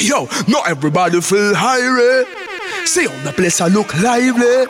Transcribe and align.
Yo, 0.00 0.26
not 0.48 0.66
everybody 0.66 1.20
feel 1.20 1.54
high, 1.54 2.24
See 2.86 3.06
how 3.06 3.22
the 3.22 3.32
place 3.32 3.60
I 3.60 3.68
look 3.68 3.94
lively. 4.00 4.66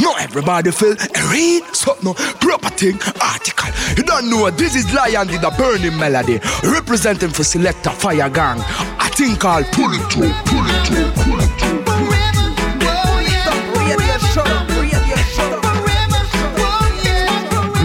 Not 0.00 0.20
everybody 0.20 0.70
feel 0.70 0.96
read 1.30 1.62
something 1.74 2.14
proper 2.40 2.70
thing 2.70 2.98
article. 3.20 3.70
You 3.96 4.02
don't 4.02 4.30
know 4.30 4.40
what 4.40 4.56
this 4.56 4.74
is 4.74 4.92
Lion 4.94 5.26
did 5.26 5.44
a 5.44 5.50
burning 5.50 5.98
melody 5.98 6.40
representing 6.64 7.30
for 7.30 7.44
selector 7.44 7.90
fire 7.90 8.30
gang. 8.30 8.58
I 8.98 9.10
think 9.14 9.44
I'll 9.44 9.62
pull 9.64 9.92
it 9.92 10.10
through, 10.10 10.32
pull 10.46 10.64
it 10.64 11.14
through. 11.14 11.25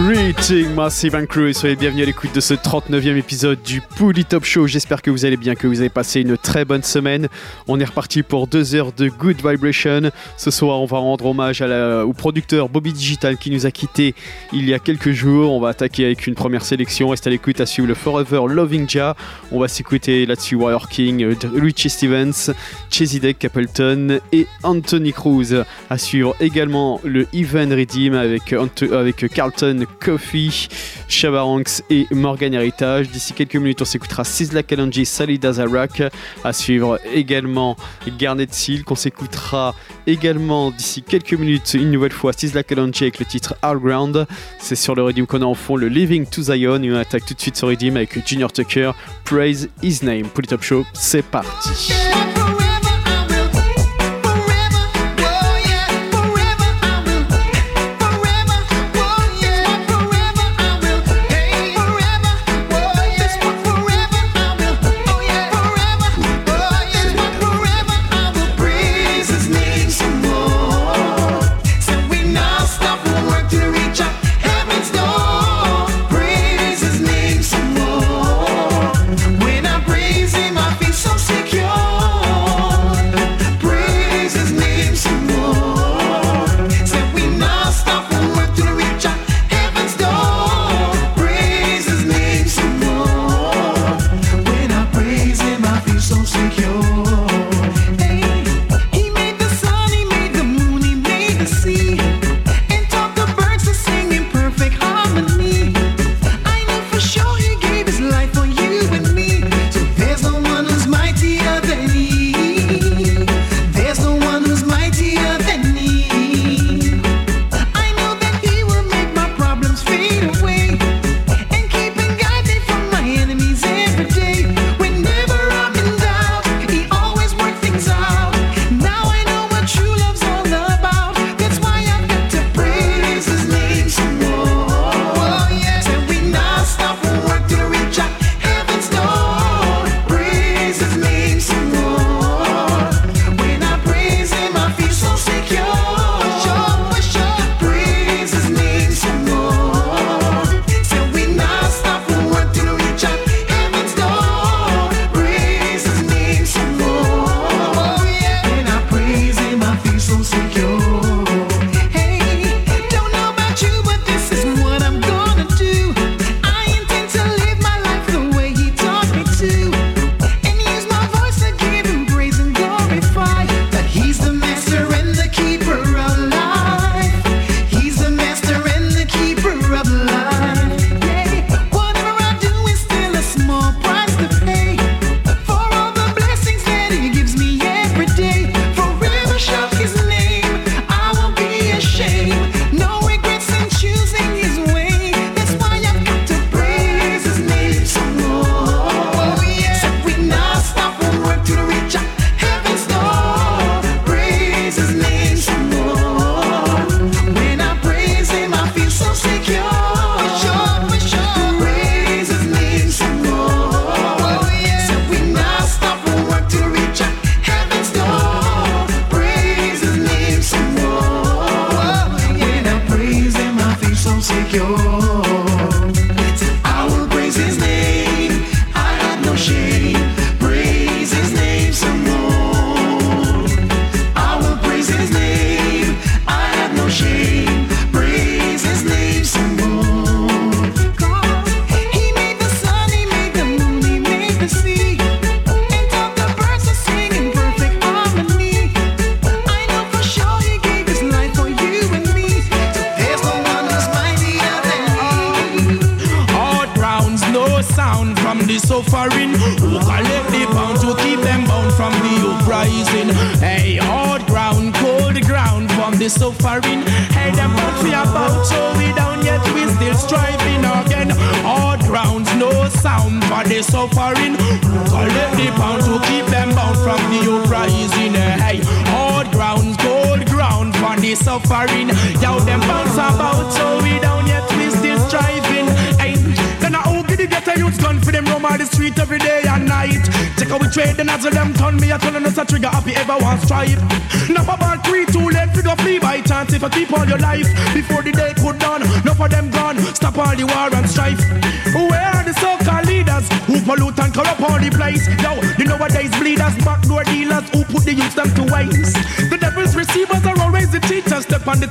Greeting 0.04 0.74
Massive 0.74 1.14
and 1.14 1.26
Crew 1.26 1.46
et 1.46 1.52
soyez 1.52 1.76
bienvenue 1.76 2.02
à 2.02 2.06
l'écoute 2.06 2.34
de 2.34 2.40
ce 2.40 2.54
39e 2.54 3.16
épisode 3.16 3.62
du 3.62 3.80
Pouli 3.80 4.24
Top 4.24 4.44
Show. 4.44 4.66
J'espère 4.66 5.00
que 5.00 5.12
vous 5.12 5.24
allez 5.24 5.36
bien, 5.36 5.54
que 5.54 5.68
vous 5.68 5.78
avez 5.78 5.90
passé 5.90 6.22
une 6.22 6.36
très 6.36 6.64
bonne 6.64 6.82
semaine. 6.82 7.28
On 7.68 7.78
est 7.78 7.84
reparti 7.84 8.24
pour 8.24 8.48
deux 8.48 8.74
heures 8.74 8.92
de 8.92 9.08
Good 9.08 9.36
Vibration. 9.46 10.10
Ce 10.36 10.50
soir, 10.50 10.80
on 10.80 10.86
va 10.86 10.98
rendre 10.98 11.26
hommage 11.26 11.62
au 11.62 12.12
producteur 12.14 12.68
Bobby 12.68 12.92
Digital 12.92 13.36
qui 13.36 13.52
nous 13.52 13.64
a 13.64 13.70
quitté 13.70 14.16
il 14.52 14.68
y 14.68 14.74
a 14.74 14.80
quelques 14.80 15.12
jours. 15.12 15.52
On 15.52 15.60
va 15.60 15.68
attaquer 15.68 16.06
avec 16.06 16.26
une 16.26 16.34
première 16.34 16.64
sélection. 16.64 17.10
Reste 17.10 17.28
à 17.28 17.30
l'écoute 17.30 17.60
à 17.60 17.66
suivre 17.66 17.86
le 17.86 17.94
Forever 17.94 18.42
Loving 18.48 18.88
Ja. 18.88 19.14
On 19.52 19.60
va 19.60 19.68
s'écouter 19.68 20.26
là-dessus 20.26 20.56
Wire 20.56 20.88
King, 20.88 21.32
Richie 21.54 21.90
Stevens, 21.90 22.52
Chesidek 22.90 23.38
Capleton 23.38 24.18
et 24.32 24.48
Anthony 24.64 25.12
Cruz. 25.12 25.62
À 25.90 25.96
suivre 25.96 26.34
également 26.40 27.00
le 27.04 27.28
Even 27.32 27.72
Redeem 27.72 28.14
avec, 28.14 28.52
avec 28.52 29.28
Carlton 29.32 29.86
Coffee, 30.04 30.68
Shabaranks 31.08 31.82
et 31.90 32.06
Morgan 32.10 32.54
Heritage. 32.54 33.08
D'ici 33.10 33.32
quelques 33.32 33.56
minutes, 33.56 33.82
on 33.82 33.84
s'écoutera 33.84 34.24
Sizzla 34.24 34.62
Kalonji, 34.62 35.06
Salida 35.06 35.48
Dazarak. 35.48 36.02
À 36.44 36.52
suivre 36.52 36.98
également 37.12 37.76
Garnet 38.18 38.48
Seal, 38.50 38.84
qu'on 38.84 38.94
s'écoutera 38.94 39.74
également 40.06 40.70
d'ici 40.70 41.02
quelques 41.02 41.34
minutes 41.34 41.74
une 41.74 41.90
nouvelle 41.90 42.12
fois 42.12 42.32
Sizzla 42.32 42.62
Kalonji 42.62 43.04
avec 43.04 43.18
le 43.18 43.26
titre 43.26 43.54
All 43.62 43.78
Ground. 43.78 44.26
C'est 44.58 44.76
sur 44.76 44.94
le 44.94 45.02
Redeem 45.02 45.26
qu'on 45.26 45.42
a 45.42 45.46
en 45.46 45.54
fond 45.54 45.76
le 45.76 45.88
Living 45.88 46.26
to 46.26 46.42
Zion 46.42 46.82
et 46.82 46.92
on 46.92 46.96
attaque 46.96 47.24
tout 47.26 47.34
de 47.34 47.40
suite 47.40 47.56
sur 47.56 47.68
Redeem 47.68 47.96
avec 47.96 48.26
Junior 48.26 48.52
Tucker, 48.52 48.92
Praise 49.24 49.68
His 49.82 50.00
Name. 50.02 50.24
Pour 50.24 50.42
le 50.42 50.48
Top 50.48 50.62
Show, 50.62 50.84
c'est 50.94 51.24
parti. 51.24 51.92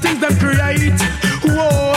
Things 0.01 0.19
them 0.19 0.35
create. 0.37 0.99
Whoa, 1.45 1.93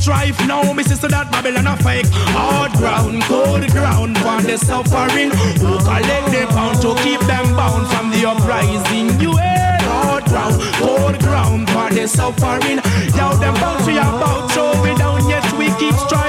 strife 0.00 0.38
now, 0.46 0.72
me 0.72 0.82
sister 0.82 1.08
that 1.08 1.30
Babylon 1.30 1.66
a 1.66 1.76
fake. 1.76 2.08
Hard 2.34 2.72
ground, 2.72 3.22
cold 3.24 3.68
ground, 3.70 4.16
for 4.18 4.40
the 4.42 4.56
suffering. 4.56 5.30
Who 5.60 5.78
collect 5.84 6.26
the 6.32 6.46
pound 6.50 6.80
to 6.82 6.94
keep 7.04 7.20
them 7.28 7.54
bound 7.54 7.86
from 7.92 8.10
the 8.10 8.26
uprising? 8.26 9.20
You 9.20 9.36
hard 9.36 10.24
ground, 10.24 10.60
cold 10.80 11.18
ground, 11.20 11.68
for 11.70 11.88
the 11.92 12.08
suffering. 12.08 12.80
Yo, 13.16 13.36
them 13.36 13.54
bound 13.60 13.84
to 13.84 13.92
your 13.92 14.12
bout, 14.20 14.50
so 14.50 14.72
we 14.82 14.94
down 14.96 15.28
yet 15.28 15.44
we 15.58 15.68
keep 15.78 15.94
again. 15.94 16.21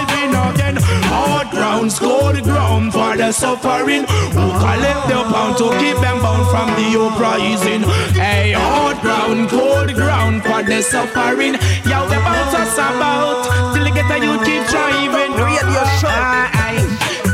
Ground, 1.84 2.00
cold 2.00 2.44
ground, 2.44 2.94
for 2.94 3.18
the 3.18 3.34
suffering. 3.34 4.06
Who 4.32 4.46
collect 4.56 5.04
the 5.10 5.20
pound 5.28 5.58
to 5.58 5.68
keep 5.80 5.98
them 6.00 6.22
bound 6.22 6.48
from 6.48 6.70
the 6.80 6.96
uprising? 6.96 7.84
Hey, 8.16 8.54
hard 8.54 9.02
ground, 9.02 9.50
cold 9.50 9.94
ground, 9.94 10.44
for 10.44 10.64
the 10.64 10.82
suffering. 10.82 11.56
Yo, 11.84 12.08
the 12.08 12.24
bounce 12.24 12.56
us 12.56 12.74
about, 12.76 13.76
till 13.76 13.84
they 13.84 13.92
get 13.92 14.10
a 14.10 14.16
you 14.16 14.40
keep 14.48 14.64
driving. 14.72 15.36
Radio 15.36 15.84
show. 16.00 16.08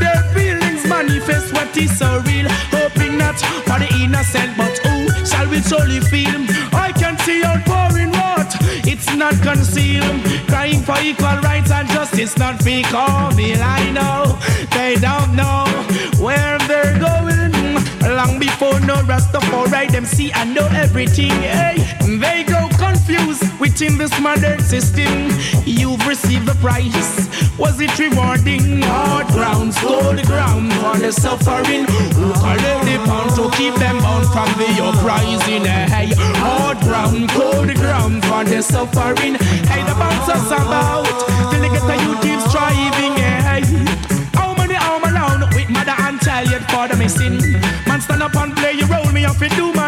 Their 0.01 0.23
feelings 0.33 0.83
manifest 0.87 1.53
what 1.53 1.77
is 1.77 1.95
so 1.95 2.19
real. 2.25 2.49
Hoping 2.73 3.19
not 3.19 3.37
for 3.69 3.77
the 3.77 3.89
innocent, 4.01 4.57
but 4.57 4.75
who 4.79 5.25
shall 5.29 5.47
we 5.47 5.61
truly 5.61 5.99
feel? 5.99 6.41
I 6.73 6.91
can 6.97 7.19
see 7.19 7.43
outpouring 7.45 8.13
wrath, 8.13 8.57
it's 8.87 9.13
not 9.13 9.35
concealed. 9.43 9.68
For 10.89 10.99
equal 11.03 11.37
rights 11.43 11.69
and 11.69 11.87
justice, 11.89 12.35
not 12.35 12.63
fake. 12.63 12.87
I 12.91 13.91
know 13.91 14.39
they 14.71 14.95
don't 14.95 15.35
know 15.35 15.65
where 16.17 16.57
they're 16.67 16.97
going. 16.97 17.53
Long 18.17 18.39
before 18.39 18.79
no 18.79 18.95
Rastafari, 19.05 19.91
them 19.91 20.05
see 20.05 20.31
and 20.31 20.55
know 20.55 20.67
everything. 20.71 21.29
Hey, 21.29 21.77
they 22.01 22.43
grow 22.43 22.67
within 23.59 23.97
this 23.97 24.19
modern 24.19 24.59
system. 24.59 25.29
You've 25.65 26.05
received 26.07 26.45
the 26.45 26.55
price. 26.55 27.27
Was 27.57 27.79
it 27.81 27.97
rewarding? 27.97 28.81
Hard 28.81 29.27
ground, 29.27 29.73
cold 29.75 30.21
ground 30.25 30.71
for 30.73 30.97
the 30.97 31.11
suffering. 31.11 31.85
Who 32.15 32.33
collect 32.33 32.85
the 32.85 32.97
pound 33.05 33.35
to 33.35 33.49
keep 33.57 33.73
them 33.75 33.97
bound 33.99 34.25
from 34.27 34.49
the 34.59 34.69
uprising? 34.83 35.65
Hey, 35.65 36.13
hard 36.37 36.79
ground, 36.79 37.29
cold 37.29 37.73
ground 37.75 38.23
for 38.25 38.43
the 38.43 38.61
suffering. 38.61 39.35
Hey, 39.69 39.83
the 39.83 39.95
bounce 39.97 40.29
us 40.29 40.47
about 40.51 41.05
till 41.51 41.61
they 41.61 41.69
get 41.69 41.85
the 41.89 41.95
you 42.05 42.13
keep 42.21 42.39
striving. 42.49 43.15
Hey, 43.17 43.63
how 44.33 44.53
many 44.55 44.75
arm 44.75 45.03
alone 45.03 45.49
with 45.55 45.69
mother 45.69 45.95
and 46.05 46.21
child 46.21 46.49
yet 46.51 46.69
father 46.69 46.95
missing? 46.95 47.39
Man 47.87 48.01
stand 48.01 48.23
up 48.23 48.35
and 48.35 48.55
play 48.55 48.73
your 48.73 48.87
role, 48.87 49.11
me 49.11 49.23
have 49.23 49.39
to 49.39 49.49
do 49.49 49.78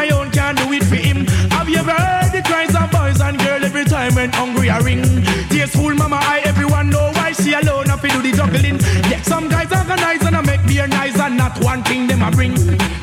when 4.72 4.72
hungry 4.72 4.72
I 4.72 4.80
ring? 4.80 5.50
Tearful 5.50 5.96
mama, 5.96 6.20
I 6.22 6.42
everyone 6.46 6.90
know 6.90 7.12
why 7.14 7.32
she 7.34 7.54
alone 7.54 7.88
have 7.88 8.02
to 8.02 8.08
do 8.08 8.22
the 8.22 8.32
juggling. 8.32 8.80
Yeah, 9.10 9.22
some 9.22 9.50
guys 9.50 9.72
organize 9.72 10.22
and 10.26 10.36
I 10.36 10.42
make 10.42 10.66
beer 10.68 10.88
nice 10.88 11.20
and 11.20 11.38
not 11.38 11.62
one 11.64 11.84
thing 11.84 12.08
them 12.08 12.22
a 12.22 12.32
bring. 12.32 12.56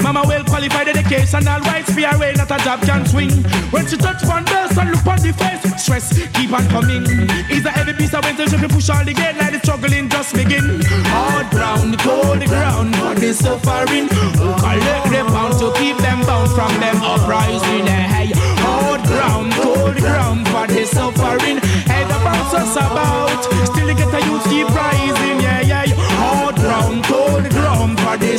Mama 0.02 0.22
well 0.26 0.44
qualified 0.44 0.88
educational 0.88 1.60
wise 1.62 1.86
fear 1.94 2.16
way 2.18 2.32
not 2.36 2.50
a 2.50 2.58
job 2.64 2.80
can 2.82 3.06
swing. 3.06 3.30
When 3.70 3.86
she 3.86 3.96
touch 3.96 4.24
one 4.24 4.44
verse 4.46 4.76
and 4.76 4.90
look 4.90 5.06
on 5.06 5.20
the 5.20 5.32
face, 5.32 5.82
stress 5.82 6.12
keep 6.32 6.52
on 6.52 6.66
coming. 6.68 7.04
Is 7.50 7.64
a 7.64 7.70
heavy 7.70 7.92
piece 7.92 8.14
of 8.14 8.24
winter 8.24 8.44
if 8.44 8.60
you 8.60 8.68
push 8.68 8.88
all 8.90 9.04
the 9.04 9.12
gate 9.12 9.36
like 9.36 9.52
the 9.52 9.60
struggling 9.60 10.08
just 10.08 10.34
begin. 10.34 10.80
Hard 11.12 11.50
ground, 11.50 11.98
cold 12.00 12.44
ground, 12.46 12.94
the 13.20 13.32
suffering. 13.32 14.08
Collect 14.08 15.06
the 15.12 15.22
pound 15.32 15.54
to 15.60 15.72
keep 15.78 15.96
them 15.98 16.20
bound 16.24 16.50
from 16.50 16.72
them 16.80 16.87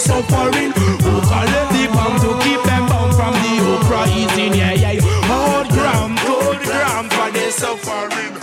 suffering. 0.09 0.71
Who 1.05 1.13
collect 1.31 1.69
the 1.75 1.83
pound 1.95 2.17
to 2.23 2.31
keep 2.43 2.61
them 2.69 2.83
bound 2.89 3.11
from 3.17 3.33
the 3.43 3.53
uprising. 3.73 4.53
Yeah, 4.59 4.73
yeah. 4.73 4.99
Hard 5.29 5.67
ground, 5.69 6.17
cold 6.25 6.59
ground, 6.67 7.07
for 7.13 7.29
the 7.35 7.45
suffering. 7.61 8.35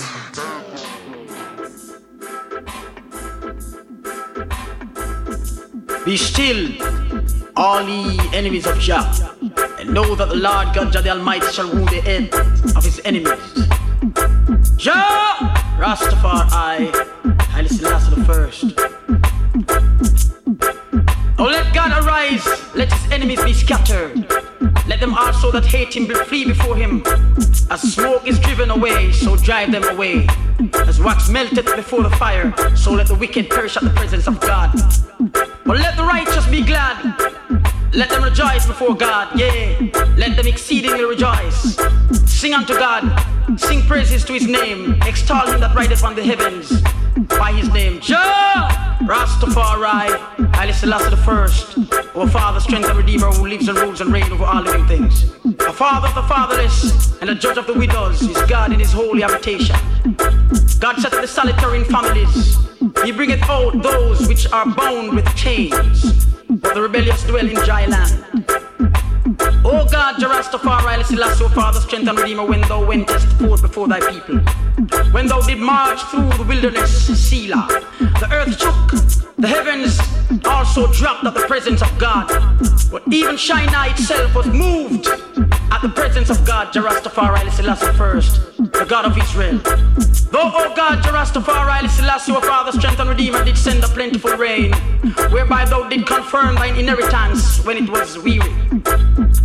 Be 6.05 6.17
still, 6.17 6.63
all 7.57 7.83
ye 7.89 8.21
enemies 8.33 8.67
of 8.67 8.79
Jah, 8.79 9.11
and 9.81 9.93
know 9.93 10.15
that 10.15 10.29
the 10.29 10.37
Lord 10.37 10.69
God 10.73 10.93
Jah 10.93 11.03
the 11.03 11.11
Almighty 11.11 11.51
shall 11.51 11.69
wound 11.73 11.89
the 11.89 12.01
head 12.01 12.33
of 12.77 12.85
his 12.85 13.01
enemies. 13.05 13.43
Jah, 14.77 15.35
Rastafari, 15.83 16.95
Haile 17.51 17.69
Selassie 17.69 18.15
the 18.15 18.25
first. 18.25 18.96
Oh, 21.39 21.45
let 21.45 21.75
God 21.75 21.93
arise, 22.03 22.47
let 22.75 22.91
his 22.91 23.13
enemies 23.13 23.45
be 23.45 23.53
scattered. 23.53 24.27
Let 24.87 25.01
them 25.01 25.13
also 25.13 25.51
that 25.53 25.67
hate 25.67 25.95
him 25.95 26.07
be 26.07 26.15
flee 26.15 26.47
before 26.47 26.77
him. 26.77 27.03
As 27.71 27.83
smoke 27.83 28.27
is 28.27 28.39
driven 28.39 28.71
away, 28.71 29.13
so 29.13 29.37
drive 29.37 29.71
them 29.71 29.85
away. 29.85 30.27
As 30.87 30.99
wax 30.99 31.29
melted 31.29 31.67
before 31.67 32.03
the 32.03 32.11
fire, 32.11 32.55
so 32.75 32.93
let 32.93 33.09
the 33.09 33.15
wicked 33.15 33.51
perish 33.51 33.77
at 33.77 33.83
the 33.83 33.91
presence 33.91 34.27
of 34.27 34.41
God. 34.41 34.73
But 35.67 35.79
let 35.79 35.97
the 35.97 36.05
righteous 36.05 36.47
be 36.47 36.63
glad. 36.63 36.97
Let 37.93 38.09
them 38.09 38.23
rejoice 38.23 38.67
before 38.67 38.95
God, 38.95 39.39
yea. 39.39 39.91
Let 40.17 40.37
them 40.37 40.47
exceedingly 40.47 41.05
rejoice. 41.05 41.77
Sing 42.37 42.53
unto 42.53 42.75
God, 42.75 43.03
sing 43.59 43.81
praises 43.85 44.23
to 44.27 44.35
his 44.35 44.47
name, 44.47 45.01
extol 45.05 45.51
him 45.51 45.59
that 45.61 45.75
rideth 45.75 46.05
on 46.05 46.15
the 46.15 46.23
heavens 46.23 46.83
by 47.31 47.51
his 47.51 47.71
name. 47.71 47.99
Jah, 47.99 48.99
Rastafari, 49.05 50.55
Haile 50.55 50.73
Selassie 50.75 51.09
the 51.09 51.17
first, 51.17 51.79
our 52.15 52.29
Father, 52.29 52.61
strength 52.61 52.91
and 52.91 52.99
Redeemer 52.99 53.33
who 53.33 53.47
lives 53.47 53.69
and 53.69 53.79
rules 53.79 54.03
and 54.03 54.13
reigns 54.13 54.29
over 54.29 54.45
all 54.45 54.61
living 54.61 54.87
things. 54.87 55.33
A 55.61 55.73
Father 55.73 56.09
of 56.09 56.15
the 56.15 56.23
fatherless 56.25 57.19
and 57.23 57.31
a 57.31 57.35
judge 57.35 57.57
of 57.57 57.67
the 57.67 57.73
widows 57.73 58.21
is 58.21 58.37
God 58.43 58.71
in 58.71 58.81
his 58.81 58.93
holy 58.93 59.23
habitation. 59.23 59.75
God 60.79 61.01
setteth 61.01 61.23
the 61.23 61.27
solitary 61.27 61.79
in 61.79 61.85
families. 61.87 62.59
He 63.03 63.13
bringeth 63.13 63.45
out 63.45 63.83
those 63.83 64.29
which 64.29 64.47
are 64.53 64.67
bound 64.67 65.15
with 65.15 65.27
chains, 65.37 66.27
but 66.51 66.75
the 66.75 66.83
rebellious 66.83 67.25
dwell 67.25 67.49
in 67.49 67.55
dry 67.65 67.87
land. 67.87 68.66
O 69.69 69.85
God, 69.85 70.21
Jah 70.21 70.29
Rastafari, 70.29 70.83
Haile 70.83 71.03
Selassie, 71.03 71.43
O 71.43 71.49
Father, 71.49 71.81
strength 71.81 72.07
and 72.09 72.17
Redeemer, 72.17 72.47
when 72.47 72.61
thou 72.61 72.87
wentest 72.87 73.27
forth 73.33 73.63
before 73.63 73.89
thy 73.89 73.99
people. 73.99 74.37
When 75.11 75.27
thou 75.27 75.41
did 75.41 75.59
march 75.59 76.01
through 76.05 76.29
the 76.39 76.45
wilderness, 76.47 76.93
Selah, 77.29 77.67
the 78.21 78.29
earth 78.31 78.57
shook, 78.61 79.26
the 79.39 79.47
heavens 79.47 79.99
also 80.47 80.91
dropped 80.93 81.25
at 81.25 81.35
the 81.35 81.41
presence 81.41 81.83
of 81.83 81.99
God. 81.99 82.27
But 82.91 83.03
even 83.13 83.37
Sinai 83.37 83.89
itself 83.89 84.35
was 84.35 84.47
moved 84.47 85.07
at 85.07 85.83
the 85.83 85.91
presence 85.91 86.31
of 86.31 86.45
God, 86.47 86.73
Jah 86.73 86.83
Rastafari, 86.83 87.51
Selassie 87.51 87.93
first, 87.99 88.57
the 88.57 88.87
God 88.89 89.05
of 89.05 89.19
Israel. 89.19 89.59
Though, 90.31 90.51
O 90.55 90.75
God, 90.75 91.03
Jah 91.03 91.13
Rastafari, 91.13 91.89
Selassie, 91.89 92.33
O 92.33 92.41
Father, 92.41 92.73
strength 92.73 92.99
and 92.99 93.11
Redeemer, 93.11 93.45
did 93.45 93.59
send 93.59 93.85
a 93.85 93.89
plentiful 93.89 94.37
rain, 94.37 94.73
whereby 95.31 95.67
thou 95.67 95.89
did 95.89 96.07
confirm 96.07 96.55
thine 96.55 96.77
inheritance 96.77 97.63
when 97.65 97.77
it 97.77 97.91
was 97.91 98.19
weary. 98.19 98.53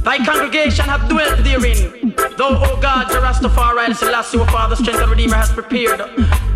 Thy 0.03 0.23
congregation 0.23 0.85
hath 0.85 1.09
dwelt 1.09 1.43
therein. 1.43 2.15
Though, 2.37 2.57
O 2.63 2.79
God, 2.81 3.09
Jah 3.09 3.21
Rastafari, 3.21 3.93
Selassie, 3.95 4.37
O 4.37 4.45
Father, 4.45 4.75
strength 4.75 5.01
and 5.01 5.11
Redeemer, 5.11 5.35
has 5.35 5.51
prepared 5.51 5.99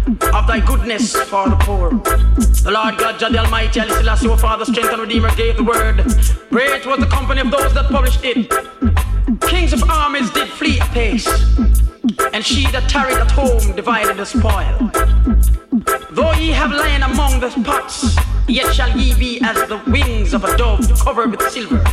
of 0.07 0.47
thy 0.47 0.59
goodness 0.65 1.15
for 1.15 1.50
the 1.50 1.55
poor. 1.62 1.89
The 1.89 2.71
Lord 2.71 2.97
God, 2.97 3.19
Jah 3.19 3.29
the 3.29 3.39
Almighty, 3.39 3.79
Haile 3.79 3.89
Selassie, 3.89 4.27
O 4.27 4.38
Father, 4.38 4.65
strength 4.65 4.91
and 4.91 5.01
Redeemer, 5.01 5.33
gave 5.35 5.57
the 5.57 5.63
word. 5.63 5.97
Great 6.50 6.85
was 6.85 7.00
the 7.00 7.07
company 7.07 7.41
of 7.41 7.51
those 7.51 7.74
that 7.74 7.85
published 7.85 8.24
it. 8.24 8.50
Kings 9.41 9.74
of 9.74 9.83
armies 9.89 10.29
did 10.31 10.47
flee 10.47 10.79
apace, 10.79 11.27
and 12.33 12.45
she 12.45 12.63
that 12.71 12.88
tarried 12.88 13.17
at 13.17 13.31
home 13.31 13.75
divided 13.75 14.17
the 14.17 14.25
spoil. 14.25 15.64
Though 16.12 16.34
ye 16.34 16.50
have 16.51 16.72
lain 16.72 17.04
among 17.04 17.39
the 17.39 17.50
pots, 17.63 18.15
yet 18.48 18.74
shall 18.74 18.96
ye 18.98 19.13
be 19.15 19.39
as 19.42 19.68
the 19.68 19.82
wings 19.88 20.34
of 20.34 20.44
a 20.44 20.56
dove 20.58 20.88
covered 21.00 21.32
with 21.32 21.42
silver, 21.51 21.84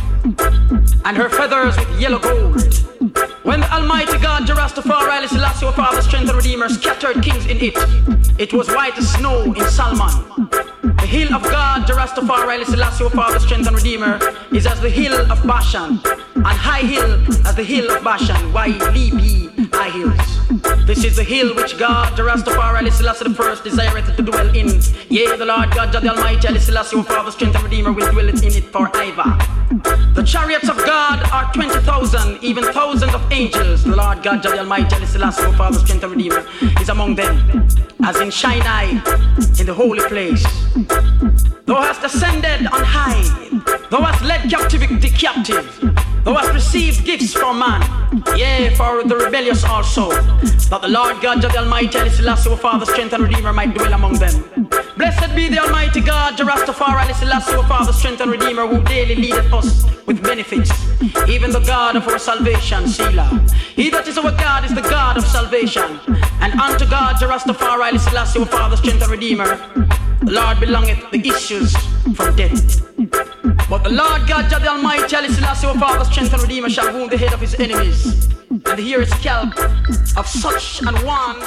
and 1.05 1.17
her 1.17 1.29
feathers 1.29 1.77
with 1.77 1.99
yellow 1.99 2.19
gold. 2.19 2.73
When 3.43 3.59
the 3.59 3.71
Almighty 3.73 4.17
God, 4.17 4.47
Jah 4.47 4.55
Rastafari, 4.55 5.27
Selassie, 5.27 5.65
our 5.65 5.73
Father, 5.73 6.01
Strength 6.01 6.29
and 6.29 6.37
Redeemer, 6.37 6.69
scattered 6.69 7.21
kings 7.21 7.45
in 7.47 7.57
it, 7.61 7.77
it 8.39 8.53
was 8.53 8.67
white 8.69 8.97
as 8.97 9.11
snow 9.13 9.43
in 9.43 9.65
Salmon. 9.69 10.49
The 11.03 11.09
hill 11.09 11.33
of 11.33 11.43
God, 11.43 11.85
Jah 11.85 11.95
Rastafari, 11.95 12.63
Selassie, 12.63 13.03
our 13.03 13.09
Father, 13.09 13.37
Strength 13.37 13.67
and 13.67 13.75
Redeemer, 13.75 14.21
is 14.53 14.65
as 14.65 14.79
the 14.79 14.89
hill 14.89 15.29
of 15.29 15.45
Bashan, 15.45 15.99
and 16.33 16.45
high 16.45 16.79
hill 16.79 17.21
as 17.45 17.55
the 17.55 17.63
hill 17.63 17.91
of 17.91 18.01
Bashan. 18.05 18.53
Why 18.53 18.67
leap 18.93 19.15
ye 19.15 19.49
high 19.73 19.89
hills? 19.89 20.87
This 20.87 21.03
is 21.03 21.17
the 21.17 21.23
hill 21.25 21.53
which 21.55 21.77
God, 21.77 22.15
Jah 22.15 22.23
Rastafari, 22.23 22.89
Selassie 22.89 23.25
the 23.25 23.35
First, 23.35 23.65
desireth 23.65 24.15
to 24.15 24.23
dwell 24.23 24.47
in. 24.55 24.79
Yea, 25.09 25.35
the 25.35 25.45
Lord 25.45 25.71
God, 25.71 25.91
the 25.91 26.07
Almighty, 26.07 26.57
Selassie, 26.57 26.95
our 26.95 27.03
Father, 27.03 27.31
Strength 27.31 27.55
and 27.55 27.63
Redeemer, 27.65 27.91
will 27.91 28.09
dwell 28.09 28.29
in 28.29 28.37
it 28.41 28.63
forever. 28.71 29.37
The 30.13 30.23
chariots 30.25 30.69
of 30.69 30.77
God 30.77 31.21
are 31.33 31.51
20,000, 31.51 32.41
even 32.41 32.63
thousands 32.71 33.13
of 33.13 33.29
angels. 33.29 33.83
The 33.83 33.95
Lord 33.95 34.23
God, 34.23 34.41
the 34.41 34.57
Almighty, 34.57 35.05
Selassie, 35.05 35.43
our 35.43 35.53
Father, 35.57 35.79
Strength 35.79 36.03
and 36.03 36.11
Redeemer, 36.13 36.45
is 36.79 36.87
among 36.87 37.15
them, 37.15 37.67
as 38.03 38.21
in 38.21 38.31
Sinai, 38.31 38.91
in 39.59 39.65
the 39.65 39.73
holy 39.73 39.99
place. 40.07 40.45
Thou 41.65 41.81
hast 41.81 42.03
ascended 42.03 42.67
on 42.67 42.83
high, 42.83 43.23
thou 43.89 44.01
hast 44.01 44.23
led 44.23 44.49
captivity 44.49 45.09
captive, 45.09 45.65
thou 46.23 46.33
hast 46.35 46.53
received 46.53 47.05
gifts 47.05 47.33
from 47.33 47.59
man, 47.59 47.81
yea, 48.35 48.73
for 48.75 49.03
the 49.03 49.15
rebellious 49.15 49.63
also, 49.63 50.09
that 50.69 50.79
the 50.81 50.87
Lord 50.87 51.21
God, 51.21 51.41
the 51.41 51.57
Almighty, 51.57 52.09
Selassie, 52.09 52.49
our 52.49 52.57
Father, 52.57 52.85
Strength 52.85 53.13
and 53.13 53.23
Redeemer, 53.23 53.53
might 53.53 53.73
dwell 53.73 53.93
among 53.93 54.13
them. 54.13 54.69
Blessed 54.97 55.35
be 55.35 55.49
the 55.49 55.59
Almighty 55.59 56.01
God, 56.01 56.37
Jah 56.37 56.45
Rastafari, 56.45 57.13
Selassie, 57.13 57.55
our 57.55 57.67
Father, 57.67 57.93
Strength 57.93 58.21
and 58.21 58.31
Redeemer, 58.31 58.67
who 58.67 58.83
daily 58.83 59.15
leadeth 59.15 59.51
us 59.51 59.83
with 60.05 60.21
benefits, 60.23 60.71
even 61.27 61.51
the 61.51 61.63
God 61.65 61.95
of 61.95 62.07
our 62.07 62.19
salvation, 62.19 62.87
Selah. 62.87 63.45
He 63.75 63.89
that 63.89 64.07
is 64.07 64.17
our 64.17 64.31
God 64.31 64.65
is 64.65 64.73
the 64.73 64.81
God 64.81 65.17
of 65.17 65.25
salvation, 65.25 65.99
and 66.41 66.59
unto 66.59 66.85
God, 66.89 67.19
Jah 67.19 67.27
Rastafari, 67.27 67.99
Selassie, 67.99 68.39
our 68.39 68.45
Father, 68.45 68.77
Strength 68.77 69.03
and 69.03 69.11
Redeemer, 69.11 69.57
the 70.21 70.31
Lord 70.31 70.59
belongeth 70.59 71.11
the 71.11 71.27
issues 71.27 71.75
from 72.15 72.35
death. 72.35 72.81
But 73.69 73.83
the 73.83 73.89
Lord 73.89 74.27
God, 74.27 74.49
the 74.49 74.67
Almighty, 74.67 75.15
Haile 75.15 75.29
Selassie, 75.29 75.67
our 75.67 75.77
Father, 75.79 76.05
strength 76.13 76.33
and 76.33 76.43
Redeemer, 76.43 76.69
shall 76.69 76.93
wound 76.93 77.09
the 77.11 77.17
head 77.17 77.33
of 77.33 77.41
his 77.41 77.55
enemies, 77.55 78.29
and 78.49 78.79
hear 78.79 78.99
his 78.99 79.09
scalp 79.15 79.57
of 80.15 80.27
such 80.27 80.81
an 80.83 80.93
one. 81.03 81.41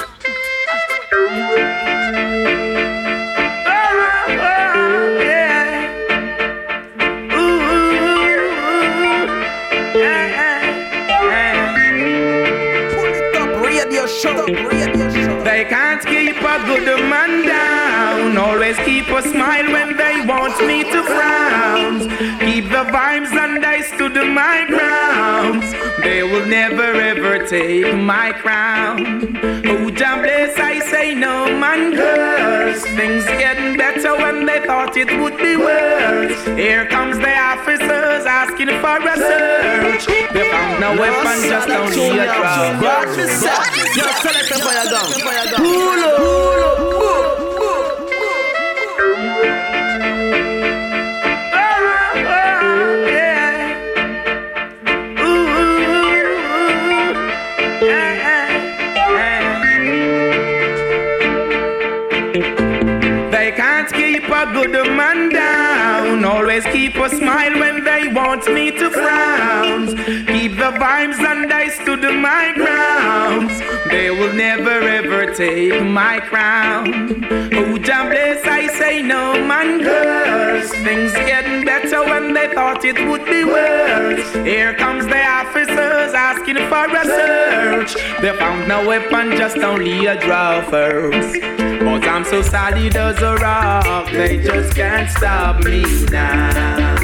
They 15.57 15.65
can't 15.65 16.05
keep 16.05 16.37
a 16.37 16.57
good 16.67 16.85
man 17.09 17.47
down. 17.47 18.37
Always 18.37 18.77
keep 18.85 19.07
a 19.07 19.23
smile 19.23 19.65
when 19.73 19.97
they 19.97 20.23
want 20.23 20.55
me 20.67 20.83
to 20.83 21.01
frown. 21.01 21.99
Keep 22.45 22.65
the 22.65 22.85
vibes 22.93 23.31
and 23.31 23.65
I 23.65 23.81
stood 23.81 24.13
my 24.13 24.65
ground. 24.67 25.63
They 26.03 26.21
will 26.21 26.45
never 26.45 26.83
ever 27.11 27.47
take 27.47 27.91
my 27.95 28.33
crown. 28.33 29.35
Oh, 29.65 29.89
Jah 29.89 30.21
say 31.07 31.15
no 31.15 31.45
man 31.59 31.95
curse. 31.95 32.83
Things 32.95 33.25
getting 33.25 33.77
better 33.77 34.15
when 34.15 34.45
they 34.45 34.59
thought 34.65 34.95
it 34.97 35.09
would 35.19 35.37
be 35.37 35.55
worse. 35.55 36.45
Here 36.57 36.85
comes 36.87 37.17
the 37.17 37.35
officers 37.37 38.25
asking 38.25 38.67
for 38.81 38.97
a 38.97 39.15
search. 39.15 40.05
They 40.33 40.49
found 40.51 40.79
no 40.79 40.99
weapon, 40.99 41.49
just 41.49 41.69
only 41.69 42.19
a 42.19 42.25
drum. 42.25 42.79
Select 43.39 44.49
the 44.49 44.59
fire 44.65 44.89
gun. 44.89 45.57
Pull 45.57 46.03
up. 46.03 46.46
Want 68.17 68.51
me 68.51 68.71
to 68.71 68.89
frown. 68.89 69.85
Keep 70.33 70.53
the 70.63 70.71
vibes 70.81 71.19
and 71.31 71.53
I 71.53 71.69
stood 71.69 72.01
my 72.29 72.51
ground. 72.59 73.49
They 73.91 74.09
will 74.09 74.33
never 74.33 74.77
ever 74.99 75.33
take 75.35 75.83
my 75.83 76.19
crown. 76.19 76.87
Oh, 77.53 77.77
Jah 77.77 78.09
bless, 78.09 78.43
I 78.45 78.67
say 78.79 79.03
no 79.03 79.23
man 79.51 79.83
curse. 79.83 80.71
Things 80.87 81.13
getting 81.31 81.63
better 81.63 82.01
when 82.11 82.33
they 82.33 82.47
thought 82.55 82.83
it 82.83 82.97
would 83.07 83.25
be 83.25 83.43
worse. 83.43 84.29
Here 84.51 84.73
comes 84.73 85.05
the 85.05 85.23
officers 85.39 86.11
asking 86.29 86.61
for 86.71 86.85
a 87.01 87.03
search. 87.17 87.91
They 88.21 88.33
found 88.35 88.67
no 88.67 88.79
weapon, 88.87 89.37
just 89.37 89.57
only 89.57 90.07
a 90.07 90.19
draw 90.19 90.61
first. 90.71 91.39
But 91.87 92.03
I'm 92.13 92.25
so 92.25 92.41
solid 92.41 92.95
as 92.95 93.21
a 93.21 93.35
rock, 93.35 94.11
they 94.11 94.37
just 94.41 94.75
can't 94.75 95.09
stop 95.09 95.63
me 95.63 95.83
now. 96.09 96.96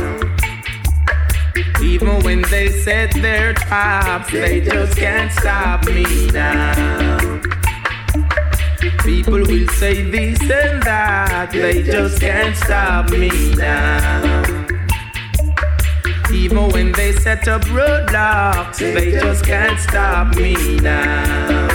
Even 1.83 2.23
when 2.23 2.41
they 2.43 2.69
set 2.69 3.13
their 3.21 3.53
traps, 3.53 4.31
they 4.31 4.61
just 4.61 4.97
can't 4.97 5.31
stop 5.31 5.85
me 5.85 6.27
now. 6.31 7.41
People 9.03 9.41
will 9.41 9.67
say 9.67 10.09
this 10.09 10.39
and 10.41 10.81
that, 10.83 11.51
they 11.51 11.83
just 11.83 12.21
can't 12.21 12.55
stop 12.55 13.09
me 13.11 13.29
now. 13.55 14.63
Even 16.33 16.69
when 16.69 16.91
they 16.93 17.11
set 17.11 17.47
up 17.47 17.61
roadblocks, 17.63 18.77
they 18.77 19.11
just 19.11 19.45
can't 19.45 19.79
stop 19.79 20.35
me 20.37 20.55
now. 20.79 21.67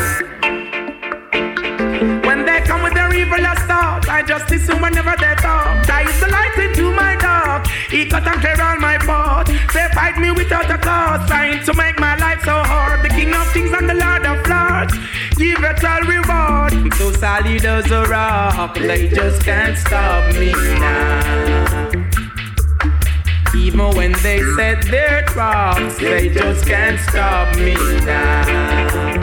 When 2.27 2.47
they 2.47 2.61
come 2.63 2.83
with 2.83 2.95
their 2.95 3.15
evil 3.15 3.39
thoughts, 3.67 4.09
I 4.09 4.23
just 4.27 4.51
listen 4.51 4.81
whenever 4.81 5.15
they 5.21 5.35
talk. 5.37 5.87
That 5.87 6.07
is 6.09 6.19
the 6.21 6.29
light 6.29 6.57
into 6.59 6.93
my 6.93 7.15
dark. 7.17 7.58
He 7.91 8.05
cut 8.05 8.27
and 8.27 8.41
clear 8.41 8.61
all 8.61 8.79
my 8.79 8.99
path. 8.99 9.47
They 9.73 9.89
fight 9.95 10.19
me 10.19 10.31
without 10.31 10.71
a 10.71 10.77
cause, 10.77 11.27
trying 11.27 11.65
to 11.65 11.75
make 11.75 11.99
my 11.99 12.17
life 12.17 12.43
so 12.45 12.53
hard. 12.53 13.03
The 13.03 13.09
King 13.09 13.33
of 13.35 13.51
Kings 13.55 13.73
and 13.73 13.89
the 13.89 13.95
Lord 13.95 14.27
of 14.27 14.47
Lords, 14.47 14.93
give 15.37 15.65
it 15.65 15.85
all 15.85 16.03
reward. 16.03 16.95
So 16.97 17.13
solid 17.13 17.65
as 17.65 17.91
a 17.91 18.05
rock, 18.05 18.75
they 18.75 19.09
just 19.09 19.43
can't 19.43 19.77
stop 19.79 20.35
me 20.35 20.53
now. 20.53 21.91
Even 23.55 23.97
when 23.97 24.13
they 24.23 24.43
set 24.57 24.83
their 24.85 25.23
traps, 25.23 25.99
they 25.99 26.29
just 26.29 26.67
can't 26.67 27.01
stop 27.01 27.57
me 27.57 27.75
now. 28.05 29.21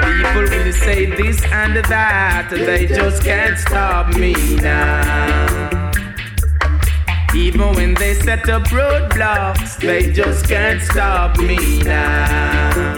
People 0.00 0.42
will 0.42 0.72
say 0.72 1.04
this 1.04 1.44
and 1.44 1.76
that, 1.84 2.48
they 2.50 2.86
just 2.86 3.22
can't 3.22 3.58
stop 3.58 4.16
me 4.16 4.32
now. 4.56 5.79
Even 7.34 7.74
when 7.74 7.94
they 7.94 8.14
set 8.14 8.48
up 8.48 8.64
roadblocks, 8.64 9.78
they 9.78 10.10
just 10.12 10.48
can't 10.48 10.82
stop 10.82 11.38
me 11.38 11.80
now. 11.82 12.94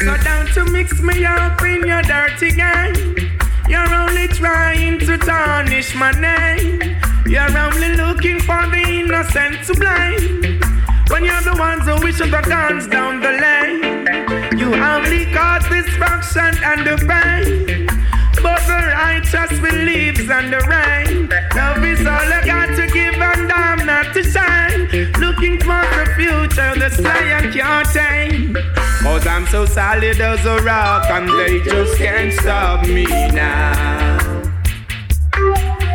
So 0.00 0.16
down 0.18 0.46
to 0.54 0.64
mix 0.66 1.00
me 1.00 1.24
up 1.24 1.62
in 1.62 1.86
your 1.86 2.02
dirty 2.02 2.50
game. 2.50 3.38
You're 3.68 3.94
only 3.94 4.28
trying 4.28 4.98
to 4.98 5.16
tarnish 5.16 5.94
my 5.94 6.10
name. 6.12 6.98
You're 7.24 7.56
only 7.56 7.96
looking 7.96 8.38
for 8.40 8.66
the 8.68 8.84
innocent 9.00 9.64
to 9.66 9.74
blame. 9.74 10.60
When 11.08 11.24
you're 11.24 11.40
the 11.40 11.56
ones 11.58 11.86
who 11.86 12.04
wish 12.04 12.18
the 12.18 12.28
guns 12.28 12.86
down 12.86 13.20
the 13.20 13.32
lane. 13.32 14.58
You 14.58 14.74
only 14.74 15.24
cause 15.32 15.66
destruction 15.70 16.52
and 16.62 16.86
the 16.86 16.96
pain. 17.08 18.01
But 18.42 18.60
the 18.66 18.80
righteous 18.94 19.60
believes 19.60 20.20
in 20.20 20.50
the 20.50 20.60
rain. 20.68 21.28
Love 21.54 21.84
is 21.84 22.06
all 22.06 22.32
I 22.38 22.42
got 22.44 22.74
to 22.76 22.86
give 22.88 23.14
and 23.14 23.52
I'm 23.52 23.86
not 23.86 24.12
to 24.14 24.22
shine. 24.22 24.88
Looking 25.20 25.58
for 25.60 25.82
the 25.96 26.12
future, 26.16 26.74
the 26.78 26.90
sky 26.90 27.22
can't 27.52 27.88
tame. 27.88 28.56
Cause 29.02 29.26
I'm 29.26 29.46
so 29.46 29.66
solid 29.66 30.20
as 30.20 30.44
a 30.46 30.56
rock 30.62 31.08
and 31.10 31.28
they 31.28 31.60
just 31.60 31.96
can't 31.96 32.32
stop 32.32 32.86
me 32.86 33.04
now. 33.04 34.52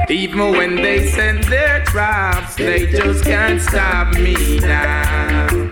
Even 0.09 0.51
when 0.51 0.75
they 0.75 1.07
send 1.07 1.43
their 1.45 1.83
traps, 1.83 2.55
they 2.55 2.85
just 2.85 3.25
can't 3.25 3.61
stop 3.61 4.13
me 4.13 4.59
now. 4.59 5.66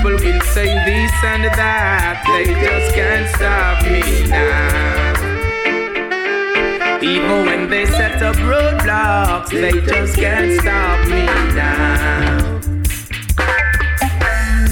People 0.00 0.16
will 0.24 0.40
say 0.54 0.72
this 0.86 1.12
and 1.24 1.44
that, 1.44 2.24
they 2.24 2.54
just 2.54 2.94
can't 2.94 3.28
stop 3.36 3.84
me 3.84 4.00
now. 4.30 5.12
Even 7.02 7.44
when 7.44 7.68
they 7.68 7.84
set 7.84 8.22
up 8.22 8.34
roadblocks, 8.36 9.50
they 9.50 9.72
just 9.72 10.16
can't 10.16 10.58
stop 10.58 11.06
me 11.06 11.26
now. 11.52 12.60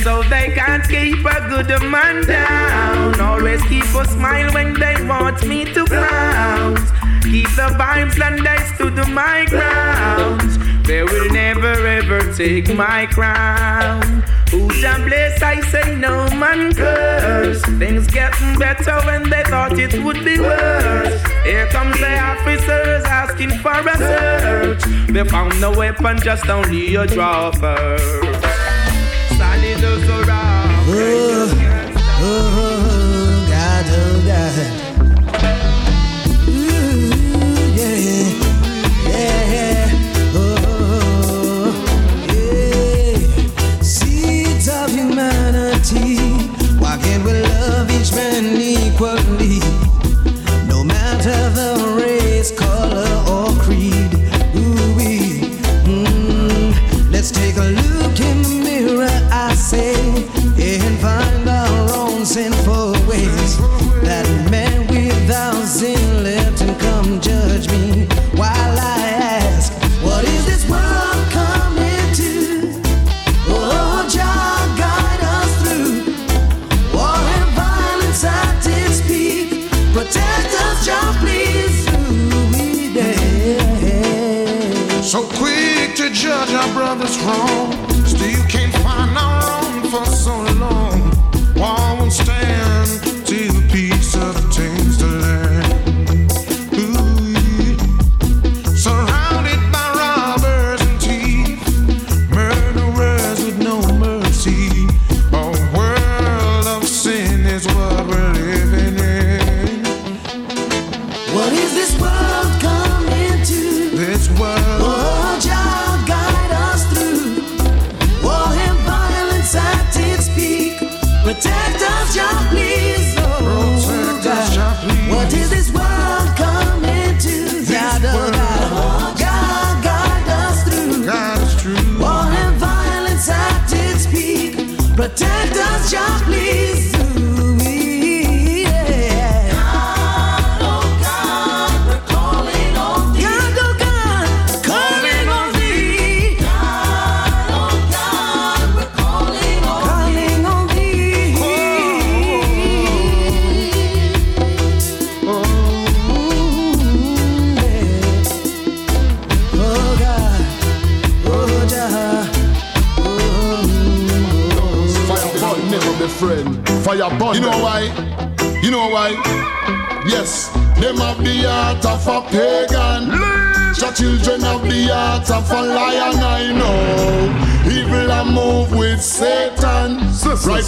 So 0.03 0.23
they 0.31 0.49
can't 0.55 0.89
keep 0.89 1.23
a 1.27 1.47
good 1.51 1.83
man 1.83 2.25
down. 2.25 3.21
Always 3.21 3.61
keep 3.65 3.85
a 3.85 4.07
smile 4.07 4.51
when 4.55 4.73
they 4.81 4.97
want 5.07 5.47
me 5.47 5.67
to 5.75 5.85
frown. 5.85 6.77
Keep 7.21 7.51
the 7.51 7.69
vibes 7.77 8.19
and 8.19 8.49
I 8.49 8.57
stood 8.73 8.97
my 9.09 9.45
ground. 9.45 10.78
They 10.89 11.03
will 11.03 11.31
never 11.31 11.87
ever 11.87 12.33
take 12.33 12.75
my 12.75 13.05
crown. 13.05 14.25
Who's 14.51 14.83
a 14.83 14.95
bless? 15.05 15.43
I 15.43 15.61
say 15.71 15.95
no 15.97 16.27
man 16.31 16.75
curse. 16.75 17.61
Things 17.77 18.07
getting 18.07 18.59
better 18.59 18.99
when 19.05 19.29
they 19.29 19.43
thought 19.45 19.79
it 19.79 20.03
would 20.03 20.25
be 20.25 20.41
worse. 20.41 21.23
Here 21.45 21.67
comes 21.67 22.01
the 22.01 22.19
officers 22.19 23.05
asking 23.05 23.51
for 23.59 23.73
a 23.73 23.97
search. 23.99 24.83
They 25.11 25.25
found 25.25 25.61
no 25.61 25.73
weapon, 25.73 26.21
just 26.23 26.49
only 26.49 26.95
a 26.95 27.07
draw 27.07 27.51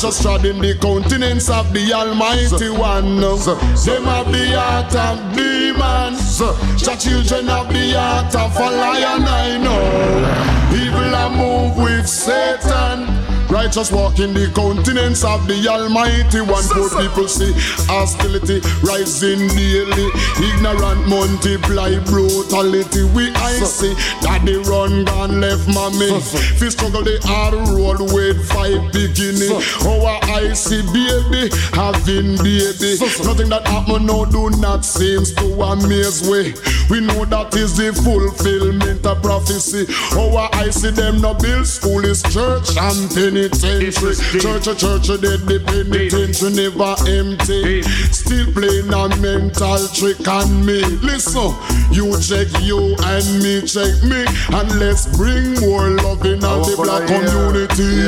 Righteous 0.03 0.23
trod 0.23 0.47
in 0.47 0.59
the 0.59 0.75
countenance 0.79 1.51
of 1.51 1.71
the 1.75 1.93
Almighty 1.93 2.71
One. 2.71 3.21
Them 3.21 4.05
have 4.05 4.33
the 4.33 4.59
heart 4.59 4.97
of 4.97 5.37
demons. 5.37 6.39
The 6.39 6.97
children 6.97 7.51
of 7.51 7.69
the 7.69 7.93
heart 7.93 8.35
of 8.35 8.57
a 8.57 8.71
lion, 8.81 9.29
I 9.29 9.59
know. 9.59 10.73
Evil 10.75 11.15
are 11.15 11.29
move 11.29 11.77
with 11.77 12.09
Satan. 12.09 13.20
Righteous 13.51 13.91
walk 13.91 14.21
in 14.21 14.33
the 14.33 14.47
countenance 14.55 15.25
of 15.25 15.47
the 15.49 15.67
Almighty 15.67 16.41
One. 16.41 16.63
Poor 16.71 16.87
people 17.03 17.27
see 17.27 17.51
hostility 17.91 18.63
rising 18.87 19.51
daily. 19.59 20.07
Ignorant 20.39 21.03
multiply 21.11 21.99
brutality. 22.07 23.05
We 23.11 23.35
I 23.35 23.59
see 23.67 23.95
that 24.23 24.47
they 24.47 24.55
run 24.71 25.05
gone 25.05 25.41
left 25.41 25.67
mommy. 25.67 26.15
Fi 26.63 26.69
struggle 26.71 27.03
the 27.03 27.19
hard 27.27 27.55
road 27.75 28.15
with 28.15 28.39
five 28.55 28.87
beginning. 28.95 29.51
Our 29.83 30.15
oh, 30.15 30.31
I 30.31 30.55
see 30.55 30.87
baby 30.95 31.51
having 31.75 32.39
baby. 32.39 33.03
Nothing 33.27 33.51
that 33.51 33.67
happen 33.67 34.07
now 34.07 34.27
do 34.27 34.51
not 34.63 34.85
seems 34.85 35.35
to 35.35 35.47
amaze 35.61 36.23
we. 36.23 36.55
We 36.91 36.99
know 37.01 37.25
that 37.25 37.55
is 37.55 37.77
the 37.79 37.95
fulfillment 37.95 39.07
of 39.07 39.23
prophecy. 39.23 39.87
Our 40.19 40.51
I 40.59 40.71
see 40.71 40.91
them 40.91 41.21
no 41.21 41.35
build 41.35 41.67
school 41.67 42.05
is 42.05 42.21
church 42.35 42.75
and 42.75 43.07
penitentiary. 43.15 44.19
Church, 44.43 44.67
a 44.67 44.75
church, 44.75 45.07
a 45.07 45.15
dead, 45.15 45.47
the 45.47 45.63
penitentiary 45.63 46.51
never 46.51 46.99
empty. 47.07 47.87
Still 48.11 48.51
playing 48.51 48.91
a 48.91 49.07
mental 49.23 49.87
trick 49.95 50.27
on 50.27 50.67
me. 50.67 50.83
Listen, 50.99 51.55
you 51.95 52.11
check 52.19 52.51
you 52.59 52.99
and 53.07 53.27
me 53.39 53.63
check 53.63 53.95
me, 54.03 54.27
and 54.51 54.69
let's 54.83 55.07
bring 55.15 55.63
more 55.63 55.95
love 55.95 56.27
in 56.27 56.43
the 56.43 56.75
black 56.75 57.07
community. 57.07 58.03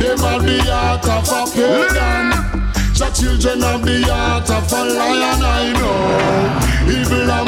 Them 0.00 0.16
are 0.24 0.40
the 0.40 0.58
heart 0.64 1.04
of 1.04 1.28
a 1.28 1.44
pagan. 1.52 2.48
The 2.98 3.10
children 3.10 3.62
of 3.62 3.84
the 3.84 4.02
heart 4.10 4.50
of 4.50 4.72
a 4.72 4.82
lion, 4.82 5.42
I 5.44 5.72
know. 5.78 6.78
Evil 6.90 7.30
a 7.30 7.44
move 7.44 7.47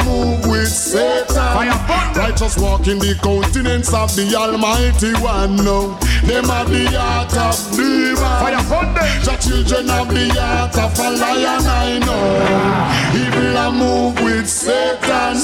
Satan. 0.71 1.67
Righteous 2.15 2.57
walk 2.57 2.87
in 2.87 2.99
the 2.99 3.15
countenance 3.21 3.93
of 3.93 4.15
the 4.15 4.35
Almighty 4.35 5.13
One. 5.21 5.57
No. 5.57 5.97
Them 6.23 6.49
are 6.49 6.65
the 6.65 6.85
heart 6.97 7.35
of 7.35 7.75
demons. 7.75 9.25
The 9.25 9.35
children 9.41 9.89
of 9.89 10.07
the 10.07 10.29
heart 10.39 10.77
of 10.77 10.97
a 10.99 11.09
lion, 11.11 11.65
I 11.67 11.99
know. 11.99 13.01
Evil 13.19 13.57
a 13.57 13.71
move 13.71 14.15
with 14.23 14.47
Satan. 14.47 15.37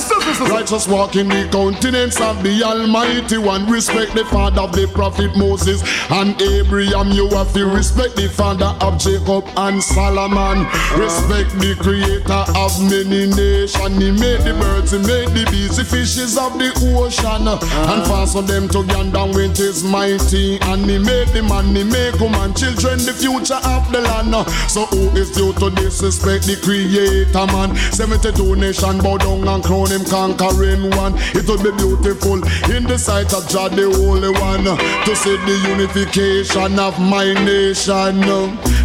Righteous 0.50 0.88
walk 0.88 1.16
in 1.16 1.28
the 1.28 1.48
countenance 1.52 2.22
of 2.22 2.42
the 2.44 2.64
Almighty 2.64 3.38
One. 3.38 3.70
Respect 3.70 4.14
the 4.14 4.24
father 4.26 4.62
of 4.62 4.72
the 4.72 4.88
prophet 4.88 5.36
Moses 5.36 5.84
and 6.12 6.40
Abraham. 6.42 7.12
You 7.12 7.28
have 7.30 7.54
to 7.54 7.66
respect 7.66 8.16
the 8.16 8.30
father 8.30 8.76
of 8.82 8.98
Jacob 9.00 9.46
and 9.58 9.82
Solomon. 9.84 10.66
Respect 10.96 11.52
the 11.60 11.76
creator 11.80 12.46
of 12.56 12.72
many 12.84 13.28
nations. 13.28 13.98
He 13.98 14.12
made 14.12 14.42
the 14.42 14.54
birds, 14.60 14.92
he 14.92 15.00
made 15.00 15.17
take 15.18 15.34
the 15.34 15.46
busy 15.50 15.84
fishes 15.84 16.38
of 16.38 16.54
the 16.60 16.70
ocean 16.94 17.48
uh-huh. 17.48 17.94
and 17.94 18.02
fasten 18.06 18.46
them 18.46 18.68
together 18.68 19.26
with 19.34 19.58
his 19.58 19.84
mighty. 19.84 20.60
And 20.70 20.86
he 20.86 20.98
made 20.98 21.30
the 21.34 21.42
man, 21.42 21.74
he 21.74 21.84
make 21.84 22.20
woman, 22.20 22.54
children, 22.54 23.02
the 23.02 23.14
future 23.14 23.62
of 23.66 23.90
the 23.92 24.02
land. 24.02 24.36
So 24.70 24.86
who 24.94 25.10
is 25.18 25.32
due 25.32 25.54
to 25.54 25.70
disrespect 25.72 26.46
the 26.46 26.58
creator 26.62 27.48
man? 27.50 27.76
72 27.94 28.56
nation 28.56 29.00
bow 29.00 29.18
down 29.18 29.48
and 29.48 29.64
crown 29.64 29.90
him 29.90 30.06
conquering 30.06 30.90
one. 30.94 31.14
It 31.34 31.48
would 31.50 31.64
be 31.66 31.72
beautiful 31.74 32.38
in 32.70 32.84
the 32.86 32.98
sight 32.98 33.34
of 33.34 33.48
God, 33.50 33.74
the 33.74 33.90
Holy 33.90 34.30
One 34.30 34.66
to 34.66 35.16
see 35.16 35.38
the 35.48 35.56
unification 35.74 36.78
of 36.78 37.00
my 37.00 37.34
nation. 37.34 38.22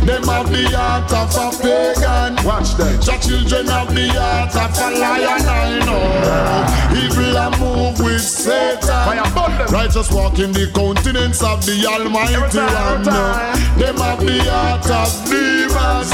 Them 0.06 0.24
have 0.24 0.50
the 0.50 0.64
heart 0.74 1.12
of 1.12 1.30
a 1.36 1.46
pagan. 1.62 2.44
Watch 2.44 2.74
them. 2.74 2.96
The 2.98 3.18
children 3.20 3.66
have 3.66 3.94
the 3.94 4.08
heart 4.08 4.54
of 4.56 4.72
a 4.78 4.98
lion. 4.98 5.46
I 5.46 5.78
know. 5.86 6.21
Evil 6.94 7.36
a 7.36 7.50
move 7.58 7.98
with 8.00 8.20
Satan. 8.20 9.18
Righteous 9.70 10.10
walk 10.12 10.38
in 10.38 10.52
the 10.52 10.70
countenance 10.74 11.42
of 11.42 11.64
the 11.64 11.86
Almighty 11.86 12.36
One. 12.36 13.08
Uh, 13.08 13.56
them 13.78 13.96
have 13.96 14.20
the 14.20 14.38
heart 14.50 14.90
of 14.90 15.10
demons. 15.28 16.10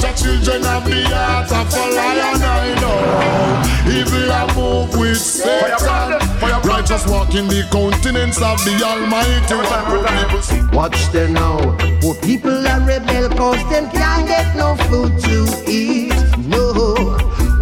The 0.00 0.12
children 0.16 0.62
have 0.62 0.84
the 0.84 1.02
heart 1.08 1.52
of 1.52 1.72
a 1.74 1.84
lion. 1.94 2.42
I 2.42 2.74
know. 2.80 3.74
Evil 3.90 4.30
a 4.30 4.46
move 4.54 4.96
with 4.98 5.18
Satan. 5.18 6.18
Righteous 6.64 7.06
walk 7.06 7.34
in 7.34 7.48
the 7.48 7.66
countenance 7.70 8.38
of 8.38 8.58
the 8.64 8.82
Almighty 8.84 9.54
One. 9.54 10.70
Watch 10.72 11.10
them 11.12 11.34
now. 11.34 11.76
Poor 12.00 12.14
people 12.16 12.66
are 12.66 12.80
rebel 12.80 13.28
cause 13.36 13.62
them 13.70 13.90
can't 13.90 14.26
get 14.26 14.56
no 14.56 14.76
food 14.88 15.18
to 15.20 15.70
eat. 15.70 16.23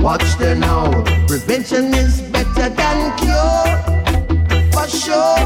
Watch 0.03 0.37
them 0.37 0.59
now. 0.59 0.91
Prevention 1.29 1.95
is 1.95 2.21
better 2.23 2.69
than 2.69 3.17
cure. 3.19 3.71
For 4.73 4.89
sure. 4.89 5.39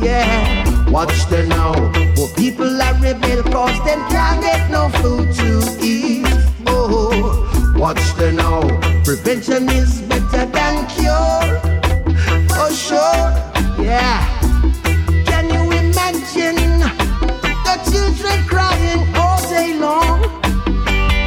Yeah. 0.00 0.90
Watch 0.90 1.26
them 1.26 1.48
now. 1.48 1.72
Poor 2.16 2.28
people 2.34 2.82
are 2.82 2.94
rebel 3.00 3.44
cause 3.44 3.78
them 3.84 4.00
can't 4.10 4.42
get 4.42 4.68
no 4.72 4.88
food 5.00 5.32
to 5.36 5.78
eat. 5.80 6.26
Oh. 6.66 7.74
Watch 7.76 8.02
them 8.14 8.36
now. 8.36 8.62
Prevention 9.04 9.68
is 9.70 10.00
better 10.02 10.46
than 10.46 10.84
cure. 10.88 11.60
For 12.48 12.72
sure. 12.74 13.24
Yeah. 13.80 14.18
Can 15.26 15.48
you 15.48 15.62
imagine 15.78 16.80
the 17.66 17.76
children 17.88 18.48
crying 18.48 19.06
all 19.16 19.40
day 19.48 19.74
long, 19.78 20.20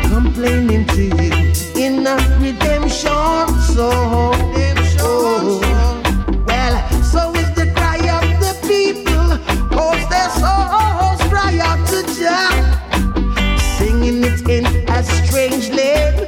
complaining 0.10 0.86
to 0.88 1.04
you 1.04 1.46
in 1.76 2.08
a 2.08 2.16
redemption 2.40 2.65
song? 3.06 4.34
Well, 6.46 6.76
so 7.04 7.34
is 7.36 7.52
the 7.54 7.72
cry 7.76 8.00
of 8.18 8.26
the 8.44 8.54
people, 8.68 9.28
cause 9.70 10.04
their 10.10 10.30
souls 10.42 11.22
cry 11.32 11.60
out 11.62 11.82
to 11.90 12.00
Jah, 12.18 12.52
singing 13.78 14.24
it 14.24 14.42
in 14.50 14.66
a 14.90 15.04
strange 15.04 15.70
land 15.70 16.28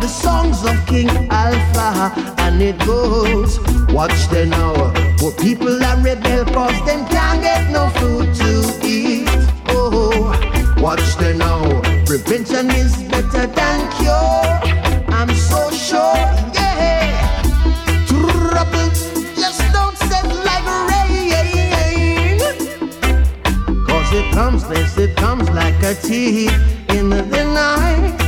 the 0.00 0.08
songs 0.08 0.62
of 0.66 0.76
King 0.86 1.08
Alpha, 1.30 2.12
and 2.42 2.60
it 2.60 2.78
goes. 2.84 3.58
Watch 3.88 4.28
them 4.28 4.50
now, 4.50 4.92
for 5.18 5.32
people 5.32 5.82
are 5.82 5.96
rebel 6.02 6.44
cause 6.52 6.84
them 6.84 7.06
can't 7.06 7.40
get 7.40 7.70
no 7.70 7.88
food 7.98 8.34
to 8.34 8.50
eat. 8.84 9.28
Oh, 9.68 10.34
watch 10.78 11.16
them 11.16 11.38
now, 11.38 11.80
prevention 12.04 12.70
is 12.70 12.94
better 13.04 13.46
than 13.46 13.78
cure. 13.96 14.93
I'm 15.26 15.34
so 15.36 15.70
sure, 15.70 16.16
yeah. 16.52 17.42
Trouble 18.06 18.90
just 19.34 19.62
don't 19.72 19.96
set 19.96 20.26
like 20.44 20.66
rain. 20.90 22.38
It 24.12 24.34
comes, 24.34 24.64
yes, 24.68 24.98
it 24.98 25.16
comes 25.16 25.48
like 25.48 25.82
a 25.82 25.94
thief 25.94 26.52
in 26.90 27.08
the 27.08 27.44
night, 27.54 28.20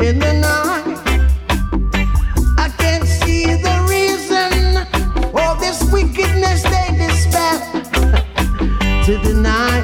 in 0.00 0.18
the 0.18 0.32
night. 0.40 0.96
I 2.56 2.70
can't 2.78 3.06
see 3.06 3.44
the 3.44 3.76
reason 3.90 4.86
for 5.32 5.60
this 5.60 5.92
wickedness 5.92 6.62
they 6.62 6.96
dispel 6.96 7.60
to 9.04 9.18
deny 9.22 9.82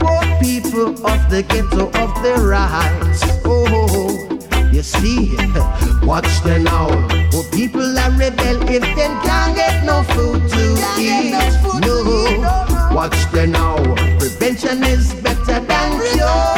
poor 0.00 0.22
people 0.40 0.88
of 1.06 1.28
the 1.28 1.44
ghetto 1.46 1.90
of 2.02 2.22
their 2.22 2.38
rights. 2.38 3.47
Oh, 4.78 4.80
you 4.80 4.84
see, 4.84 5.34
watch 6.06 6.40
them 6.44 6.62
now. 6.62 6.86
Poor 7.32 7.42
people 7.50 7.98
are 7.98 8.12
rebel 8.12 8.62
if 8.70 8.82
they 8.82 9.08
can't 9.26 9.56
get 9.56 9.84
no 9.84 10.04
food 10.04 10.48
to 10.50 10.76
eat. 10.96 11.32
No, 11.84 12.94
watch 12.94 13.18
them 13.32 13.50
now. 13.50 13.76
Prevention 14.20 14.84
is 14.84 15.14
better 15.14 15.58
than 15.58 16.00
cure. 16.12 16.57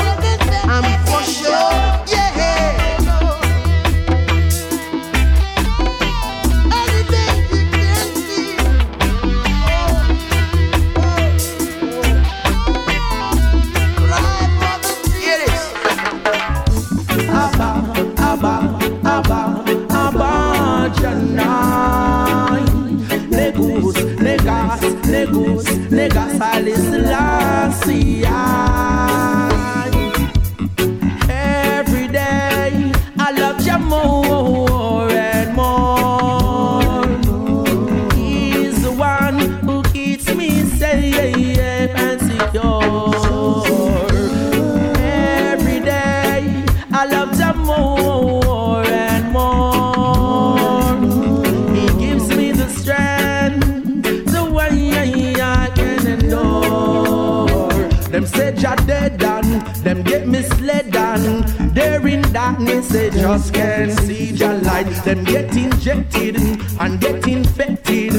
They 62.90 63.10
just 63.10 63.54
can't 63.54 63.92
see 64.00 64.32
Jah 64.32 64.58
light. 64.62 64.90
Them 65.04 65.24
get 65.24 65.56
injected 65.56 66.36
and 66.80 67.00
get 67.00 67.26
infected 67.26 68.12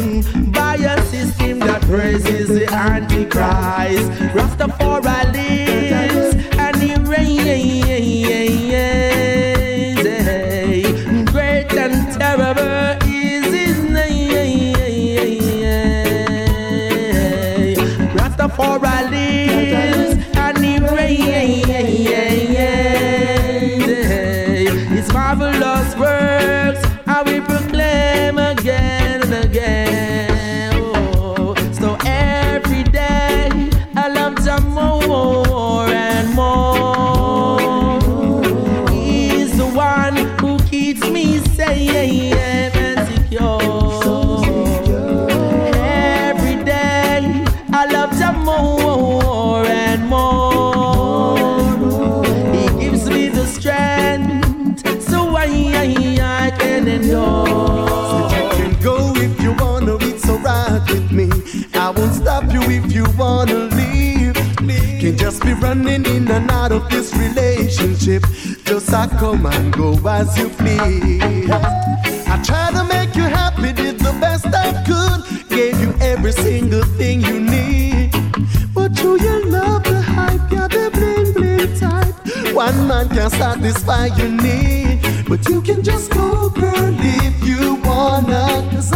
by 0.54 0.76
a 0.76 1.02
system 1.04 1.60
that 1.60 1.82
praises 1.82 2.48
the 2.48 2.66
Antichrist. 2.74 4.10
Rastafari 4.36 5.31
out 66.72 66.84
of 66.84 66.90
this 66.90 67.14
relationship. 67.16 68.24
Just 68.64 68.94
I 68.94 69.08
come 69.08 69.46
and 69.46 69.74
go 69.74 69.94
as 70.08 70.38
you 70.38 70.50
please. 70.50 71.50
I 71.52 72.42
try 72.44 72.72
to 72.72 72.84
make 72.86 73.16
you 73.16 73.24
happy, 73.24 73.74
did 73.74 74.00
the 74.00 74.16
best 74.20 74.46
I 74.46 74.72
could. 74.86 75.50
Gave 75.50 75.80
you 75.82 75.94
every 76.02 76.32
single 76.32 76.84
thing 76.84 77.22
you 77.22 77.40
need. 77.40 78.12
But 78.74 78.98
you, 79.02 79.20
you 79.20 79.46
love 79.46 79.84
the 79.84 80.02
hype, 80.02 80.52
you're 80.52 80.68
the 80.68 80.90
bling 80.94 81.34
bling 81.34 81.78
type. 81.78 82.56
One 82.56 82.88
man 82.88 83.10
can 83.10 83.30
satisfy 83.30 84.08
your 84.18 84.30
need. 84.30 85.02
But 85.28 85.48
you 85.50 85.62
can 85.62 85.84
just 85.84 86.12
go, 86.12 86.50
girl, 86.50 86.96
if 87.00 87.46
you 87.46 87.76
wanna. 87.84 88.70
Cause 88.72 88.92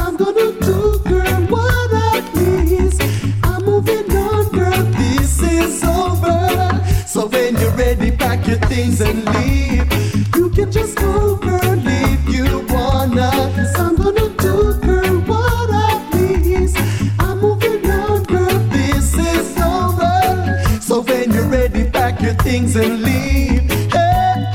your 8.55 8.69
things 8.69 9.01
and 9.01 9.25
leave. 9.33 10.35
You 10.35 10.49
can 10.49 10.71
just 10.71 10.95
go, 10.97 11.35
girl, 11.35 11.59
if 11.63 12.29
you 12.33 12.65
wanna. 12.73 13.31
Cause 13.55 13.75
I'm 13.77 13.95
gonna 13.95 14.29
do, 14.37 14.73
girl, 14.81 15.19
what 15.21 15.69
I 15.71 16.07
please. 16.11 16.73
I'm 17.19 17.41
moving 17.41 17.85
on, 17.89 18.23
girl, 18.23 18.59
this 18.69 19.13
is 19.17 19.57
over. 19.59 20.81
So 20.81 21.01
when 21.01 21.31
you're 21.33 21.47
ready, 21.47 21.89
pack 21.89 22.21
your 22.21 22.35
things 22.35 22.75
and 22.75 23.01
leave. 23.01 23.69
Hey, 23.91 24.45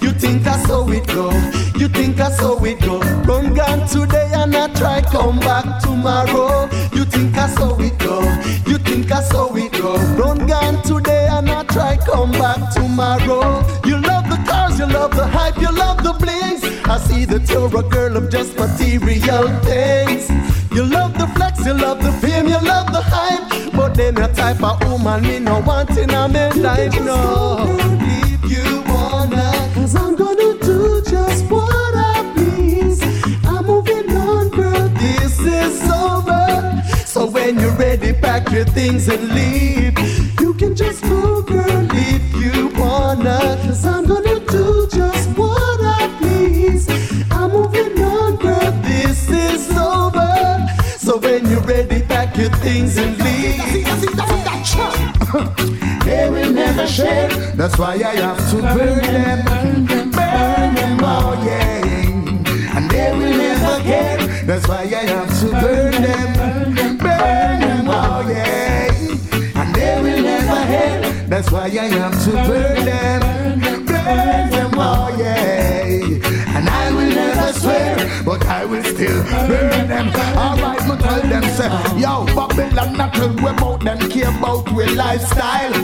you 0.00 0.10
think 0.12 0.46
I 0.46 0.58
saw 0.64 0.88
it 0.90 1.06
go? 1.08 1.30
You 1.78 1.88
think 1.88 2.20
I 2.20 2.30
saw 2.30 2.62
it 2.64 2.80
go? 2.80 3.00
Run 3.24 3.54
gone 3.54 3.86
today 3.86 4.30
and 4.32 4.54
I 4.56 4.72
try 4.74 5.02
come 5.02 5.40
back 5.40 5.82
tomorrow. 5.82 6.68
See 17.16 17.24
that 17.24 17.48
you're 17.50 17.74
a 17.78 17.82
girl 17.88 18.16
of 18.16 18.30
just 18.30 18.56
material 18.58 19.48
things. 19.62 20.28
You 20.76 20.84
love 20.84 21.12
the 21.20 21.26
flex, 21.34 21.64
you 21.64 21.74
love 21.74 22.02
the 22.02 22.12
fame, 22.20 22.46
you 22.46 22.60
love 22.72 22.88
the 22.96 23.02
hype. 23.14 23.72
But 23.72 23.94
then 23.94 24.18
a 24.18 24.28
type 24.32 24.62
of 24.62 24.76
woman 24.84 25.22
me 25.22 25.38
no 25.38 25.60
want 25.60 25.90
in 25.96 26.10
a 26.10 26.28
me 26.28 26.44
life, 26.60 26.98
no. 27.00 27.18
If 28.32 28.42
you 28.54 28.68
wanna, 28.92 29.50
cause 29.74 29.94
I'm 29.94 30.14
gonna 30.16 30.52
do 30.70 31.02
just 31.14 31.44
what 31.50 31.92
I 32.12 32.32
please. 32.34 33.00
I'm 33.50 33.64
moving 33.66 34.08
on, 34.28 34.48
girl, 34.50 34.88
this 35.02 35.38
is 35.40 35.76
over. 35.90 36.82
So 37.06 37.26
when 37.26 37.58
you're 37.60 37.78
ready, 37.84 38.12
pack 38.12 38.50
your 38.50 38.64
things 38.64 39.08
and 39.08 39.22
leave. 39.36 40.25
When 51.26 51.50
you're 51.50 51.60
ready, 51.62 52.02
pack 52.02 52.36
your 52.36 52.50
things 52.64 52.96
and 52.96 53.18
leave. 53.18 53.58
They 56.04 56.30
will 56.30 56.52
never 56.52 56.86
share. 56.86 57.28
That's 57.60 57.76
why 57.78 57.94
I 57.94 58.14
have 58.26 58.42
to 58.50 58.56
burn 58.74 59.02
them, 59.16 59.40
burn 60.16 60.74
them, 60.78 61.00
oh 61.02 61.32
yeah. 61.44 62.76
And 62.76 62.90
they 62.90 63.10
will 63.18 63.36
never 63.44 63.82
care. 63.82 64.18
That's 64.48 64.66
why 64.68 64.82
I 64.82 65.04
have 65.14 65.32
to 65.40 65.46
burn 65.62 66.02
them, 66.06 66.30
burn 67.04 67.60
them, 67.60 67.86
oh 67.88 68.20
yeah. 68.28 69.60
And 69.60 69.74
they 69.74 69.94
will 70.02 70.22
never 70.22 70.60
hate. 70.72 71.28
That's 71.28 71.50
why 71.50 71.64
I 71.64 71.88
have 71.98 72.16
to 72.24 72.32
burn 72.48 72.84
them, 72.84 73.20
swear, 77.66 78.22
but 78.24 78.46
I 78.46 78.64
will 78.64 78.84
still 78.84 79.22
burn 79.48 79.88
them. 79.88 80.08
Alright, 80.36 80.82
me 80.88 80.96
tell 81.02 81.22
them 81.22 81.44
say, 81.58 81.70
yo, 81.98 82.24
Babylon 82.34 82.96
not 82.96 83.14
tell 83.14 83.32
we 83.34 83.50
about 83.50 83.80
them 83.80 83.98
care 84.10 84.30
about 84.30 84.70
we 84.72 84.86
lifestyle. 84.94 85.74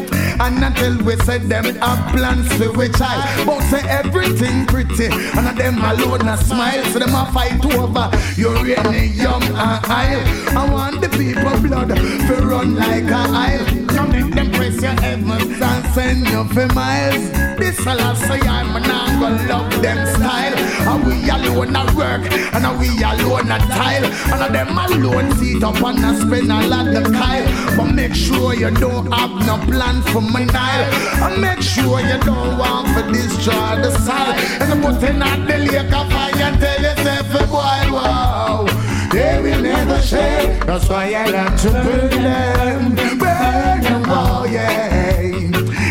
And 0.40 0.64
until 0.64 1.04
we 1.04 1.16
say 1.26 1.38
them 1.38 1.64
have 1.64 2.14
plans 2.14 2.52
for 2.54 2.72
we 2.72 2.88
child. 2.90 3.46
But 3.46 3.60
say 3.70 3.82
everything 3.88 4.66
pretty, 4.66 5.06
and 5.06 5.48
of 5.48 5.56
them 5.56 5.78
alone 5.78 6.28
a 6.28 6.36
smile. 6.36 6.84
So 6.92 6.98
them 6.98 7.14
a 7.14 7.30
fight 7.32 7.64
over 7.74 8.10
your 8.36 8.54
really 8.62 9.06
young 9.06 9.42
and 9.42 9.86
aisle. 10.00 10.24
I 10.58 10.68
want 10.70 11.00
the 11.00 11.08
people 11.08 11.60
blood 11.60 11.88
to 11.88 12.46
run 12.46 12.76
like 12.76 13.04
a 13.04 13.22
aisle. 13.44 13.81
Them 14.12 14.50
press 14.52 14.80
your 14.82 14.92
heavens 15.00 15.60
and 15.60 15.94
send 15.94 16.28
you 16.28 16.44
for 16.48 16.66
miles. 16.74 17.30
This 17.58 17.78
a 17.86 17.94
last 17.94 18.20
say 18.26 18.40
I'm 18.40 18.72
not 18.82 19.20
gonna 19.20 19.48
love 19.48 19.82
them 19.82 20.06
style. 20.14 20.54
And 20.88 21.06
we 21.06 21.30
alone 21.30 21.74
a 21.76 21.84
work, 21.96 22.30
and 22.30 22.78
we 22.78 22.88
alone 23.02 23.50
a 23.50 23.58
tile. 23.58 24.04
And 24.04 24.54
them 24.54 24.76
alone 24.76 25.32
sit 25.36 25.62
up 25.62 25.80
and 25.82 26.04
a 26.04 26.14
spend 26.20 26.52
a 26.52 26.66
lot 26.66 26.88
of 26.88 27.12
kyle. 27.12 27.76
But 27.76 27.92
make 27.94 28.14
sure 28.14 28.54
you 28.54 28.70
don't 28.70 29.10
have 29.12 29.34
no 29.46 29.56
plan 29.70 30.02
for 30.02 30.20
my 30.20 30.44
Nile. 30.44 30.84
And 31.24 31.40
make 31.40 31.62
sure 31.62 32.00
you 32.00 32.18
don't 32.20 32.58
want 32.58 32.88
to 32.96 33.12
destroy 33.12 33.80
the 33.80 33.90
soil. 33.98 34.34
And 34.60 34.82
put 34.82 35.02
in 35.08 35.22
at 35.22 35.46
the 35.46 35.58
lake 35.58 35.92
of 35.92 36.10
fire 36.12 36.36
and 36.36 36.60
tell 36.60 36.80
yourself, 36.82 37.48
boy, 37.48 37.92
wow. 37.96 38.31
They 39.12 39.42
will 39.42 39.60
never 39.60 40.00
share. 40.00 40.58
That's 40.64 40.88
why 40.88 41.12
I 41.12 41.26
like 41.26 41.60
to 41.60 41.70
burn 41.70 42.10
them, 42.10 42.94
burn 42.94 43.80
them, 43.82 44.04
oh 44.08 44.46
yeah. 44.50 45.28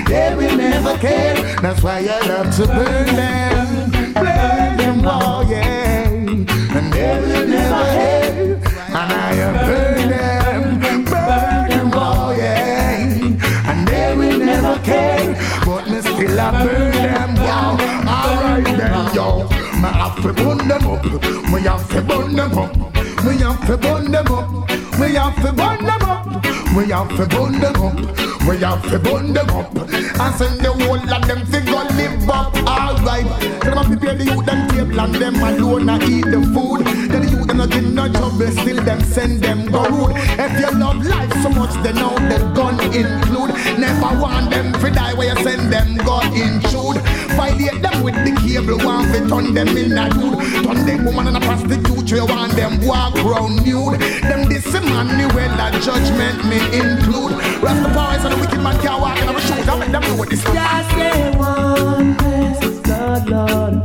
They 0.08 0.34
will 0.36 0.58
never 0.58 0.98
care. 0.98 1.36
That's 1.62 1.84
why 1.84 2.00
I 2.00 2.28
love 2.28 2.56
to 2.56 2.66
burn 2.66 3.16
them, 3.16 3.92
burn 4.16 4.78
them, 4.78 5.02
oh 5.06 5.46
yeah. 5.48 6.10
And 6.10 6.92
they 6.92 7.20
will 7.22 7.48
never 7.48 7.86
hate. 7.92 8.58
And 8.90 9.14
I 9.14 9.34
am 9.46 9.54
burn 9.68 10.10
them, 10.10 11.06
burn 11.06 11.70
them, 11.70 11.92
oh 11.94 12.34
yeah. 12.36 13.70
And 13.70 13.88
they 13.88 14.16
will 14.18 14.40
never 14.40 14.80
care. 14.84 15.36
But 15.64 15.88
me 15.92 16.02
still 16.02 16.40
I 16.40 16.66
burn 16.66 16.92
them, 16.92 17.36
wow. 17.36 17.78
Alright 18.08 18.66
then, 18.66 19.14
yo. 19.14 19.48
Me 19.80 19.90
have 19.90 20.16
to 20.24 20.34
burn 20.34 20.68
them 20.68 20.88
up. 20.88 21.06
Me 21.52 21.62
have 21.62 21.88
to 21.90 22.02
burn 22.02 22.36
them 22.36 22.58
up. 22.58 23.01
Me 23.24 23.38
have 23.38 23.66
to 23.68 23.78
burn 23.78 24.12
them 24.12 24.28
up. 24.28 24.70
Me 25.00 25.14
have 25.14 25.36
to 25.44 25.54
burn 25.54 25.86
them 25.86 26.02
up. 26.04 26.46
We 26.76 26.90
have 26.90 27.10
to 27.18 27.26
burn 27.28 27.60
them 27.60 27.76
up. 27.76 28.48
We 28.48 28.58
have 28.58 28.90
to 28.90 29.00
burn 29.00 29.34
them 29.34 29.50
up. 29.50 29.76
And 29.76 30.36
send 30.36 30.62
the 30.62 30.72
whole 30.72 30.98
of 30.98 31.28
them 31.28 31.46
to 31.52 31.62
go 31.62 31.84
live 31.96 32.30
up. 32.30 32.56
Alright. 32.68 33.62
Them 33.62 33.78
a 33.78 33.84
prepare 33.84 34.16
the 34.16 34.26
youth 34.26 34.48
and 34.48 34.70
table 34.72 35.00
and 35.00 35.16
them 35.16 35.36
alone 35.36 35.90
a 35.90 35.96
eat 36.04 36.26
the 36.26 36.42
food. 36.54 36.86
Then 37.12 37.22
the 37.22 37.30
youth 37.30 37.48
them 37.48 37.72
in 37.72 37.96
no 37.96 38.12
trouble, 38.12 38.52
still 38.52 38.84
them 38.84 39.02
send 39.02 39.42
them 39.42 39.70
go 39.72 39.84
rude. 39.84 40.16
If 40.16 40.60
you 40.60 40.80
love 40.80 41.06
life 41.06 41.34
so 41.44 41.50
much, 41.50 41.74
then 41.84 41.96
now 41.96 42.16
the 42.30 42.40
gun 42.56 42.80
include. 42.94 43.52
Never 43.78 44.20
want 44.20 44.50
them 44.50 44.74
to 44.74 44.90
die 44.90 45.14
where 45.14 45.36
you 45.36 45.44
send 45.44 45.72
them 45.72 45.98
go 45.98 46.22
intrude. 46.34 46.98
Violate 47.42 47.82
them 47.82 48.04
with 48.04 48.14
the 48.24 48.32
cable, 48.46 48.78
want 48.86 49.12
to 49.16 49.20
turn 49.28 49.56
them 49.56 49.70
in 49.76 49.98
a 49.98 50.08
dude. 50.12 50.38
Turn 50.64 50.86
them 50.86 51.06
woman 51.06 51.26
and 51.26 51.38
a 51.38 51.40
prostitute, 51.40 52.12
you 52.12 52.26
want 52.28 52.54
them 52.54 52.86
walk 52.86 53.16
round 53.16 53.66
nude. 53.66 54.00
Them 54.22 54.48
this 54.48 54.72
well 54.72 55.58
that 55.58 55.74
judgment 55.82 56.38
me 56.46 56.58
include. 56.70 57.34
Rastafari's 57.66 58.24
and 58.26 58.34
the 58.34 58.38
wicked 58.40 58.62
man 58.62 58.80
can't 58.84 59.02
walk 59.02 59.18
in 59.20 59.28
our 59.28 59.42
shoes. 59.42 59.68
I 59.68 59.76
make 59.80 59.92
them 59.92 60.04
know 60.04 60.16
what 60.18 60.30
this 60.30 60.46
is. 60.46 60.54
Just 60.54 60.90
say 60.92 61.32
one 61.36 62.14
bless 62.14 62.60
the 62.86 63.02
Lord. 63.34 63.76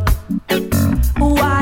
Why, 1.18 1.55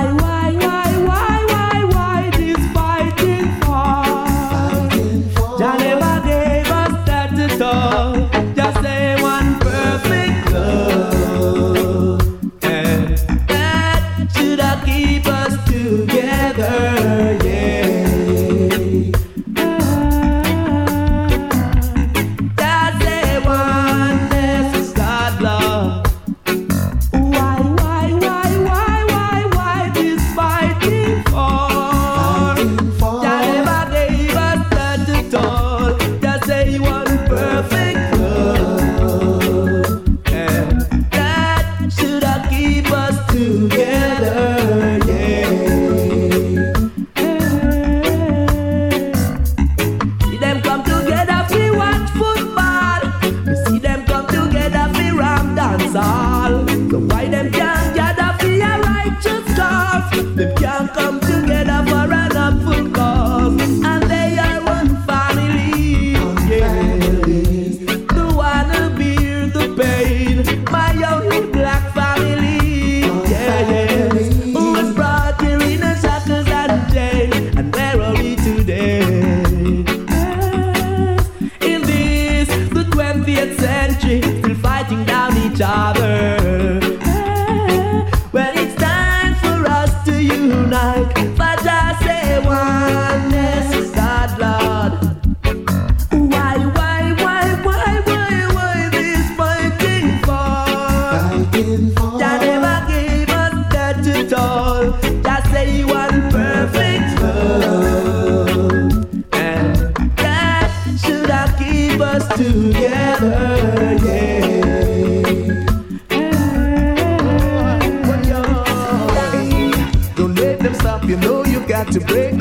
other. 85.65 86.44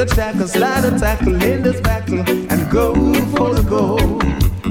The 0.06 0.16
shackles, 0.16 0.52
slide 0.52 0.86
and 0.86 1.00
tackle 1.00 1.42
in 1.44 1.82
battle, 1.82 2.20
and 2.20 2.72
go 2.72 2.94
for 3.36 3.54
the 3.54 3.64
goal. 3.64 4.20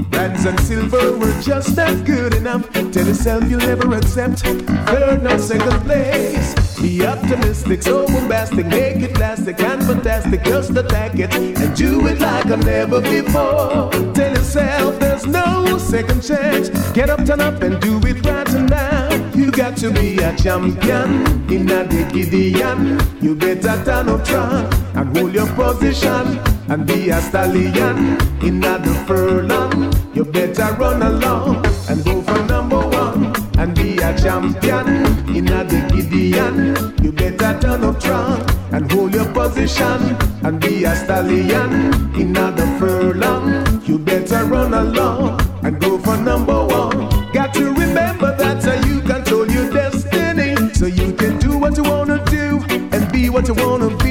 Bronze 0.09 0.45
and 0.45 0.59
silver 0.59 1.17
were 1.17 1.41
just 1.41 1.75
not 1.75 2.05
good 2.05 2.33
enough. 2.35 2.69
Tell 2.71 3.07
yourself 3.07 3.43
you'll 3.49 3.59
never 3.59 3.95
accept 3.95 4.39
third 4.39 5.23
nor 5.23 5.39
second 5.39 5.79
place. 5.85 6.79
Be 6.79 7.05
optimistic, 7.05 7.81
so 7.81 8.05
bombastic, 8.07 8.67
make 8.67 8.97
it 8.97 9.15
plastic 9.15 9.59
and 9.61 9.83
fantastic. 9.83 10.43
Just 10.43 10.71
attack 10.71 11.17
it 11.17 11.33
and 11.33 11.75
do 11.75 12.05
it 12.07 12.19
like 12.19 12.45
I 12.45 12.55
never 12.57 13.01
before. 13.01 13.91
Tell 14.13 14.35
yourself 14.35 14.99
there's 14.99 15.25
no 15.25 15.77
second 15.77 16.21
chance. 16.21 16.69
Get 16.91 17.09
up, 17.09 17.25
turn 17.25 17.41
up, 17.41 17.61
and 17.63 17.81
do 17.81 17.97
it 17.99 18.25
right 18.25 18.53
now. 18.69 19.31
You 19.33 19.51
got 19.51 19.77
to 19.77 19.91
be 19.91 20.17
a 20.17 20.35
champion 20.35 21.51
in 21.51 21.71
a 21.71 21.87
Gideon. 21.87 22.99
You 23.21 23.35
better 23.35 23.83
turn 23.83 24.09
up, 24.09 24.25
try 24.25 24.82
and 24.95 25.17
hold 25.17 25.33
your 25.33 25.47
position 25.55 26.39
and 26.69 26.85
be 26.85 27.09
a 27.09 27.21
stallion 27.21 28.17
in 28.41 28.59
the 28.61 29.03
furlong. 29.07 29.93
You 30.13 30.25
better 30.25 30.73
run 30.75 31.01
along 31.01 31.65
and 31.89 32.03
go 32.05 32.21
for 32.21 32.39
number 32.45 32.79
one 32.79 33.33
and 33.57 33.75
be 33.75 33.97
a 33.97 34.15
champion 34.17 34.87
in 35.35 35.45
the 35.45 35.89
Gideon. 35.93 36.75
You 37.03 37.11
better 37.11 37.59
turn 37.59 37.83
up 37.83 37.99
strong 38.01 38.41
and 38.71 38.91
hold 38.91 39.13
your 39.13 39.31
position 39.33 40.15
and 40.45 40.59
be 40.59 40.83
a 40.83 40.95
stallion 40.95 41.93
in 42.15 42.33
the 42.33 42.75
furlong. 42.79 43.81
You 43.85 43.99
better 43.99 44.45
run 44.45 44.73
along 44.73 45.41
and 45.63 45.79
go 45.81 45.97
for 45.97 46.17
number 46.17 46.65
one. 46.65 47.31
Got 47.31 47.53
to 47.55 47.65
remember 47.71 48.35
that 48.37 48.65
uh, 48.67 48.87
you 48.87 49.01
control 49.01 49.49
your 49.49 49.71
destiny, 49.71 50.55
so 50.73 50.85
you 50.85 51.13
can 51.13 51.39
do 51.39 51.57
what 51.57 51.75
you 51.77 51.83
wanna 51.83 52.23
do 52.25 52.61
and 52.69 53.11
be 53.11 53.29
what 53.29 53.47
you 53.47 53.55
wanna 53.55 53.89
be. 53.97 54.02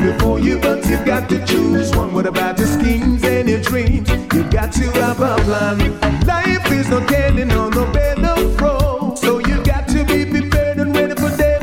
Before 0.00 0.40
you, 0.40 0.58
but 0.58 0.86
you 0.86 0.96
got 1.04 1.28
to 1.28 1.44
choose 1.44 1.94
one. 1.94 2.12
What 2.14 2.26
about 2.26 2.58
your 2.58 2.68
schemes 2.68 3.22
and 3.22 3.48
your 3.48 3.60
dreams? 3.60 4.08
You've 4.32 4.50
got 4.50 4.72
to 4.72 4.90
have 4.92 5.20
a 5.20 5.36
plan. 5.44 5.78
Life 6.26 6.72
is 6.72 6.88
no 6.88 7.04
candy, 7.06 7.44
no, 7.44 7.68
no 7.68 7.84
bed 7.92 8.24
of 8.24 8.60
rose. 8.60 9.20
So 9.20 9.38
you've 9.38 9.64
got 9.64 9.88
to 9.88 10.04
be 10.04 10.24
prepared 10.24 10.78
and 10.78 10.94
ready 10.94 11.14
for 11.14 11.28
them 11.28 11.60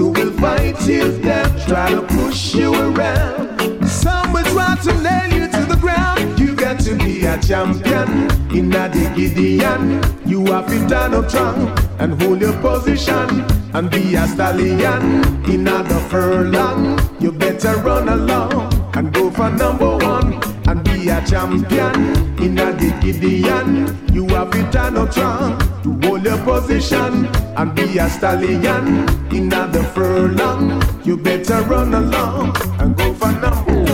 who 0.00 0.08
will 0.12 0.32
fight 0.38 0.80
you 0.86 1.18
down, 1.20 1.50
try 1.66 1.90
to 1.90 2.00
push 2.00 2.54
you 2.54 2.79
a 7.30 7.38
champion 7.40 8.10
in 8.50 8.74
a 8.74 8.88
Gideon. 8.88 10.02
You 10.26 10.44
have 10.46 10.66
to 10.66 10.88
turn 10.88 11.14
up 11.14 11.30
strong 11.30 11.78
and 12.00 12.20
hold 12.20 12.40
your 12.40 12.56
position 12.60 13.44
and 13.72 13.88
be 13.90 14.16
a 14.16 14.26
stallion 14.26 15.02
in 15.48 15.64
the 15.64 16.06
furlong. 16.10 16.98
You 17.20 17.30
better 17.30 17.76
run 17.76 18.08
along 18.08 18.72
and 18.94 19.12
go 19.12 19.30
for 19.30 19.48
number 19.50 19.96
one 19.98 20.40
and 20.68 20.82
be 20.82 21.08
a 21.08 21.24
champion 21.24 21.96
in 22.42 22.58
a 22.58 22.72
Gideon. 23.00 23.96
You 24.12 24.26
have 24.28 24.50
to 24.50 24.70
turn 24.72 24.96
up 24.96 25.12
strong 25.12 25.58
to 25.84 25.90
hold 26.02 26.24
your 26.24 26.38
position 26.38 27.26
and 27.56 27.74
be 27.76 27.98
a 27.98 28.10
stallion 28.10 29.08
in 29.32 29.48
the 29.50 29.88
furlong. 29.94 30.82
You 31.04 31.16
better 31.16 31.62
run 31.62 31.94
along 31.94 32.56
and 32.80 32.96
go 32.96 33.14
for 33.14 33.30
number 33.30 33.84
one. 33.84 33.89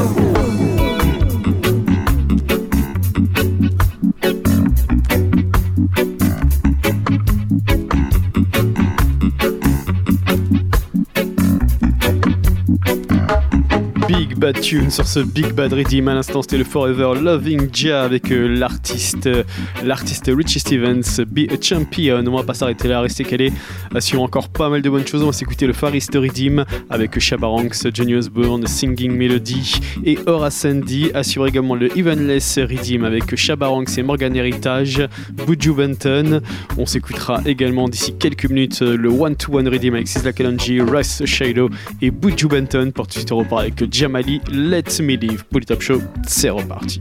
Tune 14.60 14.90
sur 14.90 15.06
ce 15.06 15.20
Big 15.20 15.52
Bad 15.52 15.72
Redeem. 15.72 16.08
À 16.08 16.14
l'instant, 16.14 16.42
c'était 16.42 16.58
le 16.58 16.64
Forever 16.64 17.20
Loving 17.20 17.68
Jah 17.72 18.02
avec 18.02 18.30
euh, 18.30 18.46
l'artiste 18.46 19.26
euh, 19.26 19.44
l'artiste 19.84 20.30
Richie 20.34 20.60
Stevens, 20.60 21.24
Be 21.26 21.50
a 21.50 21.60
Champion. 21.60 22.24
On 22.26 22.36
va 22.36 22.42
pas 22.42 22.54
s'arrêter 22.54 22.88
là, 22.88 23.00
rester 23.00 23.24
calé 23.24 23.52
euh, 23.94 24.00
sur 24.00 24.22
encore 24.22 24.48
pas 24.48 24.68
mal 24.68 24.82
de 24.82 24.90
bonnes 24.90 25.06
choses. 25.06 25.22
On 25.22 25.26
va 25.26 25.32
s'écouter 25.32 25.66
le 25.66 25.72
Far 25.72 25.94
East 25.94 26.14
Redeem 26.14 26.64
avec 26.90 27.18
Shabaranks, 27.18 27.92
Johnny 27.92 28.14
Osbourne, 28.14 28.66
Singing 28.66 29.12
Melody 29.12 29.80
et 30.04 30.18
Aura 30.26 30.50
Sandy. 30.50 31.10
Assure 31.14 31.46
également 31.46 31.74
le 31.74 31.96
Evenless 31.96 32.58
Redeem 32.58 33.04
avec 33.04 33.36
Shabaranks 33.36 33.98
et 33.98 34.02
Morgan 34.02 34.34
Heritage, 34.34 35.06
Buju 35.32 35.72
Benton. 35.74 36.40
On 36.78 36.86
s'écoutera 36.86 37.40
également 37.46 37.88
d'ici 37.88 38.14
quelques 38.18 38.48
minutes 38.48 38.80
le 38.80 39.08
One 39.08 39.36
to 39.36 39.56
One 39.56 39.68
Redeem 39.68 39.94
avec 39.94 40.08
Sizzla 40.08 40.32
Kalonji, 40.32 40.80
Rice 40.80 41.24
Shadow 41.24 41.68
et 42.00 42.10
Buju 42.10 42.48
Benton. 42.48 42.90
Pour 42.94 43.06
tout 43.06 43.14
de 43.14 43.18
suite, 43.18 43.30
repart 43.30 43.62
avec 43.62 43.92
Jamali, 43.92 44.40
Let 44.56 45.02
Me 45.02 45.16
Live. 45.16 45.44
Pour 45.44 45.60
le 45.60 45.66
Top 45.66 45.82
Show, 45.82 46.00
c'est 46.26 46.48
reparti. 46.48 46.98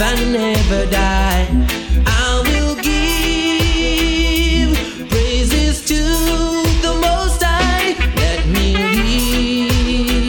Live 0.00 0.18
and 0.18 0.32
never 0.32 0.82
die. 0.90 1.46
I 2.06 2.42
will 2.48 2.74
give 2.76 3.90
praises 5.10 5.84
to 5.84 6.00
the 6.80 6.94
Most 7.02 7.42
High. 7.42 7.94
Let 8.16 8.46
me 8.46 8.66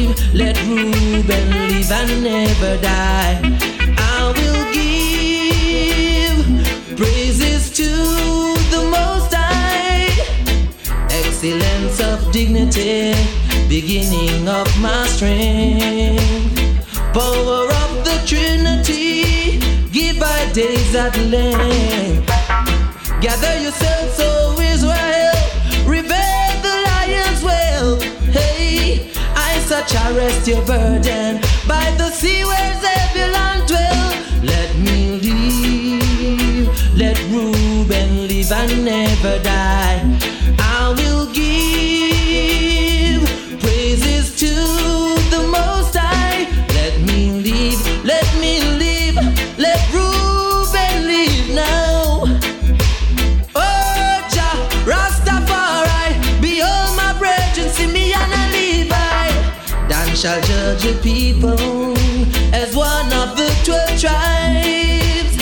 live, 0.04 0.18
let 0.34 0.58
Reuben 0.64 1.46
live 1.52 1.90
and 1.90 2.22
never 2.22 2.78
die. 2.82 3.40
I 3.98 4.34
will 4.36 4.64
give 4.76 6.38
praises 6.98 7.72
to 7.78 7.90
the 8.74 8.82
Most 8.92 9.34
High. 9.34 10.12
Excellence 11.12 12.02
of 12.02 12.30
dignity, 12.34 13.16
beginning 13.70 14.50
of 14.50 14.68
my 14.82 15.08
strength. 15.08 16.60
Power 17.14 17.68
of 17.84 17.92
the 18.04 18.18
Trinity, 18.26 19.01
I 19.01 19.01
days 20.54 20.96
at 20.96 21.16
length. 21.18 22.28
Gather 23.22 23.60
yourselves, 23.62 24.20
O 24.20 24.60
Israel, 24.60 25.40
rebel 25.86 26.52
the 26.62 26.76
lions 26.90 27.42
well. 27.44 28.00
Hey, 28.32 29.12
I 29.36 29.60
such 29.60 29.94
arrest 29.96 30.48
your 30.48 30.66
burden 30.66 31.40
by 31.68 31.86
the 31.98 32.10
sea 32.10 32.44
where 32.44 32.74
Zebulon 32.84 33.66
dwell. 33.68 34.12
Let 34.44 34.76
me 34.78 35.20
live, 35.26 36.98
let 36.98 37.18
Reuben 37.30 38.28
live 38.28 38.52
and 38.52 38.86
never 38.86 39.40
die. 39.44 40.02
I 40.60 40.94
will 40.98 41.32
give 41.32 42.01
shall 60.22 60.42
judge 60.42 60.84
the 60.84 60.94
people 61.02 61.98
as 62.54 62.76
one 62.76 63.12
of 63.12 63.36
the 63.36 63.50
twelve 63.66 64.00
tribes. 64.00 65.36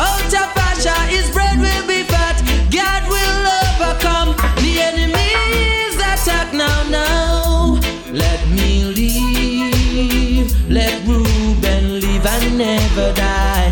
Out 0.00 0.32
of 0.32 0.48
Asher, 0.56 1.02
his 1.14 1.30
bread 1.30 1.58
will 1.58 1.86
be 1.86 2.04
fat. 2.04 2.40
God 2.72 3.02
will 3.14 3.46
overcome 3.60 4.34
the 4.64 4.80
enemy's 4.80 5.96
attack 5.96 6.54
now, 6.54 6.88
now. 6.88 7.78
Let 8.10 8.40
me 8.48 8.84
live, 8.96 10.70
let 10.70 11.06
Reuben 11.06 12.00
live 12.00 12.24
and 12.24 12.56
never 12.56 13.12
die. 13.12 13.63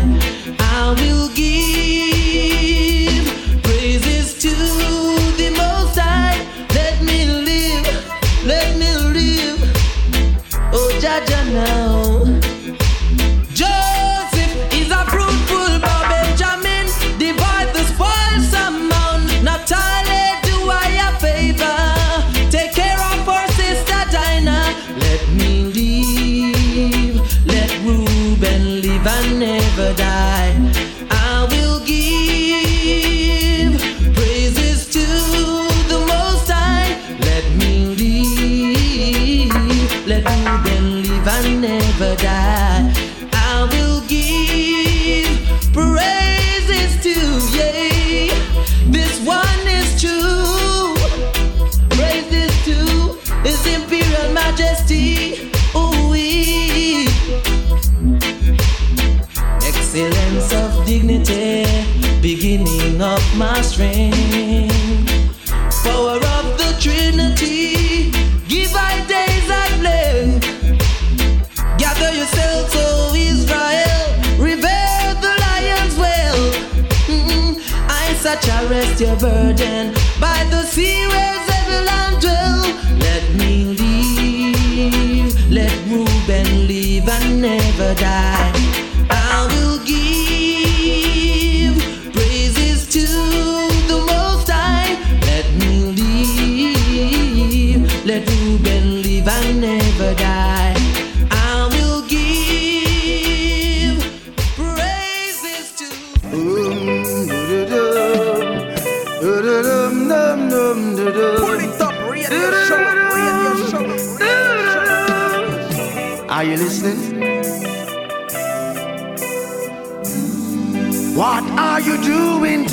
Your 79.03 79.17
burden 79.17 79.93
by 80.21 80.47
the 80.49 80.63
sea 80.63 81.05
where 81.07 81.37
Zebulon 81.47 82.21
dwell. 82.21 82.63
Let 82.99 83.23
me 83.35 83.75
live, 83.75 85.51
let 85.51 85.75
Reuben 85.89 86.67
live 86.67 87.09
and 87.09 87.41
never 87.41 87.93
die. 87.95 88.52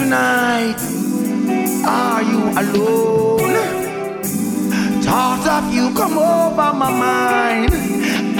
Tonight? 0.01 0.81
Are 1.85 2.23
you 2.23 2.41
alone? 2.63 3.55
Thought 5.05 5.47
of 5.57 5.75
you 5.75 5.93
come 5.95 6.17
over 6.17 6.73
my 6.83 6.91
mind. 7.07 7.73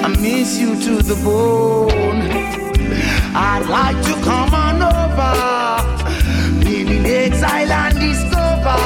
I 0.05 0.09
miss 0.09 0.59
you 0.59 0.71
to 0.87 1.03
the 1.11 1.17
bone. 1.23 2.23
I'd 3.35 3.67
like 3.79 4.01
to 4.09 4.15
come 4.29 4.53
on 4.67 4.77
over. 4.97 5.35
Been 6.65 6.89
in 6.97 7.05
exile 7.07 7.73
and 7.83 7.95
discover. 8.09 8.81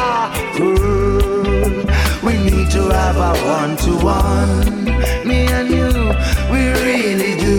We 2.26 2.32
need 2.48 2.68
to 2.76 2.82
have 2.98 3.18
a 3.30 3.32
one 3.56 3.74
to 3.84 3.92
one. 4.04 4.84
Me 5.28 5.38
and 5.58 5.68
you, 5.78 5.90
we 6.52 6.60
really 6.86 7.34
do. 7.46 7.56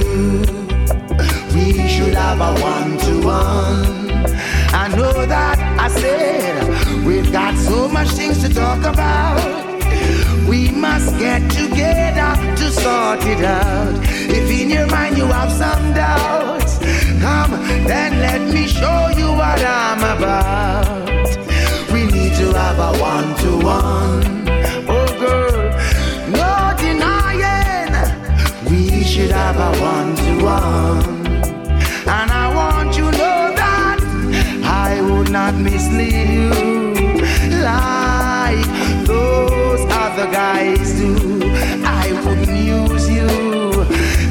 We 1.55 1.87
should 1.87 2.15
have 2.25 2.41
a 2.49 2.51
one 2.61 2.97
to 3.05 3.13
one. 3.25 4.04
I 4.75 4.89
know 4.89 5.25
that 5.25 5.57
I 5.79 5.87
said 5.87 7.05
we've 7.05 7.31
got 7.31 7.57
so 7.57 7.87
much 7.87 8.09
things 8.09 8.41
to 8.43 8.53
talk 8.53 8.79
about. 8.79 9.39
We 10.49 10.69
must 10.69 11.17
get 11.17 11.49
together 11.49 12.35
to 12.57 12.71
sort 12.71 13.25
it 13.25 13.43
out. 13.45 13.95
If 14.37 14.51
in 14.51 14.69
your 14.69 14.87
mind 14.87 15.17
you 15.17 15.27
have 15.27 15.49
some 15.49 15.93
doubts, 15.93 16.77
come 17.23 17.51
then 17.87 18.19
let 18.19 18.41
me 18.53 18.67
show 18.67 19.07
you 19.17 19.27
what 19.31 19.59
I'm 19.63 20.01
about. 20.17 21.07
We 21.93 22.05
need 22.07 22.35
to 22.35 22.51
have 22.51 22.77
a 22.77 22.99
one 22.99 23.33
to 23.43 23.51
one. 23.65 24.45
Oh 24.89 25.07
girl, 25.23 25.71
no 26.35 26.75
denying. 26.77 27.95
We 28.69 29.05
should 29.05 29.31
have 29.31 29.55
a 29.55 29.71
one 29.81 30.15
to 30.17 30.43
one. 30.43 31.27
And 32.17 32.29
I 32.43 32.53
want 32.53 32.97
you 32.97 33.09
to 33.09 33.17
know 33.17 33.34
not 35.35 35.53
mislead 35.55 36.29
you 36.29 36.49
like 37.61 38.69
those 39.05 39.81
other 40.03 40.27
guys 40.31 40.93
do. 40.93 41.11
I 41.83 42.05
wouldn't 42.23 42.57
use 42.77 43.09
you. 43.09 43.27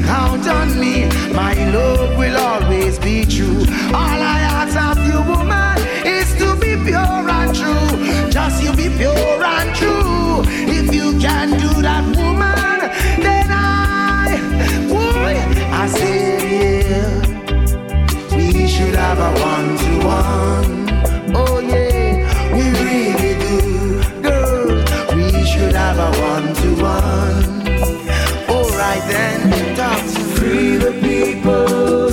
Count 0.07 0.47
on 0.47 0.69
me, 0.79 1.05
my 1.31 1.53
love 1.75 2.17
will 2.17 2.37
always 2.37 2.97
be 2.97 3.23
true. 3.23 3.61
All 3.99 4.19
I 4.35 4.39
ask 4.59 4.75
of 4.89 4.97
you, 5.05 5.19
woman, 5.31 5.77
is 6.17 6.27
to 6.39 6.55
be 6.63 6.71
pure 6.89 7.29
and 7.39 7.53
true. 7.59 8.31
Just 8.31 8.63
you 8.63 8.71
be 8.75 8.89
pure 8.97 9.43
and 9.57 9.75
true. 9.75 10.41
If 10.77 10.91
you 10.91 11.19
can 11.19 11.51
do 11.51 11.71
that, 11.83 12.03
woman, 12.17 12.79
then 13.25 13.47
I 13.51 14.41
would. 14.91 15.37
I 15.81 15.85
said, 15.85 16.41
yeah. 16.57 18.35
We 18.35 18.67
should 18.67 18.95
have 18.95 19.19
a 19.19 19.31
one 19.51 19.77
to 19.77 20.07
one 20.07 20.74
the 30.85 30.91
people, 31.01 32.04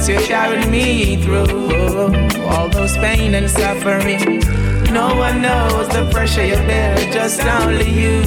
months 0.00 0.08
you 0.08 0.34
carried 0.34 0.70
me 0.70 1.16
through. 1.16 2.46
All 2.48 2.68
those 2.68 2.96
pain 2.96 3.34
and 3.34 3.50
suffering. 3.50 4.40
No 4.92 5.14
one 5.14 5.42
knows 5.42 5.88
the 5.88 6.08
pressure 6.10 6.44
you 6.44 6.56
bear, 6.68 6.96
just 7.12 7.44
only 7.44 7.90
you. 7.90 8.24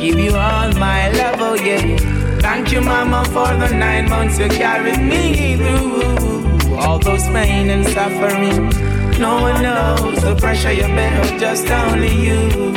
Give 0.00 0.18
you 0.18 0.34
all 0.34 0.72
my 0.78 1.10
love, 1.12 1.40
oh 1.40 1.54
yeah. 1.54 1.98
Thank 2.40 2.72
you, 2.72 2.80
Mama, 2.80 3.24
for 3.26 3.52
the 3.62 3.68
nine 3.74 4.08
months 4.08 4.38
you 4.38 4.48
carried 4.48 5.00
me 5.00 5.56
through. 5.56 6.76
All 6.76 6.98
those 6.98 7.24
pain 7.24 7.68
and 7.68 7.86
suffering. 7.86 8.70
No 9.18 9.42
one 9.42 9.62
knows 9.62 10.22
the 10.22 10.34
pressure 10.36 10.72
you 10.72 10.88
bear, 10.96 11.38
just 11.38 11.68
only 11.70 12.14
you. 12.26 12.72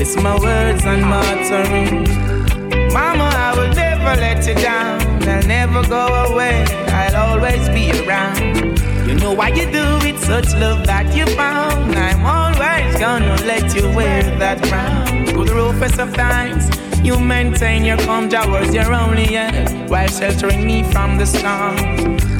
It's 0.00 0.14
my 0.16 0.38
words 0.38 0.84
and 0.84 1.02
my 1.02 1.22
utterings. 1.34 2.08
Mama, 2.94 3.28
I 3.34 3.54
will 3.56 3.74
never 3.74 4.20
let 4.20 4.46
you 4.46 4.54
down. 4.54 5.00
I'll 5.28 5.46
never 5.46 5.82
go 5.88 6.06
away. 6.30 6.91
I'll 7.14 7.38
always 7.38 7.68
be 7.68 7.90
around. 8.02 8.78
You 9.06 9.14
know 9.14 9.32
why 9.32 9.48
you 9.48 9.66
do 9.70 9.84
it, 10.08 10.18
such 10.18 10.52
love 10.54 10.86
that 10.86 11.14
you 11.14 11.26
found. 11.36 11.94
I'm 11.94 12.24
always 12.24 12.98
gonna 12.98 13.36
let 13.44 13.74
you 13.74 13.88
wear 13.94 14.22
that 14.38 14.62
crown. 14.62 15.26
Through 15.26 15.44
the 15.44 15.54
roughest 15.54 15.98
of 15.98 16.14
times, 16.14 16.70
you 17.04 17.18
maintain 17.18 17.84
your 17.84 17.98
calm 17.98 18.28
towards 18.28 18.72
your 18.74 18.92
only 18.92 19.36
end 19.36 19.90
while 19.90 20.08
sheltering 20.08 20.64
me 20.66 20.82
from 20.92 21.18
the 21.18 21.26
storm. 21.26 21.76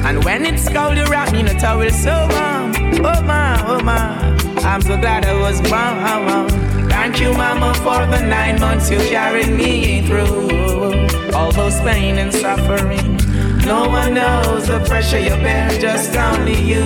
And 0.05 0.23
when 0.23 0.45
it's 0.45 0.67
cold, 0.69 0.97
you 0.97 1.05
wrap 1.05 1.31
me 1.31 1.41
in 1.41 1.47
a 1.47 1.59
towel 1.59 1.89
so 1.91 2.27
warm. 2.31 2.73
Oh 3.05 3.21
my, 3.23 3.63
oh 3.67 3.81
my, 3.83 4.35
I'm 4.63 4.81
so 4.81 4.97
glad 4.97 5.25
I 5.25 5.33
was 5.39 5.61
born. 5.61 6.89
Thank 6.89 7.19
you, 7.19 7.33
Mama, 7.33 7.73
for 7.75 8.05
the 8.05 8.21
nine 8.25 8.59
months 8.59 8.89
you 8.89 8.97
carried 8.97 9.49
me 9.49 10.07
through. 10.07 11.33
All 11.33 11.51
those 11.51 11.79
pain 11.81 12.17
and 12.17 12.33
suffering. 12.33 13.22
No 13.65 13.87
one 13.87 14.13
knows 14.15 14.67
the 14.67 14.79
pressure 14.85 15.19
you 15.19 15.35
bear, 15.45 15.69
just 15.79 16.15
only 16.15 16.59
you. 16.59 16.83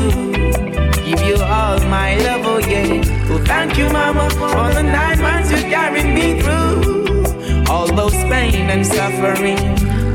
Give 1.06 1.22
you 1.22 1.38
all 1.42 1.80
my 1.90 2.16
love, 2.18 2.46
oh 2.46 2.60
yeah. 2.60 3.02
Oh, 3.30 3.44
thank 3.46 3.78
you, 3.78 3.90
Mama, 3.90 4.30
for 4.32 4.74
the 4.74 4.84
nine 4.84 5.20
months 5.22 5.52
you 5.52 5.58
carried 5.58 6.14
me 6.14 6.40
through. 6.42 7.66
All 7.70 7.88
those 7.88 8.14
pain 8.14 8.70
and 8.70 8.86
suffering. 8.86 9.58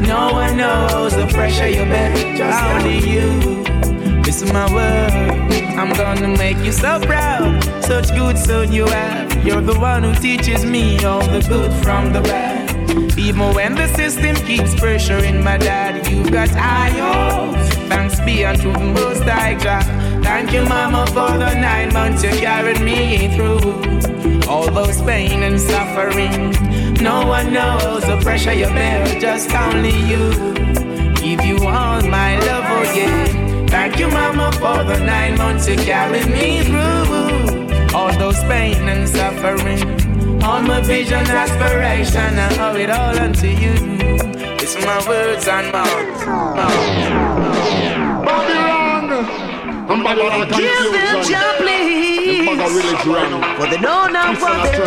No 0.02 0.32
one 0.32 0.56
knows 0.56 1.14
the 1.14 1.26
pressure 1.28 1.68
you 1.68 1.84
bear, 1.84 2.14
just 2.36 2.62
only 2.64 2.98
you. 2.98 3.64
This 4.22 4.42
is 4.42 4.52
my 4.52 4.72
word. 4.72 5.12
I'm 5.76 5.92
gonna 5.94 6.28
make 6.36 6.58
you 6.58 6.72
so 6.72 7.00
proud. 7.00 7.62
Such 7.82 8.08
good 8.10 8.38
son 8.38 8.72
you 8.72 8.86
have. 8.86 9.44
You're 9.44 9.60
the 9.60 9.78
one 9.78 10.02
who 10.04 10.14
teaches 10.14 10.64
me 10.64 11.04
all 11.04 11.26
the 11.26 11.40
good 11.48 11.72
from 11.82 12.12
the 12.12 12.20
bad. 12.20 12.70
Even 13.18 13.54
when 13.54 13.74
the 13.74 13.88
system 13.88 14.36
keeps 14.46 14.74
pressuring 14.74 15.42
my 15.42 15.56
dad, 15.58 16.01
you 16.12 16.30
got 16.30 16.48
high 16.50 16.90
hopes. 16.90 17.74
Thanks 17.88 18.20
be 18.20 18.44
unto 18.44 18.72
the 18.72 18.78
most 18.80 19.22
high 19.22 19.54
God. 19.54 19.84
Thank 20.22 20.52
you, 20.52 20.64
Mama, 20.64 21.06
for 21.06 21.32
the 21.38 21.54
nine 21.54 21.92
months 21.92 22.22
you 22.22 22.30
carried 22.30 22.80
me 22.80 23.34
through. 23.34 24.48
All 24.48 24.70
those 24.70 25.00
pain 25.02 25.42
and 25.42 25.60
suffering. 25.60 26.52
No 27.02 27.26
one 27.26 27.52
knows 27.52 28.02
the 28.06 28.18
pressure 28.22 28.52
you 28.52 28.66
bear, 28.66 29.20
just 29.20 29.52
only 29.54 29.96
you. 30.10 30.24
Give 31.14 31.44
you 31.44 31.56
all 31.66 32.02
my 32.02 32.38
love, 32.38 32.64
oh 32.76 32.92
yeah. 32.94 33.66
Thank 33.68 33.98
you, 33.98 34.08
Mama, 34.08 34.52
for 34.52 34.84
the 34.84 34.98
nine 35.04 35.36
months 35.38 35.68
you 35.68 35.76
carried 35.76 36.26
me 36.26 36.62
through. 36.62 37.96
All 37.96 38.12
those 38.18 38.40
pain 38.44 38.88
and 38.88 39.08
suffering. 39.08 39.82
All 40.42 40.62
my 40.62 40.80
vision, 40.80 41.24
aspiration, 41.26 42.38
I 42.38 42.70
owe 42.70 42.76
it 42.76 42.90
all 42.90 43.18
unto 43.18 43.46
you. 43.46 44.01
It's 44.62 44.76
my 44.76 44.98
words 45.08 45.48
and 45.48 45.72
mouth. 45.72 45.88
Give 50.56 50.92
them 50.92 51.22
job, 51.24 51.56
please. 51.56 52.46
For 53.58 53.66
they 53.66 53.80
know 53.80 54.06
not 54.06 54.40
what 54.40 54.62
they 54.62 54.76
do. 54.78 54.84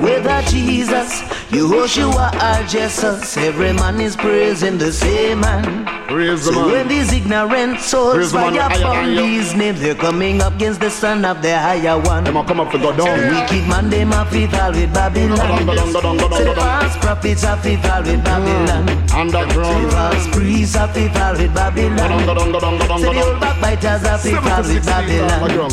Without 0.00 0.44
Jesus, 0.44 1.22
Yehoshua 1.52 2.32
are 2.40 2.66
Jesus. 2.66 3.36
Every 3.36 3.74
man 3.74 4.00
is 4.00 4.16
praising 4.16 4.78
the 4.78 4.90
same 4.90 5.40
man. 5.40 5.84
Praise 6.08 6.46
the 6.46 6.52
So 6.52 6.62
man. 6.62 6.70
when 6.72 6.88
these 6.88 7.12
ignorant 7.12 7.78
souls 7.80 8.32
the 8.32 8.38
fire 8.38 8.68
upon 8.72 9.14
these 9.14 9.54
names, 9.54 9.78
they're 9.78 9.94
coming 9.94 10.40
up 10.40 10.54
against 10.54 10.80
the 10.80 10.88
son 10.88 11.26
of 11.26 11.42
the 11.42 11.52
higher 11.58 12.00
one. 12.00 12.24
Them 12.24 12.42
come 12.46 12.60
up 12.60 12.70
to 12.72 12.78
go 12.78 12.96
down. 12.96 13.18
Wicked 13.28 13.68
man, 13.68 13.90
them 13.90 14.12
a 14.12 14.24
fit 14.30 14.54
all 14.54 14.72
with 14.72 14.94
Babylon. 14.94 15.36
Say 15.36 16.44
the 16.44 16.54
false 16.56 16.96
prophets 17.04 17.44
a 17.44 17.56
fit 17.58 17.84
all 17.84 18.02
with 18.02 18.24
Babylon. 18.24 18.88
Say 18.88 18.94
the 19.04 19.16
Underground. 19.18 19.92
false 19.92 20.26
priests 20.34 20.74
a 20.74 20.88
fit 20.88 21.14
all 21.20 21.32
with 21.36 21.52
Go 21.52 21.60
down, 21.60 21.74
go 21.76 21.84
Babylon. 21.84 21.98
down, 21.98 22.52
go 22.52 22.60
down, 22.60 22.78
go 22.78 22.86
down, 22.88 23.00
Say 23.00 23.12
the 23.12 23.20
old 23.28 23.40
backbiters 23.40 24.04
a 24.04 24.16
fit 24.16 24.36
all 24.40 24.62
with 24.62 24.86
Babylon. 24.86 25.70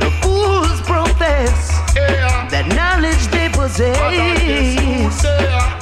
The 0.00 0.10
fools 0.22 0.80
profess 0.88 1.68
that 2.50 2.64
knowledge 2.74 3.30
they 3.68 3.92
possess. 5.04 5.22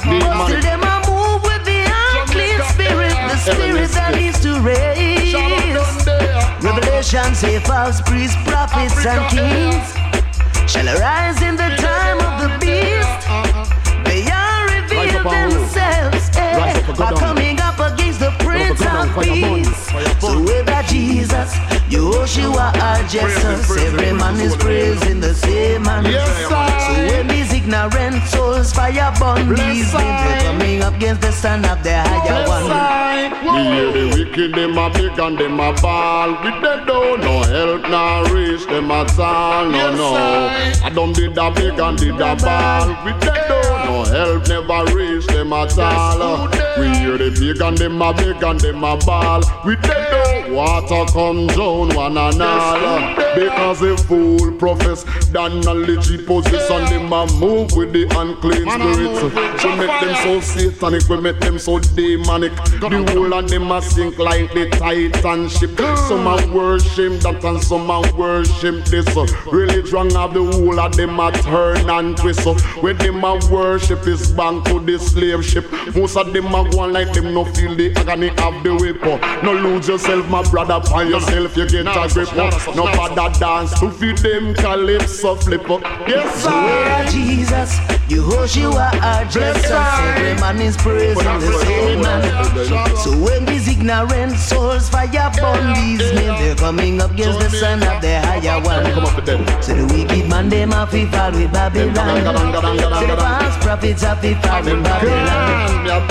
But 0.03 0.47
still 0.47 0.61
them 0.61 0.83
a 0.83 0.95
move 1.07 1.43
with 1.43 1.63
the 1.63 1.87
unclean 1.87 2.59
spirit, 2.73 3.15
the 3.31 3.37
spirit 3.37 3.89
that 3.91 4.15
needs 4.15 4.39
to 4.41 4.59
raise. 4.59 5.33
Revelation 6.63 7.33
say 7.35 7.59
false 7.59 8.01
priests, 8.01 8.35
prophets, 8.45 9.05
and 9.05 9.23
kings 9.31 9.87
shall 10.69 10.87
arise 10.89 11.41
in 11.41 11.55
the 11.55 11.69
time 11.77 12.19
of 12.19 12.33
the 12.43 12.49
beast. 12.59 13.19
They 14.05 14.29
are 14.29 14.67
revealed 14.67 15.25
up 15.25 15.33
and 15.33 15.53
rule. 15.53 15.61
themselves 15.63 16.29
eh, 16.37 17.28
Prince 18.75 19.17
of 19.17 19.23
Peace. 19.23 20.21
So 20.21 20.41
whether 20.43 20.83
Jesus, 20.87 21.53
Yehoshua, 21.89 22.67
or 22.75 23.07
Jesus, 23.07 23.77
every 23.77 24.13
man 24.13 24.39
is 24.39 24.55
praising 24.55 25.19
the 25.19 25.33
same 25.33 25.83
man. 25.83 26.05
Yes, 26.05 26.47
So 26.47 26.93
when 26.93 27.27
these 27.27 27.51
ignorant 27.53 28.23
souls 28.27 28.73
fire 28.73 29.13
burn 29.19 29.49
these 29.49 29.91
they're 29.91 30.41
coming 30.41 30.81
up 30.83 30.95
against 30.95 31.21
the 31.21 31.31
son 31.31 31.65
of 31.65 31.83
the 31.83 31.97
higher 31.99 32.47
one. 32.47 33.29
Me 33.55 33.63
hear 33.63 33.91
the 33.91 34.05
wicked, 34.15 34.53
them 34.53 34.77
a 34.77 34.89
big 34.89 35.17
and 35.17 35.37
them 35.37 35.59
a 35.59 35.73
ball. 35.81 36.31
With 36.43 36.61
the 36.61 36.83
door, 36.85 37.17
no 37.17 37.43
help, 37.43 37.81
no 37.89 38.23
reach 38.33 38.65
them 38.67 38.91
at 38.91 39.17
all, 39.17 39.65
no, 39.69 39.95
no. 39.95 40.13
I 40.83 40.91
don't 40.93 41.13
did 41.13 41.37
a 41.37 41.51
big 41.51 41.79
and 41.79 41.97
did 41.97 42.19
a 42.19 42.35
ball. 42.35 42.87
With 43.05 43.19
the 43.21 43.33
door, 43.47 43.71
no 43.85 44.03
help, 44.03 44.47
never 44.47 44.95
reach 44.95 45.25
them 45.39 45.53
at 45.53 45.77
all. 45.77 46.47
We 46.77 46.89
hear 46.97 47.17
the 47.17 47.31
big 47.39 47.61
and 47.61 47.77
them 47.77 48.01
a 48.01 48.13
big 48.13 48.43
and 48.43 48.59
them 48.59 48.83
a 48.83 48.97
ball. 48.97 49.41
We 49.65 49.75
the 49.75 49.95
door, 50.11 50.55
water 50.55 51.11
come 51.11 51.47
down 51.47 51.95
one 51.95 52.17
and 52.17 52.41
all. 52.41 53.15
Because 53.35 53.79
the 53.79 53.95
fool 54.07 54.51
profess 54.57 55.03
that 55.31 55.51
knowledge 55.63 56.09
he 56.09 56.17
possess 56.17 56.69
and 56.69 56.87
them 56.87 57.13
a 57.13 57.25
move 57.39 57.71
with 57.75 57.93
the 57.93 58.03
unclean 58.17 58.67
spirits. 58.69 59.63
We 59.63 59.75
make 59.75 60.01
them 60.01 60.15
so 60.23 60.39
satanic, 60.41 61.07
we 61.07 61.21
make 61.21 61.39
them 61.39 61.59
so 61.59 61.79
demonic. 61.79 62.55
The 62.79 63.05
whole 63.11 63.33
of 63.33 63.49
them 63.49 63.71
a 63.71 63.81
sink 63.81 64.17
like 64.17 64.51
the 64.53 64.69
Titan 64.71 65.47
ship. 65.47 65.77
Some 66.07 66.27
a 66.27 66.35
worship 66.53 67.21
that 67.21 67.43
and 67.43 67.63
some 67.63 67.89
a 67.89 68.01
worship 68.17 68.85
this. 68.85 69.07
Religion 69.51 70.15
of 70.17 70.33
the 70.33 70.43
whole 70.43 70.79
of 70.79 70.95
them 70.95 71.19
a 71.19 71.31
turn 71.31 71.89
and 71.89 72.17
twist. 72.17 72.47
When 72.81 72.97
them 72.97 73.23
a 73.23 73.39
worship 73.51 74.05
is 74.07 74.31
bank 74.31 74.65
to 74.65 74.79
the 74.79 74.97
slave 74.97 75.28
slave 75.29 75.45
ship. 75.45 75.95
Most 75.95 76.17
of 76.17 76.33
them 76.33 76.53
are 76.53 76.67
going 76.69 76.93
like 76.93 77.13
them 77.13 77.33
no 77.33 77.45
feel 77.45 77.75
the 77.75 77.93
agony 77.95 78.29
of 78.29 78.63
the 78.63 78.75
whip. 78.79 79.03
No 79.43 79.53
lose 79.53 79.87
yourself, 79.87 80.27
my 80.29 80.43
brother, 80.49 80.81
find 80.87 81.09
yourself, 81.09 81.55
you 81.57 81.67
get 81.67 81.87
a 81.87 82.09
grip. 82.13 82.35
No 82.75 82.85
father 82.93 83.39
dance 83.39 83.79
to 83.79 83.91
feed 83.91 84.17
them 84.19 84.53
calypso 84.55 85.35
flip. 85.35 85.67
Yes, 86.07 86.43
sir. 86.43 86.49
Yeah, 86.49 87.09
Jesus, 87.09 87.77
Yehoshua 88.09 88.93
are 89.01 89.25
just 89.25 89.65
Every 89.69 90.33
man 90.41 90.61
is 90.61 90.77
praising 90.77 91.23
the 91.23 91.63
same 91.65 92.01
man. 92.01 92.95
So 92.97 93.11
when 93.11 93.45
these 93.45 93.67
ignorant 93.67 94.37
souls 94.37 94.89
fire 94.89 95.07
upon 95.07 95.73
these 95.75 95.99
men, 96.13 96.41
they're 96.41 96.55
coming 96.55 97.01
up 97.01 97.11
against 97.11 97.39
the 97.39 97.49
son 97.49 97.83
of 97.83 98.01
the 98.01 98.19
higher 98.21 98.61
one. 98.63 98.85
So 99.61 99.75
the 99.75 99.85
wicked 99.93 100.29
man, 100.29 100.49
them 100.49 100.71
have 100.71 100.91
to 100.91 101.05
fall 101.07 101.31
with 101.31 101.51
Babylon. 101.53 102.23
So 102.99 103.07
the 103.07 103.17
false 103.17 103.57
prophets 103.63 104.01
have 104.03 104.21
to 104.21 104.35
fall 104.41 104.63
with 104.63 104.83
Babylon. 104.83 105.18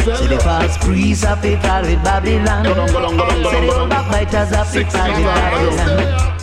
So 0.04 0.26
the 0.26 0.38
false 0.38 0.76
priests 0.78 1.24
to 1.24 1.56
fall 1.60 1.82
with 1.82 2.02
Babylon. 2.02 2.64
So 2.64 2.74
the 2.74 3.86
backbiters 3.88 4.50
to 4.50 4.84
fall 4.90 5.08
with 5.10 5.24
Babylon. 5.24 6.38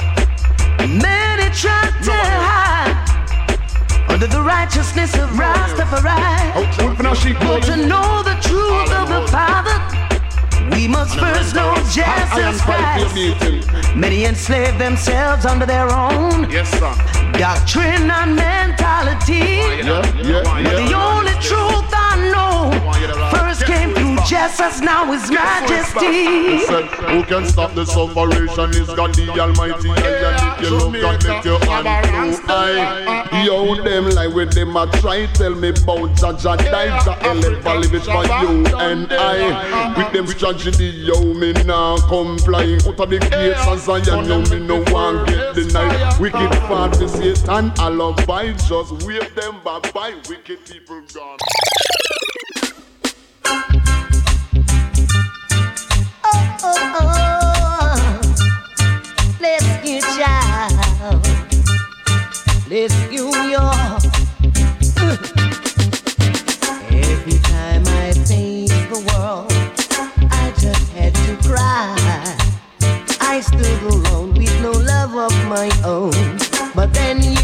Many 1.01 1.49
try 1.53 1.89
to 2.03 2.13
hide 2.13 2.95
under 4.09 4.28
the 4.28 4.41
righteousness 4.41 5.13
of 5.16 5.30
Rastafari. 5.32 6.53
But 7.39 7.63
to 7.63 7.76
know 7.76 8.24
the 8.24 8.36
truth 8.41 8.91
of 8.93 9.09
the 9.09 9.28
Father, 9.32 9.78
we 10.76 10.88
must 10.88 11.20
first 11.20 11.55
know 11.55 11.76
Jesus 11.91 12.61
Christ. 12.61 13.16
Many 13.95 14.26
enslave 14.26 14.78
themselves 14.78 15.45
under 15.45 15.66
their 15.66 15.89
own 15.91 16.49
yes, 16.49 16.72
doctrine 17.38 18.11
and 18.11 18.36
mentality. 18.36 19.61
But 19.84 20.05
the 20.24 20.93
only 20.93 21.34
truth 21.41 21.55
I 21.55 21.59
know 21.59 21.72
first 21.72 21.74
came 24.26 24.49
through 24.49 24.65
Jesus, 24.65 24.82
now 24.82 25.11
His 25.11 25.32
Majesty. 25.32 26.57
Listen, 26.57 26.88
who 27.09 27.23
can 27.23 27.45
stop 27.45 27.73
the 27.73 27.86
sufferation 27.86 28.69
is 28.71 28.88
God 28.93 29.13
the 29.15 29.30
Almighty. 29.30 29.89
And 29.89 29.99
if 29.99 30.61
you 30.61 30.78
love 30.78 30.93
God, 30.93 31.28
make 31.28 31.45
your 31.45 31.59
hand 31.65 32.36
through 32.38 32.55
I. 32.55 33.43
Yo, 33.45 33.76
them 33.84 34.09
like 34.11 34.34
with 34.34 34.53
them, 34.53 34.76
I 34.78 34.86
try 34.99 35.26
tell 35.28 35.55
me 35.55 35.69
about 35.69 36.09
Jaja 36.17 36.57
died, 36.57 37.03
Jah 37.05 37.17
ever 37.21 37.80
live 37.80 37.93
it 37.93 38.03
for 38.03 38.26
you 38.26 38.65
and 38.78 39.07
I. 39.11 39.97
With 39.97 40.13
them 40.13 40.28
tragedy, 40.28 40.86
yo, 40.86 41.21
me 41.34 41.53
now 41.63 41.97
comply. 42.07 42.78
Out 42.88 42.99
of 42.99 43.09
the 43.09 43.19
gates 43.19 43.67
of 43.67 43.80
Zion, 43.80 44.26
yo, 44.26 44.41
me 44.41 44.65
no 44.65 44.84
one 44.93 45.26
get 45.26 45.55
denied. 45.55 46.19
Wicked 46.19 46.51
fat 46.67 46.97
with 46.99 47.11
Satan, 47.11 47.71
I 47.78 47.89
love 47.89 48.26
by 48.26 48.53
just 48.53 48.91
wave 49.05 49.34
them 49.36 49.59
bye 49.63 49.80
bye. 49.93 50.15
Wicked 50.28 50.65
people 50.65 51.01
gone. 51.13 51.38
My 68.05 68.11
thing 68.11 68.70
in 68.70 68.89
the 68.89 68.99
world 69.09 69.51
I 70.32 70.53
just 70.59 70.91
had 70.93 71.13
to 71.26 71.36
cry. 71.47 71.95
I 73.20 73.41
stood 73.41 73.82
alone 73.84 74.34
with 74.34 74.61
no 74.61 74.72
love 74.72 75.16
of 75.16 75.34
my 75.47 75.70
own, 75.84 76.38
but 76.76 76.93
then 76.93 77.34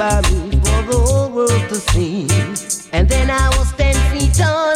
by 0.00 0.22
me 0.30 0.56
for 0.64 0.82
the 0.90 0.96
whole 0.96 1.30
world 1.30 1.68
to 1.68 1.74
see. 1.74 2.26
And 2.90 3.06
then 3.06 3.28
I 3.30 3.50
will 3.50 3.66
stand 3.66 3.98
feet 4.10 4.32
tall, 4.32 4.72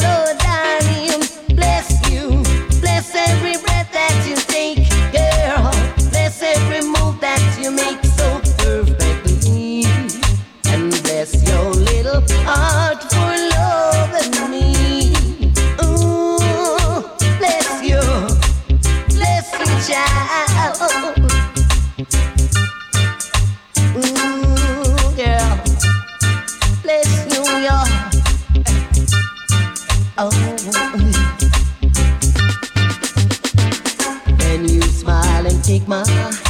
my 35.86 36.43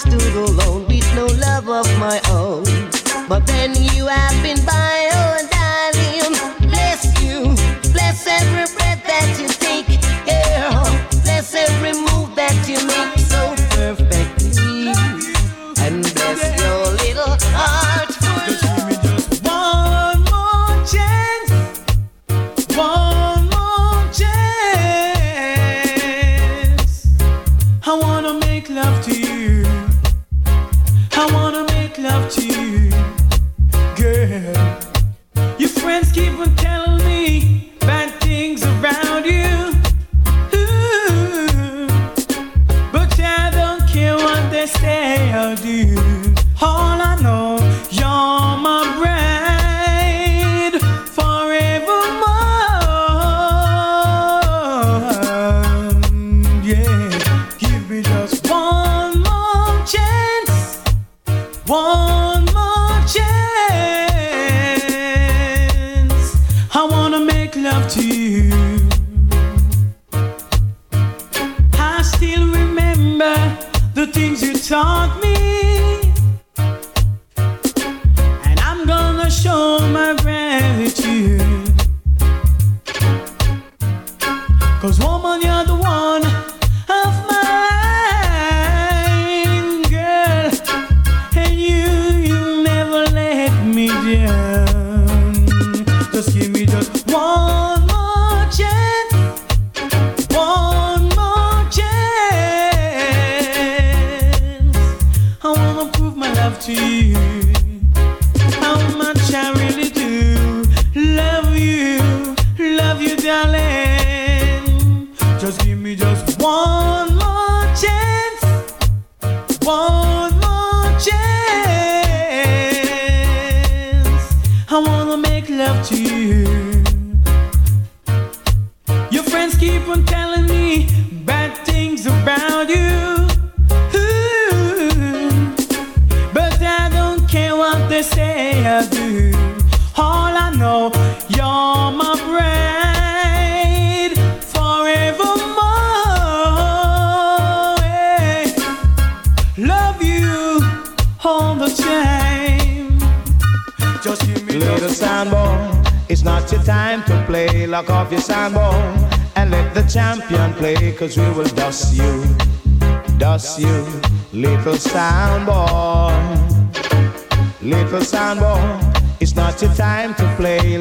stood 0.00 0.34
alone 0.34 0.86
with 0.86 1.14
no 1.14 1.26
love 1.26 1.68
of 1.68 1.86
my 1.98 2.18
own. 2.30 2.49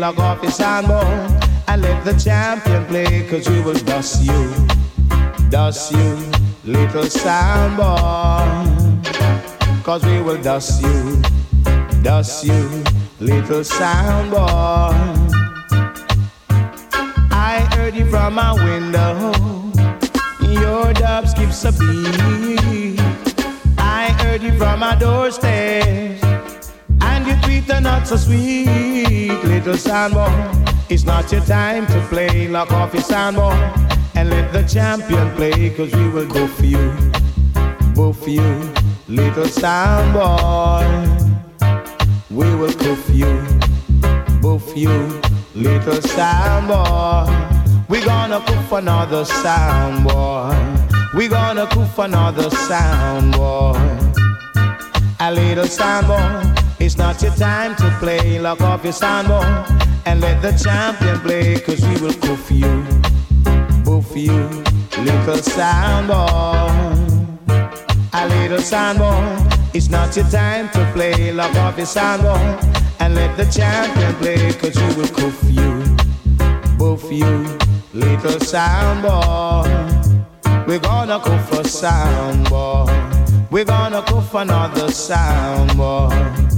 Lock 0.10 0.20
off 0.22 0.42
your 0.42 0.52
sandball 0.52 1.06
and 1.68 1.84
let 1.84 2.04
the 2.04 2.14
champion 2.14 2.84
play, 2.86 3.28
cause 3.30 3.48
we 3.48 3.62
will 3.62 3.78
dust 3.86 4.24
you, 4.24 4.68
dust 5.52 5.92
you. 5.92 6.32
Little 6.64 7.04
sandball, 7.04 8.66
cause 9.84 10.04
we 10.04 10.20
will 10.20 10.42
dust 10.42 10.82
you, 10.82 11.22
dust 12.02 12.44
you. 12.44 12.84
Little 13.20 13.62
soundboy. 13.62 14.96
I 17.30 17.68
heard 17.76 17.94
you 17.94 18.10
from 18.10 18.34
my 18.34 18.54
window. 18.54 19.32
Your 20.42 20.92
dub 20.92 21.28
skips 21.28 21.66
a 21.66 21.72
beat. 21.72 23.00
I 23.78 24.10
heard 24.24 24.42
you 24.42 24.58
from 24.58 24.80
my 24.80 24.96
doorstairs. 24.96 26.19
Not 27.90 28.08
so 28.08 28.18
sweet. 28.18 29.38
Little 29.44 29.80
soundboy. 29.88 30.32
It's 30.90 31.04
not 31.04 31.32
your 31.32 31.42
time 31.42 31.88
to 31.88 32.00
play. 32.12 32.48
Lock 32.48 32.72
off 32.72 32.94
your 32.94 33.04
soundboy. 33.04 33.58
And 34.16 34.30
let 34.30 34.54
the 34.54 34.64
champion 34.64 35.28
play. 35.36 35.70
Cause 35.76 35.92
we 35.94 36.10
will 36.10 36.28
go 36.28 36.48
for 36.48 36.66
you. 36.66 36.86
Go 37.96 38.14
for 38.14 38.30
you. 38.30 38.52
Little 39.08 39.50
soundboy. 39.62 41.20
We 42.30 42.48
will 42.60 42.76
coof 42.84 43.10
you, 43.10 43.32
boof 44.40 44.78
you, 44.78 45.20
little 45.56 46.00
sound 46.00 46.68
boy. 46.68 47.26
We 47.90 48.06
gonna 48.06 48.40
coof 48.42 48.72
another 48.72 49.26
sound 49.26 50.08
boy. 50.08 50.54
We 51.16 51.28
gonna 51.28 51.66
coof 51.66 51.98
another 51.98 52.52
sound. 52.52 53.36
A 55.20 55.32
little 55.34 55.68
boy. 56.08 56.59
It's 56.90 56.98
not 56.98 57.22
your 57.22 57.36
time 57.36 57.76
to 57.76 57.88
play. 58.00 58.40
Lock 58.40 58.62
off 58.62 58.84
your 58.84 58.94
sound 58.94 59.28
boy 59.28 59.44
and 60.08 60.20
let 60.22 60.42
the 60.42 60.54
champion 60.54 61.20
play. 61.20 61.60
Cause 61.60 61.88
we 61.88 62.02
will 62.02 62.16
coof 62.16 62.50
you, 62.50 62.84
boof 63.84 64.18
you, 64.18 64.50
little 65.04 65.38
sound 65.38 66.08
boy. 66.08 67.54
A 68.14 68.28
little 68.28 68.58
sound 68.58 68.98
boy. 68.98 69.38
It's 69.72 69.92
not 69.92 70.16
your 70.16 70.26
time 70.30 70.68
to 70.70 70.92
play. 70.92 71.32
Lock 71.32 71.56
off 71.58 71.78
your 71.78 71.86
soundboard 71.86 72.58
and 73.00 73.14
let 73.14 73.38
the 73.38 73.46
champion 73.46 74.16
play. 74.16 74.52
Cause 74.54 74.76
you 74.76 74.88
will 75.00 75.10
coof 75.10 75.44
you, 75.44 75.84
boof 76.80 77.04
you, 77.12 77.46
little 77.94 78.40
soundboy. 78.42 79.68
We're 80.66 80.80
gonna 80.80 81.20
coof 81.20 81.52
a 81.52 81.62
soundboy. 81.62 83.52
We're 83.52 83.66
gonna 83.66 84.02
coof 84.02 84.34
another 84.34 84.88
soundboy. 84.88 86.49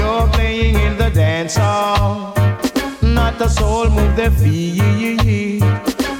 You're 0.00 0.28
playing 0.28 0.76
in 0.76 0.96
the 0.96 1.10
dance 1.10 1.56
hall. 1.56 2.32
Not 3.02 3.38
a 3.42 3.50
soul 3.50 3.90
move 3.90 4.16
their 4.16 4.30
feet. 4.30 5.60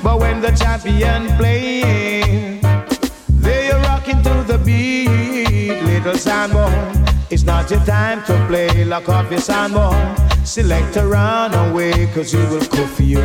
But 0.05 0.21
when 0.21 0.43
the 0.43 0.53
champion 0.63 1.29
playing, 1.39 2.61
they 3.47 3.71
are 3.71 3.81
rocking 3.91 4.21
to 4.23 4.35
the 4.51 4.59
beat. 4.59 5.81
Little 5.91 6.19
soundboy, 6.27 6.73
it's 7.31 7.45
not 7.45 7.71
your 7.71 7.83
time 7.87 8.23
to 8.25 8.35
play. 8.49 8.85
Lock 8.85 9.09
off 9.09 9.31
your 9.31 9.41
soundboy. 9.41 9.97
Select 10.47 10.97
a 10.97 11.07
runaway, 11.07 12.07
cause 12.13 12.35
you 12.35 12.45
will 12.51 12.67
coof 12.77 13.01
you, 13.01 13.25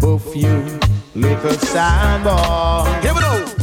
boof 0.00 0.34
you. 0.34 0.56
Little 1.14 1.58
soundboy. 1.72 3.02
Here 3.02 3.14
we 3.14 3.20
go. 3.20 3.55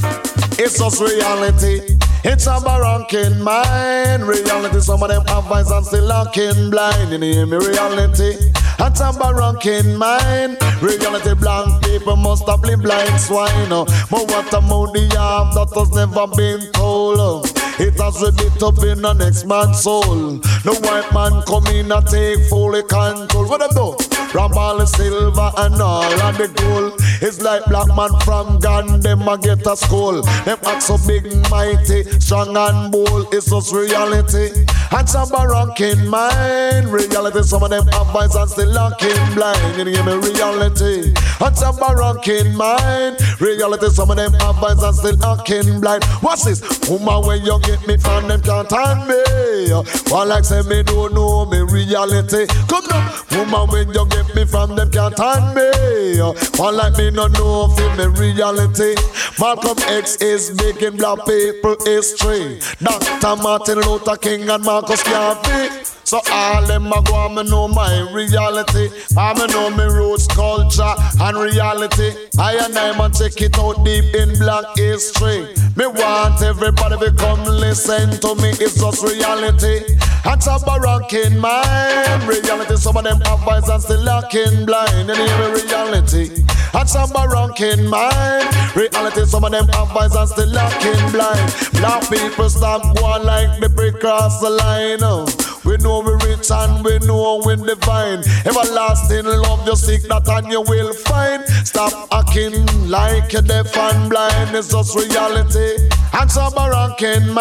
It's 0.59 0.77
just 0.77 1.01
reality. 1.01 1.81
It's 2.23 2.47
a 2.47 2.59
barranking 2.59 3.41
mind. 3.41 4.23
Reality, 4.23 4.79
some 4.79 5.03
of 5.03 5.09
them 5.09 5.25
have 5.25 5.51
eyes 5.51 5.69
and 5.71 5.85
still 5.85 6.05
looking 6.05 6.69
blind. 6.69 7.11
You 7.11 7.19
hear 7.19 7.45
me? 7.45 7.57
Reality. 7.57 8.51
It's 8.79 8.99
a 9.01 9.11
barranking 9.11 9.97
mind. 9.97 10.57
Reality, 10.81 11.33
blank 11.33 11.83
people 11.83 12.15
must 12.15 12.47
have 12.47 12.61
been 12.61 12.81
blind 12.81 13.19
swine. 13.19 13.71
oh. 13.71 13.85
But 14.09 14.29
what 14.31 14.47
about 14.53 14.93
the 14.93 15.15
arm 15.19 15.53
that 15.55 15.69
has 15.75 15.89
never 15.91 16.27
been 16.35 16.71
told? 16.71 17.19
Oh. 17.19 17.62
It 17.79 17.99
has 17.99 18.21
ripped 18.21 18.61
up 18.61 18.77
in 18.83 19.01
the 19.01 19.13
next 19.13 19.45
man's 19.45 19.81
soul. 19.81 20.37
The 20.63 20.73
white 20.85 21.11
man 21.11 21.41
come 21.43 21.65
in 21.73 21.91
and 21.91 22.05
take 22.07 22.47
fully 22.49 22.83
control. 22.83 23.47
What 23.49 23.61
them 23.61 23.73
do? 23.73 23.97
From 24.29 24.53
all 24.57 24.77
the 24.77 24.85
silver 24.85 25.51
and 25.57 25.81
all 25.81 26.21
of 26.21 26.37
the 26.37 26.47
gold. 26.47 26.93
It's 27.21 27.41
like 27.41 27.65
black 27.65 27.87
man 27.95 28.19
from 28.21 28.59
Ghana, 28.59 28.99
them 28.99 29.27
a 29.27 29.37
get 29.37 29.65
a 29.65 29.75
school. 29.75 30.21
Them 30.45 30.59
act 30.65 30.83
so 30.83 30.97
big, 31.07 31.25
mighty, 31.49 32.03
strong 32.19 32.55
and 32.55 32.91
bold. 32.91 33.33
It's 33.33 33.49
just 33.49 33.73
reality. 33.73 34.65
And 34.95 35.09
some 35.09 35.29
barranking 35.29 36.07
mind. 36.07 36.87
Reality, 36.87 37.41
some 37.41 37.63
of 37.63 37.71
them 37.71 37.87
have 37.87 38.15
eyes 38.15 38.35
and 38.35 38.49
still 38.49 38.69
looking 38.69 39.33
blind. 39.33 39.77
You 39.77 39.85
give 39.85 40.05
me 40.05 40.13
reality. 40.13 41.13
And 41.41 41.57
some 41.57 41.77
barranking 41.77 42.55
mind. 42.55 43.17
Reality, 43.41 43.89
some 43.89 44.11
of 44.11 44.17
them 44.17 44.33
have 44.33 44.63
eyes 44.63 44.83
and 44.83 44.95
still 44.95 45.15
looking 45.17 45.81
blind. 45.81 46.03
What's 46.21 46.45
this? 46.45 46.61
Woman, 46.87 47.25
when 47.25 47.43
you 47.43 47.59
get 47.61 47.85
me 47.87 47.97
from 47.97 48.27
them 48.27 48.41
can't 48.41 48.69
hand 48.69 49.07
me. 49.07 49.71
One 50.11 50.29
like 50.29 50.45
say 50.45 50.61
me 50.61 50.83
don't 50.83 51.13
know 51.13 51.45
me 51.45 51.61
reality. 51.61 52.45
Come 52.67 52.85
now, 52.89 53.13
woman, 53.31 53.69
when 53.69 53.89
you 53.93 54.05
get 54.07 54.35
me 54.35 54.45
from 54.45 54.75
them 54.75 54.91
can't 54.91 55.17
hand 55.17 55.55
me. 55.55 56.19
One 56.57 56.77
like 56.77 56.97
me 56.97 57.09
no 57.09 57.27
know 57.27 57.67
for 57.69 57.95
me 57.95 58.05
reality. 58.19 58.95
Malcolm 59.39 59.77
X 59.87 60.17
is 60.17 60.53
making 60.61 60.97
black 60.97 61.25
people 61.25 61.75
history. 61.85 62.59
Dr. 62.79 63.41
Martin 63.41 63.79
Luther 63.81 64.17
King 64.17 64.49
and 64.49 64.63
Marcus 64.83 65.03
Garvey. 65.03 65.92
So 66.13 66.21
all 66.31 66.61
them 66.67 66.93
a 66.93 67.01
go 67.01 67.25
and 67.25 67.33
me 67.33 67.43
know 67.49 67.67
my 67.67 68.07
reality. 68.13 68.87
I 69.17 69.33
me 69.33 69.47
know 69.47 69.71
me 69.71 69.85
roots, 69.85 70.27
culture 70.27 70.93
and 71.19 71.35
reality. 71.35 72.13
I 72.37 72.53
and 72.53 72.77
I 72.77 72.95
man 72.95 73.11
check 73.11 73.41
it 73.41 73.57
out 73.57 73.83
deep 73.83 74.13
in 74.13 74.37
black 74.37 74.77
history. 74.77 75.47
Me 75.75 75.87
want 75.87 76.39
everybody 76.43 76.97
to 76.99 77.11
come 77.13 77.43
listen 77.45 78.11
to 78.21 78.35
me. 78.35 78.49
It's 78.61 78.75
just 78.79 79.01
reality. 79.01 79.89
It's 80.23 80.45
a 80.45 80.59
barranking 80.61 81.39
mind. 81.39 82.29
Reality, 82.29 82.75
some 82.75 82.95
of 82.95 83.05
them 83.05 83.19
have 83.21 83.47
eyes 83.47 83.67
and 83.67 83.81
still 83.81 84.01
looking 84.01 84.67
blind. 84.67 85.09
And 85.09 85.17
hear 85.17 85.51
reality. 85.51 86.29
It's 86.75 86.93
a 86.93 87.07
barranking 87.09 87.89
mind. 87.89 88.75
Reality, 88.75 89.25
some 89.25 89.45
of 89.45 89.51
them 89.51 89.67
have 89.69 89.97
eyes 89.97 90.13
and 90.13 90.29
still 90.29 90.45
looking 90.45 91.11
blind. 91.11 91.55
Black 91.73 92.07
people 92.07 92.51
stop 92.51 92.83
going 92.97 93.23
like 93.23 93.59
the 93.59 93.67
brick 93.67 93.99
cross 93.99 94.39
the 94.41 94.51
line. 94.51 94.99
Oh. 95.01 95.52
We 95.65 95.77
know 95.77 96.01
we 96.01 96.13
rich 96.27 96.51
and 96.51 96.83
we 96.83 96.99
know 96.99 97.41
we 97.45 97.55
divine. 97.55 98.19
Everlasting 98.45 99.25
love 99.25 99.65
you 99.65 99.75
seek 99.75 100.03
that 100.03 100.27
and 100.27 100.51
you 100.51 100.61
will 100.61 100.93
find. 100.93 101.45
Stop 101.65 101.93
acting 102.11 102.65
like 102.89 103.31
you're 103.31 103.41
deaf 103.41 103.75
and 103.77 104.09
blind. 104.09 104.55
It's 104.55 104.69
just 104.69 104.95
reality. 104.95 105.89
And 106.15 106.29
some 106.29 106.53
are 106.57 106.69
rocking. 106.69 107.33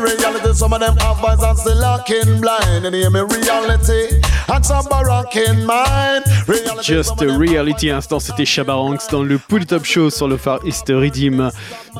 Reality, 0.00 0.54
some 0.54 0.72
of 0.72 0.80
them 0.80 0.96
have 0.98 1.24
eyes 1.24 1.42
and 1.42 1.58
still 1.58 1.76
looking 1.76 2.40
blind. 2.40 2.86
And 2.86 2.94
hear 2.94 3.10
me 3.10 3.20
reality. 3.20 4.20
And 4.48 4.64
some 4.64 4.86
are 4.92 5.04
rocking 5.04 5.66
mind. 5.66 6.24
Reality, 6.46 6.82
Just 6.82 7.20
Reality 7.20 7.90
instant, 7.90 8.20
c'était 8.20 8.44
Shabaranks 8.44 9.10
dans 9.10 9.24
le 9.24 9.38
Pull 9.38 9.64
It 9.64 9.72
Up 9.72 9.84
Show 9.84 10.10
sur 10.10 10.28
le 10.28 10.36
Far 10.36 10.64
East 10.64 10.86
Redeem. 10.88 11.50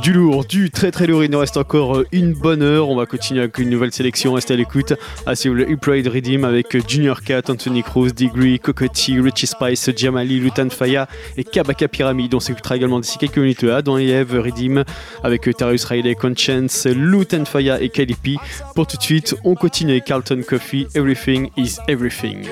Du 0.03 0.12
lourd, 0.12 0.44
du 0.44 0.70
très 0.70 0.92
très 0.92 1.09
lourd. 1.09 1.24
Il 1.24 1.32
nous 1.32 1.40
reste 1.40 1.57
encore 1.57 1.96
euh, 1.96 2.07
une 2.12 2.32
bonne 2.32 2.62
heure. 2.62 2.88
On 2.88 2.96
va 2.96 3.07
continuer 3.07 3.40
avec 3.40 3.59
une 3.59 3.68
nouvelle 3.68 3.92
sélection. 3.92 4.34
Restez 4.34 4.55
à 4.55 4.57
l'écoute. 4.57 4.92
Ah, 5.26 5.34
c'est 5.34 5.49
le 5.49 5.76
Pride 5.76 6.07
Redeem 6.07 6.44
avec 6.44 6.88
Junior 6.88 7.22
Cat, 7.22 7.42
Anthony 7.49 7.82
Cruz, 7.82 8.12
Degree, 8.12 8.61
Cocotti, 8.61 9.18
Richie 9.18 9.49
Spice, 9.49 9.90
Jamali, 9.96 10.38
Lutan 10.38 10.70
Faya 10.70 11.09
et 11.36 11.42
Kabaka 11.42 11.88
Pyramid. 11.88 12.32
On 12.34 12.40
s'écoutera 12.40 12.76
également 12.76 13.01
d'ici 13.01 13.18
quelques 13.18 13.38
minutes 13.38 13.64
là 13.64 13.82
dans 13.82 13.99
Eve 13.99 14.40
Redeem 14.40 14.84
avec 15.24 15.49
Tarius 15.57 15.88
Riley 15.89 16.14
Conscience, 16.14 16.86
Loot 16.86 17.34
and 17.34 17.45
Fire 17.45 17.78
et 17.80 17.89
KDP. 17.89 18.39
Pour 18.74 18.86
tout 18.86 18.97
de 18.97 19.03
suite, 19.03 19.34
on 19.45 19.55
continue 19.55 19.93
avec 19.93 20.05
Carlton 20.05 20.43
Coffee, 20.47 20.86
Everything 20.95 21.51
is 21.57 21.78
Everything. 21.89 22.43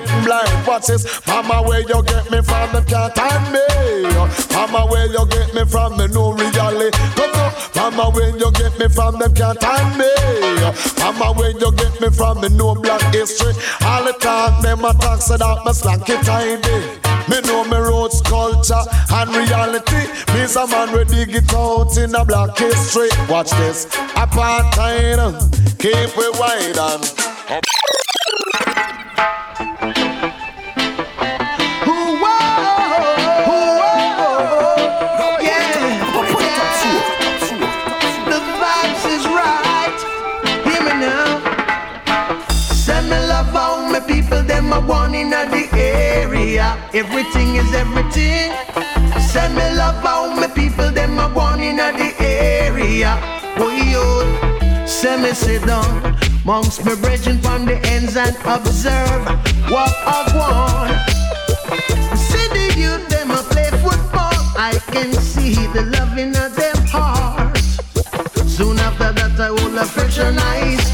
Me 17.29 17.41
know 17.41 17.63
me 17.65 17.75
roots, 17.75 18.21
culture, 18.21 18.83
and 19.11 19.35
reality. 19.35 20.07
Me's 20.33 20.55
a 20.55 20.65
man 20.65 20.93
we 20.95 21.03
dig 21.03 21.35
it 21.35 21.53
out 21.53 21.97
in 21.97 22.15
a 22.15 22.23
black 22.23 22.57
history. 22.57 23.09
Watch 23.27 23.49
this. 23.51 23.85
Apartheid, 24.15 25.19
keep 25.77 26.15
we 26.15 26.29
wide 26.39 26.77
and. 26.77 27.03
The 38.29 38.39
vibes 38.59 39.05
is 39.15 39.25
right. 39.27 39.67
Everything 46.55 47.55
is 47.55 47.73
everything. 47.73 48.53
Send 49.19 49.53
me 49.55 49.75
love 49.75 50.03
all 50.05 50.33
my 50.33 50.47
people, 50.47 50.89
them 50.91 51.19
are 51.19 51.33
one 51.33 51.59
in 51.59 51.75
the 51.75 52.13
area. 52.19 53.19
Oh, 53.57 53.69
yo. 53.69 54.85
Send 54.85 55.23
me 55.23 55.33
sit 55.33 55.65
down. 55.65 56.17
Monks 56.45 56.83
me 56.85 56.95
brethren 56.95 57.39
from 57.39 57.65
the 57.65 57.75
ends 57.87 58.15
and 58.15 58.35
observe 58.45 59.25
what 59.69 59.93
I've 60.07 60.33
won. 60.35 60.89
See 62.15 62.47
the 62.47 62.73
youth, 62.79 63.09
them 63.09 63.31
a 63.31 63.43
play 63.51 63.69
football. 63.83 64.39
I 64.55 64.79
can 64.91 65.11
see 65.13 65.53
the 65.73 65.83
love 65.97 66.17
in 66.17 66.31
them 66.31 66.77
heart. 66.87 67.57
Soon 68.47 68.79
after 68.79 69.11
that, 69.11 69.37
I 69.37 69.51
will 69.51 69.77
a 69.77 69.85
fresh 69.85 70.17
and 70.19 70.39
ice 70.39 70.86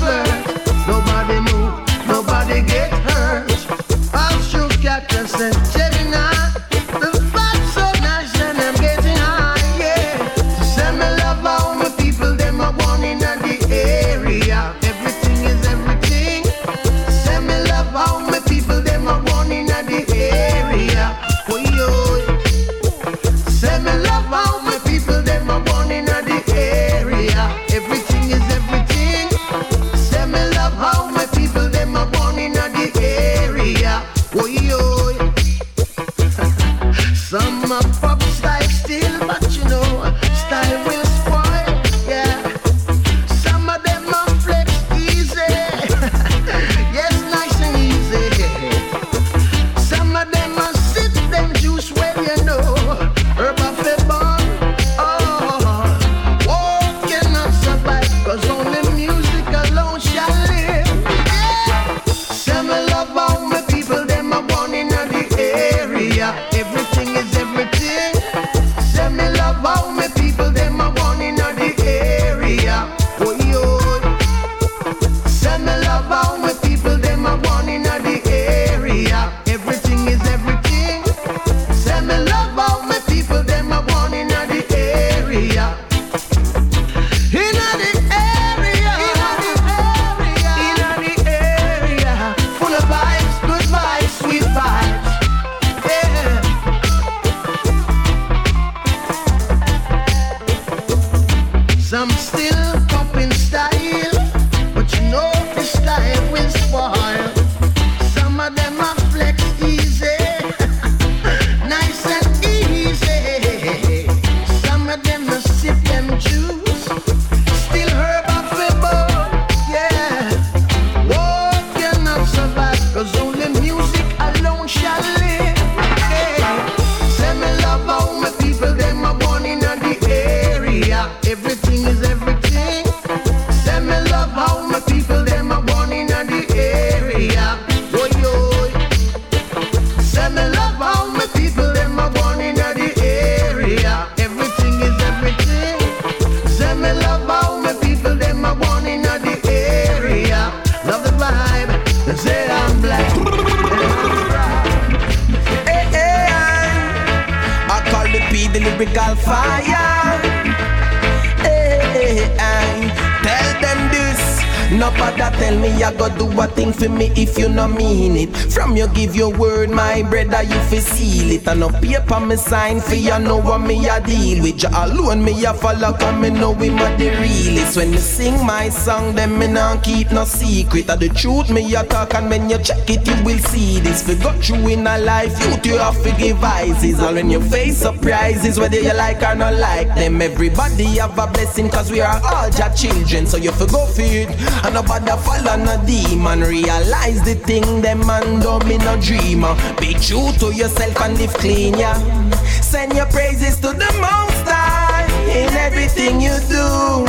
me 172.34 172.38
sign 172.38 172.82
for 172.82 172.96
you 172.96 173.18
know 173.20 173.38
what 173.38 173.60
me 173.60 173.88
a 173.88 174.02
deal 174.02 174.42
with. 174.42 174.64
You 174.64 174.70
alone 174.74 175.24
me 175.24 175.46
a 175.46 175.54
follow, 175.54 175.94
come 175.94 176.22
me 176.22 176.30
know 176.30 176.52
we 176.52 176.70
my 176.70 176.96
the 176.96 177.10
realest. 177.22 177.78
When 177.78 177.92
me 177.92 177.98
sing 177.98 178.46
my 178.46 178.70
song, 178.70 179.16
then 179.16 179.38
me 179.38 179.48
not 179.48 179.84
keep 179.84 180.12
no 180.12 180.26
secret. 180.26 180.90
Of 180.90 181.00
the 181.00 181.10
truth 181.10 181.50
me 181.50 181.76
a 181.76 181.84
talk, 181.84 182.16
and 182.16 182.30
when 182.30 182.50
you 182.50 182.58
check 182.58 182.90
it, 182.90 183.08
you 183.08 183.24
will 183.24 183.38
see 183.38 183.80
this. 183.80 184.04
For 184.04 184.16
got 184.24 184.50
you 184.50 184.56
in 184.68 184.88
a 184.88 184.98
life, 184.98 185.34
you 185.42 185.74
you 185.74 185.78
have 185.78 186.02
to 186.04 186.12
give 186.18 186.38
vices. 186.38 187.00
All 187.00 187.14
when 187.14 187.30
you 187.30 187.42
face 187.42 187.78
surprises, 187.78 188.60
whether 188.60 188.80
you 188.80 188.94
like 188.94 189.22
or 189.22 189.36
not 189.36 189.54
like 189.56 189.94
them. 189.96 190.22
Everybody 190.22 190.86
have 190.98 191.18
a 191.18 191.28
blessing, 191.28 191.70
cause 191.70 191.92
we 191.92 192.02
are 192.02 192.20
all 192.24 192.50
your 192.50 192.70
children. 192.70 193.28
So 193.28 193.38
you 193.38 193.52
fi 193.52 193.66
go 193.68 193.86
feed, 193.86 194.30
and 194.64 194.74
nobody 194.74 195.12
follow 195.24 195.56
no 195.58 195.84
demon. 195.86 196.42
Realize 196.42 197.22
the 197.24 197.36
thing, 197.36 197.82
them 197.82 198.00
man 198.08 198.40
don't 198.40 198.66
be 198.66 198.78
no 198.80 199.00
dreamer. 199.00 199.56
Be 199.80 199.94
true 199.94 200.32
to 200.40 200.52
yourself 200.56 201.00
and 201.02 201.18
live 201.20 201.34
clean, 201.36 201.78
yeah. 201.78 202.23
Send 202.62 202.94
your 202.94 203.06
praises 203.08 203.56
to 203.58 203.70
the 203.74 203.92
Most 204.02 204.46
High 204.48 205.06
in 205.30 205.50
everything 205.54 206.22
you 206.22 206.36
do. 206.50 207.06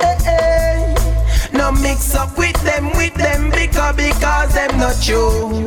Eh, 0.00 0.18
eh. 0.26 0.94
No 1.52 1.72
mix 1.72 2.14
up 2.14 2.36
with 2.38 2.60
them, 2.62 2.90
with 2.96 3.14
them, 3.14 3.50
because 3.50 3.96
because 3.96 4.54
them 4.54 4.78
not 4.78 5.08
you. 5.08 5.66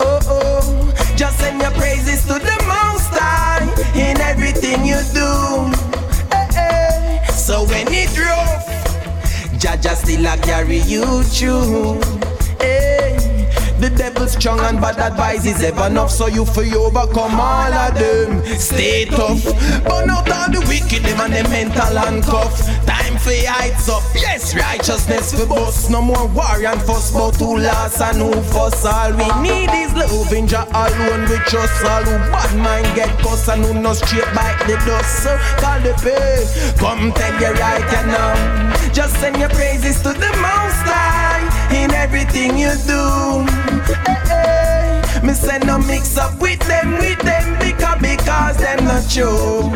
Oh 0.00 0.20
oh, 0.26 1.14
just 1.16 1.38
send 1.38 1.60
your 1.60 1.70
praises 1.72 2.22
to 2.26 2.34
the 2.34 2.56
Most 2.66 3.12
High 3.12 3.62
in 3.94 4.20
everything 4.20 4.84
you 4.84 5.00
do. 5.12 5.30
Eh, 6.32 6.48
eh. 6.56 7.26
So 7.26 7.64
when 7.64 7.86
it 7.90 8.18
rough, 8.18 8.66
Jah 9.58 9.76
Jah 9.76 9.94
still 9.94 10.26
a 10.26 10.36
carry 10.38 10.78
you 10.78 11.22
through. 11.24 12.00
The 13.82 13.90
devil 13.90 14.28
strong 14.28 14.60
and 14.60 14.80
bad 14.80 14.96
advice 15.00 15.44
is 15.44 15.60
ever 15.60 15.88
enough 15.88 16.12
So 16.12 16.28
you 16.28 16.46
you 16.62 16.78
overcome 16.86 17.34
all 17.34 17.74
of 17.74 17.98
them. 17.98 18.46
Stay 18.54 19.06
tough. 19.06 19.42
Burn 19.82 20.06
out 20.08 20.30
all 20.30 20.46
the 20.54 20.62
wicked 20.70 21.02
them 21.02 21.18
and 21.18 21.34
the 21.34 21.42
mental 21.50 21.90
handcuff. 21.98 22.62
Time 22.86 23.18
for 23.18 23.34
heights 23.34 23.88
up. 23.88 24.06
Yes, 24.14 24.54
righteousness 24.54 25.34
for 25.34 25.46
boss 25.48 25.90
No 25.90 26.00
more 26.00 26.28
war 26.28 26.62
and 26.62 26.80
fuss 26.82 27.10
But 27.10 27.34
who 27.42 27.58
lost 27.58 28.00
and 28.00 28.22
who 28.22 28.30
fuss? 28.54 28.86
All 28.86 29.10
we 29.18 29.26
need 29.42 29.74
is 29.74 29.92
love 29.98 30.32
in 30.32 30.46
Jah 30.46 30.62
alone. 30.70 31.26
We 31.26 31.42
trust 31.50 31.82
all 31.82 32.06
who 32.06 32.22
bad 32.30 32.54
mind 32.62 32.86
get 32.94 33.10
cuss 33.18 33.48
And 33.48 33.64
who 33.64 33.74
no 33.74 33.94
straight 33.94 34.30
bite 34.30 34.62
the 34.70 34.78
dust. 34.86 35.26
So 35.26 35.34
call 35.58 35.80
the 35.82 35.98
pay 35.98 36.46
Come 36.78 37.10
take 37.18 37.40
your 37.40 37.54
right 37.58 37.82
and 37.98 38.14
now 38.14 38.94
Just 38.94 39.18
send 39.18 39.38
your 39.38 39.50
praises 39.50 39.98
to 40.06 40.14
the 40.14 40.30
Most 40.38 40.86
High 40.86 41.50
In 41.74 41.90
everything 41.90 42.56
you 42.56 42.70
do 42.86 43.71
Me 45.22 45.32
say 45.34 45.58
no 45.60 45.78
mix 45.78 46.16
up 46.16 46.40
with 46.40 46.58
them, 46.60 46.98
with 46.98 47.18
them 47.20 47.58
because 47.58 48.00
because 48.00 48.56
them 48.56 48.84
not 48.84 49.08
true. 49.08 49.70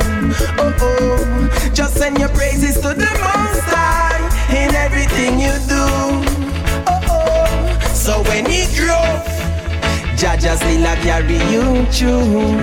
Oh 0.58 0.74
oh, 0.80 1.70
just 1.72 1.96
send 1.96 2.18
your 2.18 2.28
praises 2.30 2.74
to 2.76 2.88
the 2.88 3.10
Most 3.22 3.62
High 3.70 4.18
in 4.50 4.74
everything 4.74 5.38
you 5.38 5.54
do. 5.68 5.86
Oh 6.88 7.00
oh, 7.08 7.92
so 7.94 8.22
when 8.24 8.46
it 8.48 8.70
drove. 8.74 9.35
Jah 10.16 10.34
Jah 10.36 10.56
still 10.56 10.86
a 10.86 10.96
carry 10.96 11.36
you 11.52 11.84
through. 11.92 12.56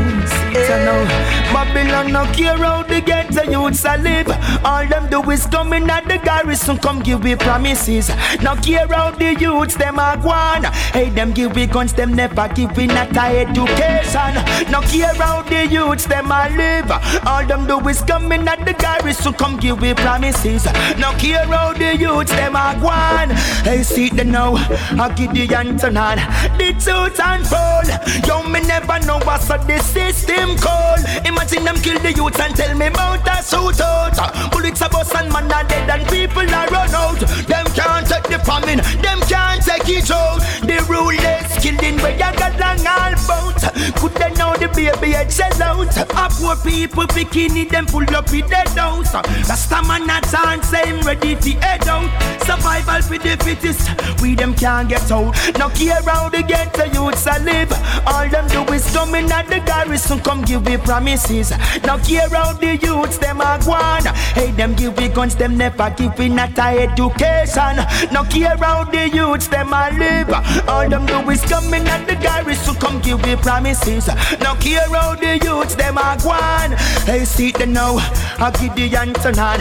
Eh. 0.56 0.68
So 0.68 0.76
now, 0.86 1.54
Babylon 1.54 2.12
no 2.12 2.26
care 2.34 2.58
how 2.58 2.82
the 2.82 3.00
ghetto 3.00 3.44
youths 3.44 3.86
a 3.86 3.98
live. 3.98 4.30
All 4.66 4.88
them 4.88 5.08
do 5.08 5.22
is 5.30 5.46
come 5.46 5.74
in 5.74 5.88
at 5.88 6.08
the 6.08 6.18
garrison, 6.18 6.78
come 6.78 7.00
give 7.02 7.24
we 7.24 7.36
promises. 7.36 8.10
No 8.42 8.56
care 8.56 8.88
how 8.88 9.12
the 9.12 9.36
youths 9.36 9.76
them 9.76 10.00
a 10.00 10.18
gone. 10.22 10.64
Hey, 10.94 11.10
them 11.10 11.32
give 11.32 11.56
we 11.56 11.68
guns, 11.68 11.94
them 11.94 12.14
never 12.16 12.48
give 12.50 12.76
we 12.76 12.88
not 12.88 13.16
a 13.16 13.42
education. 13.42 14.34
No 14.72 14.82
care 14.82 15.14
how 15.14 15.44
the 15.44 15.68
youths 15.68 16.06
them 16.08 16.32
a 16.32 16.50
live. 16.58 16.92
All 17.28 17.46
them 17.46 17.68
do 17.68 17.88
is 17.88 18.02
come 18.02 18.32
in 18.32 18.48
at 18.48 18.66
the 18.66 18.74
garrison, 18.74 19.34
come 19.34 19.58
give 19.58 19.80
we 19.80 19.94
promises. 19.94 20.66
No 20.98 21.12
care 21.20 21.46
how 21.46 21.74
the 21.74 21.96
youths 21.98 22.32
them 22.32 22.56
a 22.56 22.80
gone. 22.82 23.30
Hey, 23.64 23.84
see 23.84 24.10
the 24.10 24.24
now, 24.24 24.56
I 24.56 25.14
give 25.16 25.34
the 25.34 25.54
answer 25.54 25.88
on 25.88 26.18
the 26.58 26.74
truth 26.80 27.20
and 27.20 27.43
fall. 27.44 27.84
Yo, 28.28 28.44
me 28.44 28.60
never 28.62 29.00
know 29.06 29.20
what's 29.20 29.50
up 29.50 29.66
the 29.68 29.80
system 29.80 30.58
call. 30.58 30.98
Imagine 31.26 31.64
them 31.64 31.78
kill 31.78 32.00
the 32.00 32.14
youth 32.14 32.40
and 32.40 32.56
tell 32.56 32.76
me 32.76 32.88
about 32.88 33.28
a 33.28 33.44
suit 33.44 33.82
out. 33.82 34.18
Bullets 34.52 34.82
a 34.82 34.90
bust 34.90 35.16
and 35.16 35.32
man 35.32 35.52
are 35.52 35.64
dead 35.64 35.90
and 35.90 36.08
people 36.10 36.42
are 36.42 36.68
run 36.68 36.94
out. 36.94 37.20
Them 37.48 37.66
can't 37.74 38.08
take 38.08 38.28
the 38.30 38.40
famine, 38.40 38.82
them 39.02 39.20
can't 39.28 39.62
take 39.64 39.90
it 39.90 40.12
out. 40.12 40.40
The 40.62 40.84
rulers 40.90 41.52
killing 41.62 41.98
where 42.02 42.14
you 42.14 42.32
got 42.38 42.60
long 42.60 42.86
all 42.88 43.16
bout. 43.28 43.62
Could 44.00 44.14
they 44.16 44.32
know 44.34 44.56
the 44.56 44.70
baby 44.74 45.14
head 45.14 45.32
sell 45.32 45.62
out? 45.62 45.96
A 45.98 46.30
poor 46.32 46.56
people 46.58 47.08
bikini 47.08 47.70
them 47.70 47.86
pull 47.86 48.08
up 48.16 48.32
with 48.32 48.48
their 48.50 48.68
house. 48.76 49.14
Rasta 49.14 49.82
man 49.88 50.10
a 50.10 50.20
chance 50.30 50.68
same 50.70 51.00
ready 51.02 51.36
to 51.36 51.52
head 51.60 51.88
out. 51.88 52.10
Survival 52.44 53.02
for 53.02 53.18
the 53.18 53.38
fittest, 53.44 53.90
we 54.22 54.36
them 54.36 54.54
can't 54.54 54.90
get 54.90 55.10
out. 55.12 55.36
No 55.58 55.70
care 55.70 56.02
how 56.04 56.30
they 56.30 56.44
get 56.44 56.74
the 56.74 56.88
youths 56.90 57.26
a 57.34 57.44
live. 57.44 57.72
All 58.08 58.28
them 58.30 58.48
do 58.48 58.74
is 58.74 58.86
come 58.94 59.16
in 59.16 59.32
at 59.32 59.48
the 59.48 59.60
garrison, 59.60 60.20
come 60.20 60.42
give 60.44 60.66
me 60.66 60.78
promises. 60.78 61.52
No 61.84 61.98
care 62.00 62.30
how 62.30 62.54
the 62.54 62.78
youths 62.78 63.18
them 63.18 63.42
a 63.42 63.60
gone. 63.64 64.06
Hey, 64.34 64.52
them 64.52 64.74
give 64.76 64.98
we 64.98 65.08
guns, 65.08 65.36
them 65.36 65.58
never 65.58 65.90
give 65.92 66.18
we 66.18 66.30
not 66.30 66.58
a 66.58 66.84
education. 66.84 67.78
No 68.12 68.24
care 68.24 68.58
how 68.58 68.84
the 68.84 69.10
youths 69.10 69.48
them 69.48 69.74
a 69.74 69.90
live. 69.98 70.34
All 70.68 70.90
them 70.90 71.06
do 71.06 71.30
is 71.30 71.42
come 71.46 71.74
in 71.74 71.88
at 71.88 72.08
the 72.08 72.16
garrison, 72.16 72.76
come 72.76 73.00
give 73.02 73.22
me 73.24 73.36
promises. 73.36 74.08
No 74.42 74.56
care 74.56 74.88
how 74.90 75.16
the 75.16 75.40
youths 75.44 75.76
them 75.76 75.98
a 75.98 76.18
gone. 76.22 76.72
Hey, 77.06 77.26
see 77.26 77.52
the 77.52 77.66
now, 77.66 77.98
I 78.40 78.52
give 78.60 78.76
the 78.76 78.96
answer 78.96 79.34
on. 79.40 79.60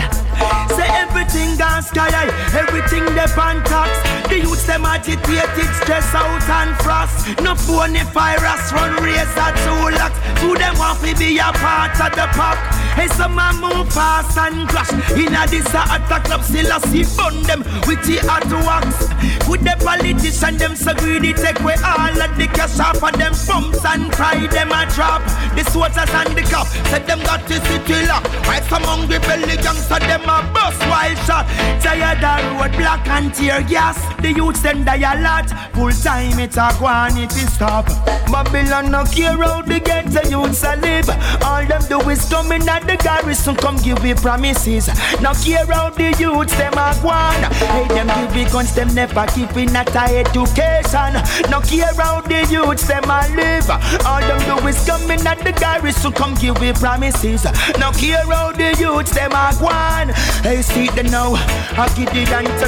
Say 0.74 0.88
everything 0.88 1.56
gone 1.56 1.82
sky 1.82 2.10
high, 2.10 2.32
everything 2.58 3.04
they 3.14 3.28
pan 3.36 3.62
tax. 3.64 3.90
The 4.28 4.38
youths 4.38 4.66
them 4.66 4.84
agitated, 4.84 5.70
stress 5.82 6.14
out 6.14 6.42
and 6.48 6.76
frost. 6.82 7.40
No 7.42 7.54
phone 7.66 7.94
virus 8.12 8.72
run 8.72 8.94
race 9.02 9.36
at 9.36 9.54
two 9.62 9.96
locks. 9.96 10.18
Who 10.40 10.56
them 10.58 10.76
want 10.78 11.00
to 11.00 11.14
be 11.16 11.38
a 11.38 11.50
part 11.54 11.94
of 12.00 12.12
the 12.12 12.26
pack? 12.34 12.58
Hey, 12.94 13.08
some 13.08 13.34
man 13.34 13.60
move 13.60 13.92
fast 13.92 14.36
and 14.36 14.68
crash. 14.68 14.92
In 15.16 15.34
a 15.34 15.46
this 15.46 15.66
a 15.72 15.82
attack 15.96 16.24
club, 16.24 16.42
still 16.42 16.70
a 16.70 16.78
see 16.88 17.04
bun 17.16 17.42
them 17.44 17.60
with 17.86 18.02
the 18.04 18.20
hot 18.26 18.44
wax. 18.66 19.08
With 19.48 19.62
the 19.64 19.76
politician, 19.80 20.56
them 20.58 20.76
so 20.76 20.94
greedy, 20.94 21.32
take 21.32 21.60
away 21.60 21.76
all 21.84 22.12
of 22.12 22.32
the 22.36 22.46
cash 22.52 22.78
off 22.80 23.02
of 23.02 23.12
them 23.16 23.32
pumps 23.46 23.84
and 23.84 24.12
cry 24.12 24.46
them 24.46 24.72
a 24.72 24.84
drop. 24.92 25.22
The 25.56 25.64
soldiers 25.70 26.10
and 26.12 26.36
the 26.36 26.42
cop 26.42 26.66
said 26.90 27.06
them 27.06 27.20
got 27.20 27.46
the 27.48 27.60
city 27.64 28.06
lock. 28.06 28.24
Right 28.46 28.64
some 28.64 28.82
hungry 28.82 29.18
belly 29.20 29.56
gangster, 29.56 30.00
them 30.00 30.28
a 30.28 30.42
bust 30.52 30.80
wild 30.90 31.18
shot. 31.24 31.46
Tired 31.80 32.22
of 32.22 32.60
road 32.60 32.76
black 32.76 33.06
and 33.08 33.32
tear 33.32 33.62
gas. 33.62 33.98
The 34.20 34.32
youths 34.32 34.60
them 34.60 34.84
die 34.84 35.00
a 35.00 35.20
lot. 35.20 35.48
Full 35.74 35.92
time 35.92 36.38
it 36.38 36.56
a 36.56 36.68
go 36.78 36.88
it 37.16 37.32
stop. 37.54 37.86
Babylon 38.30 38.90
no 38.90 39.04
care 39.04 39.36
how 39.36 39.62
the 39.62 39.78
ghetto 39.80 40.22
youths 40.28 40.64
a 40.64 40.76
live. 40.76 41.08
All 41.44 41.64
them 41.66 41.82
do 41.88 42.00
is 42.10 42.24
come 42.28 42.52
in 42.52 42.68
at 42.68 42.86
the 42.86 42.96
garrison, 42.96 43.56
come 43.56 43.76
give 43.76 44.02
me 44.02 44.14
promises. 44.14 44.88
No 45.20 45.32
care 45.34 45.66
how 45.66 45.90
the 45.90 46.14
youths 46.18 46.56
them 46.56 46.72
a 46.72 46.96
go 47.02 47.10
on. 47.10 47.42
Hey, 47.72 47.86
them 47.88 48.08
give 48.08 48.34
me 48.34 48.44
guns, 48.50 48.74
them 48.74 48.94
never 48.94 49.26
give 49.34 49.54
me 49.54 49.66
not 49.66 49.94
a 49.94 50.24
education. 50.24 51.12
No 51.50 51.60
care 51.60 51.94
how 51.96 52.20
the 52.22 52.46
youths 52.50 52.86
them 52.86 53.04
a 53.04 53.20
live. 53.36 53.70
All 54.06 54.20
them 54.20 54.40
do 54.48 54.66
is 54.66 54.84
come 54.86 55.10
in 55.10 55.26
at 55.26 55.38
the 55.44 55.52
garrison, 55.52 56.12
come 56.12 56.34
give 56.34 56.60
me 56.60 56.72
promises. 56.72 57.44
No 57.78 57.92
care 57.92 58.24
how 58.26 58.52
the 58.52 58.74
youths 58.78 59.12
them 59.12 59.32
a 59.32 59.52
go 59.58 59.66
on. 59.66 60.08
Hey, 60.42 60.62
see 60.62 60.88
the 60.88 61.02
now, 61.02 61.34
I 61.76 61.92
give 61.96 62.12
the 62.12 62.22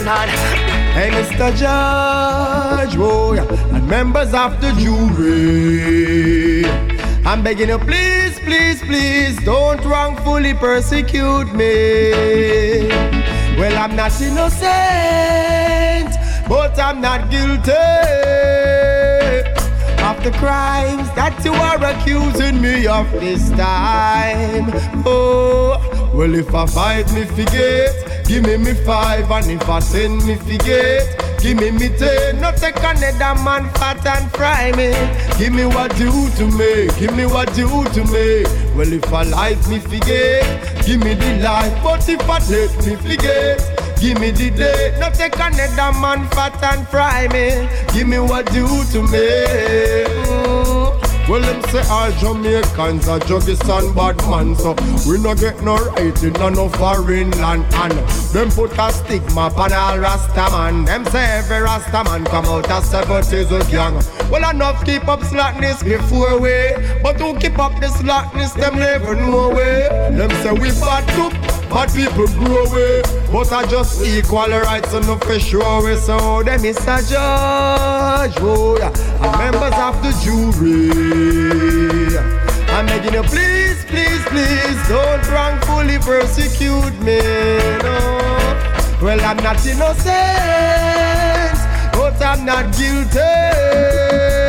on. 0.08 0.83
Hey, 0.94 1.10
Mr. 1.10 1.50
Judge, 1.56 2.94
oh, 2.96 3.32
yeah, 3.32 3.74
and 3.74 3.88
members 3.88 4.32
of 4.32 4.60
the 4.60 4.70
jury. 4.78 6.64
I'm 7.26 7.42
begging 7.42 7.68
you, 7.70 7.78
please, 7.78 8.38
please, 8.38 8.80
please, 8.80 9.36
don't 9.44 9.84
wrongfully 9.84 10.54
persecute 10.54 11.52
me. 11.52 12.86
Well, 13.58 13.76
I'm 13.76 13.96
not 13.96 14.12
innocent, 14.20 14.62
but 16.48 16.78
I'm 16.78 17.00
not 17.00 17.28
guilty 17.28 17.72
of 20.00 20.22
the 20.22 20.30
crimes 20.38 21.10
that 21.16 21.42
you 21.44 21.54
are 21.54 21.84
accusing 21.84 22.62
me 22.62 22.86
of 22.86 23.10
this 23.10 23.50
time. 23.50 24.70
Oh, 25.04 26.12
well, 26.14 26.32
if 26.36 26.54
I 26.54 26.66
fight 26.66 27.12
me 27.12 27.24
forget, 27.24 28.13
give 28.26 28.44
me 28.44 28.56
me 28.56 28.74
five, 28.84 29.30
and 29.30 29.50
if 29.50 29.68
I 29.68 29.78
send 29.80 30.24
me 30.26 30.36
forget. 30.36 31.20
Give 31.40 31.58
me 31.58 31.70
me 31.72 31.90
ten, 31.90 32.40
no 32.40 32.52
take 32.52 32.78
another 32.78 33.38
man 33.44 33.68
fat 33.74 34.06
and 34.06 34.30
fry 34.32 34.72
me. 34.72 34.92
Give 35.38 35.52
me 35.52 35.66
what 35.66 35.92
you 35.98 36.30
to 36.36 36.46
me, 36.56 36.88
give 36.98 37.14
me 37.14 37.26
what 37.26 37.54
you 37.58 37.68
to 37.68 38.04
me. 38.04 38.44
Well, 38.74 38.90
if 38.90 39.12
I 39.12 39.24
like 39.24 39.68
me 39.68 39.78
forget, 39.78 40.86
give 40.86 41.04
me 41.04 41.12
the 41.12 41.40
life, 41.44 41.82
but 41.82 42.08
if 42.08 42.22
I 42.22 42.38
let 42.48 42.86
me 42.86 42.96
forget, 42.96 43.84
Give 44.04 44.20
me 44.20 44.32
the 44.32 44.50
day. 44.50 44.94
No 45.00 45.08
take 45.10 45.34
another 45.36 45.98
man 45.98 46.28
fat 46.28 46.62
and 46.62 46.86
fry 46.88 47.26
me. 47.28 47.66
Give 47.94 48.06
me 48.06 48.18
what 48.18 48.44
due 48.52 48.84
to 48.92 49.02
me. 49.02 49.18
Mm. 49.18 50.53
Well, 51.26 51.40
them 51.40 51.62
say 51.70 51.82
all 51.88 52.12
Jamaicans 52.12 53.08
are 53.08 53.18
juggies 53.20 53.58
and 53.66 53.94
bad 53.94 54.18
man, 54.28 54.54
so 54.54 54.74
we 55.08 55.18
no 55.18 55.34
get 55.34 55.62
no 55.62 55.76
right 55.76 56.22
in 56.22 56.32
no 56.34 56.68
foreign 56.68 57.30
land. 57.30 57.64
And 57.72 57.92
them 58.34 58.50
put 58.50 58.76
a 58.78 58.92
stigma 58.92 59.50
on 59.56 59.72
all 59.72 59.98
Rasta 59.98 60.50
man. 60.52 60.84
Them 60.84 61.06
say 61.06 61.24
every 61.38 61.60
Rasta 61.60 62.04
man 62.04 62.26
come 62.26 62.44
out 62.44 62.70
as 62.70 62.90
seventies 62.90 63.50
a 63.50 63.64
gang. 63.70 63.94
Well, 64.30 64.48
enough 64.50 64.84
keep 64.84 65.08
up 65.08 65.22
slackness 65.22 65.82
before 65.82 66.38
we, 66.38 66.74
but 67.02 67.18
who 67.18 67.38
keep 67.38 67.58
up 67.58 67.80
the 67.80 67.88
slackness, 67.88 68.52
them 68.52 68.78
never 68.78 69.14
know 69.14 69.48
way. 69.48 69.88
Them 70.12 70.30
say 70.42 70.52
we 70.52 70.68
bad 70.78 71.08
too. 71.14 71.63
Bad 71.74 71.92
people 71.92 72.28
grow 72.28 72.66
away, 72.66 73.02
but 73.32 73.52
I 73.52 73.66
just 73.66 74.00
equal 74.04 74.46
rights 74.46 74.94
and 74.94 75.04
no 75.08 75.16
for 75.18 75.40
sure. 75.40 75.96
So 75.96 76.44
them 76.44 76.64
a 76.64 76.72
judge, 77.02 78.36
oh 78.38 78.76
yeah, 78.78 78.92
and 79.20 79.36
members 79.42 79.74
of 79.74 80.00
the 80.00 80.12
jury. 80.22 82.16
I'm 82.68 82.86
begging 82.86 83.14
you, 83.14 83.22
please, 83.24 83.84
please, 83.86 84.22
please, 84.26 84.88
don't 84.88 85.28
wrongfully 85.28 85.98
persecute 85.98 86.96
me. 87.02 87.18
No, 87.82 87.98
well 89.02 89.20
I'm 89.20 89.38
not 89.38 89.66
innocent, 89.66 89.98
but 91.92 92.22
I'm 92.22 92.44
not 92.44 92.72
guilty 92.76 94.43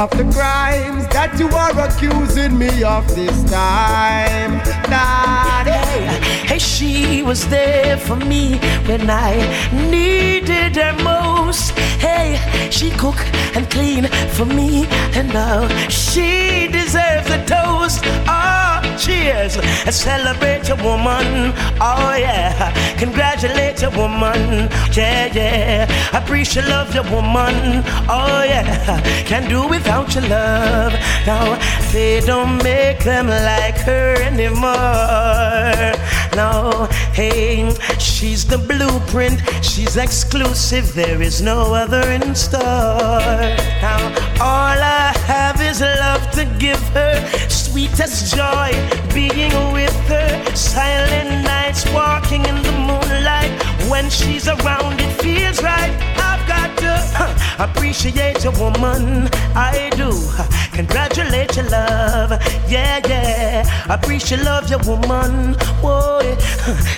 of 0.00 0.10
the 0.12 0.24
crimes 0.32 1.06
that 1.08 1.38
you 1.38 1.46
are 1.48 1.78
accusing 1.86 2.56
me 2.56 2.82
of 2.82 3.06
this 3.14 3.38
time. 3.50 4.52
Daddy. 4.88 6.16
Hey, 6.48 6.58
she 6.58 7.22
was 7.22 7.46
there 7.48 7.98
for 7.98 8.16
me 8.16 8.56
when 8.88 9.10
I 9.10 9.32
needed 9.90 10.76
her 10.76 10.94
most. 11.04 11.72
Hey, 12.00 12.38
she 12.70 12.90
cook 12.92 13.20
and 13.54 13.70
clean 13.70 14.06
for 14.36 14.46
me, 14.46 14.86
and 15.18 15.28
now 15.34 15.68
she 15.90 16.66
deserves 16.68 17.28
a 17.28 17.44
toast. 17.44 18.00
Oh, 18.26 18.69
cheers! 19.00 19.56
and 19.56 19.94
Celebrate 19.94 20.68
your 20.68 20.76
woman. 20.78 21.52
Oh 21.80 22.14
yeah, 22.16 22.70
congratulate 22.98 23.80
your 23.80 23.90
woman. 23.92 24.68
Yeah, 24.92 25.32
yeah. 25.32 26.16
Appreciate 26.16 26.66
love 26.66 26.94
your 26.94 27.04
woman. 27.04 27.82
Oh 28.08 28.42
yeah, 28.46 29.00
can't 29.24 29.48
do 29.48 29.66
without 29.66 30.14
your 30.14 30.26
love. 30.28 30.92
Now 31.26 31.58
they 31.92 32.20
don't 32.20 32.62
make 32.62 33.00
them 33.04 33.28
like 33.28 33.78
her 33.88 34.14
anymore. 34.22 34.70
No, 36.36 36.88
hey, 37.12 37.74
she's 37.98 38.46
the 38.46 38.58
blueprint. 38.58 39.40
She's 39.64 39.96
exclusive. 39.96 40.94
There 40.94 41.20
is 41.22 41.40
no 41.40 41.74
other 41.74 42.02
in 42.10 42.34
store. 42.34 43.40
Now 43.82 44.00
all 44.40 44.78
I 44.78 45.12
have 45.26 45.60
is 45.60 45.80
love 45.80 46.19
to 46.32 46.44
give 46.58 46.82
her. 46.90 47.14
Sweetest 47.48 48.34
joy 48.34 48.70
being 49.14 49.54
with 49.72 49.94
her. 50.08 50.56
Silent 50.56 51.44
nights 51.44 51.84
walking 51.92 52.44
in 52.44 52.62
the 52.62 52.72
moonlight. 52.72 53.52
When 53.90 54.08
she's 54.10 54.48
around, 54.48 55.00
it 55.00 55.12
feels 55.22 55.62
right. 55.62 55.92
I've 56.16 56.46
got 56.46 56.76
to 56.78 56.94
huh, 57.14 57.66
appreciate 57.68 58.44
your 58.44 58.52
woman. 58.58 59.28
I 59.54 59.90
do. 59.96 60.10
Congratulate 60.72 61.56
your 61.56 61.68
love. 61.68 62.30
Yeah, 62.68 63.00
yeah. 63.06 63.92
Appreciate 63.92 64.42
love 64.42 64.70
your 64.70 64.80
woman. 64.80 65.56
Boy, 65.82 66.36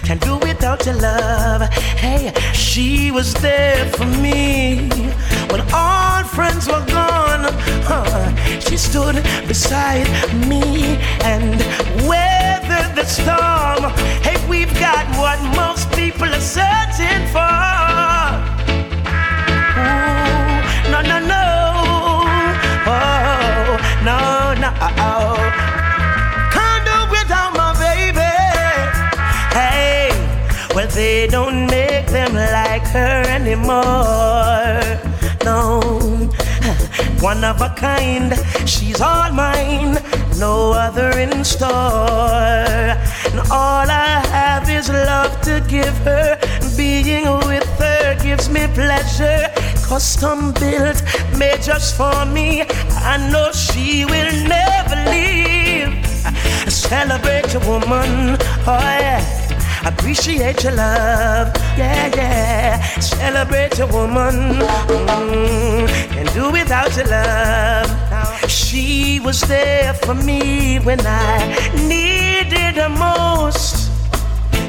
can't 0.05 0.21
do 0.21 0.39
without 0.39 0.85
your 0.87 0.97
love. 0.97 1.63
Hey, 2.03 2.33
she 2.53 3.11
was 3.11 3.35
there 3.35 3.85
for 3.93 4.07
me 4.07 4.89
when 5.51 5.61
all 5.73 6.23
friends 6.25 6.67
were 6.69 6.85
gone. 6.87 7.02
Huh, 7.85 8.31
she 8.61 8.77
stood 8.77 9.17
beside 9.49 10.07
me 10.49 10.99
and 11.25 11.61
weathered 12.07 12.95
the 12.95 13.05
storm. 13.05 13.91
Hey, 14.23 14.39
we've 14.49 14.73
got 14.79 15.05
what 15.19 15.39
most 15.57 15.91
people 15.93 16.29
are 16.29 16.41
searching 16.41 17.27
for. 17.35 17.43
Ooh, 19.79 20.93
no, 20.93 21.01
no, 21.11 21.19
no. 21.19 21.47
Oh, 22.87 23.77
no, 24.05 24.19
no. 24.63 24.71
Can't 26.55 26.85
do 26.87 26.99
without 27.11 27.53
my 27.57 27.73
baby. 27.83 28.33
Hey, 29.59 30.11
well, 30.75 30.89
they 30.89 31.27
don't 31.27 31.67
make 31.67 32.07
them 32.07 32.35
like 32.35 32.87
her 32.89 33.25
anymore. 33.29 34.83
No, 35.45 35.81
one 37.23 37.45
of 37.45 37.61
a 37.63 37.69
kind, 37.77 38.35
she's 38.67 39.01
all 39.01 39.31
mine, 39.33 39.97
no 40.39 40.73
other 40.73 41.11
in 41.21 41.45
store. 41.45 42.99
And 43.31 43.41
all 43.49 43.87
I 43.89 44.21
have 44.33 44.69
is 44.69 44.89
love 44.89 45.41
to 45.43 45.65
give 45.69 45.97
her. 45.99 46.37
Being 46.77 47.31
with 47.47 47.69
her 47.79 48.19
gives 48.21 48.49
me 48.49 48.67
pleasure. 48.75 49.47
Custom 49.87 50.53
built, 50.55 51.01
made 51.39 51.63
just 51.63 51.97
for 51.97 52.27
me. 52.27 52.63
I 53.13 53.31
know 53.31 53.53
she 53.53 54.05
will 54.05 54.33
never 54.49 54.97
leave. 55.09 56.05
Celebrate 56.69 57.53
your 57.53 57.65
woman, 57.69 58.37
oh 58.67 58.97
yeah. 59.07 59.43
Appreciate 59.85 60.63
your 60.63 60.75
love, 60.75 61.53
yeah, 61.77 62.07
yeah. 62.15 62.81
Celebrate 63.01 63.79
your 63.79 63.89
woman, 63.89 64.61
mm, 64.61 65.89
and 66.17 66.33
do 66.35 66.53
without 66.53 66.95
your 66.97 67.07
love. 67.07 67.91
She 68.49 69.19
was 69.21 69.41
there 69.43 69.93
for 69.95 70.15
me 70.15 70.79
when 70.79 71.01
I 71.05 71.39
needed 71.89 72.77
her 72.77 72.89
most. 72.89 73.91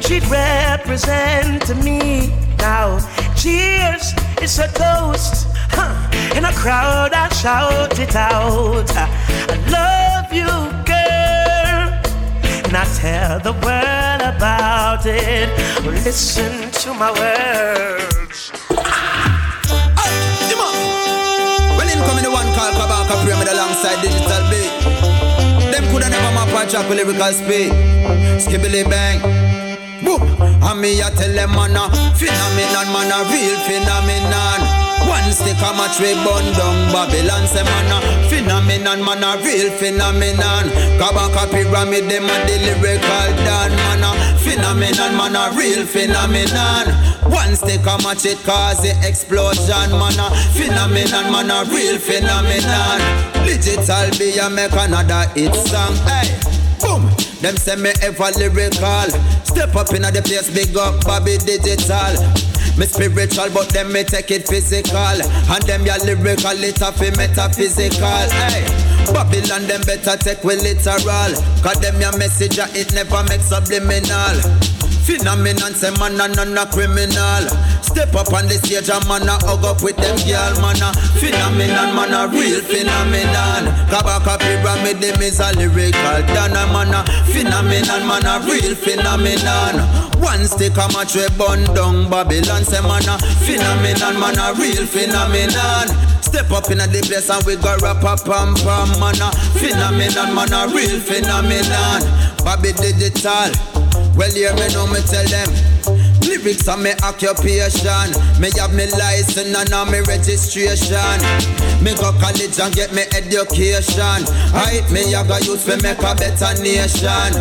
She'd 0.01 0.25
represent 0.27 1.63
to 1.67 1.75
me. 1.75 2.33
Now, 2.57 2.97
cheers, 3.35 4.13
it's 4.41 4.57
a 4.57 4.67
toast. 4.67 5.47
Huh. 5.69 5.93
In 6.35 6.45
a 6.45 6.53
crowd, 6.53 7.13
I 7.13 7.29
shout 7.29 7.99
it 7.99 8.15
out. 8.15 8.89
I 8.95 9.55
love 9.69 10.33
you, 10.33 10.47
girl. 10.85 11.89
And 12.65 12.75
I 12.75 12.85
tell 12.97 13.39
the 13.39 13.53
world 13.63 14.12
about 14.23 15.05
it. 15.05 15.49
Listen 15.83 16.71
to 16.71 16.93
my 16.93 17.11
words. 17.11 18.51
When 21.77 21.89
in 21.89 21.99
coming 22.07 22.23
the 22.23 22.31
one 22.31 22.47
called 22.55 22.75
Kabaka 22.79 23.15
Pyramid 23.25 23.47
alongside 23.49 23.99
Digital 24.01 24.43
B. 24.49 24.53
Them 25.71 25.83
coulda 25.91 26.09
never 26.09 26.31
map 26.31 26.53
a 26.55 26.69
track 26.69 26.87
with 26.87 26.97
lyrical 26.99 27.33
speed. 27.33 27.71
Skibbly 28.39 28.83
bang. 28.89 29.19
Boom. 30.03 30.21
And 30.41 30.79
me 30.79 31.01
a 31.01 31.09
tell 31.11 31.33
them 31.33 31.51
man 31.51 31.75
a 31.75 31.89
phenomenon, 32.15 32.87
man 32.93 33.11
a 33.11 33.19
real 33.27 33.57
phenomenon. 33.67 34.82
One 35.07 35.31
stick 35.31 35.57
a 35.59 35.71
match 35.75 35.99
we 35.99 36.13
bun 36.23 36.45
down 36.53 36.91
Babylon 36.91 37.45
say 37.47 37.63
man 37.63 37.91
a 37.91 37.99
phenomenon, 38.29 39.03
man 39.03 39.23
a 39.23 39.37
real 39.43 39.69
phenomenon. 39.77 40.69
Kabaka 40.99 41.49
pyramid 41.51 42.09
them 42.09 42.25
a 42.25 42.35
the 42.47 42.55
lyrical 42.63 43.29
dan 43.43 43.71
man 43.71 44.03
a 44.03 44.11
phenomenon, 44.39 45.17
man 45.17 45.35
a 45.35 45.55
real 45.57 45.85
phenomenon. 45.85 46.87
One 47.31 47.55
stick 47.55 47.81
a 47.81 47.97
match 48.03 48.25
it 48.25 48.39
cause 48.43 48.81
the 48.81 48.93
explosion 49.07 49.91
man 49.99 50.19
a 50.19 50.27
phenomenon, 50.55 51.31
man 51.31 51.51
a 51.51 51.65
real 51.69 51.99
phenomenon. 51.99 52.99
Digital 53.45 54.09
B 54.17 54.37
a 54.39 54.49
make 54.49 54.71
another 54.73 55.27
hit 55.35 55.53
song. 55.67 55.95
Hey, 56.07 56.31
boom. 56.79 57.09
Them 57.41 57.57
say 57.57 57.75
me 57.75 57.91
ever 58.01 58.31
lyrical. 58.39 59.09
Step 59.43 59.75
up 59.75 59.93
in 59.93 60.03
the 60.03 60.21
place, 60.23 60.49
big 60.49 60.75
up 60.77 61.03
Bobby 61.03 61.37
Digital. 61.37 62.15
Me 62.77 62.85
spiritual, 62.85 63.49
but 63.53 63.69
them 63.69 63.91
me 63.93 64.03
take 64.03 64.31
it 64.31 64.47
physical. 64.47 64.97
And 64.97 65.63
them 65.63 65.85
ya 65.85 65.95
lyrical, 66.03 66.57
it 66.63 66.81
a 66.81 66.91
fi 66.91 67.11
metaphysical. 67.11 68.29
Hey, 68.33 68.65
Babylon 69.13 69.67
them 69.67 69.81
better 69.81 70.17
take 70.17 70.43
we 70.43 70.55
literal. 70.55 71.33
Cause 71.61 71.79
them 71.81 72.01
ya 72.01 72.11
message 72.17 72.57
it 72.57 72.93
never 72.93 73.23
make 73.29 73.41
subliminal. 73.41 74.72
Phenomenon 75.03 75.75
say 75.75 75.91
man 75.99 76.15
a 76.15 76.31
none 76.31 76.55
a 76.57 76.63
criminal. 76.71 77.43
Step 77.83 78.15
up 78.15 78.31
on 78.31 78.47
the 78.47 78.55
stage 78.63 78.87
and 78.87 79.03
man 79.03 79.27
a 79.27 79.35
hug 79.43 79.67
up 79.67 79.83
with 79.83 79.99
them 79.99 80.15
girl 80.23 80.55
man 80.63 80.79
a 80.79 80.95
phenomenon 81.19 81.91
man 81.91 82.15
a 82.15 82.23
real 82.31 82.63
phenomenon. 82.63 83.67
Kabaka 83.91 84.39
pyramid 84.39 85.03
them 85.03 85.19
is 85.19 85.43
a 85.43 85.51
lyrical 85.59 86.23
dana 86.31 86.63
man 86.71 86.95
a 86.95 87.03
phenomenon 87.35 88.07
man 88.07 88.23
a 88.23 88.39
real 88.47 88.71
phenomenon. 88.79 89.83
One 90.23 90.47
stick 90.47 90.79
a 90.79 90.87
match 90.95 91.19
we 91.19 91.27
bun 91.35 91.67
down 91.75 92.07
Babylon 92.09 92.63
say 92.63 92.79
man 92.79 93.03
a 93.03 93.19
phenomenon 93.43 94.15
man 94.15 94.39
a 94.39 94.55
real 94.55 94.87
phenomenon. 94.87 95.91
Step 96.23 96.47
up 96.55 96.71
in 96.71 96.79
the 96.79 97.03
place 97.03 97.27
and 97.29 97.43
we 97.43 97.59
go 97.59 97.75
rap 97.83 97.99
a 98.07 98.15
pam 98.23 98.55
pam 98.63 98.87
man 99.03 99.19
a 99.19 99.27
phenomenon 99.59 100.31
man 100.31 100.55
a 100.55 100.71
real 100.71 100.95
phenomenon. 101.03 102.01
Bobby 102.39 102.71
digital. 102.71 103.51
Well, 104.15 104.31
hear 104.31 104.53
me 104.53 104.67
now, 104.73 104.85
me 104.85 105.01
tell 105.09 105.25
them. 105.25 105.49
Lyrics 106.21 106.67
are 106.67 106.77
my 106.77 106.93
occupation. 107.03 108.13
Me 108.39 108.49
have 108.57 108.73
me 108.73 108.85
license 108.91 109.55
and 109.55 109.69
now 109.69 109.85
me 109.85 109.99
registration. 110.05 111.19
Me 111.83 111.93
go 111.95 112.11
college 112.21 112.59
and 112.59 112.73
get 112.73 112.93
me 112.93 113.03
education. 113.15 114.21
Right, 114.53 114.85
me 114.91 115.13
I 115.13 115.25
go 115.27 115.37
use 115.39 115.65
to 115.65 115.77
make 115.81 115.99
a 115.99 116.15
better 116.15 116.53
nation. 116.61 117.33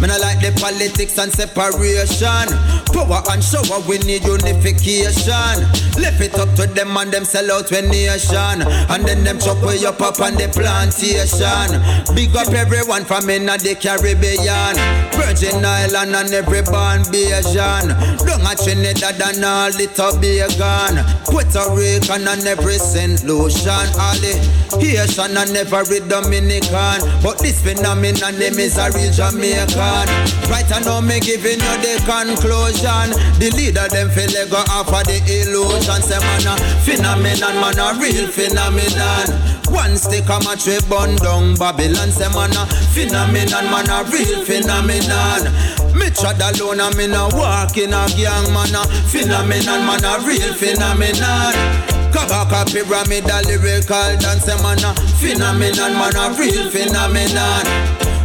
Me 0.00 0.08
not 0.08 0.20
like 0.20 0.40
the 0.40 0.50
politics 0.60 1.18
and 1.18 1.32
separation. 1.32 2.48
Power 2.90 3.22
and 3.30 3.42
shower, 3.42 3.80
we 3.86 3.98
need 4.02 4.24
unification. 4.24 5.56
Lift 5.96 6.20
it 6.20 6.34
up 6.38 6.50
to 6.56 6.66
them 6.66 6.96
and 6.96 7.12
them 7.12 7.24
sell 7.24 7.50
out 7.52 7.70
when 7.70 7.88
nation. 7.88 8.62
And 8.90 9.04
then 9.04 9.24
them 9.24 9.38
chop 9.38 9.62
way 9.62 9.84
up 9.84 10.00
up 10.00 10.20
on 10.20 10.34
the 10.34 10.48
plantation. 10.50 11.70
Big 12.14 12.34
up 12.36 12.52
everyone 12.52 13.04
from 13.04 13.30
in 13.30 13.46
the 13.46 13.74
Caribbean. 13.78 14.74
Virgin 15.14 15.64
Island 15.64 16.16
and 16.16 16.32
every 16.34 16.62
born 16.62 17.06
Bajan. 17.12 17.94
Down 18.26 18.46
at 18.46 18.58
Trinidad 18.58 19.20
and 19.20 19.44
all 19.44 19.70
the 19.70 19.86
Tobago. 19.92 20.98
Puerto 21.28 21.62
Rican 21.76 22.26
and 22.26 22.46
every 22.46 22.78
St. 22.78 23.22
Lucian. 23.24 23.86
All 24.00 24.16
the 24.18 24.34
Haitian 24.80 25.36
and 25.36 25.56
every 25.56 26.00
Dominican. 26.08 27.00
But 27.22 27.38
this 27.38 27.62
phenomenon 27.62 28.38
name 28.38 28.58
is 28.58 28.78
a 28.78 28.90
real 28.90 29.12
Jamaican 29.12 29.91
on. 29.92 30.08
Right 30.48 30.68
now, 30.68 31.00
me 31.00 31.20
giving 31.20 31.60
you 31.60 31.76
the 31.84 32.00
conclusion. 32.08 33.12
The 33.36 33.52
leader 33.52 33.86
them 33.88 34.08
feel 34.10 34.28
they 34.32 34.48
go 34.48 34.64
off 34.72 34.88
of 34.88 35.04
the 35.04 35.20
illusion. 35.20 36.00
Say 36.00 36.18
man 36.18 36.48
a 36.48 36.54
phenomenon, 36.84 37.60
man 37.60 37.78
a 37.78 37.92
real 38.00 38.28
phenomenon. 38.28 39.28
One 39.68 39.96
stick 39.96 40.28
a 40.28 40.40
match 40.44 40.66
we 40.66 40.80
burn 40.88 41.16
down 41.20 41.56
Babylon. 41.56 42.10
Say 42.10 42.28
man 42.32 42.52
a 42.56 42.64
phenomenon, 42.92 43.64
man 43.68 43.88
a 43.92 44.04
real 44.08 44.44
phenomenon. 44.44 45.52
Me 45.96 46.08
trod 46.10 46.40
alone 46.40 46.80
and 46.80 46.96
me 46.96 47.06
no 47.06 47.28
walk 47.32 47.76
in 47.76 47.92
a 47.92 48.08
gang 48.16 48.48
man 48.52 48.74
a 48.74 48.82
phenomenon, 49.12 49.84
man 49.84 50.04
a 50.04 50.24
real 50.24 50.52
phenomenon. 50.54 52.01
Kabaka 52.12 52.64
pyramid 52.72 53.24
a 53.30 53.40
lyrical 53.48 54.16
dance 54.20 54.48
eh, 54.48 54.56
man 54.62 54.78
a 54.84 54.92
phenomenon, 55.18 55.92
man 55.96 56.16
a 56.16 56.36
real 56.38 56.70
phenomenon. 56.70 57.64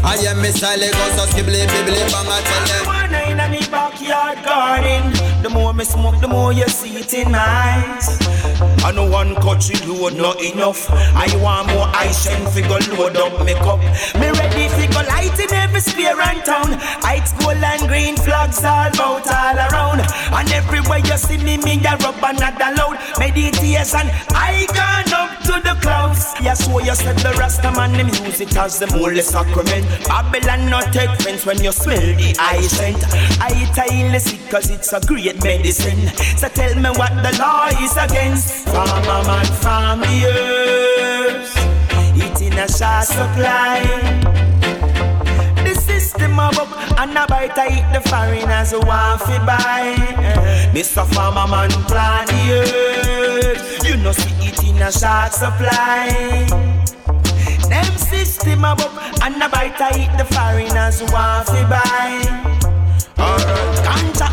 I 0.04 0.16
am 0.28 0.38
Mr. 0.44 0.78
Lagos, 0.78 1.16
so 1.16 1.26
skibbly 1.32 1.66
bibbly 1.68 2.04
bang 2.12 2.28
I 2.28 2.42
tell. 2.44 3.27
In 3.40 3.52
me 3.52 3.60
backyard 3.70 4.44
garden. 4.44 5.14
The 5.44 5.50
more 5.50 5.74
me 5.74 5.84
smoke, 5.84 6.20
the 6.20 6.28
more 6.28 6.52
you 6.54 6.68
see 6.68 6.98
it 6.98 7.14
in 7.14 7.36
eyes. 7.36 8.18
I 8.84 8.92
know 8.92 9.10
one 9.10 9.36
country 9.36 9.76
load 9.86 10.16
not 10.18 10.42
enough. 10.42 10.90
I 10.90 11.28
want 11.42 11.68
more 11.70 11.88
ice 11.94 12.26
and 12.28 12.48
figure 12.50 12.80
load 12.96 13.16
up 13.18 13.46
me 13.46 13.54
cup. 13.54 13.80
Me 14.18 14.32
ready 14.32 14.68
figure 14.70 15.04
light 15.04 15.38
in 15.40 15.54
every 15.54 15.82
sphere 15.82 16.20
and 16.20 16.44
town. 16.44 16.74
Ice 17.04 17.34
gold 17.34 17.58
and 17.58 17.88
green 17.88 18.16
flags 18.16 18.64
all 18.64 18.90
out 19.02 19.28
all 19.28 19.58
around. 19.70 20.02
And 20.34 20.52
everywhere 20.52 21.00
you 21.00 21.18
see 21.18 21.38
me, 21.38 21.58
me 21.58 21.80
a 21.86 21.98
rub 21.98 22.18
another 22.24 22.74
load. 22.76 22.98
Meditation, 23.20 24.10
I 24.34 24.66
gone 24.74 25.14
up 25.14 25.40
to 25.46 25.62
the 25.62 25.78
clouds. 25.82 26.34
Yes, 26.42 26.66
so 26.66 26.80
you 26.80 26.96
said 26.96 27.18
the 27.20 27.34
Rasta 27.38 27.72
man, 27.72 27.94
them 27.94 28.08
use 28.26 28.42
it 28.42 28.56
as 28.58 28.80
the 28.80 28.88
holy 28.88 29.22
sacrament. 29.22 29.86
Babylon 30.08 30.70
not 30.70 30.94
take 30.94 31.14
friends 31.22 31.46
when 31.46 31.62
you 31.64 31.72
smell 31.72 32.00
the 32.00 32.36
ice 32.40 32.72
scent. 32.72 33.04
I 33.40 33.70
tell 33.76 33.92
you 33.92 34.20
sick 34.20 34.50
cause 34.50 34.70
it's 34.70 34.94
a 34.94 35.00
great 35.02 35.42
medicine. 35.44 36.08
So 36.38 36.48
tell 36.50 36.76
me 36.76 36.90
what 36.98 37.14
the 37.24 37.38
law 37.40 37.68
is 37.68 37.96
against. 37.98 38.68
Farmer 38.70 39.24
man 39.28 39.46
farm 39.62 40.00
the 40.02 40.26
earth. 40.26 41.54
Eating 42.16 42.58
a 42.58 42.68
short 42.68 43.06
supply. 43.06 43.82
The 45.64 45.76
system 45.76 46.40
of 46.40 46.58
up 46.58 47.00
and 47.00 47.18
a 47.18 47.26
bite 47.28 47.58
I 47.58 47.68
eat 47.78 47.88
the 47.94 48.02
foreigners 48.10 48.72
who 48.72 48.80
want 48.82 49.22
to 49.22 49.40
buy. 49.46 49.96
Mr. 50.74 51.06
Farmer 51.14 51.48
man 51.48 51.70
plant 51.88 52.30
the 52.30 52.44
earth. 52.64 53.88
You 53.88 53.98
know 53.98 54.12
see 54.12 54.48
it 54.48 54.64
in 54.64 54.82
a 54.82 54.92
short 54.92 55.34
supply. 55.34 56.48
Them 57.70 57.98
system 57.98 58.64
a 58.64 58.76
book 58.76 58.92
and 59.22 59.42
a 59.42 59.50
bite 59.50 59.80
I 59.80 59.92
eat 60.02 60.18
the 60.18 60.26
foreigners 60.26 61.00
who 61.00 61.06
want 61.14 61.48
to 61.48 61.68
buy. 61.70 62.57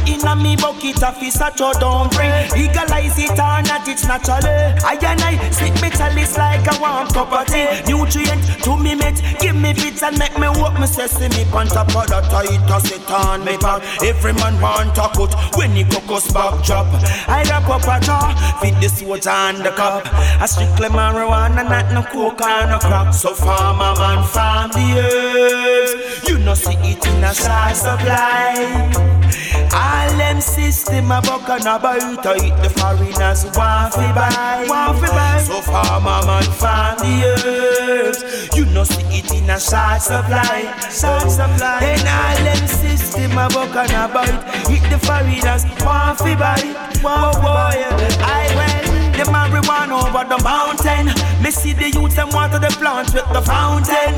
Alright. 0.04 0.14
Ganja 0.14 0.14
in 0.14 0.26
a 0.26 0.36
me 0.36 0.56
bucket 0.56 1.02
of 1.02 1.16
fish 1.16 1.40
a 1.40 1.50
throw 1.50 1.72
down 1.72 2.08
bring 2.10 2.30
Legalize 2.52 3.18
it 3.18 3.30
or 3.30 3.62
not, 3.62 3.88
it's 3.88 4.06
naturally. 4.06 4.48
I 4.84 4.98
and 5.00 5.20
I 5.20 5.50
sip 5.50 5.74
me 5.82 5.90
chalice 5.90 6.36
like 6.36 6.66
a 6.66 6.80
warm 6.80 7.08
cup 7.08 7.32
of 7.32 7.46
tea. 7.46 7.82
Nutrient 7.86 8.42
to 8.64 8.76
me 8.76 8.94
mate, 8.94 9.22
give 9.40 9.56
me 9.56 9.72
bits 9.72 10.02
and 10.02 10.18
make 10.18 10.38
me 10.38 10.48
walk. 10.48 10.78
Me 10.78 10.86
sesame 10.86 11.44
on 11.52 11.66
top 11.66 11.88
of 11.88 12.06
the 12.08 12.20
tight 12.30 12.48
it 12.50 13.10
on 13.10 13.44
me 13.44 13.56
back. 13.58 13.82
Every 14.02 14.32
man 14.34 14.60
want 14.60 14.96
a 14.98 15.08
cut 15.14 15.34
when 15.56 15.72
he 15.72 15.84
cocos 15.84 16.32
back 16.32 16.62
drop 16.64 16.86
I 17.28 17.42
wrap 17.44 17.68
up 17.68 17.82
a 17.82 18.04
jar, 18.04 18.34
feed 18.60 18.74
the 18.80 18.88
soda 18.88 19.30
and 19.30 19.58
the 19.58 19.70
cup. 19.70 20.06
I 20.40 20.46
strictly 20.46 20.88
marijuana, 20.88 21.64
not 21.64 21.92
no 21.92 22.02
coke 22.02 22.40
or 22.40 22.66
no 22.66 22.78
crack. 22.78 23.14
So 23.14 23.34
farmer 23.34 23.94
man 23.98 24.24
farm 24.24 24.70
the 24.70 24.84
herbs 24.98 26.28
You 26.28 26.38
know 26.38 26.54
see 26.54 26.74
it 26.74 27.06
in 27.06 27.24
a 27.24 27.34
short 27.34 27.76
supply 27.76 29.23
all 29.72 30.10
them 30.16 30.40
system 30.40 31.10
a 31.10 31.20
buck 31.22 31.48
and 31.48 31.66
a 31.66 31.78
bite 31.78 32.26
I 32.26 32.36
eat 32.46 32.56
the 32.62 32.70
foreigners 32.70 33.44
want 33.56 33.94
fi 33.94 34.12
buy. 34.12 34.66
Want 34.68 34.98
fi 35.00 35.08
buy. 35.08 35.38
So 35.42 35.60
farmer 35.60 36.26
man 36.26 36.48
farm 36.60 36.98
the 36.98 37.14
herbs 37.46 38.56
You 38.56 38.66
know 38.66 38.84
see 38.84 39.02
it 39.18 39.32
in 39.32 39.50
a 39.50 39.58
short 39.60 40.00
supply 40.00 40.70
Short 40.90 41.30
supply 41.30 41.80
Then 41.80 42.06
all 42.06 42.38
them 42.44 42.66
system 42.66 43.32
a 43.32 43.48
buck 43.48 43.74
and 43.74 43.92
a 43.92 44.12
bite 44.12 44.70
Eat 44.70 44.84
the 44.90 44.98
foreigners 44.98 45.64
want 45.84 46.18
fi 46.18 46.34
buy. 46.34 46.62
Want 47.02 47.36
fi 47.36 47.40
oh, 47.40 47.54
buy. 47.54 47.76
I 48.22 48.54
well 48.56 48.94
the 49.14 49.22
marijuana 49.30 50.02
over 50.02 50.26
the 50.28 50.42
mountain. 50.42 51.06
Me 51.42 51.50
see 51.50 51.72
the 51.72 51.90
youth 51.90 52.16
them 52.16 52.30
water 52.30 52.58
the 52.58 52.74
plants 52.80 53.14
with 53.14 53.28
the 53.32 53.40
fountain. 53.42 54.14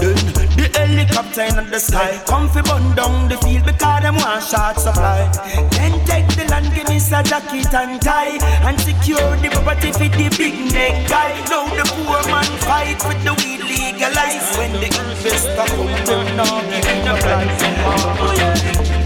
Then 0.00 0.39
the 0.56 0.66
helicopter 0.74 1.42
in 1.42 1.70
the 1.70 1.78
sky 1.78 2.20
come 2.26 2.48
fi 2.48 2.62
burn 2.62 2.94
down 2.94 3.28
the 3.28 3.36
field 3.38 3.64
because 3.64 4.02
them 4.02 4.16
want 4.16 4.42
short 4.42 4.78
supply. 4.78 5.30
Then 5.70 5.94
take 6.06 6.28
the 6.36 6.46
land, 6.50 6.72
give 6.74 6.88
me 6.88 6.96
a 6.96 7.22
jacket 7.22 7.74
and 7.74 8.00
tie 8.02 8.38
and 8.66 8.80
secure 8.80 9.36
the 9.42 9.48
property 9.50 9.92
for 9.92 10.08
the 10.08 10.28
big 10.36 10.72
neck 10.72 11.08
guy. 11.08 11.38
Now 11.50 11.68
the 11.70 11.84
poor 11.94 12.20
man 12.32 12.50
fight 12.66 13.00
with 13.06 13.22
the 13.24 13.34
weed 13.40 13.62
legalized. 13.62 14.58
When 14.58 14.72
the 14.72 14.86
investor 14.86 15.66
come, 15.66 15.92
them 16.06 16.36
now 16.36 16.60
give 16.68 16.84
the 17.06 17.14
price. 17.22 17.62
Oh, 17.86 18.34
yeah. 18.36 19.00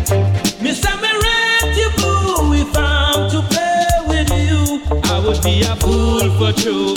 Mr. 0.64 0.92
Me 1.02 1.10
rent 1.24 1.76
you 1.76 1.90
boo 2.00 2.54
if 2.54 2.76
I'm 2.76 3.30
to 3.30 3.40
play 3.52 3.88
with 4.08 4.30
you. 4.32 4.80
I 5.12 5.20
would 5.20 5.42
be 5.42 5.62
a 5.62 5.76
fool 5.76 6.30
for 6.38 6.52
true. 6.52 6.94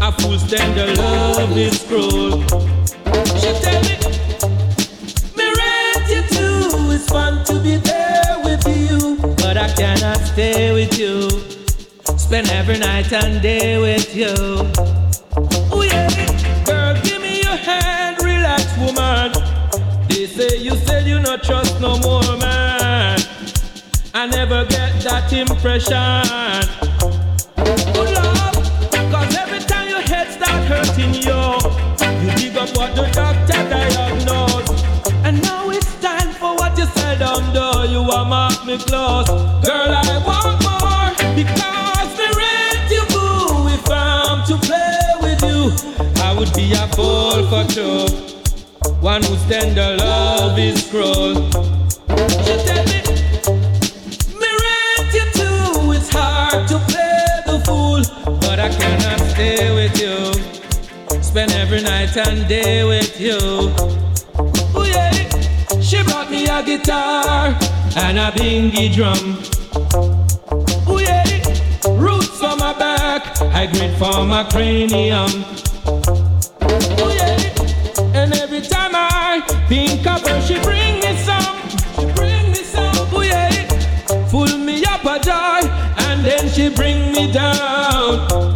A 0.00 0.10
fool 0.12 0.38
stand 0.38 0.76
the 0.76 0.94
love 1.00 1.56
is 1.56 1.82
cruel. 1.86 3.01
Impression. 25.62 26.66
Good 27.94 28.10
love, 28.14 28.54
cause 29.12 29.36
every 29.36 29.60
time 29.60 29.88
your 29.88 30.00
head 30.00 30.28
start 30.28 30.64
hurting 30.64 31.14
you, 31.14 31.61
you 32.66 32.72
what 32.74 32.94
the 32.94 33.02
doctor 33.12 33.60
diagnosed. 33.68 34.84
And 35.24 35.42
now 35.42 35.70
it's 35.70 35.94
time 36.00 36.30
for 36.32 36.54
what 36.54 36.76
you 36.78 36.86
said 36.86 37.22
under. 37.22 37.86
You 37.90 38.00
are 38.10 38.24
mark 38.24 38.64
me 38.64 38.78
close. 38.78 39.28
Girl, 39.66 39.90
I 39.90 40.22
want 40.26 40.62
more 40.62 41.10
because 41.34 42.10
me 42.18 42.26
rent 42.40 42.90
you 42.90 43.04
boo. 43.12 43.68
If 43.68 43.90
I'm 43.90 44.46
to 44.46 44.56
play 44.66 45.02
with 45.22 45.42
you, 45.42 45.72
I 46.22 46.34
would 46.36 46.52
be 46.54 46.72
a 46.72 46.86
fool 46.94 47.46
for 47.50 47.64
true. 47.72 48.06
One 49.00 49.22
whose 49.24 49.42
tender 49.46 49.96
love 49.96 50.58
is 50.58 50.88
cruel. 50.88 51.34
She 52.44 52.54
tell 52.66 52.84
me, 52.90 52.98
me 54.40 54.50
rent 54.64 55.10
you 55.18 55.26
too. 55.38 55.92
It's 55.96 56.10
hard 56.10 56.68
to 56.68 56.78
play 56.90 57.26
the 57.46 57.60
fool, 57.66 58.02
but 58.40 58.60
I 58.60 58.68
cannot 58.68 59.20
stay 59.30 59.71
spend 61.32 61.52
every 61.52 61.80
night 61.80 62.14
and 62.14 62.46
day 62.46 62.84
with 62.84 63.18
you. 63.18 63.38
Ooh, 64.76 64.86
yeah. 64.86 65.10
She 65.80 66.02
brought 66.02 66.30
me 66.30 66.44
a 66.46 66.62
guitar 66.62 67.56
and 67.96 68.18
a 68.18 68.30
bingy 68.32 68.92
drum. 68.94 69.38
Ooh, 70.90 71.00
yeah. 71.00 71.24
Roots 71.96 72.38
for 72.38 72.54
my 72.56 72.74
back, 72.78 73.40
I 73.40 73.64
grit 73.64 73.96
for 73.96 74.26
my 74.26 74.44
cranium. 74.50 75.30
Ooh, 77.00 77.12
yeah. 77.16 78.12
And 78.14 78.34
every 78.34 78.60
time 78.60 78.92
I 78.94 79.40
think 79.70 80.06
of 80.06 80.20
her, 80.28 80.38
she 80.42 80.60
bring 80.60 81.00
me 81.00 81.16
some. 81.16 81.56
She 81.96 82.12
bring 82.12 82.50
me 82.50 82.62
some. 82.74 83.14
Ooh, 83.14 83.22
yeah. 83.22 84.28
Full 84.28 84.58
me 84.58 84.84
up 84.84 85.02
a 85.06 85.18
joy, 85.18 85.66
and 86.08 86.22
then 86.26 86.46
she 86.50 86.68
bring 86.68 87.12
me 87.12 87.32
down. 87.32 88.51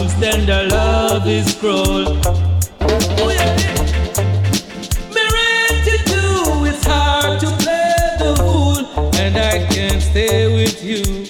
Fool's 0.00 0.14
tender 0.14 0.66
love 0.68 1.26
is 1.26 1.54
cruel. 1.56 2.18
Oh 2.24 3.28
yeah. 3.28 3.54
Me 5.14 5.22
ready 5.36 5.98
to 6.08 6.64
it's 6.64 6.86
hard 6.86 7.38
to 7.40 7.46
play 7.62 8.16
the 8.18 8.34
fool, 8.38 8.86
and 9.20 9.36
I 9.36 9.66
can't 9.68 10.00
stay 10.00 10.56
with 10.56 10.82
you. 10.82 11.26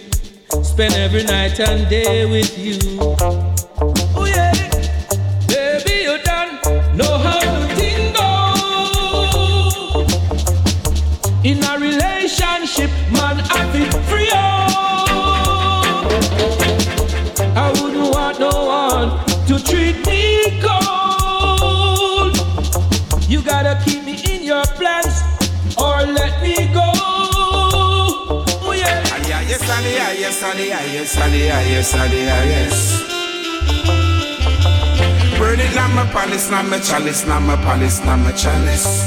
Spend 0.62 0.94
every 0.94 1.24
night 1.24 1.58
and 1.58 1.88
day 1.88 2.30
with 2.30 2.56
you. 2.56 3.59
Yes, 31.10 31.22
ah, 31.22 31.26
yeah, 31.34 31.60
yes, 31.62 31.94
ah, 31.94 32.04
yeah, 32.04 32.44
yes. 32.44 33.02
Burn 35.38 35.58
it, 35.58 35.74
now 35.74 35.88
my 35.88 36.06
palace, 36.12 36.50
now 36.50 36.62
my 36.62 36.78
chalice, 36.78 37.26
now 37.26 37.40
my 37.40 37.56
palace, 37.56 38.04
now 38.04 38.16
my 38.16 38.32
chalice. 38.32 39.02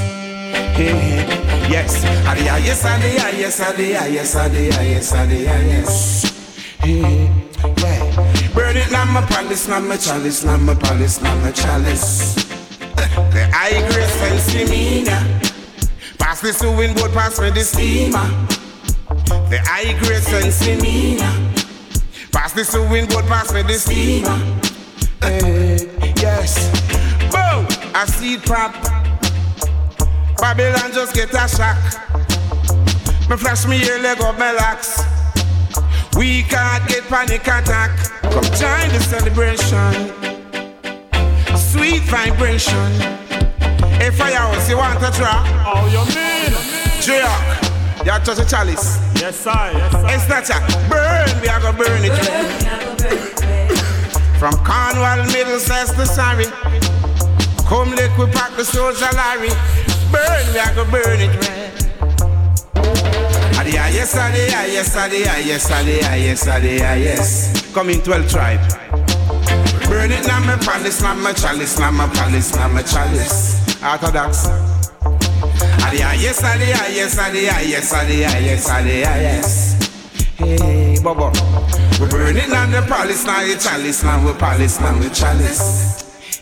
Hey, 0.76 1.24
yes, 1.70 2.04
ah, 2.26 2.36
yeah, 2.36 2.58
yes, 2.58 2.84
ah, 2.86 2.98
yeah, 3.00 3.30
yes, 3.30 3.60
ah, 3.64 3.74
yeah, 3.78 4.06
yes, 4.08 4.36
ah, 4.36 4.48
yeah, 4.48 4.82
yes, 4.82 5.14
ah, 5.14 5.24
yeah, 5.24 5.62
yes. 5.62 6.32
Hey, 6.80 7.30
yeah. 7.78 8.52
Burn 8.54 8.76
it, 8.76 8.92
now 8.92 9.06
my 9.06 9.22
palace, 9.22 9.68
now 9.68 9.80
my 9.80 9.96
chalice, 9.98 10.44
now 10.44 10.58
my 10.58 10.76
palace, 10.76 11.22
now 11.22 11.36
my 11.42 11.52
chalice. 11.52 12.36
The 13.34 13.50
high 13.52 13.82
sense 13.90 14.70
me 14.70 15.04
now. 15.04 15.40
Pass 16.18 16.42
the 16.42 16.52
sewing 16.54 16.94
board, 16.96 17.14
pass 17.14 17.40
me 17.40 17.50
the 17.52 17.62
steamer. 17.62 18.28
The 19.50 19.60
high 19.66 19.94
sense 20.20 20.82
me 20.82 21.18
now. 21.18 21.43
Pass 22.54 22.68
the 22.68 22.72
sewing 22.72 23.08
board, 23.08 23.26
pass 23.26 23.52
me 23.52 23.64
the 23.64 23.74
steamer. 23.74 24.30
Eh, 25.24 26.14
yes. 26.22 26.70
Boom! 27.32 27.66
A 27.96 28.06
seed 28.06 28.44
pop. 28.44 28.74
Babylon 30.38 30.92
just 30.94 31.16
get 31.16 31.34
a 31.34 31.48
shock. 31.48 31.82
Me 33.28 33.38
flash 33.38 33.66
me 33.66 33.80
here, 33.80 33.98
leg 33.98 34.22
up 34.22 34.38
my 34.38 34.52
locks. 34.52 35.02
We 36.16 36.44
can't 36.44 36.88
get 36.88 37.04
panic 37.06 37.42
attack. 37.42 37.90
Come 38.22 38.44
join 38.44 38.90
the 38.94 39.00
celebration. 39.02 40.14
Sweet 41.58 42.04
vibration. 42.04 42.92
Hey, 43.98 44.12
firehouse, 44.12 44.70
you 44.70 44.78
want 44.78 45.00
to 45.00 45.10
try? 45.10 45.42
Oh, 45.66 45.88
you 45.90 46.06
mean? 46.14 47.02
J-Rock, 47.02 48.06
you 48.06 48.12
touch 48.24 48.38
a 48.38 48.46
chalice. 48.48 49.13
Yes, 49.24 49.40
sir. 49.40 49.52
Yes, 49.54 49.92
sir. 49.94 50.06
Hey, 50.06 50.20
Snatcher, 50.20 50.60
burn, 50.90 51.42
we 51.42 51.48
are 51.48 51.62
gonna 51.62 51.78
burn 51.78 52.04
it. 52.04 52.12
From 54.38 54.54
Cornwall, 54.68 55.24
Middlesex 55.32 55.92
to 55.94 56.06
Surrey. 56.06 56.52
Come 57.66 57.96
lick, 57.96 58.12
we 58.18 58.26
pack 58.36 58.52
the 58.58 58.66
soldier 58.66 59.08
Larry. 59.16 59.48
Burn, 60.12 60.54
we 60.54 60.60
are 60.60 60.76
gonna 60.76 60.92
burn 60.92 61.22
it 61.22 61.64
ah, 63.78 63.88
yes, 63.88 64.14
yes, 64.14 64.96
yes, 65.48 66.48
yes, 66.48 67.00
yes. 67.00 67.74
Come 67.74 67.90
in 67.92 68.02
12 68.02 68.30
tribe. 68.30 68.60
Burn 69.88 70.12
it 70.12 70.28
now, 70.28 70.40
my 70.42 70.58
palace, 70.58 71.02
now 71.02 71.16
my 71.16 71.32
chalice, 71.32 71.80
now 71.80 71.92
my 71.92 72.08
palace, 72.10 72.54
now 72.56 72.68
my 72.68 72.82
chalice. 72.82 73.82
Orthodox. 73.84 74.73
Yes, 75.98 76.44
adi, 76.44 76.74
ah, 76.74 76.88
yes, 76.90 77.18
adi, 77.20 77.50
ah, 77.50 77.60
yes, 77.60 77.94
adi, 77.94 78.26
ah, 78.26 78.38
yes, 78.40 78.70
adi, 78.70 79.04
ah, 79.06 79.16
yes. 79.16 79.78
Hey, 80.38 80.98
Bobo. 81.04 81.30
We 82.00 82.10
burn 82.10 82.36
it 82.36 82.50
now, 82.50 82.66
the 82.66 82.82
palace, 82.88 83.24
now 83.26 83.46
the 83.46 83.56
chalice, 83.60 84.04
now 84.04 84.26
we 84.26 84.34
palace, 84.34 84.80
now 84.80 84.98
the 84.98 85.10
chalice. 85.10 86.02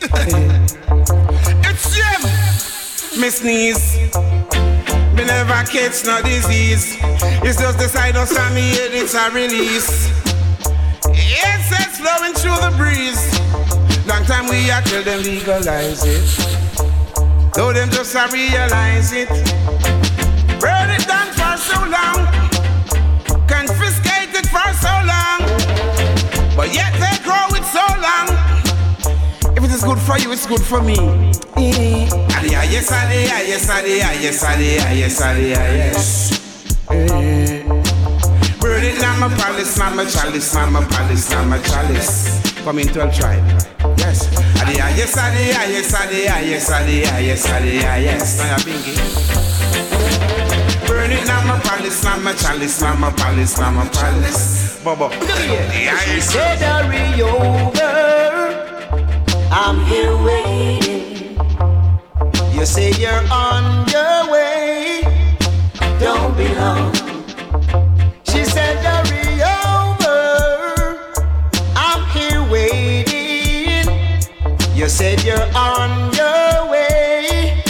it's 1.68 1.94
Jim. 1.94 3.20
Me 3.20 3.28
sneeze. 3.28 3.96
Me 5.12 5.24
never 5.28 5.62
catch 5.68 6.04
no 6.06 6.22
disease. 6.22 6.96
It's 7.44 7.60
just 7.60 7.78
the 7.78 7.88
side 7.88 8.16
of 8.16 8.30
head, 8.30 8.94
it's 8.94 9.14
a 9.14 9.30
release. 9.30 10.08
It's 11.12 11.68
it's 11.70 11.98
flowing 11.98 12.32
through 12.32 12.56
the 12.64 12.72
breeze. 12.78 13.20
Long 14.06 14.24
time 14.24 14.48
we 14.48 14.70
are 14.70 14.80
till 14.82 15.02
them 15.02 15.22
legalize 15.22 16.04
it. 16.06 16.61
Though 17.54 17.72
them 17.72 17.90
just 17.90 18.14
a 18.14 18.26
realize 18.32 19.12
it. 19.12 19.28
Burn 20.58 20.90
it 20.90 21.06
down 21.06 21.28
for 21.36 21.56
so 21.60 21.78
long. 21.84 22.26
Confiscate 23.46 24.32
it 24.32 24.46
for 24.48 24.72
so 24.80 24.92
long. 25.04 25.40
But 26.56 26.72
yet 26.72 26.92
they 26.96 27.16
grow 27.22 27.48
it 27.52 27.64
so 27.68 27.84
long. 28.00 28.28
If 29.54 29.64
it 29.64 29.70
is 29.70 29.82
good 29.84 29.98
for 29.98 30.18
you, 30.18 30.32
it's 30.32 30.46
good 30.46 30.62
for 30.62 30.80
me. 30.82 30.96
Yes, 31.56 32.10
yes, 32.72 32.90
yes, 32.90 33.70
yes, 34.30 35.22
ah, 35.22 35.32
yes. 35.36 36.40
Eh. 36.90 37.62
Burn 38.60 38.84
it 38.84 39.00
now, 39.00 39.18
my 39.18 39.28
palace, 39.36 39.76
now 39.76 39.94
my 39.94 40.04
chalice, 40.06 40.54
now 40.54 40.70
my 40.70 40.84
palace, 40.84 41.30
now 41.30 41.44
my 41.44 41.58
chalice. 41.58 42.51
Come 42.64 42.78
in 42.78 42.86
12 42.88 43.14
tribe. 43.18 43.44
Yes. 43.98 44.28
Adi, 44.62 44.78
ah, 44.80 44.88
yes, 44.94 45.16
adi, 45.18 45.50
ah, 45.52 45.66
yes, 45.66 45.92
adi, 45.94 46.28
ah, 46.28 46.38
yes, 46.38 46.70
adi, 46.70 47.04
ah, 47.04 47.18
yes, 47.18 47.50
adi, 47.50 47.78
ah, 47.84 47.96
yes. 47.96 48.38
Now 48.38 48.46
you're 48.50 48.58
bingy. 48.62 48.94
Burn 50.86 51.10
it 51.10 51.26
now, 51.26 51.44
my 51.44 51.58
palace, 51.60 52.04
now 52.04 52.18
my 52.18 52.32
chalice, 52.34 52.80
now 52.80 52.94
my 52.94 53.10
palace, 53.10 53.58
now 53.58 53.70
my 53.72 53.88
palace. 53.88 54.80
Bobo. 54.84 55.10
She 55.10 56.20
said, 56.20 56.58
hurry 56.58 57.22
over. 57.22 57.92
I'm 59.50 59.84
here 59.86 60.16
waiting. 60.22 61.36
You 62.54 62.64
say 62.64 62.92
you're 62.92 63.26
on 63.32 63.88
your 63.88 64.30
way. 64.30 65.02
Don't 65.98 66.36
be 66.36 66.48
long. 66.54 67.01
You 74.82 74.88
said 74.88 75.22
you're 75.22 75.48
on 75.54 76.12
your 76.12 76.68
way. 76.68 77.62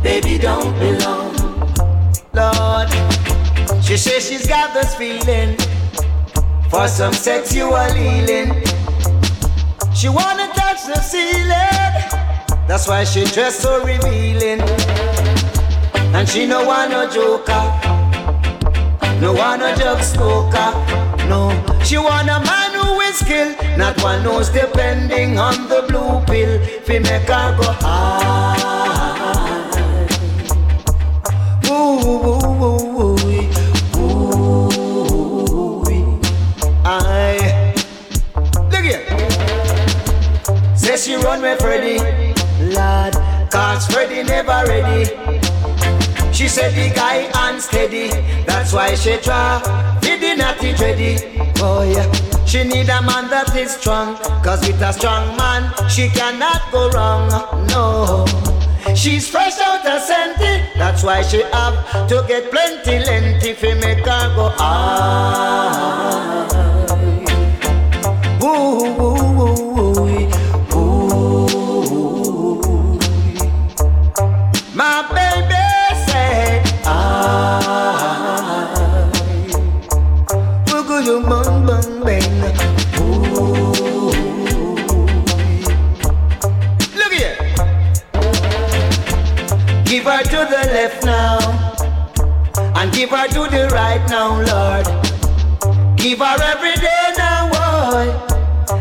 Baby, 0.00 0.38
don't 0.38 0.72
be 0.78 0.92
long. 1.04 1.34
Lord, 2.32 2.88
she 3.82 3.96
says 3.96 4.28
she's 4.28 4.46
got 4.46 4.72
this 4.72 4.94
feeling 4.94 5.56
for 6.70 6.86
some 6.86 7.12
sexual 7.14 7.74
healing. 7.90 8.62
She 9.92 10.08
wanna 10.08 10.52
touch 10.54 10.86
the 10.86 11.00
ceiling, 11.00 11.50
that's 12.68 12.86
why 12.86 13.02
she 13.02 13.24
dressed 13.24 13.62
so 13.62 13.84
revealing. 13.84 14.60
And 16.14 16.28
she 16.28 16.46
no 16.46 16.64
want 16.64 16.94
ah. 16.94 17.06
no 17.06 17.10
joker, 17.10 17.44
ah. 17.48 19.18
no 19.20 19.32
want 19.32 19.62
no 19.62 19.74
drug 19.74 20.00
smoker, 20.00 20.70
no. 21.28 21.71
She 21.84 21.98
want 21.98 22.28
a 22.28 22.40
man 22.40 22.72
who 22.72 23.00
is 23.00 23.18
skilled, 23.18 23.56
not 23.76 24.00
one 24.02 24.22
who's 24.22 24.48
depending 24.48 25.38
on 25.38 25.68
the 25.68 25.82
blue 25.88 26.20
pill. 26.26 26.58
Fi 26.84 26.98
make 27.00 27.28
her 27.28 27.56
go 27.58 27.72
high. 27.82 28.70
Ooh, 31.68 31.72
ooh, 31.72 32.30
ooh, 32.64 33.16
ooh, 33.96 34.20
ooh. 35.88 36.20
I 36.84 37.74
look 38.70 38.84
here. 38.84 39.04
Say 40.76 40.96
she 40.96 41.16
run 41.16 41.42
with 41.42 41.60
Freddy, 41.60 41.98
lad, 42.74 43.14
cause 43.50 43.86
Freddy 43.88 44.22
never 44.22 44.64
ready. 44.66 45.10
She 46.32 46.48
said 46.48 46.72
the 46.74 46.88
guy 46.94 47.30
unsteady, 47.34 48.08
that's 48.46 48.72
why 48.72 48.94
she 48.94 49.18
try 49.18 49.60
with 50.22 50.31
ready. 50.80 51.18
Oh 51.58 51.82
yeah, 51.82 52.06
she 52.44 52.62
need 52.62 52.88
a 52.88 53.02
man 53.02 53.28
that 53.30 53.54
is 53.56 53.72
strong, 53.72 54.16
cause 54.44 54.60
with 54.66 54.80
a 54.80 54.92
strong 54.92 55.36
man 55.36 55.72
she 55.88 56.08
cannot 56.08 56.62
go 56.70 56.88
wrong. 56.90 57.28
No. 57.68 58.24
She's 58.94 59.28
fresh 59.28 59.58
out 59.58 59.86
of 59.86 60.02
senti, 60.02 60.62
that's 60.76 61.02
why 61.02 61.22
she 61.22 61.42
have 61.52 62.08
to 62.08 62.24
get 62.28 62.50
plenty 62.50 62.98
lengthy 62.98 63.54
fi 63.54 63.74
make 63.74 64.04
her 64.04 64.34
go 64.36 64.52
ah. 64.58 66.46
Ooh, 68.44 69.11
her 93.22 93.28
to 93.28 93.50
the 93.50 93.68
right 93.68 94.02
now, 94.08 94.30
Lord. 94.50 94.86
Give 95.96 96.18
her 96.18 96.38
every 96.52 96.74
day 96.74 97.06
now, 97.16 97.50
boy. 97.54 98.06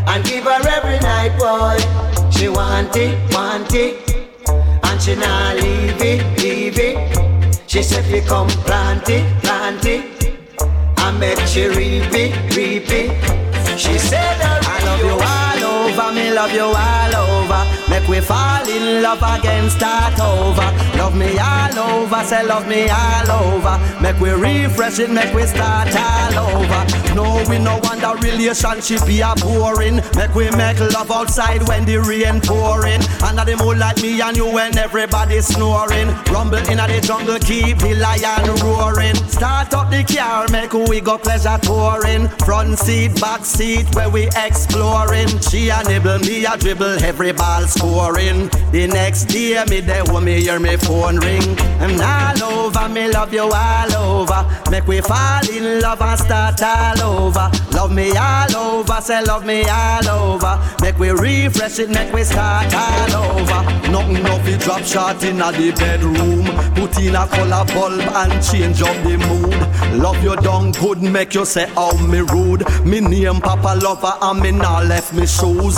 And 0.08 0.24
give 0.26 0.46
her 0.46 0.62
every 0.78 1.00
night, 1.00 1.34
boy. 1.38 1.78
She 2.32 2.50
want 2.50 2.96
it, 2.96 3.14
want 3.34 3.74
it. 3.74 3.94
And 4.84 5.02
she 5.02 5.16
not 5.16 5.56
leave 5.58 6.02
it, 6.02 6.42
leave 6.42 6.80
it. 6.80 7.60
She 7.68 7.84
said 7.84 8.06
we 8.12 8.22
come 8.22 8.48
plant 8.66 9.08
it, 9.10 9.26
plant 9.44 9.86
it. 9.86 10.04
I 10.98 11.12
make 11.12 11.40
she 11.48 11.68
reap 11.68 12.14
it, 12.14 12.34
reap 12.56 12.90
it. 12.90 13.10
She 13.78 13.98
said 13.98 14.38
I 14.42 14.78
love 14.86 15.02
you 15.08 15.18
all 15.34 15.62
over, 15.86 16.14
me 16.14 16.34
love 16.34 16.52
you 16.52 16.66
all 16.66 17.16
over. 17.16 17.62
Make 17.90 18.08
we 18.08 18.20
fall 18.20 18.68
in 18.68 19.04
love 19.04 19.22
again, 19.22 19.70
start 19.70 20.20
over. 20.20 20.68
Love 21.02 21.16
me 21.16 21.40
all 21.40 21.80
over, 21.80 22.24
say 22.24 22.46
love 22.46 22.68
me 22.68 22.88
all 22.88 23.32
over. 23.32 23.80
Make 24.00 24.20
we 24.20 24.30
refresh 24.30 25.00
it, 25.00 25.10
make 25.10 25.34
we 25.34 25.48
start 25.48 25.90
all 25.96 26.38
over. 26.54 27.16
No, 27.16 27.44
we 27.50 27.58
no 27.58 27.80
wonder 27.84 28.14
relationship 28.22 29.06
be 29.08 29.22
a 29.22 29.34
boring. 29.42 29.96
Make 30.16 30.36
we 30.36 30.52
make 30.52 30.80
love 30.80 31.10
outside 31.10 31.68
when 31.68 31.86
the 31.86 31.98
rain 31.98 32.40
pouring. 32.40 33.02
Under 33.24 33.44
the 33.44 33.58
moonlight, 33.58 34.00
me 34.04 34.22
and 34.22 34.38
you 34.38 34.46
when 34.46 34.78
everybody 34.78 35.42
snoring. 35.42 36.10
Rumble 36.32 36.60
in 36.70 36.78
the 36.78 37.02
jungle, 37.04 37.40
keep 37.40 37.80
the 37.80 37.96
lion 37.96 38.46
roaring. 38.62 39.16
Start 39.28 39.74
up 39.74 39.90
the 39.90 40.04
car, 40.04 40.48
make 40.50 40.74
we 40.74 41.02
go 41.02 41.18
pleasure 41.18 41.58
touring. 41.64 42.28
Front 42.46 42.78
seat, 42.78 43.20
back 43.20 43.44
seat, 43.44 43.88
where 43.96 44.10
we 44.10 44.28
exploring. 44.36 45.28
She 45.50 45.70
a 45.70 45.82
nibble, 45.84 46.20
me 46.20 46.46
a 46.46 46.56
dribble, 46.58 47.04
every 47.04 47.32
ball 47.34 47.64
scoring. 47.64 48.50
The 48.72 48.86
next 48.88 49.26
day, 49.26 49.62
me 49.68 49.82
there 49.82 50.06
when 50.06 50.26
me 50.26 50.42
hear 50.42 50.60
me 50.60 50.78
phone 50.92 51.18
ring. 51.20 51.56
I'm 51.80 51.96
all 52.02 52.66
over, 52.66 52.90
me 52.90 53.10
love 53.10 53.34
you 53.34 53.50
all 53.54 53.94
over. 53.96 54.42
Make 54.70 54.88
we 54.88 55.00
fall 55.00 55.48
in 55.50 55.80
love 55.80 56.02
and 56.02 56.20
start 56.20 56.62
all 56.62 57.02
over. 57.02 57.50
Love 57.72 57.94
me 57.94 58.12
all 58.18 58.56
over, 58.56 59.00
say 59.02 59.24
love 59.24 59.46
me 59.46 59.64
all 59.70 60.08
over. 60.10 60.54
Make 60.82 61.00
we 61.00 61.10
refresh 61.12 61.80
it, 61.80 61.90
make 61.90 62.12
we 62.14 62.24
start 62.24 62.74
all 62.74 63.16
over. 63.24 63.62
Nothing 63.92 64.24
no 64.24 64.36
fi 64.44 64.58
drop 64.58 64.84
shot 64.84 65.24
in 65.24 65.38
the 65.38 65.74
bedroom. 65.80 66.46
Put 66.76 67.00
in 67.00 67.16
a 67.16 67.26
color 67.28 67.66
bulb 67.74 68.02
and 68.22 68.34
change 68.44 68.82
up 68.82 68.98
the 69.06 69.16
mood. 69.28 70.02
Love 70.02 70.22
you 70.24 70.36
done 70.38 70.72
good, 70.74 71.02
make 71.02 71.34
you 71.34 71.46
say 71.46 71.68
how 71.70 71.96
me 72.08 72.20
rude. 72.20 72.64
Me 72.86 73.00
name 73.00 73.40
Papa 73.40 73.80
Lover 73.82 74.14
and 74.22 74.42
me 74.42 74.52
now 74.52 74.84
left 74.84 75.14
me 75.14 75.26
shoes. 75.26 75.78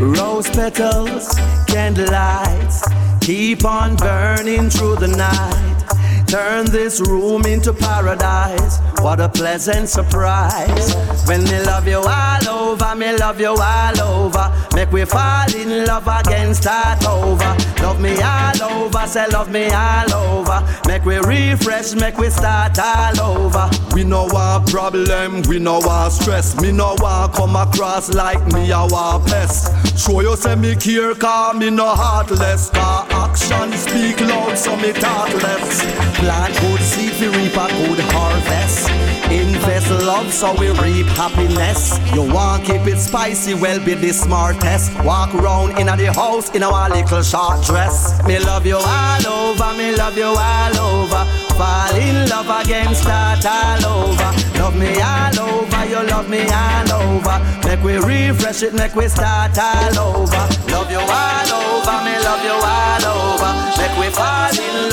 Rose 0.00 0.48
petals, 0.50 1.34
candlelights, 1.66 2.82
keep 3.28 3.62
on 3.66 3.94
burning 3.96 4.70
through 4.70 4.96
the 4.96 5.06
night. 5.06 6.07
Turn 6.28 6.66
this 6.66 7.00
room 7.00 7.46
into 7.46 7.72
paradise. 7.72 8.80
What 9.00 9.18
a 9.18 9.30
pleasant 9.30 9.88
surprise. 9.88 10.94
When 11.26 11.42
me 11.44 11.58
love 11.62 11.88
you 11.88 12.02
all 12.04 12.48
over, 12.48 12.94
me 12.94 13.16
love 13.16 13.40
you 13.40 13.56
all 13.58 14.00
over. 14.02 14.52
Make 14.74 14.92
we 14.92 15.06
fall 15.06 15.50
in 15.56 15.86
love 15.86 16.06
again, 16.06 16.54
start 16.54 17.02
over. 17.06 17.56
Love 17.82 17.98
me 18.00 18.20
all 18.20 18.62
over, 18.62 19.06
say 19.06 19.26
love 19.28 19.50
me 19.50 19.70
all 19.70 20.12
over. 20.12 20.62
Make 20.86 21.06
we 21.06 21.16
refresh, 21.16 21.94
make 21.94 22.18
we 22.18 22.28
start 22.28 22.78
all 22.78 23.20
over. 23.20 23.70
We 23.94 24.04
know 24.04 24.28
our 24.36 24.60
problem, 24.66 25.42
we 25.48 25.58
know 25.58 25.80
our 25.88 26.10
stress. 26.10 26.60
Me 26.60 26.72
know 26.72 26.94
want 26.98 27.32
come 27.32 27.56
across 27.56 28.12
like 28.12 28.44
me 28.52 28.70
a 28.70 28.86
war 28.86 29.18
pest. 29.20 29.98
Show 29.98 30.20
you 30.20 30.36
say 30.36 30.56
me 30.56 30.76
care, 30.76 31.14
car 31.14 31.54
me 31.54 31.70
no 31.70 31.88
heartless. 31.88 32.68
Car 32.70 33.06
action 33.10 33.72
speak 33.72 34.20
loud, 34.20 34.58
so 34.58 34.76
me 34.76 34.92
talk 34.92 35.32
less. 35.42 36.17
Plant 36.18 36.54
good 36.60 36.80
seed, 36.80 37.14
we 37.20 37.28
reap 37.28 37.54
a 37.54 37.68
good 37.68 38.00
harvest. 38.10 38.90
Invest 39.30 39.90
love, 39.90 40.32
so 40.32 40.52
we 40.58 40.68
reap 40.82 41.06
happiness. 41.14 41.98
You 42.12 42.22
want 42.22 42.64
keep 42.64 42.86
it 42.86 42.98
spicy, 42.98 43.54
well 43.54 43.78
be 43.84 43.94
the 43.94 44.12
smartest. 44.12 44.92
Walk 45.04 45.32
around 45.34 45.78
in 45.78 45.86
the 45.86 46.12
house 46.12 46.50
in 46.56 46.64
our 46.64 46.88
little 46.90 47.22
short 47.22 47.62
dress. 47.64 48.20
Me 48.26 48.38
love 48.40 48.66
you 48.66 48.78
all 48.78 49.26
over, 49.26 49.78
me 49.78 49.94
love 49.94 50.16
you 50.16 50.34
all 50.34 50.78
over. 50.78 51.24
Fall 51.54 51.94
in 51.94 52.28
love 52.28 52.50
again, 52.64 52.94
start 52.94 53.44
all 53.46 53.86
over. 53.86 54.30
Love 54.58 54.76
me 54.76 55.00
all 55.00 55.38
over, 55.38 55.84
you 55.86 56.02
love 56.08 56.28
me 56.28 56.42
all 56.50 56.92
over. 56.92 57.36
Make 57.64 57.82
we 57.84 57.96
refresh 57.98 58.62
it, 58.62 58.74
make 58.74 58.96
we 58.96 59.06
start 59.08 59.56
all 59.56 59.98
over. 59.98 60.44
Love 60.72 60.90
you 60.90 60.98
all 60.98 61.50
over, 61.62 61.96
me 62.02 62.14
love 62.26 62.42
you 62.42 62.58
all 62.58 63.04
over. 63.06 63.50
Make 63.78 63.96
we 64.00 64.10
fall 64.10 64.37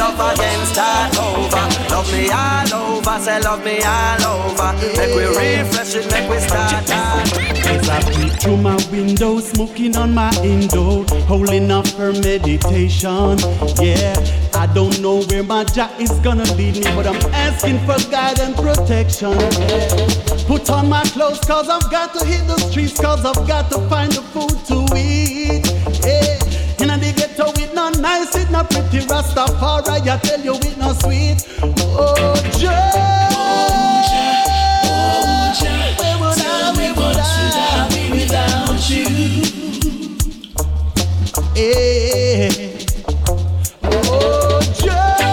love 0.06 0.34
again, 0.34 0.66
start 0.66 1.18
over. 1.18 1.66
Love 1.90 2.12
me 2.12 2.30
all 2.30 2.74
over, 2.74 3.20
say 3.20 3.40
love 3.42 3.64
me 3.64 3.82
all 3.84 4.24
over. 4.24 4.74
Make 4.98 5.16
we 5.16 5.26
refresh 5.26 5.96
it, 5.96 6.12
make 6.12 6.30
we 6.30 6.40
start 6.40 6.90
As 6.90 7.90
I 7.90 8.00
peek 8.14 8.34
through 8.42 8.58
my 8.58 8.78
window, 8.92 9.40
smoking 9.40 9.96
on 9.98 10.14
my 10.14 10.32
indo, 10.44 11.04
holding 11.26 11.72
up 11.72 11.88
for 11.88 12.12
meditation. 12.14 13.38
Yeah, 13.82 14.16
I 14.54 14.70
don't 14.74 15.00
know 15.02 15.24
where 15.24 15.44
my 15.44 15.64
jack 15.64 16.00
is 16.00 16.12
gonna 16.20 16.50
lead 16.56 16.76
me, 16.76 16.96
but 16.96 17.08
I'm 17.08 17.22
asking 17.34 17.80
for 17.80 17.98
guide 18.10 18.40
and 18.40 18.56
protection. 18.56 19.32
Yeah. 19.32 20.46
Put 20.48 20.70
on 20.70 20.90
my 20.90 21.04
clothes, 21.06 21.40
cause 21.40 21.70
I've 21.70 21.90
got 21.90 22.14
to 22.16 22.26
hit 22.26 22.46
the 22.48 22.58
streets, 22.60 23.00
cause 23.00 23.26
I've 23.26 23.48
got 23.48 23.72
to 23.72 23.80
find 23.90 24.12
the 24.12 24.22
food 24.22 24.58
to 24.70 24.86
eat. 24.96 25.85
Nice, 28.06 28.36
it 28.36 28.50
not 28.52 28.70
pretty. 28.70 29.00
Rastafari, 29.08 30.08
I 30.08 30.18
tell 30.20 30.40
you, 30.40 30.54
it 30.56 30.78
not 30.78 31.02
sweet. 31.02 31.40
Oh, 31.62 32.36
Jah. 32.60 33.02
Where 36.00 36.18
would 36.22 36.40
I, 36.40 36.74
where 36.78 36.94
would 36.94 37.18
I 37.18 38.38
you? 38.90 39.06
Yeah. 41.56 42.50
Oh, 43.84 44.62
Jah. 44.80 45.24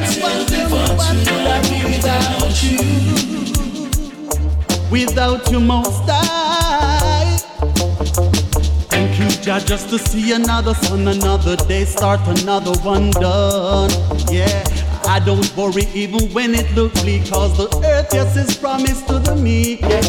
Me 0.00 0.08
what, 0.22 0.38
tell 0.48 0.64
me 0.64 0.72
what 0.72 0.88
would 0.98 1.46
I 1.46 1.60
be 1.68 1.78
without 1.92 2.56
you? 2.62 2.80
Without 4.90 5.42
you, 5.50 5.60
most 5.60 6.01
Jah, 9.52 9.60
just 9.66 9.90
to 9.90 9.98
see 9.98 10.32
another 10.32 10.72
sun, 10.72 11.06
another 11.06 11.56
day, 11.56 11.84
start 11.84 12.20
another 12.40 12.72
one 12.80 13.10
done. 13.10 13.90
Yeah, 14.30 14.64
I 15.04 15.20
don't 15.22 15.54
worry 15.54 15.86
even 15.92 16.32
when 16.32 16.54
it 16.54 16.74
looks 16.74 17.02
bleak, 17.02 17.28
cause 17.28 17.54
the 17.58 17.68
earth, 17.84 18.08
yes, 18.14 18.34
is 18.34 18.56
promised 18.56 19.08
to 19.08 19.18
the 19.18 19.36
meek. 19.36 19.82
Yeah. 19.82 20.00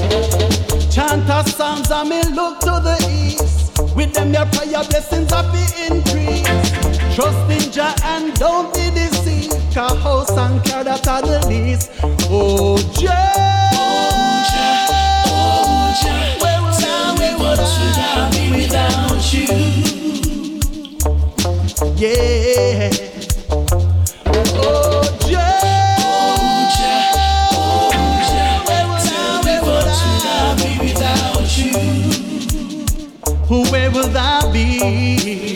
Chant 0.90 1.30
our 1.30 1.46
songs, 1.46 1.92
I 1.92 2.04
may 2.06 2.24
look 2.24 2.62
to 2.62 2.80
the 2.88 2.96
east. 3.12 3.78
With 3.98 4.14
them, 4.14 4.32
your 4.34 4.46
prayer 4.46 4.82
blessings 4.88 5.34
are 5.34 5.44
be 5.52 5.66
increase. 5.92 6.48
Trust 7.14 7.52
in 7.52 7.70
Jah 7.70 7.94
and 8.06 8.34
don't 8.36 8.74
be 8.74 8.92
deceived. 8.92 9.60
Cause 9.76 10.02
house 10.02 10.38
and 10.38 10.64
car 10.64 10.86
that 10.86 11.06
are 11.06 11.22
the 11.22 11.46
least. 11.50 11.92
Oh, 12.32 12.78
Jah. 12.98 13.20
Oh, 13.76 14.14
oh, 15.28 15.98
where 16.40 16.62
would 16.62 16.82
I, 16.82 17.16
where 17.20 17.38
would 17.38 17.60
I 17.60 17.62
be 17.68 17.82
without 17.82 18.32
you? 18.32 18.32
Yeah. 18.32 18.32
Oh, 18.32 18.32
Jah. 18.32 18.32
Where 18.32 18.32
would 18.32 18.32
I, 18.32 18.32
where 18.32 18.32
would 18.32 18.32
I 18.32 18.32
be 18.32 18.62
without? 18.62 19.13
Where 33.72 33.92
will 33.92 34.18
I 34.18 34.52
be? 34.52 35.53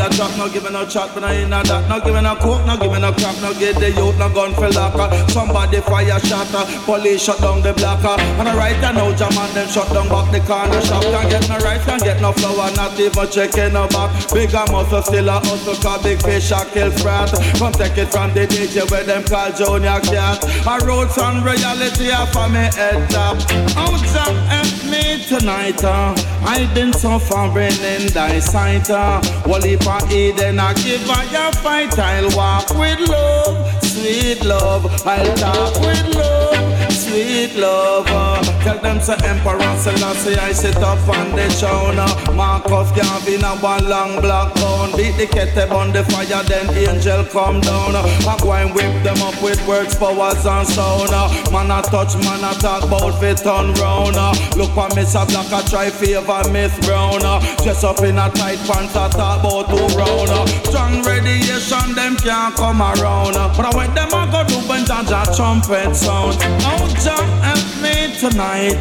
No 0.00 0.08
giving 0.08 0.38
no 0.38 0.48
giving 0.48 0.72
no 0.72 0.86
chat, 0.86 1.12
but 1.12 1.24
I 1.24 1.44
ain't 1.44 1.50
that. 1.50 1.84
No 1.84 2.00
giving 2.00 2.24
no 2.24 2.32
coke, 2.36 2.64
no 2.64 2.72
giving 2.80 3.04
no 3.04 3.12
crap, 3.12 3.36
no 3.44 3.52
get 3.52 3.76
the 3.76 3.92
youth, 3.92 4.16
no 4.16 4.32
gun 4.32 4.54
for 4.56 4.72
locker. 4.72 5.12
Uh, 5.12 5.28
somebody 5.28 5.80
fire 5.84 6.16
shatter, 6.24 6.64
uh, 6.64 6.84
police 6.88 7.20
shut 7.20 7.36
down 7.44 7.60
the 7.60 7.76
blocker. 7.76 8.16
Uh, 8.16 8.40
and 8.40 8.48
I 8.48 8.56
right 8.56 8.80
I 8.80 8.92
know 8.96 9.12
jam 9.12 9.36
and 9.36 9.52
them 9.52 9.68
shut 9.68 9.92
down 9.92 10.08
back 10.08 10.32
the 10.32 10.40
corner 10.48 10.80
shop. 10.80 11.04
Can't 11.04 11.28
get 11.28 11.44
no 11.52 11.58
rice, 11.60 11.84
can't 11.84 12.00
get 12.00 12.16
no 12.24 12.32
flour, 12.32 12.72
not 12.80 12.96
even 12.96 13.28
checking 13.28 13.76
no 13.76 13.88
back. 13.92 14.08
Bigger 14.32 14.64
muscle 14.72 15.04
still 15.04 15.28
a 15.28 15.36
hustle, 15.36 15.76
cause 15.76 16.00
big 16.00 16.16
fish 16.24 16.48
a 16.48 16.64
kill 16.72 16.90
frat. 17.04 17.28
Come 17.60 17.76
take 17.76 18.00
it 18.00 18.08
from 18.08 18.32
the 18.32 18.48
DJ 18.48 18.88
where 18.88 19.04
them 19.04 19.20
call 19.28 19.52
Junior 19.52 20.00
Cat. 20.08 20.40
I 20.64 20.80
wrote 20.80 21.12
some 21.12 21.44
reality 21.44 22.08
off 22.08 22.32
of 22.40 22.48
me 22.48 22.72
head 22.72 23.04
top. 23.12 23.36
Out 23.76 24.00
of 24.00 24.00
help 24.48 24.69
me 24.90 25.24
tonight, 25.24 25.82
uh. 25.84 26.14
I've 26.42 26.74
been 26.74 26.92
suffering 26.92 27.78
in 27.94 28.12
thy 28.12 28.38
sight, 28.40 28.90
uh. 28.90 29.20
Well, 29.46 29.64
if 29.64 29.86
I 29.86 30.00
eat 30.12 30.40
and 30.40 30.60
I 30.60 30.74
give 30.74 31.02
her 31.02 31.24
your 31.32 31.52
fight, 31.52 31.98
I'll 31.98 32.30
walk 32.36 32.70
with 32.70 33.00
love, 33.08 33.84
sweet 33.84 34.44
love. 34.44 34.84
I'll 35.06 35.34
talk 35.36 35.74
with 35.80 36.14
love, 36.14 36.69
sweet 37.10 37.56
love. 37.56 38.06
uh. 38.08 38.42
Tell 38.62 38.78
them 38.78 39.00
say 39.00 39.16
Emperor 39.24 39.58
Selassie 39.76 40.36
I 40.36 40.52
sit 40.52 40.76
up 40.76 40.98
on 41.08 41.34
the 41.34 41.48
throne. 41.58 41.98
uh. 41.98 42.32
Marcus 42.32 42.90
Garvey 42.92 43.34
in 43.34 43.44
a 43.44 43.56
one 43.58 43.88
long 43.88 44.20
black 44.20 44.54
bone. 44.54 44.92
Beat 44.96 45.16
the 45.18 45.26
kettle 45.26 45.76
on 45.76 45.92
the 45.92 46.04
fire, 46.04 46.42
then 46.44 46.66
angel 46.76 47.24
come 47.24 47.60
down. 47.60 47.96
I 47.96 48.36
go 48.40 48.52
and 48.52 48.74
whip 48.74 49.02
them 49.02 49.20
up 49.22 49.40
with 49.42 49.60
words, 49.66 49.96
powers 49.96 50.44
and 50.46 50.66
sound. 50.68 51.10
Man 51.52 51.70
a 51.70 51.82
touch, 51.82 52.14
man 52.24 52.44
a 52.44 52.54
talk 52.60 52.84
about 52.84 53.18
fit 53.20 53.38
turn 53.38 53.74
round. 53.74 54.16
Look 54.56 54.70
for 54.72 54.88
Mr. 54.94 55.26
Black, 55.28 55.50
I 55.52 55.62
try 55.68 55.90
favor 55.90 56.42
Miss 56.52 56.72
Brown. 56.86 57.20
Dress 57.62 57.82
up 57.84 58.00
in 58.00 58.18
a 58.18 58.30
tight 58.30 58.58
pants, 58.68 58.94
I 58.96 59.08
talk 59.10 59.40
about 59.40 59.68
two 59.68 59.86
round. 59.98 60.30
Strong 60.66 61.02
radiation, 61.02 61.94
them 61.94 62.16
can't 62.16 62.54
come 62.54 62.80
around. 62.80 63.34
But 63.56 63.66
I 63.66 63.76
went 63.76 63.94
them 63.94 64.08
I 64.12 64.30
go 64.30 64.44
do 64.46 64.56
when 64.68 64.84
Jah 64.86 65.02
Jah 65.08 65.24
trumpet 65.34 65.94
sound. 65.96 66.36
Oh, 66.40 66.86
Jah 67.02 67.16
help 67.40 67.82
me 67.82 68.14
tonight. 68.18 68.76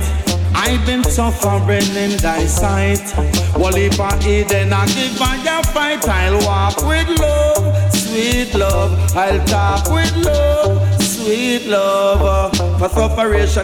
I've 0.53 0.85
been 0.85 1.03
suffering 1.05 1.87
in 1.95 2.17
thy 2.17 2.45
sight. 2.45 3.13
Well, 3.55 3.75
if 3.75 3.97
I 3.99 4.11
eat, 4.27 4.49
then 4.49 4.73
I 4.73 4.85
give 4.87 5.15
a 5.21 5.63
fight. 5.71 6.05
I'll 6.05 6.37
walk 6.45 6.77
with 6.85 7.07
love, 7.17 7.93
sweet 7.93 8.53
love. 8.53 8.91
I'll 9.15 9.43
talk 9.45 9.89
with 9.89 10.13
love, 10.17 11.01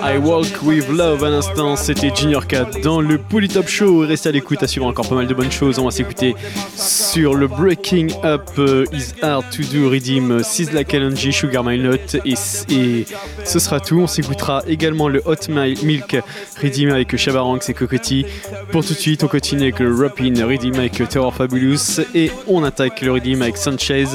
I 0.03 0.17
Walk 0.17 0.61
With 0.63 0.89
Love 0.89 1.23
à 1.23 1.29
l'instant, 1.29 1.75
c'était 1.75 2.13
Junior 2.13 2.45
4 2.45 2.81
dans 2.81 2.99
le 3.01 3.17
Polytop 3.17 3.67
Show. 3.67 3.99
Restez 3.99 4.29
à 4.29 4.31
l'écoute, 4.31 4.61
à 4.61 4.67
suivre 4.67 4.85
encore 4.85 5.07
pas 5.07 5.15
mal 5.15 5.27
de 5.27 5.33
bonnes 5.33 5.51
choses. 5.51 5.79
On 5.79 5.85
va 5.85 5.91
s'écouter 5.91 6.35
sur 6.75 7.33
le 7.35 7.47
Breaking 7.47 8.07
Up 8.23 8.43
euh, 8.57 8.85
Is 8.91 9.13
Hard 9.21 9.45
To 9.51 9.63
Do 9.63 9.89
Redeem 9.89 10.31
euh, 10.31 10.43
Sizzla 10.43 10.83
Kalonji 10.83 11.31
Sugar 11.31 11.63
My 11.63 11.79
Note 11.79 12.15
et, 12.25 12.33
et 12.69 13.05
ce 13.45 13.59
sera 13.59 13.79
tout. 13.79 13.99
On 14.01 14.07
s'écoutera 14.07 14.61
également 14.67 15.07
le 15.07 15.21
Hot 15.25 15.49
My 15.49 15.75
Milk 15.83 16.17
Redeem 16.61 16.89
avec 16.89 17.15
Shabaranks 17.15 17.69
et 17.69 17.73
Cocotti. 17.73 18.25
Pour 18.71 18.85
tout 18.85 18.93
de 18.93 18.99
suite, 18.99 19.23
on 19.23 19.27
continue 19.27 19.63
avec 19.63 19.79
le 19.79 19.95
Rappin 19.95 20.33
Redeem 20.45 20.75
avec 20.75 21.07
Terror 21.09 21.33
Fabulous 21.33 22.01
et 22.13 22.31
on 22.47 22.63
attaque 22.63 23.01
le 23.01 23.13
Redeem 23.13 23.41
avec 23.41 23.57
Sanchez 23.57 24.05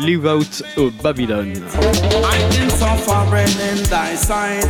Live 0.00 0.24
Out 0.24 0.62
oh, 0.78 0.86
of 0.86 1.02
Babylon. 1.02 1.50
I've 2.24 2.50
been 2.56 2.70
suffering 2.70 3.52
in 3.68 3.84
thy 3.84 4.14
sight. 4.14 4.64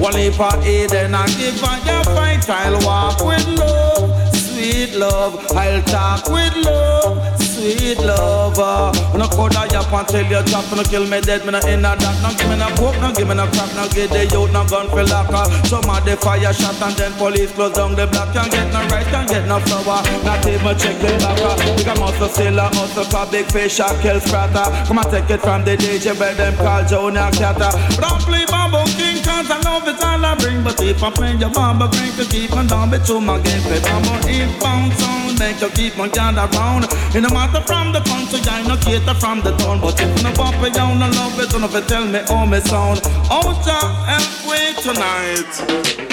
Well, 0.00 0.16
if 0.16 0.40
I 0.40 0.50
eat, 0.66 0.90
then 0.90 1.14
I 1.14 1.26
give 1.38 1.62
I 1.62 1.78
a 1.78 2.04
fight. 2.04 2.50
I'll 2.50 2.84
walk 2.84 3.24
with 3.24 3.46
love, 3.56 4.36
sweet 4.36 4.96
love. 4.96 5.46
I'll 5.52 5.82
talk 5.82 6.28
with 6.28 6.56
love, 6.56 7.33
sweet 7.54 7.98
lover. 7.98 8.90
When 9.12 9.22
I 9.22 9.26
call 9.30 9.48
that 9.54 9.70
yap 9.70 9.92
and 9.92 10.08
tell 10.08 10.26
you 10.26 10.42
drop, 10.50 10.66
no 10.74 10.82
kill 10.82 11.06
me 11.06 11.20
dead, 11.22 11.46
me 11.46 11.54
no 11.54 11.60
in 11.62 11.86
a 11.86 11.94
that. 11.94 12.16
No 12.22 12.28
give 12.34 12.48
me 12.50 12.56
no 12.58 12.68
coke, 12.74 12.98
no 12.98 13.08
give 13.14 13.28
me 13.30 13.34
no 13.34 13.46
crack, 13.54 13.70
no 13.78 13.86
give 13.94 14.10
the 14.10 14.26
youth 14.26 14.50
no 14.50 14.66
gun 14.66 14.90
for 14.90 15.06
locker. 15.06 15.46
Some 15.70 15.86
of 15.86 16.02
the 16.02 16.18
fire 16.18 16.52
shot 16.52 16.76
and 16.82 16.96
then 16.98 17.12
police 17.14 17.52
close 17.54 17.74
down 17.74 17.94
the 17.94 18.06
block. 18.10 18.34
Can't 18.34 18.50
get 18.50 18.66
no 18.74 18.82
rice, 18.90 19.06
can't 19.08 19.28
get 19.30 19.46
no 19.46 19.62
flour. 19.62 20.02
Not 20.26 20.42
even 20.46 20.74
check 20.74 20.96
the 20.98 21.10
locker. 21.22 21.54
We 21.78 21.82
got 21.86 21.98
muscle 22.02 22.28
sailor, 22.28 22.68
muscle 22.74 23.06
for 23.06 23.26
big 23.30 23.46
fish, 23.52 23.78
I 23.78 23.94
kill 24.02 24.18
spratter. 24.18 24.66
Come 24.86 24.98
and 24.98 25.10
take 25.10 25.30
it 25.30 25.40
from 25.40 25.62
the 25.64 25.78
DJ 25.78 26.18
where 26.18 26.34
them 26.34 26.54
call 26.58 26.82
Jonah 26.84 27.30
Catter. 27.30 27.70
Don't 28.02 28.20
play 28.26 28.44
Bamboo 28.50 28.84
King, 28.98 29.22
cause 29.22 29.48
I 29.50 29.58
love 29.62 29.86
it 29.86 30.02
all 30.02 30.24
I 30.24 30.34
bring. 30.34 30.62
But 30.66 30.80
if 30.82 31.02
I 31.02 31.10
play 31.10 31.34
your 31.36 31.50
Bamboo 31.50 31.88
King, 31.94 32.12
to 32.18 32.24
keep 32.26 32.52
on 32.52 32.66
down, 32.66 32.90
bet 32.90 33.08
you 33.08 33.20
my 33.20 33.38
game. 33.40 33.62
Play 33.62 33.80
Bamboo 33.80 34.26
inbound 34.26 34.92
sound, 34.98 35.23
make 35.38 35.60
you 35.60 35.70
keep 35.70 35.98
on 35.98 36.10
gather 36.10 36.46
round. 36.56 36.84
In 37.14 37.22
the 37.22 37.30
matter 37.30 37.60
from 37.62 37.92
the 37.92 38.00
country, 38.00 38.40
I 38.46 38.62
no 38.66 38.76
cater 38.76 39.14
from 39.14 39.40
the 39.40 39.56
town. 39.56 39.80
But 39.80 40.00
if 40.00 40.22
no 40.22 40.32
pop 40.32 40.54
it 40.62 40.74
down, 40.74 41.02
I 41.02 41.08
love 41.10 41.38
it, 41.40 41.54
and 41.54 41.64
if 41.64 41.72
you 41.72 41.82
tell 41.82 42.04
me 42.04 42.20
how 42.28 42.46
me 42.46 42.60
sound. 42.60 43.00
Oh, 43.30 43.54
Jah, 43.64 43.88
help 44.06 44.44
me 44.48 44.74
tonight. 44.82 46.04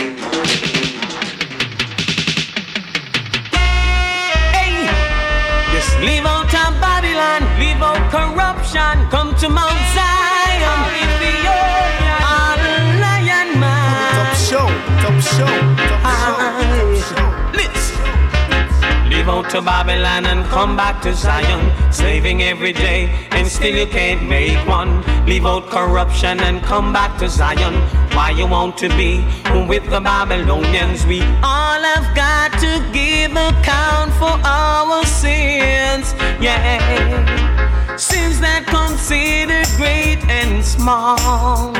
Leave 6.01 6.25
out 6.25 6.45
of 6.45 6.81
Babylon, 6.81 7.41
leave 7.59 7.81
out 7.81 8.09
corruption, 8.09 9.07
come 9.11 9.35
to 9.35 9.49
Mount 9.49 9.77
Zion. 9.93 10.79
All 12.25 12.57
lion 13.01 13.59
man. 13.59 14.25
Top 14.25 14.35
show, 14.35 14.67
top 15.01 15.21
show, 15.21 15.45
top 15.89 16.01
show. 16.17 16.81
Listen. 16.89 17.41
Leave 17.50 17.50
out 19.31 19.49
to 19.49 19.61
Babylon 19.61 20.25
and 20.25 20.45
come 20.47 20.75
back 20.75 21.01
to 21.01 21.13
Zion, 21.13 21.61
slaving 21.91 22.43
every 22.43 22.73
day, 22.73 23.09
and 23.31 23.47
still 23.47 23.73
you 23.73 23.87
can't 23.87 24.27
make 24.27 24.59
one. 24.67 24.91
Leave 25.25 25.45
out 25.45 25.65
corruption 25.67 26.39
and 26.41 26.61
come 26.61 26.91
back 26.91 27.17
to 27.19 27.29
Zion. 27.29 27.73
Why 28.15 28.31
you 28.31 28.45
want 28.45 28.77
to 28.79 28.89
be 28.89 29.23
with 29.71 29.89
the 29.89 30.01
Babylonians? 30.01 31.05
We 31.05 31.21
all 31.41 31.81
have 31.93 32.07
got 32.13 32.51
to 32.65 32.73
give 32.91 33.31
account 33.31 34.11
for 34.21 34.35
our 34.43 35.05
sins. 35.05 36.13
Yeah, 36.45 37.95
sins 37.95 38.41
that 38.41 38.65
considered 38.67 39.69
great 39.77 40.21
and 40.29 40.63
small. 40.63 41.71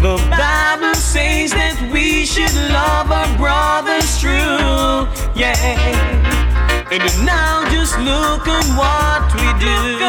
The 0.00 0.16
Bible 0.30 0.94
says 0.94 1.52
that 1.52 1.76
we 1.92 2.24
should 2.24 2.54
love 2.72 3.12
our 3.12 3.28
brothers 3.36 4.18
true. 4.18 5.04
Yeah. 5.36 5.54
And 6.90 7.04
now 7.26 7.68
just 7.70 7.98
look 7.98 8.48
at 8.48 8.64
what 8.80 9.28
we 9.36 9.52
do. 9.60 10.00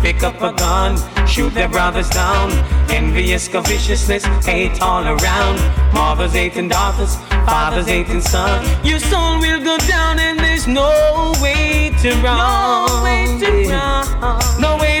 Pick 0.00 0.22
up 0.22 0.40
a 0.40 0.52
gun, 0.56 0.96
shoot 1.26 1.52
their 1.52 1.68
brothers 1.68 2.08
down. 2.08 2.52
Envious, 2.88 3.48
covetousness, 3.48 4.24
hate 4.42 4.80
all 4.80 5.04
around. 5.04 5.58
Mothers 5.92 6.32
hating 6.32 6.68
daughters, 6.68 7.16
fathers 7.44 7.86
hating 7.86 8.22
sons. 8.22 8.66
Your 8.82 8.98
soul 8.98 9.38
will 9.40 9.62
go 9.62 9.76
down 9.86 10.18
and 10.18 10.38
there's 10.38 10.66
no 10.66 11.34
way 11.42 11.92
to 12.00 12.14
run. 12.22 12.38
No 12.38 13.02
way 13.04 13.26
to 13.40 13.68
run. 13.68 14.40
No 14.58 14.78
way 14.78 14.95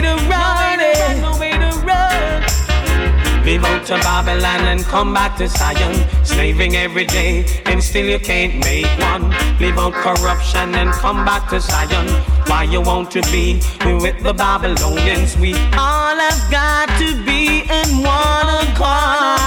Leave 3.56 3.64
out 3.64 3.86
to 3.86 3.94
Babylon 3.94 4.66
and 4.66 4.84
come 4.84 5.14
back 5.14 5.38
to 5.38 5.48
Zion. 5.48 6.04
Slaving 6.26 6.76
every 6.76 7.06
day 7.06 7.46
and 7.64 7.82
still 7.82 8.04
you 8.04 8.18
can't 8.18 8.62
make 8.62 8.84
one. 8.98 9.30
Leave 9.58 9.78
out 9.78 9.94
corruption 9.94 10.74
and 10.74 10.92
come 10.92 11.24
back 11.24 11.48
to 11.48 11.58
Zion. 11.58 12.06
Why 12.48 12.64
you 12.64 12.82
want 12.82 13.10
to 13.12 13.22
be 13.32 13.62
with 13.82 14.22
the 14.22 14.34
Babylonians? 14.34 15.38
We 15.38 15.54
all 15.72 16.18
have 16.18 16.50
got 16.50 16.98
to 16.98 17.24
be 17.24 17.60
in 17.62 18.02
one 18.02 18.48
accord. 18.68 19.40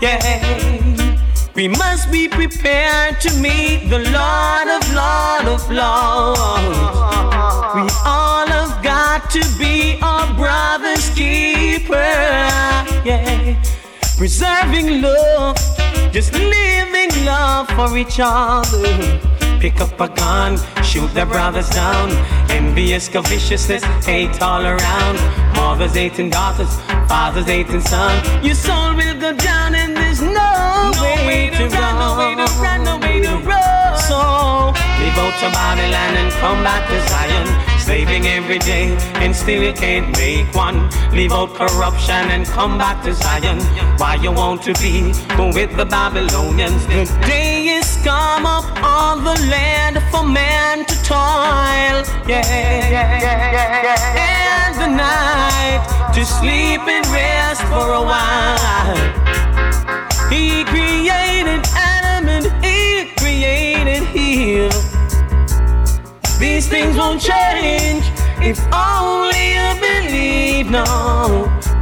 Yeah. 0.00 0.75
We 1.56 1.68
must 1.68 2.12
be 2.12 2.28
prepared 2.28 3.18
to 3.22 3.32
meet 3.40 3.88
the 3.88 3.98
Lord 3.98 4.68
of 4.76 4.82
Lord 4.92 5.46
of 5.54 5.70
Lords. 5.70 6.68
We 7.74 7.80
all 8.04 8.46
have 8.46 8.84
got 8.84 9.30
to 9.30 9.42
be 9.58 9.98
our 10.02 10.34
brother's 10.34 11.08
keeper. 11.14 11.94
Yeah. 13.06 13.56
Preserving 14.18 15.00
love, 15.00 15.56
just 16.12 16.34
living 16.34 17.24
love 17.24 17.68
for 17.70 17.96
each 17.96 18.20
other. 18.20 19.18
Pick 19.66 19.80
up 19.80 20.00
a 20.00 20.06
gun, 20.06 20.56
shoot 20.84 21.12
their 21.12 21.26
brothers 21.26 21.68
down. 21.70 22.12
Envious, 22.50 23.08
viciousness, 23.08 23.82
hate 24.06 24.40
all 24.40 24.64
around. 24.64 25.16
Mothers 25.56 25.92
hating 25.92 26.30
daughters, 26.30 26.72
fathers 27.08 27.46
hating 27.46 27.80
sons. 27.80 28.22
Your 28.46 28.54
soul 28.54 28.94
will 28.94 29.18
go 29.20 29.32
down 29.32 29.74
and 29.74 29.96
there's 29.96 30.22
no, 30.22 30.92
no 30.94 31.14
way, 31.26 31.50
to, 31.50 31.66
run, 31.66 31.98
no 31.98 32.16
way 32.16 32.34
to 32.36 32.46
run, 32.62 32.84
no 32.84 32.96
way 32.98 33.20
to 33.22 33.38
run. 33.38 33.98
So 34.06 34.70
leave 35.02 35.18
out 35.18 35.34
to 35.42 35.50
Babylon 35.50 36.12
and 36.14 36.30
come 36.34 36.62
back 36.62 36.86
to 36.88 36.98
Zion. 37.10 37.80
Slaving 37.80 38.24
every 38.26 38.60
day 38.60 38.96
and 39.14 39.34
still 39.34 39.64
you 39.64 39.72
can't 39.72 40.16
make 40.16 40.46
one. 40.54 40.88
Leave 41.10 41.32
out 41.32 41.52
corruption 41.54 42.30
and 42.30 42.46
come 42.46 42.78
back 42.78 43.02
to 43.02 43.12
Zion. 43.12 43.58
Why 43.98 44.14
you 44.14 44.30
want 44.30 44.62
to 44.62 44.72
be 44.74 45.12
with 45.52 45.76
the 45.76 45.86
Babylonians? 45.86 46.86
The 46.86 47.55
is 47.86 47.96
come 48.04 48.46
up 48.46 48.66
on 48.82 49.22
the 49.22 49.36
land 49.54 49.96
for 50.10 50.24
man 50.24 50.84
to 50.84 50.96
toil. 51.02 51.96
Yeah, 52.26 52.42
yeah, 52.42 52.90
yeah, 52.90 53.86
yeah. 53.86 54.28
And 54.30 54.74
the 54.82 54.90
night 55.08 55.82
to 56.14 56.24
sleep 56.24 56.82
and 56.94 57.06
rest 57.18 57.62
for 57.72 57.86
a 58.00 58.04
while. 58.12 58.96
He 60.30 60.64
created 60.64 61.62
Adam 61.74 62.28
and 62.36 62.46
he 62.64 63.12
created 63.20 64.02
Eve. 64.14 64.72
These 66.38 66.68
things 66.68 66.96
won't 66.96 67.20
change 67.20 68.04
if 68.50 68.58
only 68.72 69.44
you 69.56 69.68
believe. 69.88 70.70
No, 70.70 70.84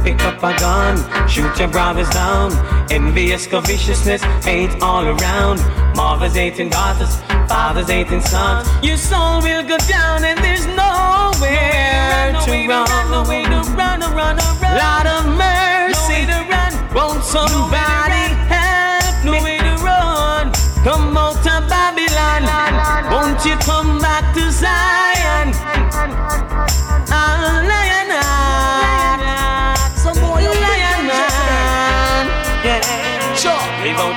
pick 0.05 0.23
up 0.23 0.37
a 0.43 0.53
gun, 0.59 0.95
shoot 1.27 1.57
your 1.57 1.67
brothers 1.67 2.09
down. 2.11 2.51
Envious 2.91 3.47
covetousness 3.47 4.21
ain't 4.45 4.79
all 4.83 5.03
around. 5.03 5.57
Mothers 5.95 6.35
hating 6.35 6.69
daughters, 6.69 7.15
fathers 7.49 7.89
hating 7.89 8.21
sons. 8.21 8.69
Your 8.83 8.97
soul 8.97 9.41
will 9.41 9.63
go 9.63 9.77
down, 9.89 10.23
and 10.23 10.37
there's 10.45 10.67
nowhere 10.67 12.33
no 12.33 12.45
way 12.45 12.67
to 12.67 12.69
run. 12.69 13.09
No 13.09 13.23
way 13.29 13.43
to 13.43 13.49
run, 13.79 13.99
no 13.99 14.09
way 14.09 14.13
to 14.13 14.19
run, 14.19 14.37
no 14.37 14.37
run, 14.37 14.37
run. 14.61 14.77
Lot 14.77 15.07
of 15.07 15.25
mercy, 15.43 16.19
no 16.25 16.37
way 16.37 16.45
to 16.45 16.51
run. 16.51 16.93
won't 16.93 17.23
somebody? 17.23 17.94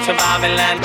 To 0.08 0.14
Babylon. 0.14 0.80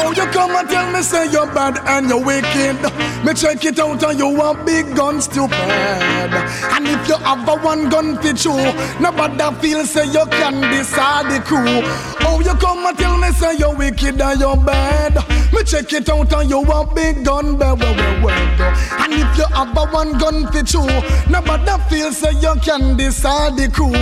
Oh, 0.00 0.12
you 0.16 0.24
come 0.32 0.56
and 0.56 0.68
tell 0.70 0.90
me 0.90 1.02
say 1.02 1.30
you're 1.30 1.46
bad 1.46 1.78
and 1.86 2.08
you're 2.08 2.24
wicked. 2.24 2.80
Me 3.24 3.34
check 3.34 3.62
it 3.66 3.78
out 3.78 4.02
and 4.02 4.18
you 4.18 4.28
want 4.28 4.64
big 4.64 4.96
guns 4.96 5.24
stupid. 5.24 5.52
And 5.52 6.88
if 6.88 7.06
you 7.08 7.16
have 7.16 7.46
a 7.46 7.56
one 7.56 7.90
gun 7.90 8.16
fit 8.22 8.42
you, 8.44 8.56
nobody 9.00 9.60
feel 9.60 9.84
say 9.84 10.06
you 10.06 10.24
can 10.30 10.62
decide 10.72 11.30
the 11.30 11.44
crew. 11.44 11.82
Oh, 12.26 12.40
you 12.40 12.54
come 12.54 12.86
and 12.86 12.96
tell 12.96 13.18
me 13.18 13.30
say 13.32 13.54
you're 13.58 13.76
wicked 13.76 14.18
and 14.18 14.40
you're 14.40 14.56
bad. 14.56 15.31
Me 15.52 15.62
check 15.64 15.92
it 15.92 16.08
out 16.08 16.32
and 16.32 16.48
you 16.48 16.62
want 16.62 16.94
big 16.94 17.24
gun, 17.24 17.58
bad, 17.58 17.78
well, 17.78 17.94
well, 17.94 18.24
well, 18.24 19.02
And 19.02 19.12
if 19.12 19.36
you 19.36 19.44
have 19.52 19.76
a 19.76 19.84
one 19.92 20.16
gun 20.18 20.50
fit 20.50 20.72
you, 20.72 20.86
nobody 21.28 21.82
feel 21.90 22.10
say 22.10 22.32
you 22.40 22.54
can 22.64 22.96
decide 22.96 23.56
the 23.56 23.68
crew. 23.68 23.92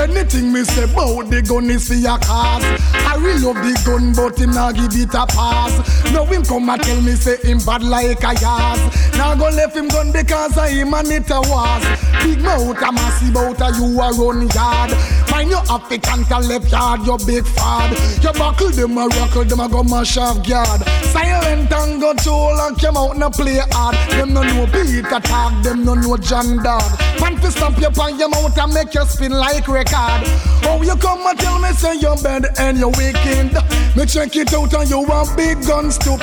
Anything 0.00 0.52
me 0.52 0.62
say 0.62 0.84
about 0.84 1.30
the 1.30 1.42
gun 1.42 1.70
is 1.70 1.88
for 1.88 1.94
your 1.94 2.18
cause. 2.18 2.64
I 2.94 3.16
really 3.18 3.40
love 3.42 3.56
the 3.56 3.74
gun, 3.84 4.12
but 4.12 4.38
him 4.38 4.50
not 4.50 4.74
give 4.76 4.94
it 4.94 5.14
a 5.14 5.26
pass. 5.26 5.72
Now 6.12 6.24
him 6.26 6.44
come 6.44 6.68
and 6.68 6.82
tell 6.82 7.00
me 7.02 7.12
say 7.12 7.38
him 7.38 7.58
bad 7.58 7.82
like 7.82 8.22
a 8.22 8.34
yas. 8.38 8.78
Now 9.16 9.34
go 9.34 9.50
left 9.50 9.76
him 9.76 9.88
gun 9.88 10.12
because 10.12 10.56
I 10.56 10.70
him 10.70 10.94
and 10.94 11.10
it 11.10 11.30
a 11.30 11.40
was. 11.40 11.82
Big 12.22 12.40
mouth 12.40 12.78
a 12.78 12.92
massive 12.92 13.36
out 13.36 13.60
a 13.60 13.68
you 13.78 13.98
a 13.98 14.12
run 14.14 14.46
yard. 14.54 14.90
Find 15.34 15.50
your 15.50 15.64
African 15.68 16.22
left 16.48 16.70
yard, 16.70 17.04
your 17.04 17.18
big 17.18 17.44
fad. 17.44 17.90
You 18.22 18.32
buckle 18.34 18.70
them 18.70 18.96
a 18.96 19.08
rockle, 19.08 19.44
them 19.44 19.58
a 19.58 19.68
go 19.68 19.82
mash 19.82 20.16
off 20.16 20.46
guard. 20.48 20.82
Silent 21.10 21.72
and 21.72 22.00
go 22.00 22.14
toll 22.14 22.60
and 22.60 22.78
come 22.80 22.96
out 22.96 23.20
and 23.20 23.34
play 23.34 23.58
hard. 23.72 23.96
Them 24.12 24.32
no 24.32 24.42
know 24.44 24.66
Peter 24.66 25.18
talk, 25.18 25.60
them 25.64 25.84
no 25.84 25.94
know 25.94 26.16
John 26.18 26.62
Dog. 26.62 26.84
Man 27.20 27.34
to 27.40 27.50
stamp 27.50 27.80
you 27.80 27.88
on 28.00 28.16
your 28.16 28.28
mouth 28.28 28.56
and 28.56 28.74
make 28.74 28.94
you 28.94 29.04
spin 29.06 29.32
like 29.32 29.66
record. 29.66 30.22
Oh, 30.66 30.80
you 30.84 30.94
come 30.94 31.26
and 31.26 31.36
tell 31.36 31.58
me 31.58 31.70
say 31.70 31.96
you're 31.96 32.16
bad 32.22 32.46
and 32.60 32.78
you're 32.78 32.90
wicked. 32.90 33.54
Me 33.96 34.06
check 34.06 34.36
it 34.36 34.54
out 34.54 34.72
and 34.72 34.88
you 34.88 35.00
want 35.00 35.36
big 35.36 35.60
guns 35.66 35.98
to 35.98 36.16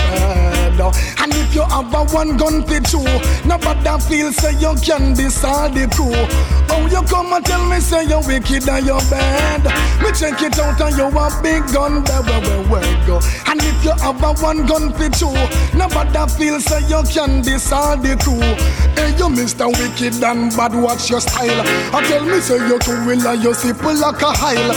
bed. 0.77 0.95
And 1.18 1.34
if 1.34 1.53
you 1.56 1.64
have 1.64 1.93
a 1.93 2.06
one 2.14 2.38
gun 2.38 2.64
fit 2.64 2.91
you, 2.93 3.03
nobody 3.45 3.99
feel 4.06 4.31
say 4.31 4.53
you 4.60 4.76
can 4.81 5.14
decide 5.14 5.73
the 5.73 5.88
crew. 5.93 6.14
Oh, 6.73 6.88
you 6.88 7.02
come 7.07 7.34
and 7.34 7.45
tell 7.45 7.68
me 7.69 7.80
say 7.80 8.06
you're 8.06 8.26
wicked 8.26 8.68
and 8.68 8.85
you're 8.85 9.03
bad. 9.10 9.64
Me 10.02 10.11
check 10.14 10.41
it 10.41 10.57
out 10.60 10.80
and 10.81 10.98
you 10.98 11.07
want 11.10 11.41
big 11.43 11.65
gun, 11.73 12.03
where, 12.03 12.41
where, 12.41 12.64
where, 12.69 13.07
go. 13.07 13.19
And 13.48 13.61
if 13.61 13.84
you 13.84 13.91
have 13.91 14.23
a 14.23 14.34
one 14.41 14.65
gun 14.65 14.93
fit 14.93 15.19
you, 15.19 15.34
nobody 15.77 16.31
feel 16.38 16.60
say 16.60 16.81
you 16.88 17.03
can 17.11 17.41
decide 17.41 18.02
the 18.03 18.15
crew. 18.18 18.39
Hey, 18.95 19.11
you 19.18 19.27
Mr. 19.27 19.68
Wicked 19.68 20.23
and 20.23 20.56
bad, 20.56 20.73
watch 20.76 21.10
your 21.10 21.22
style. 21.22 21.64
I 21.93 22.03
tell 22.07 22.26
me 22.26 22.39
say 22.39 22.57
you 22.68 22.80
too 22.80 23.06
will 23.06 23.27
and 23.27 23.43
you 23.43 23.53
simple 23.53 23.93
like 23.95 24.22
a 24.22 24.31
hile. 24.31 24.72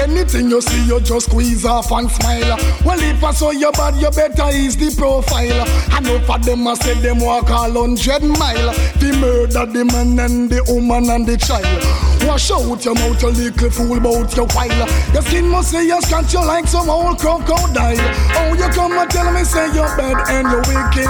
Anything 0.00 0.48
you 0.48 0.60
see, 0.62 0.86
you 0.86 1.00
just 1.00 1.26
squeeze 1.26 1.64
off 1.64 1.90
and 1.92 2.10
smile. 2.10 2.56
Well, 2.84 3.00
if 3.02 3.22
I 3.22 3.32
saw 3.32 3.50
you 3.50 3.70
bad, 3.72 3.96
you 3.96 4.10
better 4.10 4.48
ease 4.56 4.76
the 4.76 4.94
profile. 4.96 5.39
I 5.48 6.00
know 6.00 6.18
for 6.20 6.38
them, 6.38 6.66
I 6.68 6.74
said 6.74 6.98
them 6.98 7.20
walk 7.20 7.50
all 7.50 7.72
hundred 7.72 8.22
mile. 8.22 8.72
The 9.00 9.16
murder 9.18 9.66
the 9.66 9.84
man 9.84 10.18
and 10.18 10.50
the 10.50 10.62
woman 10.68 11.08
and 11.08 11.26
the 11.26 11.36
child. 11.36 11.64
Wash 12.28 12.50
out 12.50 12.84
your 12.84 12.94
mouth, 12.94 13.22
you 13.22 13.30
little 13.30 13.70
fool, 13.70 13.96
about 13.96 14.36
your 14.36 14.46
while. 14.52 14.88
Your 15.12 15.22
skin 15.22 15.48
must 15.48 15.70
say 15.70 15.86
you 15.86 16.00
scratch 16.02 16.34
you 16.34 16.44
like 16.44 16.66
some 16.66 16.90
old 16.90 17.18
crocodile. 17.18 17.96
Oh, 18.36 18.52
you 18.52 18.68
come 18.74 18.92
and 18.92 19.10
tell 19.10 19.32
me 19.32 19.42
say 19.44 19.72
you're 19.72 19.88
bad 19.96 20.28
and 20.28 20.44
you're 20.52 20.60
wicked. 20.68 21.08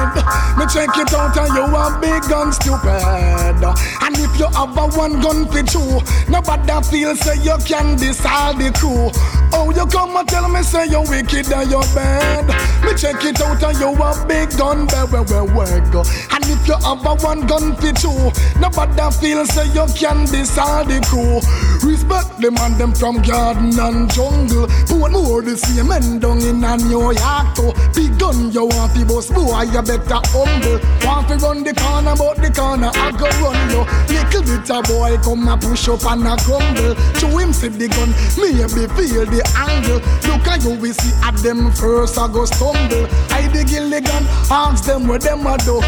Me 0.55 0.65
check 0.71 0.95
it 0.95 1.13
out 1.13 1.37
and 1.37 1.55
you 1.55 1.67
are 1.67 1.99
big 1.99 2.23
and 2.31 2.55
stupid. 2.55 3.59
And 4.07 4.15
if 4.15 4.39
you 4.39 4.47
have 4.55 4.79
a 4.79 4.87
one 4.97 5.21
gun 5.21 5.49
fit 5.51 5.75
you, 5.75 6.01
nobody 6.29 6.79
feel 6.87 7.17
say 7.17 7.43
you 7.43 7.59
can 7.67 7.97
decide 7.97 8.59
the 8.59 8.71
crew. 8.79 9.11
Oh, 9.53 9.73
you 9.75 9.85
come 9.87 10.15
and 10.17 10.29
tell 10.29 10.49
me 10.49 10.63
say 10.63 10.87
you're 10.87 11.03
wicked 11.09 11.51
and 11.53 11.71
you're 11.71 11.83
bad. 11.95 12.47
Me 12.85 12.95
check 12.95 13.25
it 13.25 13.41
out 13.41 13.63
and 13.63 13.79
you 13.79 13.91
are 14.01 14.20
big 14.27 14.51
gun, 14.57 14.87
where, 14.89 15.45
where 15.45 15.81
go. 15.91 16.01
And 16.31 16.45
if 16.45 16.67
you 16.67 16.75
have 16.75 17.05
a 17.05 17.15
one 17.17 17.47
gun 17.47 17.77
fit 17.77 18.03
you, 18.03 18.33
nobody 18.61 19.11
feel 19.19 19.47
say 19.47 19.67
you 19.73 19.87
can 19.95 20.25
decide 20.27 20.89
the 20.89 21.01
crew. 21.07 21.41
Respect 21.89 22.41
them 22.41 22.57
and 22.59 22.77
them 22.77 22.95
from 22.95 23.23
garden 23.23 23.79
and 23.79 24.11
jungle. 24.13 24.67
Put 24.87 25.13
more 25.13 25.43
the 25.43 25.57
same 25.57 25.89
men 25.89 26.19
down 26.19 26.41
in 26.43 26.65
a 26.65 26.77
New 26.77 27.13
York 27.13 27.47
too. 27.55 27.73
Big 27.95 28.19
gun 28.19 28.51
you 28.53 28.65
want 28.67 28.95
to 28.95 29.05
boss 29.05 29.29
boy, 29.31 29.63
you 29.63 29.83
better 29.83 30.21
humble. 30.33 30.79
Want 31.07 31.29
to 31.29 31.37
run 31.37 31.65
the 31.65 31.75
corner, 31.75 32.15
but 32.17 32.37
the 32.37 32.51
corner 32.51 32.91
I 32.95 33.11
go 33.13 33.29
run 33.41 33.59
you. 33.71 33.83
Little 34.13 34.43
bit 34.43 34.71
a 34.71 34.83
boy 34.83 35.17
come 35.23 35.49
and 35.49 35.61
push 35.61 35.89
up 35.89 36.05
and 36.07 36.27
a 36.27 36.37
crumble. 36.37 36.95
Show 37.19 37.39
him 37.39 37.53
see 37.53 37.69
the 37.69 37.89
gun, 37.89 38.11
maybe 38.37 38.87
feel 38.95 39.27
the 39.27 39.43
angle. 39.57 40.01
Look 40.29 40.47
at 40.49 40.63
you, 40.65 40.79
we 40.79 40.93
see 40.93 41.15
at 41.23 41.37
them 41.43 41.73
first 41.73 42.19
I 42.19 42.29
go 42.29 42.45
stumble. 42.45 43.07
I 43.31 43.49
dig 43.53 43.73
in 43.73 43.91
the 44.11 44.25
gun, 44.25 44.27
ask 44.51 44.85
them 44.85 45.07
what 45.07 45.23
them 45.23 45.47
a 45.47 45.57
do. 45.59 45.81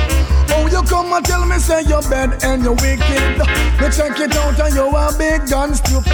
Oh, 0.55 0.69
you 0.71 0.83
come 0.89 1.13
and 1.13 1.25
tell 1.25 1.45
me 1.47 1.59
say 1.59 1.83
you're 1.83 2.03
bad 2.03 2.43
and 2.45 2.63
you're 2.63 2.75
wicked. 2.75 3.39
Me 3.81 3.89
check 3.91 4.19
it 4.21 4.37
out 4.37 4.59
and 4.61 4.75
you 4.75 4.89
a 4.89 5.13
big 5.19 5.49
gun 5.49 5.75
stupid. 5.75 6.13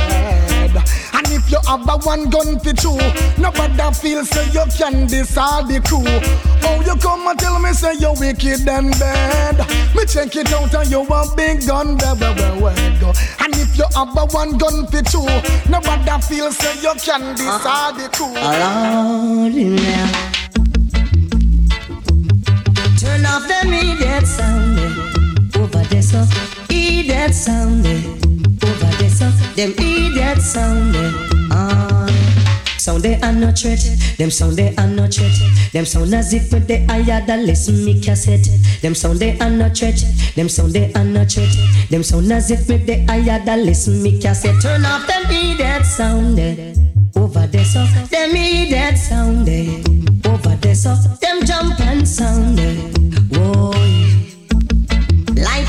And 1.12 1.26
if 1.32 1.50
you 1.50 1.58
have 1.66 1.88
a 1.88 1.98
one 1.98 2.30
gun 2.30 2.58
fit 2.60 2.82
you, 2.84 2.98
nobody 3.38 3.94
feel 3.94 4.24
say 4.24 4.46
you 4.52 4.64
can 4.76 5.06
decide 5.06 5.68
the 5.68 5.80
crew. 5.80 6.04
Oh, 6.62 6.82
you 6.84 6.96
come 7.00 7.26
and 7.26 7.38
tell 7.38 7.58
me 7.58 7.72
say 7.72 7.94
you're 7.98 8.14
wicked 8.14 8.68
and 8.68 8.90
bad. 8.98 9.58
Me 9.94 10.04
check 10.06 10.34
it 10.36 10.52
out 10.52 10.74
and 10.74 10.90
you 10.90 11.02
a 11.02 11.36
big 11.36 11.66
gun, 11.66 11.98
where, 11.98 12.14
where, 12.14 12.62
where, 12.62 13.00
go. 13.00 13.12
And 13.40 13.54
if 13.56 13.76
you 13.76 13.86
have 13.94 14.16
a 14.16 14.26
one 14.26 14.56
gun 14.56 14.86
fit 14.86 15.12
you, 15.12 15.26
nobody 15.68 16.22
feel 16.22 16.52
say 16.52 16.74
you 16.80 16.94
can 17.00 17.34
decide 17.34 17.96
the 17.96 18.08
crew. 18.12 18.34
Him 19.48 19.76
now. 19.76 20.28
Turn 23.28 23.42
off 23.42 23.46
the 23.46 23.68
immediate 23.68 24.26
sound 24.26 24.78
eh. 24.78 25.60
over 25.60 25.84
there, 25.90 26.00
so 26.00 26.24
idiot 26.70 27.34
sound 27.34 27.84
eh. 27.84 28.00
over 28.64 28.96
there, 28.96 29.10
so 29.10 29.28
them 29.54 29.72
idiot 29.76 30.40
sound 30.40 30.96
eh. 30.96 31.12
Ah. 31.50 32.06
Sound 32.78 33.02
they 33.02 33.20
are 33.20 33.32
no 33.32 33.52
threat, 33.52 33.80
them 34.16 34.30
sound 34.30 34.56
they 34.56 34.74
are 34.76 34.86
no 34.86 35.06
threat. 35.08 35.34
Them 35.72 35.84
sound 35.84 36.14
as 36.14 36.32
if 36.32 36.48
they 36.66 36.86
higher 36.86 37.24
than 37.26 37.44
listen 37.44 37.84
me 37.84 38.00
cassette. 38.00 38.48
Them 38.80 38.94
sound 38.94 39.18
they 39.18 39.38
are 39.40 39.50
no 39.50 39.68
threat, 39.68 40.02
them 40.34 40.48
sound 40.48 40.72
they 40.72 40.90
are 40.94 41.04
no 41.04 41.22
threat. 41.26 41.54
Them 41.90 42.02
sound 42.02 42.32
as 42.32 42.50
if 42.50 42.66
they 42.66 43.04
higher 43.04 43.44
than 43.44 43.66
listen 43.66 44.02
me 44.02 44.18
cassette. 44.18 44.62
Turn 44.62 44.86
off 44.86 45.06
them 45.06 45.24
idiot 45.30 45.84
sound 45.84 46.38
eh. 46.38 46.74
over 47.14 47.46
there, 47.46 47.64
so 47.66 47.84
them 48.08 48.34
idiot 48.34 48.96
sound 48.96 49.46
eh. 49.50 49.82
over 50.24 50.56
there, 50.56 50.74
so 50.74 50.94
them 51.20 51.44
jump 51.44 51.78
and 51.80 52.08
sound 52.08 52.58
eh. 52.58 52.97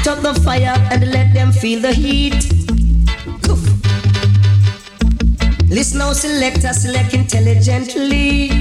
Up 0.10 0.20
the 0.22 0.34
fire 0.42 0.74
and 0.92 1.12
let 1.12 1.34
them 1.36 1.52
feel 1.52 1.80
the 1.80 1.94
heat. 1.94 2.34
Poof. 3.44 3.62
Listen 5.70 6.00
now, 6.00 6.14
selector, 6.14 6.74
select 6.74 7.14
intelligently. 7.14 8.50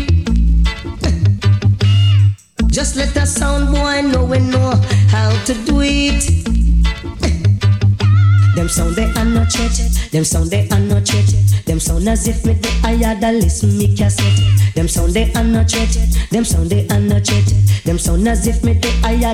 Just 2.71 2.97
let 2.97 3.15
the 3.15 3.25
sound 3.25 3.75
boy 3.75 4.03
know 4.03 4.27
we 4.27 4.41
know 4.41 4.75
how 5.09 5.31
to 5.47 5.55
do 5.65 5.81
it. 5.81 6.21
Them 8.55 8.69
sound 8.69 8.97
they 8.97 9.05
are 9.05 9.25
not 9.25 9.51
threat. 9.51 9.73
Them 10.13 10.25
sound 10.25 10.51
they 10.51 10.69
are 10.69 10.81
not 10.81 11.09
threat. 11.09 11.33
Them 11.65 11.81
sound 11.81 12.07
as 12.09 12.29
if 12.29 12.45
me 12.45 12.53
the 12.55 13.17
the 13.21 13.33
listen 13.33 13.79
me 13.79 13.97
cassette. 13.97 14.39
Them 14.75 14.87
sound 14.87 15.15
they 15.15 15.33
are 15.33 15.45
not 15.45 15.71
threat. 15.71 15.97
Them 16.31 16.45
sound 16.45 16.69
they 16.69 16.87
are 16.89 17.01
not 17.01 17.25
threat. 17.25 17.51
Them 17.85 17.99
sound 17.99 18.29
as 18.29 18.47
if 18.47 18.63
me 18.65 18.75
the 18.75 18.91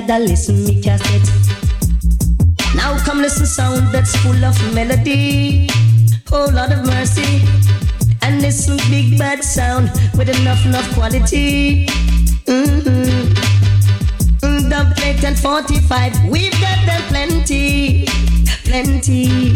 the 0.07 0.19
listen 0.19 0.63
me 0.63 0.81
cassette. 0.81 1.44
Now 2.75 2.97
come 3.03 3.21
listen 3.21 3.45
sound 3.45 3.91
that's 3.93 4.15
full 4.17 4.43
of 4.43 4.55
melody. 4.73 5.69
Oh 6.31 6.49
Lord 6.53 6.71
of 6.71 6.85
mercy. 6.85 7.41
And 8.21 8.41
listen 8.41 8.77
big 8.89 9.17
bad 9.17 9.43
sound 9.43 9.89
with 10.17 10.29
enough 10.29 10.65
enough 10.65 10.91
quality. 10.93 11.85
Mm-hmm. 12.45 13.33
Mm, 14.45 14.69
Dub 14.69 14.95
plate 14.95 15.23
and 15.23 15.37
45, 15.37 16.29
we've 16.29 16.51
got 16.53 16.85
them 16.85 17.01
plenty, 17.09 18.05
plenty. 18.63 19.53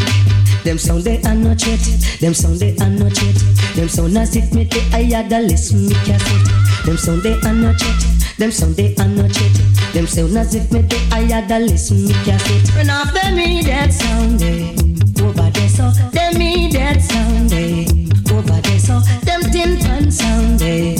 Them 0.64 0.78
sound 0.78 1.04
they 1.04 1.20
are 1.22 1.34
not 1.34 1.60
threat, 1.60 1.80
them 2.20 2.34
sound 2.34 2.58
they 2.58 2.76
are 2.76 2.90
not 2.90 3.12
threat. 3.12 3.36
Them 3.76 3.88
sound 3.88 4.16
as 4.18 4.34
if 4.36 4.52
me 4.52 4.64
the 4.64 4.80
higher 4.90 5.26
the 5.28 5.40
listen 5.40 5.86
me 5.86 5.94
cassette. 6.06 6.84
Them 6.84 6.96
sound 6.96 7.22
they 7.22 7.34
are 7.34 7.54
not 7.54 7.78
threat, 7.78 8.02
them 8.40 8.72
they 8.72 8.94
are 8.96 9.06
not 9.06 9.30
threat. 9.30 9.92
Them 9.92 10.06
sound 10.06 10.38
as 10.38 10.54
if 10.54 10.72
me 10.72 10.80
the 10.80 10.96
higher 11.10 11.46
the 11.46 11.58
listen 11.60 12.06
me 12.06 12.14
cassette. 12.24 12.64
Turn 12.72 12.88
off 12.88 13.12
the 13.12 13.28
immediate 13.28 13.92
sound 13.92 14.40
eh. 14.40 15.22
over 15.22 15.50
there 15.50 15.68
so 15.68 15.90
them 16.10 16.36
immediate 16.36 17.02
sound 17.02 17.52
eh. 17.52 17.84
over 18.32 18.60
there 18.62 18.78
so 18.78 18.98
them 19.28 19.42
tin 19.52 19.76
pan 19.78 20.10
sound 20.10 20.62
eh. 20.62 20.96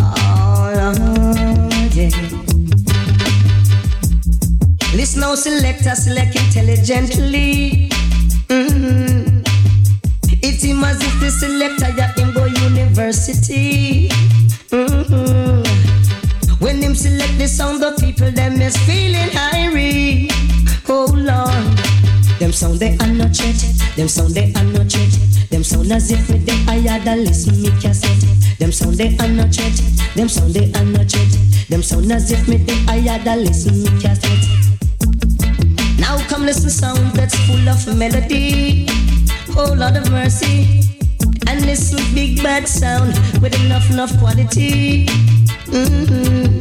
Oh 0.00 0.98
yeah. 1.94 2.10
Listen 4.92 5.20
now, 5.20 5.36
selector, 5.36 5.94
select 5.94 6.34
intelligently. 6.34 7.90
Mm-hmm. 8.48 9.42
It 10.42 10.60
seems 10.60 10.84
as 10.84 11.00
if 11.00 11.20
the 11.20 11.30
selector 11.30 11.90
ya 11.96 12.08
him 12.16 12.34
go 12.34 12.44
university. 12.46 14.08
Mm-hmm. 14.70 15.71
When 16.72 16.80
him 16.80 16.94
select 16.94 17.36
the 17.36 17.46
sound, 17.46 17.82
the 17.82 17.92
people 18.00 18.30
them 18.30 18.58
is 18.62 18.74
feeling 18.88 19.28
irie. 19.52 20.32
Oh 20.88 21.04
Lord, 21.12 21.76
them 22.40 22.50
sound 22.50 22.80
they 22.80 22.96
are 22.96 23.12
not 23.12 23.36
yet. 23.38 23.60
Them 23.94 24.08
sound 24.08 24.32
they 24.32 24.54
are 24.56 24.64
not 24.64 24.88
yet. 24.88 25.12
Them 25.50 25.64
sound 25.64 25.92
as 25.92 26.10
if 26.10 26.26
with 26.30 26.46
them 26.46 26.66
I 26.66 26.76
had 26.76 27.06
a 27.06 27.14
listen 27.14 27.60
me 27.60 27.68
cassette. 27.78 28.24
Them 28.58 28.72
sound 28.72 28.96
they 28.96 29.14
are 29.18 29.28
not 29.28 29.54
yet. 29.54 29.76
Them 30.16 30.30
sound 30.30 30.54
they 30.54 30.72
are 30.72 30.84
not 30.86 31.12
yet. 31.12 31.36
Them 31.68 31.82
sound 31.82 32.10
as 32.10 32.32
if 32.32 32.48
me 32.48 32.56
them 32.56 32.88
I 32.88 33.00
had 33.00 33.26
a 33.26 33.36
listen 33.36 33.82
me 33.82 33.90
cassette. 34.00 34.48
Now 36.00 36.16
come 36.28 36.46
listen 36.46 36.70
sound 36.70 37.12
that's 37.12 37.36
full 37.44 37.68
of 37.68 37.84
melody. 37.98 38.86
Oh 39.58 39.74
Lord 39.76 39.96
of 39.96 40.10
mercy. 40.10 40.80
And 41.48 41.66
listen 41.66 42.00
big 42.14 42.42
bad 42.42 42.66
sound 42.66 43.12
with 43.42 43.54
enough 43.62 43.90
enough 43.90 44.18
quality. 44.18 45.06
Mm-hmm. 45.72 46.58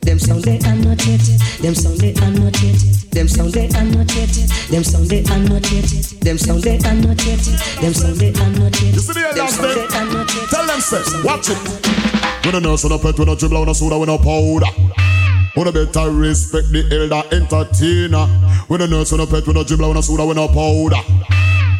Them 0.00 0.18
sound 0.18 0.44
they 0.44 0.58
are 0.58 0.76
not 0.76 1.04
yet. 1.06 1.20
Them 1.60 1.74
sound 1.74 1.98
they 1.98 2.14
are 2.14 2.30
not 2.30 2.62
yet. 2.62 2.78
Them 3.10 3.28
sound 3.28 3.52
they 3.52 3.66
are 3.68 3.84
not 3.84 4.14
yet. 4.14 4.30
Them 4.70 4.84
sound 4.84 5.08
they 5.10 5.24
are 5.24 5.38
not 5.38 5.72
yet. 5.72 5.90
Them 6.22 6.38
sound 6.38 6.62
they 6.62 6.78
are 6.78 6.94
not 6.94 7.24
yet. 7.24 7.38
Them 7.80 7.94
sound 7.94 8.16
they 8.16 8.30
are 8.32 8.50
not 8.50 8.80
yet. 8.80 8.94
You 8.94 9.00
see 9.00 9.12
the 9.12 9.20
Them 9.20 9.34
dance 9.34 9.54
sound 9.56 9.64
there? 9.74 9.88
they 9.88 9.96
are 9.96 10.04
not 10.06 10.34
yet. 10.34 10.48
Tell 10.50 10.66
them, 10.66 10.80
say, 10.80 11.02
watch 11.24 11.50
it. 11.50 12.46
When 12.46 12.54
a 12.54 12.60
nurse, 12.60 12.84
when 12.84 12.92
a 12.92 12.98
pet, 12.98 13.18
when 13.18 13.28
a 13.28 13.36
dribble, 13.36 13.58
when 13.60 13.68
a 13.68 13.74
soda, 13.74 13.98
when 13.98 14.08
a 14.08 14.18
powder. 14.18 14.70
When 15.54 15.66
a 15.68 15.72
better 15.72 16.10
respect 16.10 16.70
the 16.70 16.82
elder 16.94 17.22
entertainer. 17.34 18.26
When 18.68 18.82
a 18.82 18.86
nurse, 18.86 19.12
when 19.12 19.20
a 19.20 19.26
pet, 19.26 19.46
when 19.46 19.56
a 19.56 19.64
dribble, 19.64 19.88
when 19.88 19.96
a 19.96 20.02
soda, 20.02 20.26
when 20.26 20.38
a 20.38 20.46
powder. 20.46 21.02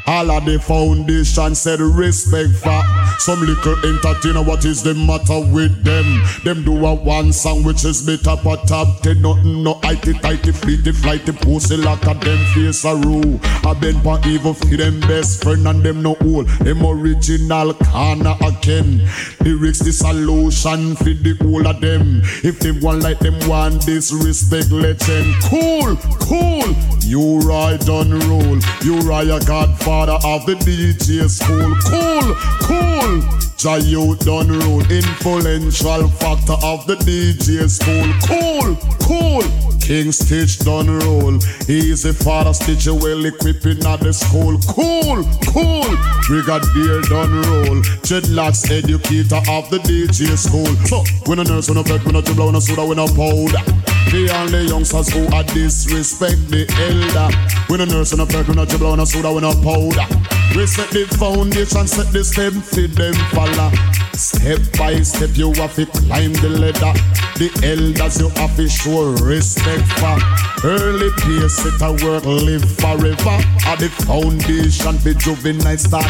All 0.07 0.31
of 0.31 0.45
the 0.45 0.59
foundation 0.59 1.55
said 1.55 1.81
respect 1.81 2.51
for 2.57 2.83
some 3.19 3.41
little 3.41 3.77
entertainer. 3.85 4.43
What 4.43 4.65
is 4.65 4.83
the 4.83 4.95
matter 4.95 5.41
with 5.53 5.85
them? 5.85 6.23
Them 6.45 6.65
do 6.65 6.87
a 6.87 6.95
one 6.95 7.33
song 7.33 7.63
which 7.63 7.85
is 7.85 8.07
up 8.27 8.45
a 8.45 8.57
top 8.67 9.01
ten. 9.03 9.23
Nothing 9.23 9.63
no 9.63 9.81
itty 9.85 10.15
tighty 10.15 10.53
fleety 10.53 10.95
flighty 10.95 11.33
pussy 11.33 11.77
like 11.77 12.03
a 12.07 12.15
them 12.15 12.39
face 12.55 12.85
a 12.85 12.95
rule. 12.97 13.41
I 13.65 13.75
been 13.75 14.01
pa 14.01 14.21
evil 14.27 14.55
for 14.55 14.77
them 14.77 15.01
best 15.01 15.43
friend 15.43 15.67
and 15.67 15.83
them 15.83 16.03
no 16.03 16.17
old. 16.23 16.49
Them 16.65 16.85
original 16.85 17.75
corner 17.75 18.37
again. 18.43 19.09
Lyrics 19.41 19.81
the 19.81 19.93
solution 19.93 20.97
for 20.97 21.05
the 21.05 21.37
whole 21.41 21.67
of 21.67 21.81
them. 21.81 22.21
If 22.43 22.61
they 22.61 22.73
want 22.73 23.03
like 23.03 23.21
them 23.21 23.37
want 23.49 23.87
disrespect, 23.87 24.71
let 24.71 24.99
them 25.01 25.35
cool, 25.43 25.97
cool. 26.21 26.75
You 27.05 27.39
ride 27.41 27.89
on 27.89 28.11
roll. 28.29 28.59
You 28.83 28.99
a 29.15 29.41
godfather 29.45 30.19
of 30.25 30.47
the 30.47 30.55
DJ 30.55 31.29
school. 31.29 31.75
Cool, 31.85 32.35
cool. 32.63 33.04
Jai 33.57 33.79
you 33.79 34.17
done. 34.17 34.51
Influential 34.91 36.09
factor 36.09 36.57
of 36.63 36.87
the 36.87 36.97
DJ 36.97 37.69
school. 37.69 38.09
Cool, 38.29 38.77
cool. 39.01 39.74
King 39.85 40.13
Stitt 40.13 40.65
done 40.65 40.89
roll. 41.01 41.37
Easy 41.69 42.13
father 42.13 42.55
Stitch 42.55 42.87
well 42.87 43.23
equipping 43.27 43.85
at 43.85 44.01
the 44.01 44.15
school. 44.15 44.57
Cool, 44.65 45.21
cool. 45.53 45.85
Brigadier 46.25 47.03
done 47.03 47.37
roll. 47.45 47.85
Dreadlocks 48.01 48.65
educator 48.73 49.45
of 49.53 49.69
the 49.69 49.77
DJ 49.85 50.39
school. 50.41 50.73
So 50.89 51.05
when 51.29 51.39
a 51.41 51.45
nurse, 51.45 51.69
when 51.69 51.77
a 51.77 51.83
vet, 51.83 52.03
when 52.07 52.17
a 52.17 52.23
dribbler, 52.23 52.47
when 52.47 52.55
a 52.55 52.61
soda, 52.63 52.87
when 52.87 52.99
a 52.99 53.05
powder. 53.13 53.61
The 54.09 54.33
only 54.33 54.69
youngsters 54.73 55.13
who 55.13 55.29
are 55.37 55.45
disrespect 55.53 56.49
the 56.49 56.65
elder. 56.89 57.29
When 57.69 57.83
a 57.83 57.87
nurse, 57.87 58.13
when 58.13 58.21
a 58.21 58.25
vet, 58.25 58.49
when 58.49 58.59
a 58.59 58.65
dribbler, 58.65 58.93
when 58.93 59.01
a 59.01 59.07
soda, 59.07 59.33
when 59.35 59.45
a 59.45 59.53
powder. 59.53 60.09
We 60.57 60.65
set 60.65 60.89
the 60.97 61.05
foundation, 61.21 61.87
set 61.87 62.09
the 62.09 62.25
step 62.25 62.55
for 62.55 62.89
them 62.89 63.13
follow. 63.37 63.69
Step 64.15 64.61
by 64.79 65.03
step, 65.03 65.31
you 65.35 65.53
have 65.55 65.75
to 65.75 65.87
climb 65.87 66.33
the 66.35 66.49
ladder. 66.49 66.95
The 67.35 67.51
elders 67.67 68.21
you 68.21 68.29
have 68.39 68.55
to 68.55 68.69
show 68.69 69.11
respect 69.27 69.74
Early 70.65 71.11
peers 71.19 71.59
it 71.67 71.83
a 71.83 71.93
work, 72.05 72.25
live 72.25 72.65
forever. 72.79 73.37
At 73.67 73.81
the 73.81 73.91
foundation, 74.07 74.97
be 75.05 75.15
juvenile 75.15 75.77
start. 75.77 76.09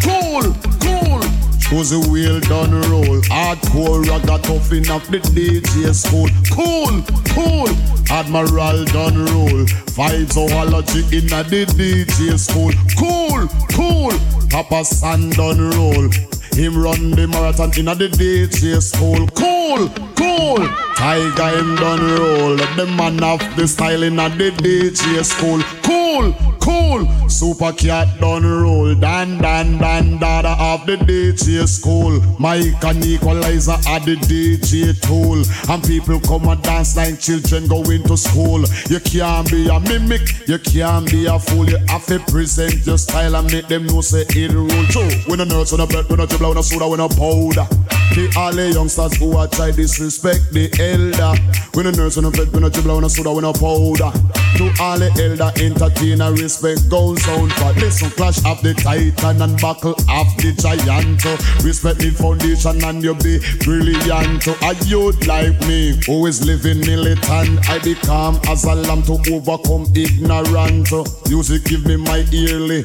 Cool, 0.00 0.54
cool. 0.80 1.20
Shows 1.60 1.90
the 1.90 2.00
wheel 2.10 2.40
done 2.40 2.72
roll. 2.90 3.20
Hardcore 3.28 4.04
ragga 4.04 4.40
tough 4.42 4.72
enough 4.72 5.06
the 5.08 5.20
DJ 5.20 5.94
school. 5.94 6.28
Cool, 6.50 7.02
cool. 7.34 7.68
Admiral 8.10 8.84
done 8.86 9.24
roll. 9.26 9.66
Vibes 9.96 10.32
zoology 10.32 11.00
in 11.16 11.32
a 11.32 11.42
the 11.44 11.66
DJ 11.76 12.38
school. 12.38 12.72
Cool, 12.98 13.48
cool. 13.72 14.12
Papa 14.48 14.84
San 14.84 15.30
done 15.30 15.70
roll. 15.70 16.33
Him 16.54 16.78
run 16.78 17.10
the 17.10 17.26
marathon 17.26 17.72
in 17.76 17.88
a 17.88 17.96
the 17.96 18.08
DJ 18.08 18.80
school. 18.80 19.26
Cool, 19.34 19.88
cool. 20.14 20.64
Tiger 20.94 21.58
him 21.58 21.74
done 21.74 22.00
roll. 22.00 22.56
The 22.56 22.86
man 22.96 23.22
of 23.24 23.40
the 23.56 23.66
style 23.66 24.04
in 24.04 24.20
a 24.20 24.28
the 24.28 24.52
DJ 24.52 25.24
school. 25.24 25.60
Cool, 25.82 26.32
cool. 26.64 27.06
Super 27.28 27.72
Cat 27.72 28.08
done 28.20 28.44
roll. 28.44 28.94
Dan, 28.94 29.38
dan, 29.38 29.78
dan, 29.78 30.18
dada 30.18 30.56
of 30.58 30.86
the 30.86 30.96
DJ 30.96 31.68
school. 31.68 32.20
Mike 32.38 32.82
and 32.84 33.04
equalizer 33.04 33.78
at 33.86 34.04
the 34.04 34.16
DJ 34.16 34.98
tool. 35.00 35.44
And 35.72 35.82
people 35.84 36.20
come 36.20 36.48
and 36.48 36.62
dance 36.62 36.96
like 36.96 37.20
children 37.20 37.68
going 37.68 38.02
to 38.04 38.16
school. 38.16 38.64
You 38.88 39.00
can't 39.00 39.48
be 39.50 39.68
a 39.68 39.78
mimic, 39.80 40.48
you 40.48 40.58
can't 40.58 41.10
be 41.10 41.26
a 41.26 41.38
fool. 41.38 41.68
You 41.68 41.78
have 41.88 42.06
to 42.06 42.18
present 42.30 42.86
your 42.86 42.98
style 42.98 43.36
and 43.36 43.52
make 43.52 43.68
them 43.68 43.86
know 43.86 44.00
say 44.00 44.24
it 44.28 44.52
rule. 44.52 44.68
True. 44.88 45.10
When 45.26 45.40
a 45.40 45.44
nurse, 45.44 45.72
when 45.72 45.80
a 45.80 45.86
pet, 45.86 46.08
when 46.08 46.20
a 46.20 46.26
dribble, 46.26 46.48
when 46.48 46.58
a 46.58 46.62
soda, 46.62 46.88
when 46.88 47.00
a 47.00 47.08
powder. 47.08 47.68
The 48.14 48.32
all 48.36 48.52
the 48.52 48.70
youngsters 48.70 49.16
who 49.16 49.36
are 49.36 49.48
try 49.48 49.70
disrespect 49.70 50.52
the 50.52 50.70
elder. 50.78 51.34
When 51.74 51.86
a 51.86 51.92
nurse, 51.92 52.16
when 52.16 52.26
a 52.26 52.30
pet, 52.30 52.52
when 52.52 52.64
a 52.64 52.70
dribble, 52.70 52.94
when 52.94 53.04
a 53.04 53.10
soda, 53.10 53.32
when 53.32 53.44
a 53.44 53.52
powder. 53.52 54.12
To 54.54 54.70
all 54.78 54.98
the 54.98 55.10
elder 55.18 55.50
entertainer, 55.58 56.30
respect 56.62 56.88
goes 56.88 57.26
on 57.28 57.50
for 57.50 57.72
listen 57.80 58.10
clash 58.10 58.38
of 58.44 58.62
the 58.62 58.74
titan 58.74 59.42
and 59.42 59.60
buckle 59.60 59.92
of 59.92 60.28
the 60.38 60.54
giant. 60.54 61.24
Respect 61.64 61.98
the 61.98 62.10
foundation 62.10 62.82
and 62.84 63.02
you 63.02 63.14
be 63.16 63.40
brilliant. 63.64 64.46
A 64.46 64.74
youth 64.86 65.26
like 65.26 65.58
me 65.66 65.98
who 66.06 66.26
is 66.26 66.46
living 66.46 66.80
militant, 66.80 67.68
I 67.68 67.78
become 67.80 68.38
as 68.46 68.64
a 68.64 68.74
lamb 68.74 69.02
to 69.04 69.18
overcome 69.32 69.86
ignorant. 69.96 70.92
Music 71.28 71.64
give 71.64 71.86
me 71.86 71.96
my 71.96 72.18
yearly 72.30 72.84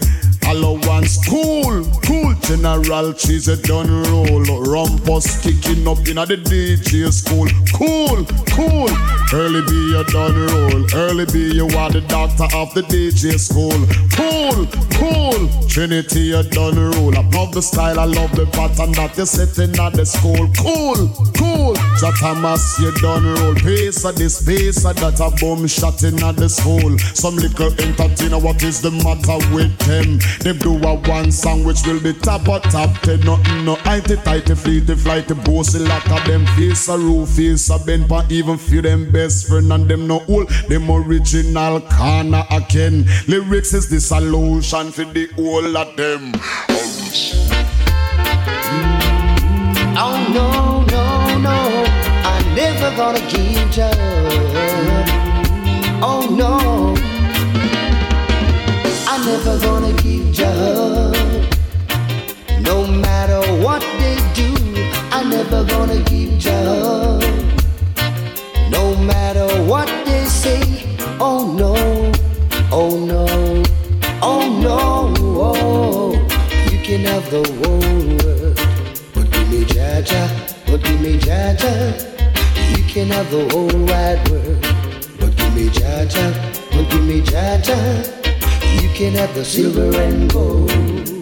allowance. 0.49 1.17
Cool, 1.27 1.85
cool. 2.05 2.33
General 2.41 3.13
Trees 3.13 3.47
a 3.47 3.57
done 3.61 3.89
roll. 4.03 4.43
Rumpus 4.65 5.41
kicking 5.41 5.87
up 5.87 5.99
in 5.99 6.17
the 6.17 6.37
DJ 6.49 7.11
school. 7.11 7.47
Cool, 7.73 8.25
cool. 8.55 8.89
Early 9.31 9.61
B 9.67 9.95
a 9.95 10.03
done 10.05 10.35
roll. 10.35 10.85
Early 10.93 11.25
B 11.25 11.53
you 11.53 11.67
are 11.77 11.91
the 11.91 12.01
doctor 12.01 12.47
of 12.55 12.73
the 12.73 12.81
DJ 12.81 13.39
school. 13.39 13.77
Cool, 14.17 14.65
cool. 14.97 15.67
Trinity 15.67 16.33
a 16.33 16.43
done 16.43 16.79
roll. 16.79 17.15
I 17.15 17.21
love 17.29 17.53
the 17.53 17.61
style, 17.61 17.99
I 17.99 18.05
love 18.05 18.35
the 18.35 18.47
pattern 18.47 18.91
that 18.93 19.15
you're 19.15 19.25
setting 19.25 19.77
at 19.79 19.93
the 19.93 20.05
school. 20.05 20.49
Cool, 20.57 21.09
cool. 21.37 21.75
Jah 21.99 22.11
Thomas, 22.19 22.79
you 22.79 22.91
done 22.99 23.25
roll. 23.25 23.55
Pace 23.55 24.03
of 24.03 24.15
this, 24.15 24.43
pace 24.43 24.83
of 24.85 24.95
that, 24.97 25.19
a 25.19 25.29
boom 25.39 25.67
shot 25.67 26.01
in 26.03 26.21
at 26.23 26.35
the 26.35 26.49
school. 26.49 26.97
Some 27.13 27.35
little 27.35 27.71
entertainer, 27.79 28.39
what 28.39 28.63
is 28.63 28.81
the 28.81 28.91
matter 28.91 29.37
with 29.53 29.77
them? 29.85 30.19
Them 30.39 30.57
do 30.57 30.75
a 30.87 30.95
one 30.95 31.31
song 31.31 31.63
which 31.63 31.85
will 31.85 31.99
be 31.99 32.13
top 32.13 32.47
or 32.47 32.59
top 32.59 32.97
ten. 33.01 33.19
Nothing 33.21 33.65
no 33.65 33.77
itty 33.85 34.15
tighty 34.17 34.53
fleety 34.53 34.95
flighty 34.97 35.33
bossy 35.33 35.79
like 35.79 36.05
a 36.07 36.19
them 36.27 36.45
face 36.55 36.87
a 36.87 36.97
roof 36.97 37.29
face 37.29 37.69
a 37.69 37.77
bend 37.79 38.07
but 38.07 38.31
even 38.31 38.57
feel 38.57 38.81
them 38.81 39.11
best 39.11 39.47
friend 39.47 39.71
and 39.73 39.87
them 39.89 40.07
no 40.07 40.23
old. 40.29 40.49
Them 40.69 40.89
original 40.89 41.81
corner 41.81 42.43
again. 42.51 43.05
Lyrics 43.27 43.73
is 43.73 43.89
the 43.89 43.99
solution 43.99 44.91
for 44.91 45.03
the 45.05 45.27
whole 45.35 45.77
of 45.77 45.95
them. 45.97 46.31
Oh 50.01 50.15
no, 50.33 50.83
no, 50.85 51.37
no, 51.39 51.85
I'm 52.23 52.55
never 52.55 52.95
gonna 52.95 53.19
give 53.29 53.77
up. 53.79 53.97
Oh 56.01 56.27
no, 56.31 56.95
I'm 59.09 59.25
never 59.25 59.59
gonna 59.59 59.93
give 60.01 60.28
what 63.61 63.81
they 63.99 64.15
do, 64.33 64.53
I'm 65.11 65.29
never 65.29 65.63
gonna 65.65 66.01
give 66.03 66.47
up. 66.47 67.21
No 68.69 68.95
matter 68.95 69.47
what 69.63 69.87
they 70.05 70.23
say, 70.25 70.61
oh 71.19 71.53
no, 71.57 71.75
oh 72.71 72.97
no, 72.97 73.25
oh 74.21 74.59
no. 74.61 75.13
Oh, 75.41 76.11
you 76.71 76.79
can 76.79 77.01
have 77.05 77.29
the 77.29 77.43
whole 77.59 78.17
world, 78.19 78.55
but 79.13 79.31
give 79.31 79.49
me 79.49 79.65
Jah 79.65 80.01
Jah, 80.01 80.29
but 80.65 80.83
give 80.83 81.01
me 81.01 81.17
Jah 81.17 81.55
Jah. 81.57 81.93
You 82.75 82.83
can 82.85 83.07
have 83.09 83.29
the 83.31 83.47
whole 83.51 83.67
wide 83.85 84.29
world, 84.29 84.61
but 85.19 85.35
give 85.35 85.53
me 85.55 85.69
Jah 85.69 86.05
Jah, 86.05 86.33
but 86.71 86.89
give 86.89 87.03
me 87.03 87.21
Jah 87.21 87.59
Jah. 87.61 88.03
You 88.81 88.89
can 88.95 89.13
have 89.13 89.33
the 89.35 89.43
silver 89.43 89.95
and 89.99 90.31
gold. 90.31 91.18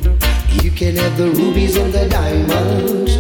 You 0.64 0.72
can 0.72 0.96
have 0.96 1.18
the 1.18 1.30
rubies 1.32 1.76
and 1.78 1.94
the 1.94 2.08
diamonds. 2.10 3.16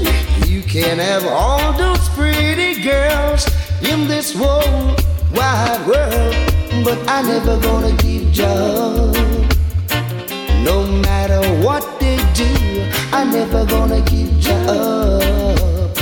You 0.49 0.61
can 0.61 0.99
have 0.99 1.25
all 1.25 1.73
those 1.73 2.07
pretty 2.09 2.81
girls 2.81 3.45
in 3.81 4.07
this 4.07 4.33
whole 4.33 4.95
wide 5.33 5.85
world. 5.87 6.35
But 6.83 6.97
I 7.07 7.21
never 7.21 7.59
gonna 7.59 7.95
give 7.97 8.39
up. 8.39 9.15
No 10.63 10.85
matter 10.85 11.41
what 11.63 11.83
they 11.99 12.17
do, 12.33 12.49
I 13.11 13.23
never 13.23 13.65
gonna 13.65 14.01
give 14.01 14.31
you 14.45 14.53
up. 14.53 15.97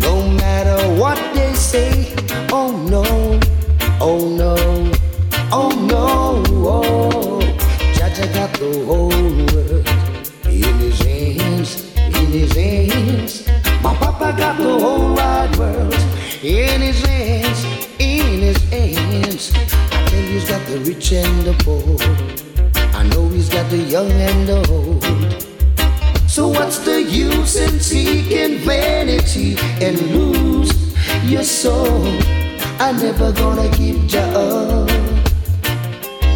No 0.00 0.28
matter 0.28 0.78
what 1.00 1.18
they 1.34 1.52
say, 1.54 2.14
oh 2.52 2.70
no, 2.88 3.04
oh 4.00 4.28
no, 4.28 4.56
oh 5.52 5.70
no. 5.90 6.42
Oh, 6.68 7.40
Jah 7.94 8.10
Jah 8.14 8.26
got 8.34 8.52
the 8.54 8.84
whole 8.86 9.08
world 9.08 9.95
his 12.36 12.52
hands. 12.52 13.46
My 13.82 13.94
papa 13.94 14.36
got 14.36 14.58
the 14.58 14.78
whole 14.78 15.14
wide 15.14 15.56
world 15.56 15.94
in 16.42 16.80
his 16.80 17.00
hands, 17.04 17.64
in 17.98 18.40
his 18.40 18.62
hands. 18.68 19.52
I 19.54 20.04
tell 20.08 20.20
you, 20.20 20.26
he's 20.26 20.48
got 20.48 20.66
the 20.66 20.78
rich 20.80 21.12
and 21.12 21.42
the 21.42 21.54
poor. 21.64 21.96
I 22.94 23.02
know 23.08 23.28
he's 23.28 23.48
got 23.48 23.70
the 23.70 23.78
young 23.78 24.10
and 24.10 24.48
the 24.48 24.58
old. 24.70 25.02
So 26.28 26.48
what's 26.48 26.78
the 26.78 27.02
use 27.02 27.56
in 27.56 27.80
seeking 27.80 28.58
vanity 28.58 29.56
and 29.80 29.98
lose 30.14 30.72
your 31.24 31.44
soul? 31.44 32.04
I 32.78 32.92
never 32.92 33.32
gonna 33.32 33.68
give 33.76 34.12
you 34.12 34.18
up. 34.18 34.90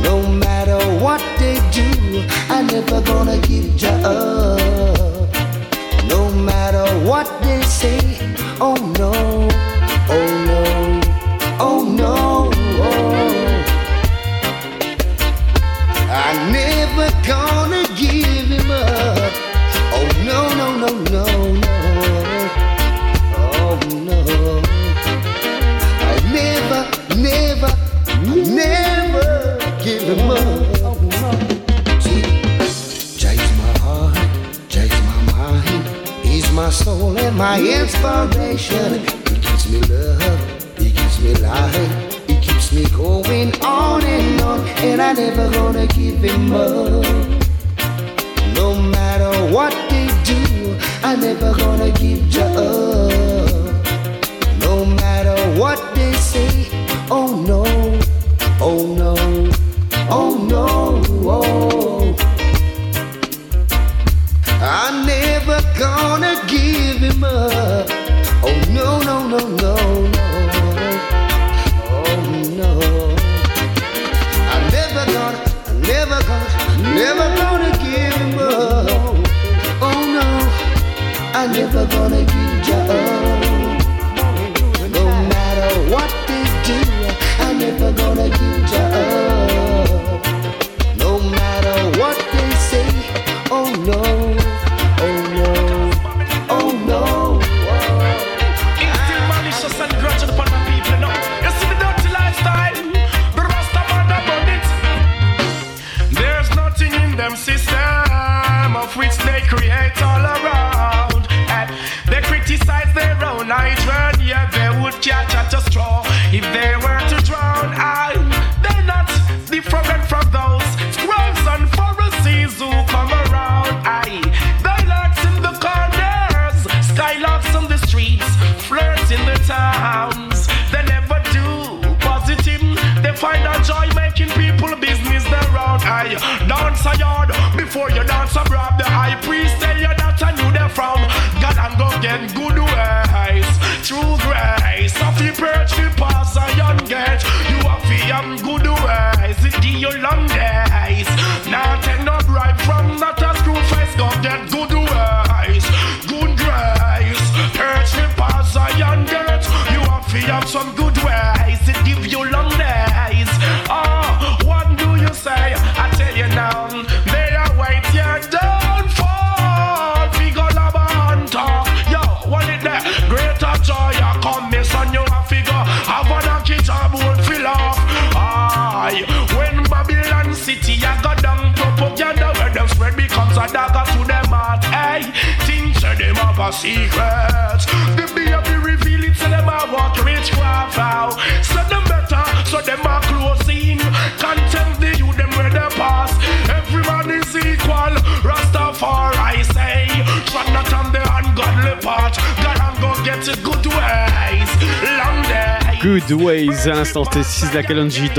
No 0.02 0.16
matter 0.44 0.78
what 1.04 1.20
they 1.38 1.56
do, 1.70 2.24
I 2.48 2.62
never 2.62 3.02
gonna 3.02 3.38
give 3.38 3.80
you 3.82 3.88
up 3.88 5.19
matter 6.32 6.84
what 7.06 7.26
they 7.42 7.62
say, 7.62 8.00
oh 8.60 8.76
no. 8.98 9.49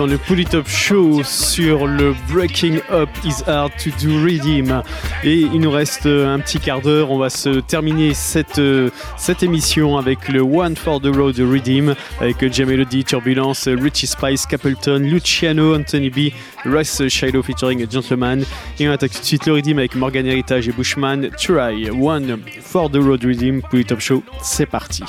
dans 0.01 0.07
le 0.07 0.17
Pull 0.17 0.43
Show 0.65 1.21
sur 1.23 1.85
le 1.85 2.15
Breaking 2.27 2.79
Up 2.89 3.07
is 3.23 3.43
Hard 3.45 3.71
to 3.77 3.91
Do 4.01 4.23
Redeem. 4.23 4.81
Et 5.23 5.41
il 5.41 5.59
nous 5.59 5.69
reste 5.69 6.07
euh, 6.07 6.33
un 6.33 6.39
petit 6.39 6.57
quart 6.57 6.81
d'heure. 6.81 7.11
On 7.11 7.19
va 7.19 7.29
se 7.29 7.59
terminer 7.59 8.15
cette, 8.15 8.57
euh, 8.57 8.89
cette 9.17 9.43
émission 9.43 9.97
avec 9.97 10.27
le 10.27 10.41
One 10.41 10.75
for 10.75 10.99
the 11.01 11.15
Road 11.15 11.37
Redeem 11.37 11.93
avec 12.19 12.51
Jam 12.51 12.69
Melody, 12.69 13.03
Turbulence, 13.03 13.67
Richie 13.67 14.07
Spice, 14.07 14.47
Capleton, 14.47 15.01
Luciano, 15.03 15.75
Anthony 15.75 16.09
B, 16.09 16.31
Russ 16.65 17.07
Shiloh 17.07 17.43
featuring 17.43 17.87
Gentleman. 17.87 18.43
Et 18.79 18.89
on 18.89 18.91
attaque 18.91 19.11
tout 19.11 19.19
de 19.19 19.25
suite 19.25 19.45
le 19.45 19.53
Redeem 19.53 19.77
avec 19.77 19.93
Morgan 19.93 20.25
Heritage 20.25 20.67
et 20.67 20.71
Bushman. 20.71 21.29
Try 21.37 21.91
One 21.91 22.39
for 22.59 22.89
the 22.89 22.97
Road 22.97 23.23
Redeem, 23.23 23.61
Pull 23.61 23.85
Show. 23.99 24.23
C'est 24.41 24.65
parti. 24.65 25.03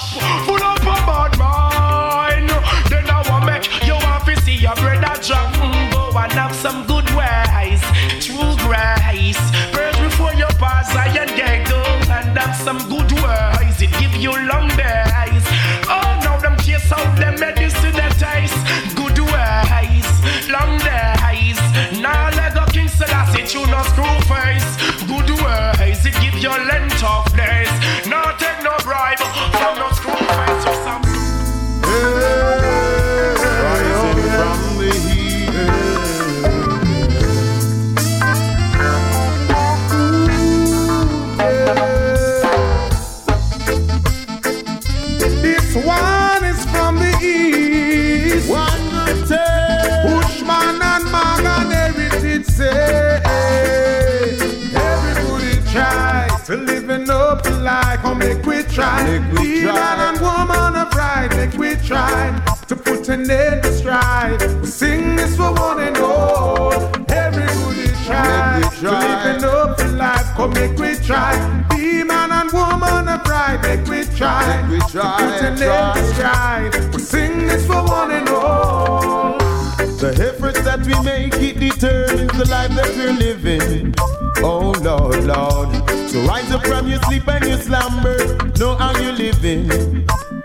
Come 70.42 70.54
make 70.54 70.76
we 70.76 70.96
try. 70.96 71.36
Be 71.70 72.02
man 72.02 72.32
and 72.32 72.50
woman 72.50 73.06
of 73.06 73.22
pride, 73.22 73.62
make 73.62 73.86
we 73.86 74.02
try. 74.16 74.60
Make 74.62 74.72
we 74.72 74.80
to 74.80 74.92
try, 74.92 75.16
put 75.18 75.44
end 75.44 75.58
to 75.58 76.14
strife. 76.14 76.92
We 76.92 77.00
sing 77.00 77.46
this 77.46 77.64
for 77.64 77.80
one 77.84 78.10
and 78.10 78.28
all. 78.28 79.38
The 79.78 80.12
efforts 80.18 80.60
that 80.62 80.84
we 80.84 80.98
make, 81.04 81.34
it 81.34 81.60
determines 81.60 82.36
the 82.36 82.48
life 82.50 82.74
that 82.74 82.88
we're 82.96 83.12
living. 83.12 83.94
Oh 84.38 84.74
Lord, 84.82 85.22
Lord. 85.22 86.10
So 86.10 86.18
rise 86.26 86.50
up 86.50 86.66
from 86.66 86.88
your 86.88 87.00
sleep 87.02 87.28
and 87.28 87.44
your 87.44 87.58
slumber. 87.58 88.18
Know 88.58 88.74
how 88.74 88.98
you're 88.98 89.12
living. 89.12 89.70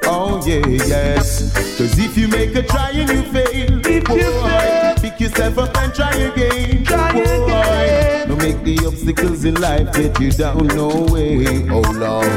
Oh 0.04 0.44
yeah, 0.46 0.64
yes. 0.68 1.52
Cause 1.76 1.98
if 1.98 2.16
you 2.16 2.28
make 2.28 2.56
a 2.56 2.62
try 2.62 2.92
and 2.92 3.10
you 3.10 3.24
fail, 3.34 3.82
boy, 4.06 4.94
pick 5.02 5.20
yourself 5.20 5.58
up 5.58 5.76
and 5.76 5.92
try 5.92 6.14
again. 6.14 6.77
Obstacles 9.18 9.46
in 9.46 9.56
life 9.56 9.92
get 9.94 10.20
you 10.20 10.32
down 10.32 10.68
no 10.68 10.90
way. 11.12 11.68
Oh 11.70 11.82
Lord. 11.92 12.28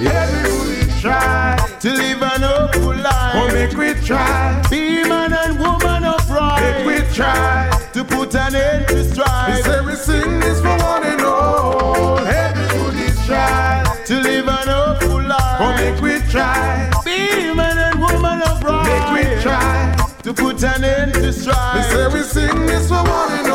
Everybody 0.00 1.00
try 1.00 1.56
to 1.80 1.90
live 1.90 2.22
an 2.22 2.42
hopeful 2.42 2.94
life. 2.94 3.34
Oh, 3.34 3.48
make 3.52 3.76
we 3.76 3.94
try. 4.06 4.62
Be 4.70 5.02
man 5.08 5.32
and 5.32 5.58
woman 5.58 6.02
pride. 6.26 6.60
Make 6.60 6.86
we 6.86 7.14
try 7.14 7.70
to 7.92 8.04
put 8.04 8.34
an 8.34 8.54
end 8.54 8.88
to 8.88 9.04
strife. 9.04 9.56
We 9.56 9.62
say 9.62 9.80
we 9.84 9.94
sing 9.94 10.40
this 10.40 10.60
for 10.60 10.76
one 10.78 11.04
and 11.04 11.20
all. 11.22 12.18
Everybody 12.18 13.10
try 13.26 13.84
to 14.06 14.14
live 14.20 14.48
an 14.48 14.68
hopeful 14.68 15.22
life. 15.22 15.60
Oh, 15.60 15.74
make 15.76 16.00
we 16.02 16.18
try. 16.30 16.90
Be 17.04 17.54
man 17.54 17.78
and 17.78 18.00
woman 18.00 18.40
pride. 18.60 19.14
Make 19.14 19.36
we 19.36 19.42
try 19.42 19.96
to 20.22 20.34
put 20.34 20.62
an 20.62 20.84
end 20.84 21.14
to 21.14 21.32
strife. 21.32 21.76
We 21.76 21.82
say 21.82 22.08
we 22.12 22.22
sing 22.22 22.66
this 22.66 22.88
for 22.88 22.96
one 22.96 23.32
and 23.32 23.40
all. 23.42 23.47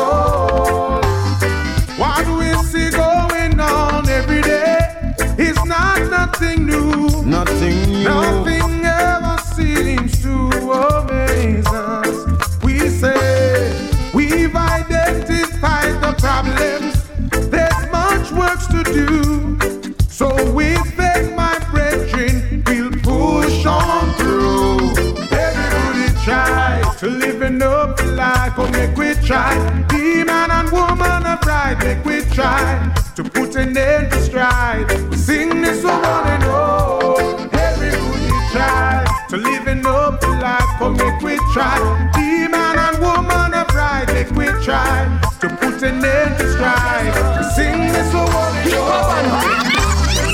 Try. 29.26 29.56
Be 29.88 30.22
man 30.24 30.50
and 30.50 30.70
woman 30.70 31.26
of 31.26 31.40
pride, 31.40 31.78
make 31.78 32.04
we 32.04 32.22
try 32.34 32.92
to 33.16 33.24
put 33.24 33.56
an 33.56 33.76
end 33.76 34.12
to 34.12 34.20
strife. 34.20 34.86
We 35.10 35.16
sing 35.16 35.62
this 35.62 35.82
for 35.82 35.88
one 35.88 36.26
and 36.34 36.44
all. 36.44 37.18
Everybody 37.52 38.28
try 38.52 39.04
to 39.30 39.36
live 39.36 39.66
in 39.68 39.86
up 39.86 40.22
life, 40.22 40.62
oh 40.80 40.90
make 40.90 41.20
we 41.22 41.36
try. 41.52 41.78
Be 42.14 42.48
man 42.48 42.78
and 42.78 42.98
woman 42.98 43.54
of 43.54 43.66
pride, 43.68 44.08
make 44.08 44.30
we 44.32 44.46
try 44.62 44.92
to 45.40 45.48
put 45.48 45.82
an 45.82 46.04
end 46.04 46.38
to 46.38 46.52
strife. 46.52 47.14
We 47.38 47.44
sing 47.56 47.92
this 47.92 48.10
for 48.12 48.26
one 48.42 48.56
and 48.62 48.74
all. 48.74 49.04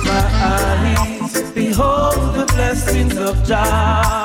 My 0.07 0.23
eyes 0.53 1.53
behold 1.53 2.35
the 2.35 2.47
blessings 2.55 3.17
of 3.17 3.45
Jah. 3.45 4.20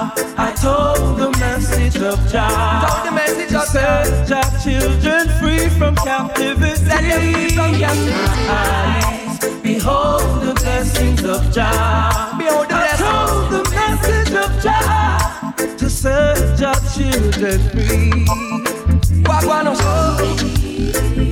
Children 4.65 5.29
free 5.39 5.69
from 5.77 5.95
captivity. 5.95 6.75
Set 6.75 7.01
them 7.01 7.33
free 7.33 7.49
from 7.55 7.71
captivity. 7.75 8.49
Eyes 8.49 9.61
behold 9.61 10.41
the 10.41 10.53
blessings 10.55 11.23
of 11.23 11.41
Jah. 11.53 12.33
Behold 12.39 12.67
the 12.69 12.73
blessings. 12.73 13.49
the 13.53 13.63
message 13.77 14.33
of 14.43 14.49
Jah 14.63 15.53
to 15.77 15.87
set 15.87 16.57
Jah 16.57 16.73
children 16.95 17.59
free. 17.69 18.25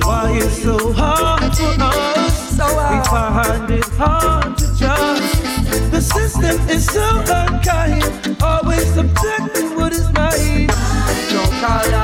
Why 0.06 0.36
it's 0.36 0.62
so 0.62 0.92
hard 0.92 1.56
for 1.56 1.74
us? 1.82 2.56
So 2.56 2.66
hard. 2.66 2.92
We 2.92 2.98
find 3.10 3.70
it 3.70 3.88
hard 3.98 4.58
to 4.58 4.66
trust. 4.78 5.42
The 5.90 6.00
system 6.00 6.56
is 6.68 6.86
so 6.86 7.06
unkind, 7.26 8.36
always 8.40 8.86
subjecting 8.94 9.74
what 9.76 9.92
is 9.92 10.08
mine. 10.12 10.68
No 11.32 11.42
carnal 11.60 12.03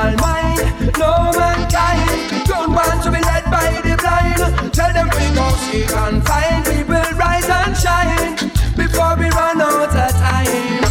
them 5.01 5.09
we 5.17 5.35
go 5.35 6.21
find. 6.25 6.67
We 6.67 6.83
will 6.83 7.11
rise 7.17 7.49
and 7.49 7.75
shine 7.75 8.35
before 8.75 9.15
we 9.17 9.29
run 9.29 9.61
out 9.61 9.95
of 9.95 10.11
time. 10.11 10.81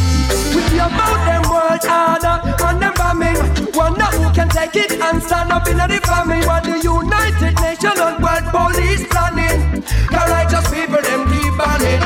We 0.55 0.63
about 0.79 1.21
them 1.29 1.43
world 1.51 1.85
order 1.87 2.37
and 2.67 2.83
them 2.83 2.95
bombing. 2.97 3.41
One 3.75 3.99
nothing 3.99 4.33
can 4.33 4.49
take 4.49 4.77
it 4.77 4.93
and 5.01 5.23
stand 5.23 5.53
up 5.53 5.67
in 5.69 5.77
the 5.77 6.01
famine. 6.05 6.47
What 6.47 6.65
the 6.65 6.79
United 6.83 7.55
Nations 7.61 8.01
and 8.01 8.23
World 8.23 8.47
Police 8.55 9.07
planning? 9.09 9.83
The 10.11 10.23
righteous 10.35 10.67
people 10.71 11.03
them 11.03 11.23
keep 11.31 11.55
banning. 11.59 12.01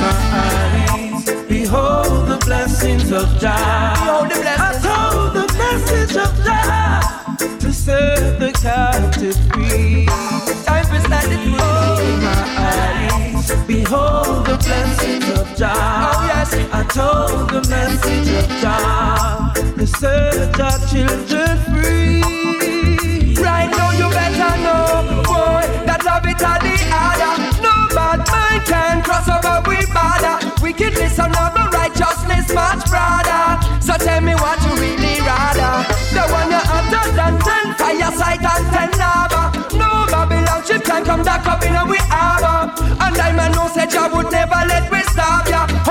My 0.00 0.14
eyes 0.44 1.24
behold 1.48 2.28
the 2.28 2.38
blessings 2.44 3.10
of 3.12 3.28
Jah. 3.38 4.17
Jah. 15.58 15.74
Oh 15.74 16.22
yes, 16.30 16.54
I 16.70 16.86
told 16.86 17.50
the 17.50 17.68
message 17.68 18.30
of 18.30 18.46
Jah 18.62 19.50
to 19.74 19.86
set 19.88 20.54
our 20.60 20.78
children 20.86 21.58
free. 21.66 22.22
Right 23.42 23.66
now 23.66 23.90
you 23.90 24.06
better 24.06 24.54
know, 24.62 25.18
boy, 25.26 25.66
that 25.82 26.06
love 26.06 26.22
it 26.30 26.38
all 26.46 26.62
the 26.62 26.78
other. 26.94 27.34
No 27.58 27.74
bad 27.90 28.22
mind 28.30 28.62
can 28.70 29.02
cross 29.02 29.26
over 29.26 29.58
we 29.66 29.82
border. 29.90 30.38
Wickedness 30.62 31.18
and 31.18 31.34
love 31.34 31.58
and 31.58 31.74
righteousness 31.74 32.54
much 32.54 32.86
broader. 32.86 33.58
So 33.82 33.98
tell 33.98 34.22
me 34.22 34.38
what 34.38 34.62
you 34.62 34.78
really 34.78 35.18
rather. 35.26 35.82
The 36.14 36.22
one 36.30 36.54
you 36.54 36.62
hotter 36.70 37.02
than 37.18 37.34
ten 37.42 37.74
fireside 37.74 38.46
and 38.46 38.66
ten 38.70 38.90
lava. 38.94 39.50
No 39.74 40.06
Babylon 40.06 40.62
ship 40.62 40.86
can 40.86 41.02
come 41.04 41.24
back 41.26 41.42
up 41.50 41.66
in 41.66 41.74
a 41.74 41.82
we 41.82 41.98
harbor. 42.06 42.70
And 43.02 43.18
I 43.18 43.32
man 43.34 43.50
know 43.58 43.66
said 43.74 43.90
you 43.92 44.06
would 44.14 44.30
never 44.30 44.62
let 44.70 44.86
we 44.92 44.97
starve 45.28 45.87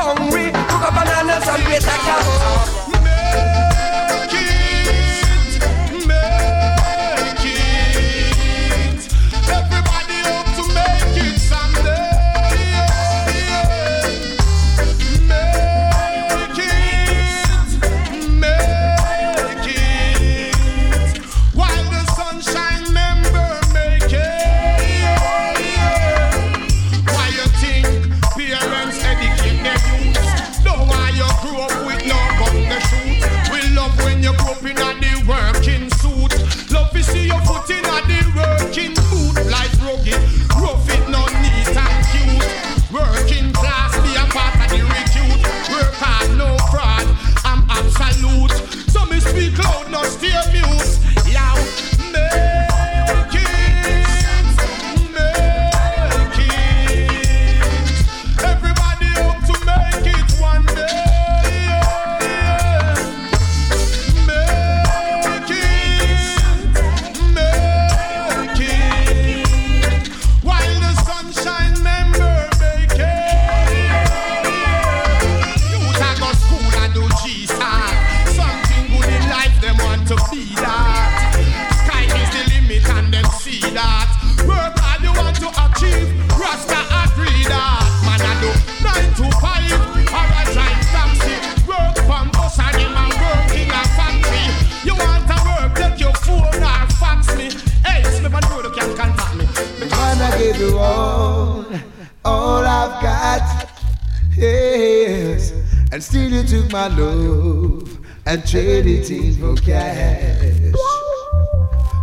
my 106.78 106.90
love 106.90 107.98
and 108.28 108.48
traded 108.48 108.86
it 108.86 109.10
in 109.10 109.34
for 109.40 109.56
cash. 109.56 110.76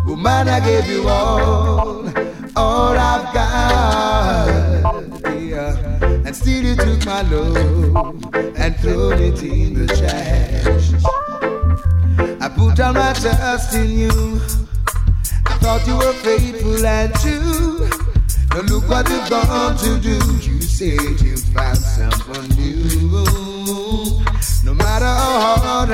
Woman, 0.05 0.49
I 0.49 0.59
gave 0.59 0.89
you 0.89 1.09
all, 1.09 2.09
all 2.57 2.97
I've 3.13 3.33
got. 3.33 4.95
Yeah, 5.33 5.77
and 6.27 6.35
still 6.35 6.65
you 6.65 6.75
took 6.75 7.07
my 7.07 7.23
love 7.23 8.35
and 8.57 8.75
thrown 8.81 9.23
it 9.23 9.41
in 9.45 9.75
the 9.75 9.87
trash. 9.99 10.87
I 12.41 12.49
put 12.49 12.81
all 12.81 12.95
my 12.95 13.13
trust 13.13 13.75
in 13.75 13.91
you. 13.91 14.41
I 15.47 15.55
thought 15.63 15.87
you 15.87 15.97
were 15.99 16.15
faithful 16.15 16.85
and 16.85 17.15
true. 17.23 17.89
Now 18.51 18.63
look 18.63 18.89
what 18.89 19.09
you've 19.09 19.31
gone 19.31 19.77
to 19.77 20.01
do. 20.01 20.19
You 20.43 20.61
said 20.63 21.21
you 21.21 21.34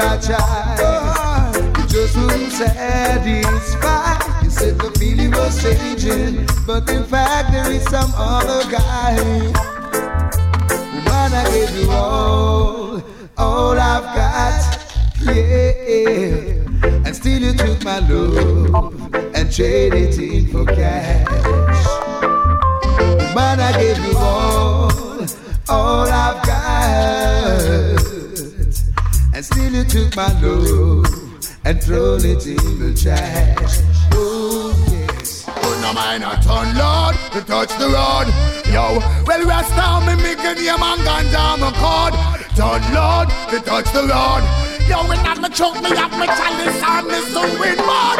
I 0.02 0.16
tried, 0.18 1.78
you 1.78 1.86
just 1.86 2.16
wouldn't 2.16 2.52
satisfy. 2.52 4.42
You 4.42 4.50
said 4.50 4.78
the 4.78 4.90
feeling 4.98 5.30
was 5.32 5.62
changing, 5.62 6.46
but 6.66 6.88
in 6.90 7.04
fact 7.04 7.52
there 7.52 7.70
is 7.70 7.84
some 7.84 8.10
other 8.16 8.68
guy. 8.70 9.16
Woman, 10.94 11.32
I 11.32 11.44
gave 11.52 11.76
you 11.76 11.90
all, 11.90 13.02
all 13.36 13.78
I've 13.78 14.04
got. 14.16 14.78
Yeah, 15.20 17.04
and 17.04 17.14
still 17.14 17.42
you 17.42 17.52
took 17.52 17.84
my 17.84 17.98
love 17.98 19.14
and 19.34 19.52
traded 19.52 19.89
my 30.20 30.40
love 30.42 31.06
and 31.64 31.82
throw 31.82 32.16
it 32.16 32.46
in 32.46 32.78
the 32.78 32.92
trash. 32.92 33.80
Oh 34.12 34.68
yes. 34.90 35.44
Put 35.44 35.80
no 35.80 35.94
mind 35.94 36.24
at 36.24 36.46
on, 36.46 36.76
Lord, 36.76 37.16
to 37.32 37.40
touch 37.40 37.72
the 37.80 37.88
road. 37.88 38.28
Yo, 38.68 39.00
well, 39.24 39.42
rest 39.46 39.74
down, 39.76 40.04
me 40.04 40.16
make 40.22 40.38
a 40.40 40.52
name 40.54 40.82
and 40.90 41.00
ganja 41.08 41.58
my 41.58 41.72
card. 41.80 42.12
Turn, 42.58 42.82
Lord, 42.92 43.28
to 43.48 43.60
touch 43.64 43.88
the 43.96 44.04
road. 44.12 44.44
Yo, 44.86 45.08
when 45.08 45.20
I'm 45.20 45.42
a 45.42 45.48
choke, 45.48 45.80
me 45.80 45.90
up 45.96 46.12
my 46.12 46.26
chalice 46.26 46.82
and 46.92 47.06
me 47.08 47.20
sewing 47.32 47.80
mud. 47.88 48.18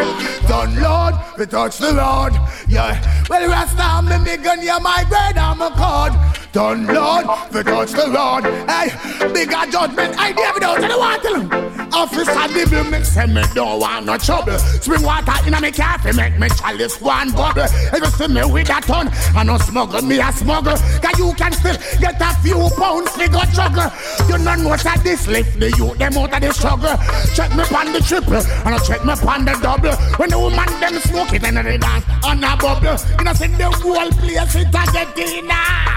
Done, 0.48 0.81
Lord, 0.81 1.14
to 1.36 1.44
touch 1.44 1.78
the 1.78 1.93
road. 2.01 2.32
Yeah, 2.66 2.97
well, 3.28 3.47
rest 3.47 3.77
down, 3.77 4.06
me 4.06 4.14
a 4.14 4.56
name 4.56 4.82
my 4.82 5.05
bread 5.05 5.36
and 5.36 5.59
my 5.59 5.68
card. 5.77 6.12
Done, 6.52 6.85
Lord, 6.86 7.27
to 7.52 7.62
touch 7.62 7.93
the 7.93 8.10
road. 8.10 8.43
Hey, 8.68 8.90
bigger 9.32 9.70
judgment, 9.70 10.18
I 10.18 10.32
David 10.32 10.64
out 10.64 10.81
to 10.81 10.89
the 10.89 10.98
water. 10.98 11.70
Officer 11.93 12.55
Dibble 12.55 12.90
me 12.90 13.05
say 13.05 13.27
me 13.27 13.43
don't 13.55 13.78
want 13.78 14.06
no 14.06 14.16
trouble. 14.16 14.59
Spring 14.59 15.02
water 15.02 15.32
in 15.47 15.55
a 15.55 15.60
me 15.60 15.70
coffee 15.70 16.12
make 16.12 16.39
me 16.39 16.48
chalice 16.48 17.01
one 17.01 17.31
bubble. 17.32 17.62
If 17.66 18.02
you 18.02 18.10
see 18.10 18.28
me 18.28 18.44
with 18.44 18.70
a 18.70 18.81
ton, 18.81 19.10
I 19.36 19.44
no 19.44 19.59
smuggle 19.59 20.02
me 20.02 20.18
a 20.18 20.32
smuggle. 20.32 20.77
Cause 20.77 21.18
you 21.18 21.32
can 21.35 21.52
still 21.52 21.77
get 22.01 22.20
a 22.20 22.35
few 22.43 22.68
pounds 22.78 23.16
me 23.16 23.28
go 23.28 23.43
juggle. 23.55 23.90
You 24.27 24.39
know 24.39 24.68
what 24.68 24.85
I 24.86 24.97
this 24.98 25.28
lift 25.28 25.59
the 25.59 25.70
youth 25.77 25.98
them 25.98 26.18
out 26.18 26.35
of 26.35 26.40
the 26.40 26.52
struggle. 26.52 26.97
Check 27.35 27.51
me 27.55 27.62
on 27.62 27.93
the 27.93 28.01
triple 28.01 28.43
and 28.66 28.74
I 28.74 28.78
check 28.78 29.05
me 29.05 29.12
on 29.12 29.44
the 29.44 29.55
double. 29.62 29.94
When 30.18 30.31
the 30.31 30.39
woman 30.39 30.70
them 30.81 30.98
smoke 31.01 31.32
it 31.32 31.44
and 31.44 31.56
they 31.56 31.78
dance 31.78 32.05
on 32.24 32.43
a 32.43 32.56
bubble. 32.56 32.98
You 33.18 33.24
know 33.24 33.35
see 33.35 33.47
the 33.55 33.70
whole 33.70 34.10
place 34.18 34.55
it 34.56 34.66
a 34.66 35.14
get 35.14 35.18
in 35.18 35.48
ah. 35.51 35.90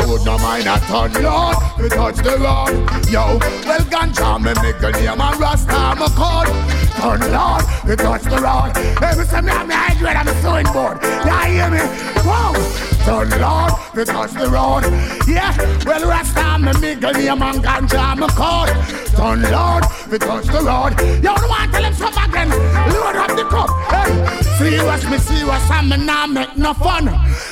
I 0.00 0.06
would 0.06 0.24
not 0.24 0.40
mind 0.40 0.66
a 0.66 0.78
ton, 0.88 1.12
Lord, 1.22 1.56
to 1.76 1.88
touch 1.90 2.16
the 2.16 2.38
road. 2.40 2.72
Yo, 3.10 3.36
well, 3.68 3.84
ganja 3.92 4.38
me 4.40 4.52
make 4.62 4.80
a 4.80 4.90
name 4.92 5.20
and 5.20 5.40
rasta 5.40 5.72
I'm 5.72 6.00
a 6.00 6.08
code. 6.16 6.48
Turn, 6.96 7.20
Lord, 7.30 7.64
to 7.84 7.96
touch 7.96 8.22
the 8.22 8.40
road. 8.40 8.72
Hey, 8.96 9.18
me 9.18 9.24
say 9.24 9.40
me 9.42 9.50
have 9.50 9.68
me 9.68 9.74
hydrate, 9.74 10.16
I'm 10.16 10.28
a 10.28 10.34
sewing 10.40 10.72
board. 10.72 10.98
Yeah, 11.02 11.46
hear 11.48 11.70
me? 11.70 11.80
Whoa! 12.24 12.99
Turn, 13.10 13.28
Lord, 13.40 13.72
to 13.94 14.04
touch 14.04 14.30
the 14.34 14.48
road. 14.48 14.84
Yeah, 15.26 15.50
well, 15.84 16.08
rasta 16.08 16.58
me 16.60 16.70
make 16.80 17.02
a 17.02 17.12
name 17.12 17.42
and 17.42 17.58
ganja 17.60 17.98
I'm 17.98 18.22
a 18.22 18.28
code. 18.28 18.70
Turn, 19.16 19.42
Lord, 19.50 19.82
to 20.10 20.16
touch 20.16 20.46
the 20.46 20.62
road. 20.62 20.94
You 21.16 21.22
don't 21.22 21.48
want 21.48 21.72
to 21.72 21.80
tell 21.80 21.84
him 21.90 21.94
stop 21.94 22.28
again. 22.28 22.50
Load 22.50 23.16
up 23.16 23.34
the 23.34 23.44
cup. 23.50 23.68
Hey, 23.90 24.14
serious, 24.58 25.04
me 25.10 25.18
see 25.18 25.44
serious, 25.44 25.88
me 25.88 25.96
nah 25.96 26.28
make 26.28 26.56
no 26.56 26.72
fun. 26.72 27.08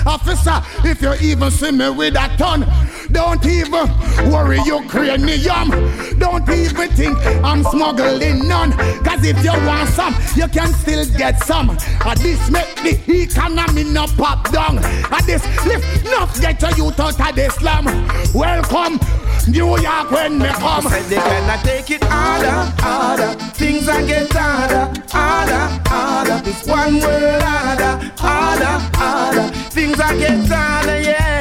Officer, 0.06 0.62
if 0.84 1.02
you 1.02 1.14
even 1.14 1.50
see 1.50 1.72
me 1.72 1.90
with 1.90 2.14
a 2.14 2.28
ton, 2.36 2.62
don't 3.12 3.44
even 3.46 3.88
worry 4.30 4.58
Ukrainian. 4.64 5.70
Don't 6.18 6.48
even 6.48 6.88
think 6.90 7.16
I'm 7.42 7.62
smuggling 7.64 8.46
none. 8.48 8.72
Cause 9.04 9.24
if 9.24 9.42
you 9.44 9.52
want 9.66 9.88
some, 9.90 10.14
you 10.36 10.48
can 10.48 10.72
still 10.74 11.04
get 11.16 11.42
some. 11.42 11.70
And 11.70 12.18
this 12.20 12.50
make 12.50 12.74
the 12.82 13.22
economy 13.22 13.84
no 13.84 14.06
pop 14.06 14.50
down. 14.50 14.78
And 14.78 15.26
this 15.26 15.44
lift 15.66 16.06
enough 16.06 16.40
get 16.40 16.60
to 16.60 16.74
you 16.76 16.86
out 16.88 17.00
of 17.00 17.34
the 17.36 17.48
slum. 17.50 17.86
Welcome, 18.34 19.00
New 19.48 19.78
York 19.80 20.10
when 20.10 20.38
me 20.38 20.48
come. 20.48 20.84
Said 20.88 21.04
they 21.04 21.16
cannot 21.16 21.64
take 21.64 21.90
it 21.90 22.04
harder, 22.04 22.72
harder. 22.82 23.32
Things 23.54 23.88
are 23.88 24.04
get 24.06 24.32
harder, 24.32 24.92
harder, 25.08 25.82
harder. 25.88 26.42
This 26.44 26.66
one 26.66 27.00
word 27.00 27.42
harder, 27.42 28.12
harder, 28.18 28.78
harder. 28.96 29.48
Things 29.70 29.98
are 29.98 30.16
get 30.16 30.46
harder, 30.46 31.00
yeah. 31.00 31.37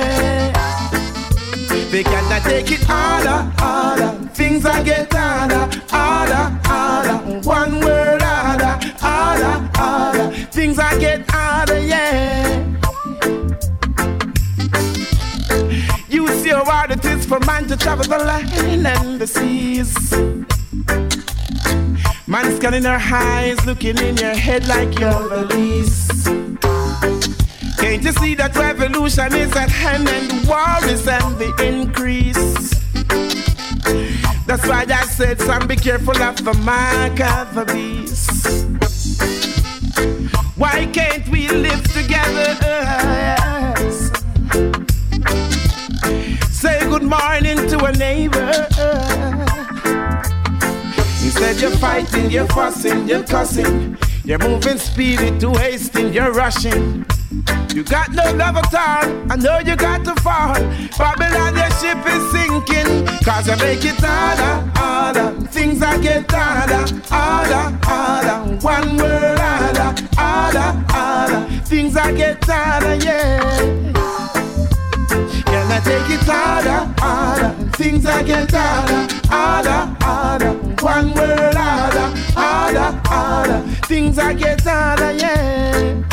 They 1.89 2.03
cannot 2.03 2.43
take 2.43 2.69
it 2.69 2.83
harder, 2.83 3.49
harder. 3.57 4.27
Things 4.33 4.65
are 4.65 4.83
get 4.83 5.11
harder, 5.13 5.69
harder, 5.89 6.59
harder. 6.65 7.17
One 7.47 7.79
word 7.79 8.21
harder, 8.21 8.77
harder, 8.99 9.69
harder. 9.73 10.31
Things 10.51 10.77
are 10.79 10.99
get 10.99 11.29
harder, 11.31 11.79
yeah. 11.79 12.65
You 16.09 16.27
see 16.41 16.49
how 16.49 16.65
hard 16.65 16.91
it 16.91 17.05
is 17.05 17.25
for 17.25 17.39
man 17.41 17.67
to 17.69 17.77
travel 17.77 18.05
the 18.05 18.17
land 18.17 18.85
and 18.85 19.19
the 19.19 19.27
seas. 19.27 19.95
Man 22.27 22.53
scanning 22.57 22.83
her 22.83 22.99
eyes, 22.99 23.65
looking 23.65 23.97
in 23.97 24.17
your 24.17 24.35
head 24.35 24.67
like 24.67 24.99
you're 24.99 25.29
the 25.29 25.45
least. 25.55 26.66
Can't 27.77 28.03
you 28.03 28.11
see 28.13 28.35
that 28.35 28.55
revolution 28.55 29.33
is 29.35 29.55
at 29.55 29.69
hand 29.69 30.07
and 30.07 30.47
war 30.47 30.77
is 30.85 31.07
on 31.07 31.37
the 31.37 31.53
increase? 31.63 32.69
That's 34.45 34.67
why 34.67 34.85
I 34.87 35.05
said, 35.05 35.39
son, 35.41 35.67
be 35.67 35.75
careful 35.75 36.17
of 36.21 36.43
the 36.43 36.53
mark 36.53 37.19
of 37.19 37.53
the 37.53 37.65
beast. 37.73 38.47
Why 40.57 40.87
can't 40.87 41.27
we 41.29 41.47
live 41.49 41.83
together? 41.93 42.55
Say 46.51 46.79
good 46.89 47.03
morning 47.03 47.57
to 47.69 47.85
a 47.85 47.91
neighbor. 47.91 48.67
Instead, 51.23 51.61
you're 51.61 51.77
fighting, 51.77 52.31
you're 52.31 52.47
fussing, 52.47 53.07
you're 53.07 53.23
cussing. 53.23 53.97
You're 54.27 54.39
moving 54.39 54.77
speedy 54.77 55.39
to 55.39 55.51
wasting, 55.51 56.11
you're 56.11 56.33
rushing. 56.33 57.05
You 57.73 57.85
got 57.85 58.11
no 58.11 58.29
love 58.33 58.57
at 58.57 58.75
all. 58.75 59.31
I 59.31 59.37
know 59.37 59.59
you 59.59 59.77
got 59.77 60.03
to 60.03 60.13
fall. 60.21 60.53
Babylon, 60.97 61.55
your 61.55 61.71
ship 61.79 62.05
is 62.05 62.31
sinking. 62.33 63.07
Cause 63.23 63.47
you 63.47 63.55
make 63.55 63.85
it 63.85 63.95
harder, 64.03 64.69
harder. 64.75 65.47
Things 65.47 65.81
are 65.81 65.97
get 65.99 66.29
harder, 66.29 66.93
harder, 67.07 67.77
harder. 67.85 68.57
One 68.57 68.97
word 68.97 69.39
harder, 69.39 69.95
harder, 70.17 70.85
harder. 70.91 71.61
Things 71.61 71.95
are 71.95 72.11
get 72.11 72.43
harder, 72.43 72.95
yeah. 72.95 74.46
Take 75.83 76.09
it 76.09 76.23
harder, 76.23 76.93
harder? 76.99 77.69
Things 77.73 78.05
are 78.05 78.23
get 78.23 78.51
harder, 78.51 79.13
harder, 79.27 79.95
harder. 80.01 80.53
One 80.83 81.13
word 81.13 81.53
harder, 81.53 82.17
harder, 82.33 83.01
harder. 83.05 83.61
Things 83.85 84.17
are 84.17 84.33
get 84.33 84.61
harder, 84.61 85.11
yeah. 85.11 86.03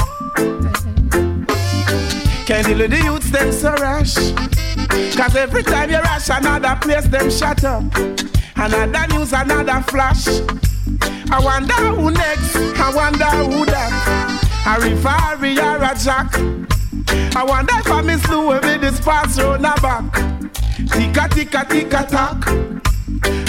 Can't 2.46 2.66
deal 2.66 2.78
with 2.78 2.90
the 2.90 3.00
youths, 3.02 3.30
them 3.30 3.52
so 3.52 3.72
rush. 3.74 4.14
Cause 5.16 5.34
every 5.34 5.62
time 5.62 5.90
you 5.90 5.98
rush, 5.98 6.28
another 6.28 6.76
place, 6.80 7.06
them 7.08 7.30
shut 7.30 7.64
up. 7.64 7.84
Another 8.56 9.06
news, 9.14 9.32
another 9.32 9.80
flash. 9.88 10.28
I 11.30 11.40
wonder 11.42 11.74
who 11.74 12.10
next, 12.10 12.54
I 12.56 12.92
wonder 12.94 13.24
who 13.24 13.64
that. 13.66 14.34
A 14.66 14.80
referee 14.80 15.58
or 15.58 15.82
a 15.82 15.94
jack. 15.98 16.73
I 17.08 17.44
wonder 17.46 17.74
if 17.78 17.90
I 17.90 18.00
miss 18.02 18.22
the 18.26 18.38
way 18.40 18.60
with 18.60 18.80
this 18.80 19.00
pass 19.00 19.38
round 19.40 19.64
the 19.64 19.78
back. 19.82 20.04
Ticka, 20.90 21.28
ticka, 21.34 21.64
ticka, 21.68 22.06
tack. 22.08 22.38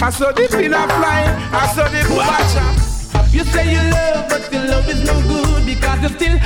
I 0.02 0.10
saw 0.10 0.32
the 0.32 0.48
pinna 0.50 0.88
fly, 0.88 1.24
I 1.52 1.68
saw 1.74 1.88
the 1.88 2.00
booba 2.10 3.34
You 3.34 3.44
say 3.46 3.72
you 3.72 3.82
love, 3.92 4.30
but 4.30 4.52
your 4.52 4.66
love 4.66 4.90
is 4.90 5.04
no 5.04 5.22
good 5.28 5.66
because 5.66 6.02
you're 6.02 6.10
still 6.12 6.38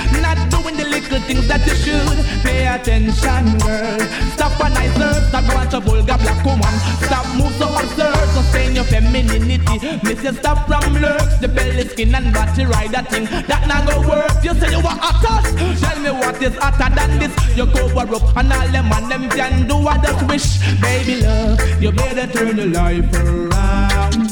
the 1.19 1.33
things 1.33 1.47
that 1.47 1.65
you 1.65 1.75
should. 1.75 2.17
Pay 2.43 2.67
attention, 2.67 3.57
girl. 3.59 3.99
Stop 4.35 4.59
a 4.59 4.69
nice 4.69 4.97
nerve, 4.97 5.23
stop 5.27 5.45
watch 5.53 5.73
a 5.73 5.79
vulgar 5.79 6.17
black 6.17 6.45
woman. 6.45 6.75
Stop 7.03 7.25
move 7.35 7.53
so 7.55 7.67
absurd, 7.67 8.27
sustain 8.33 8.75
your 8.75 8.83
femininity. 8.85 9.99
Miss 10.03 10.23
you 10.23 10.33
stop 10.33 10.67
from 10.67 10.93
lurks, 10.95 11.37
the 11.37 11.47
belly 11.47 11.87
skin 11.87 12.15
and 12.15 12.33
body 12.33 12.65
ride 12.65 12.91
that 12.91 13.09
thing. 13.09 13.25
That 13.47 13.67
not 13.67 13.87
go 13.87 14.07
work. 14.07 14.43
You 14.43 14.53
say 14.55 14.71
you 14.71 14.81
want 14.83 14.99
hotter, 15.01 15.39
tell 15.79 15.99
me 15.99 16.11
what 16.11 16.41
is 16.41 16.55
hotter 16.57 16.93
than 16.95 17.19
this. 17.19 17.33
You 17.55 17.65
cover 17.67 18.15
up 18.15 18.37
and 18.37 18.53
all 18.53 18.67
them 18.67 18.91
and 18.91 19.11
them 19.11 19.29
can 19.29 19.67
do 19.67 19.77
what 19.77 20.01
they 20.01 20.13
wish. 20.27 20.59
Baby 20.81 21.21
love, 21.21 21.59
you 21.81 21.91
better 21.91 22.27
turn 22.31 22.57
your 22.57 22.67
life 22.67 23.13
around. 23.13 24.29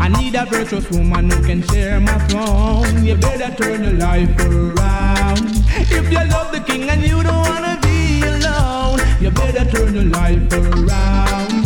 I 0.00 0.08
need 0.08 0.34
a 0.34 0.46
virtuous 0.46 0.88
woman 0.90 1.30
who 1.30 1.42
can 1.44 1.62
share 1.68 2.00
my 2.00 2.18
throne. 2.28 3.04
You 3.04 3.16
better 3.16 3.54
turn 3.54 3.82
your 3.82 3.94
life 3.94 4.38
around. 4.38 5.57
If 5.90 6.10
you 6.12 6.22
love 6.28 6.52
the 6.52 6.60
king 6.60 6.88
and 6.88 7.02
you 7.02 7.22
don't 7.22 7.42
wanna 7.48 7.78
be 7.82 8.22
alone, 8.22 9.00
you 9.20 9.30
better 9.30 9.64
turn 9.70 9.94
your 9.94 10.04
life 10.04 10.52
around. 10.52 11.64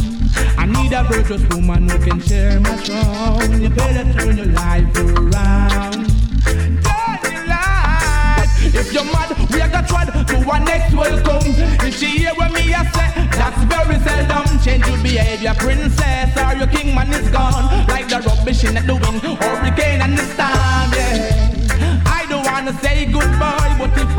I 0.59 0.67
need 0.67 0.93
a 0.93 1.05
virtuous 1.05 1.43
woman 1.55 1.89
who 1.89 1.99
can 1.99 2.21
share 2.21 2.61
my 2.61 2.77
throne. 2.77 3.61
You 3.63 3.71
better 3.71 4.05
turn 4.13 4.37
your 4.37 4.47
life 4.47 4.97
around. 4.97 6.07
Turn 6.45 7.33
your 7.33 7.47
life. 7.47 8.75
If 8.75 8.93
you're 8.93 9.05
mad, 9.05 9.37
we 9.53 9.61
are 9.61 9.69
gonna 9.69 9.87
try 9.89 10.05
to 10.05 10.51
our 10.51 10.61
next 10.61 10.95
welcome. 10.95 11.43
If 11.87 11.99
she 11.99 12.19
hear 12.19 12.35
what 12.35 12.53
me 12.53 12.73
I 12.75 12.85
say, 12.97 13.11
that's 13.39 13.63
very 13.65 13.99
seldom. 14.07 14.59
Change 14.61 14.87
your 14.87 14.99
behavior, 14.99 15.55
princess, 15.59 16.37
or 16.39 16.55
your 16.57 16.69
king 16.69 16.95
man 16.95 17.13
is 17.13 17.29
gone. 17.31 17.87
Like 17.89 18.09
the 18.09 18.21
rubbish 18.21 18.65
in 18.65 18.75
the 18.75 18.95
wind, 18.95 19.21
hurricane 19.41 20.01
and 20.01 20.17
the 20.17 20.25
storm, 20.35 20.91
yeah. 20.95 22.03
I 22.07 22.27
don't 22.29 22.45
wanna 22.47 22.73
say 22.81 23.07
goodbye, 23.07 23.52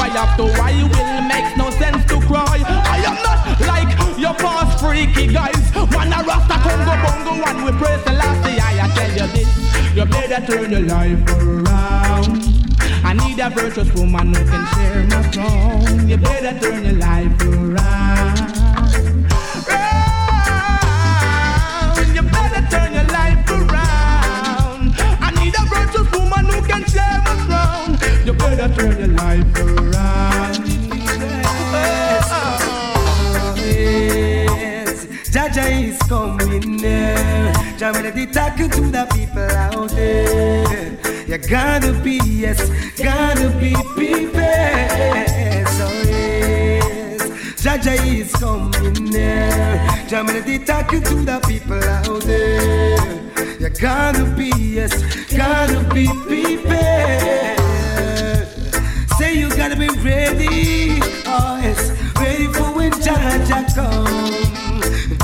have 0.09 0.37
to, 0.37 0.45
I 0.61 0.83
will. 0.83 1.13
Makes 1.27 1.57
no 1.57 1.69
sense 1.71 2.05
to 2.05 2.19
cry. 2.27 2.61
I 2.67 2.97
am 3.09 3.17
not 3.23 3.59
like 3.67 4.19
your 4.19 4.33
past 4.33 4.79
freaky 4.79 5.27
guys. 5.31 5.71
One 5.95 6.11
a 6.13 6.23
Rasta 6.23 6.57
Congo 6.65 6.95
Bongo, 7.03 7.41
one 7.41 7.65
we 7.65 7.71
praise 7.79 8.03
the 8.03 8.13
last 8.13 8.43
day. 8.45 8.57
I 8.59 8.87
tell 8.95 9.11
you 9.11 9.27
this, 9.33 9.95
you 9.95 10.05
better 10.05 10.45
turn 10.45 10.71
your 10.71 10.81
life 10.81 11.23
around. 11.29 12.43
I 13.05 13.13
need 13.13 13.39
a 13.39 13.49
virtuous 13.49 13.93
woman 13.93 14.33
who 14.33 14.45
can 14.45 14.65
share 14.75 15.03
my 15.07 15.23
throne. 15.31 16.09
You 16.09 16.17
better 16.17 16.59
turn 16.59 16.83
your 16.85 16.93
life 16.93 17.41
around. 17.41 18.02
Jah 37.83 37.91
melody 37.91 38.25
talking 38.27 38.69
to 38.69 38.79
the 38.79 39.05
people 39.13 39.41
out 39.41 39.89
there. 39.89 40.97
You 41.27 41.37
gotta 41.37 41.91
be, 42.01 42.17
yes, 42.23 42.69
gotta 42.95 43.49
be 43.59 43.73
prepared. 43.93 45.67
So 45.67 45.91
yes, 46.07 47.61
Jah 47.61 47.77
Jah 47.77 48.01
is 48.01 48.31
coming 48.35 49.11
there. 49.11 49.85
Jah 50.07 50.23
melody 50.23 50.59
talking 50.59 51.03
to 51.03 51.15
the 51.25 51.41
people 51.45 51.83
out 51.83 52.21
there. 52.21 53.59
You 53.59 53.67
gotta 53.67 54.23
be, 54.37 54.49
yes, 54.57 54.93
gotta 55.35 55.83
be 55.93 56.07
prepared. 56.07 57.67
Say 59.17 59.33
you 59.33 59.49
gotta 59.49 59.75
be 59.75 59.89
ready, 59.99 61.01
oh 61.27 61.59
yes, 61.61 61.91
ready 62.15 62.47
for 62.47 62.71
when 62.77 62.93
Jah 63.01 63.43
Jah 63.45 63.65
come. 63.75 64.72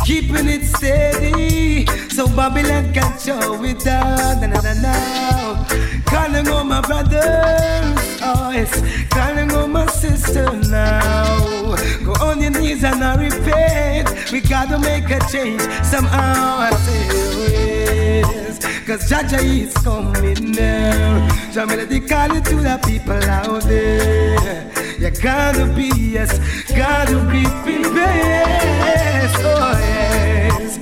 Keeping 0.10 0.50
it 0.50 0.66
steady, 0.66 1.86
so 2.10 2.26
Babylon 2.26 2.92
can 2.92 3.16
show 3.20 3.64
it 3.64 3.78
down. 3.78 4.42
Na, 4.42 4.60
na, 4.60 4.74
na. 4.82 5.89
Calling 6.10 6.48
on 6.50 6.68
my 6.68 6.82
brothers, 6.82 8.20
oh 8.22 8.52
yes, 8.52 8.82
calling 9.10 9.52
on 9.52 9.72
my 9.72 9.86
sister 9.88 10.52
now. 10.70 11.76
Go 12.04 12.14
on 12.26 12.42
your 12.42 12.52
knees 12.52 12.84
and 12.84 13.04
I 13.04 13.16
repent. 13.16 14.32
We 14.32 14.42
gotta 14.42 14.80
make 14.80 15.10
a 15.10 15.20
change 15.32 15.62
somehow. 15.84 16.58
I 16.60 16.72
say, 16.72 18.22
yes, 18.22 18.60
cause 18.86 19.08
Jah 19.10 19.24
Jah 19.28 19.40
is 19.42 19.74
coming 19.76 20.52
now. 20.52 21.28
Melody 21.66 22.00
calling 22.00 22.42
to 22.44 22.56
the 22.56 22.80
people 22.86 23.24
out 23.30 23.64
there. 23.64 24.72
You 24.98 25.12
gotta 25.12 25.66
be, 25.76 25.92
yes, 25.96 26.40
gotta 26.70 27.20
be 27.30 27.44
prepared. 27.64 28.60
Oh 29.42 29.78
yes, 29.80 30.79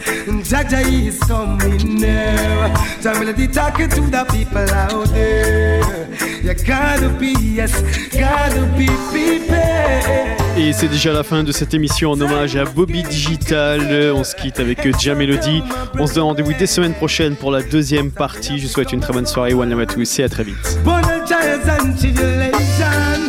Jaja 0.48 0.80
is 0.80 1.19
coming 1.19 1.99
now. 1.99 2.74
Jah 3.02 3.19
melody 3.19 3.49
talking 3.49 3.90
to 3.90 3.99
the 3.99 4.24
people 4.32 4.69
out 4.72 5.10
there. 5.10 6.07
You 6.41 6.53
gotta 6.65 7.10
be, 7.19 7.34
yes, 7.34 7.82
gotta 8.14 8.65
be 8.78 8.88
prepared. 9.11 10.38
Et 10.57 10.72
c'est 10.72 10.88
déjà 10.88 11.11
la 11.11 11.24
fin 11.24 11.44
de 11.44 11.52
cette 11.52 11.74
émission 11.74 12.11
en 12.11 12.22
hommage 12.22 12.56
à 12.56 12.64
Bobby 12.64 13.03
Digital. 13.03 14.14
On 14.15 14.24
se 14.24 14.36
quitte 14.36 14.61
avec 14.61 14.88
Jam 14.99 15.18
Melody. 15.18 15.61
On 15.99 16.07
se 16.07 16.14
donne 16.14 16.24
rendez-vous 16.24 16.53
dès 16.57 16.65
semaine 16.65 16.94
prochaine 16.94 17.36
pour 17.36 17.52
la 17.52 17.61
deuxième 17.61 18.11
partie. 18.11 18.57
Je 18.57 18.68
vous 18.68 18.72
souhaite 18.72 18.94
une 18.94 19.02
très 19.02 19.11
bonne 19.11 19.26
soirée. 19.26 19.53
One 19.53 19.69
love 19.69 19.82
à 19.82 19.86
tous 19.86 20.19
et 20.19 20.24
à 20.24 20.30
très 20.30 20.44
vite. 20.44 20.80
Born 20.86 21.03
of 21.03 21.28
giants 21.28 21.68
and 21.68 21.94
tribulation. 21.98 23.28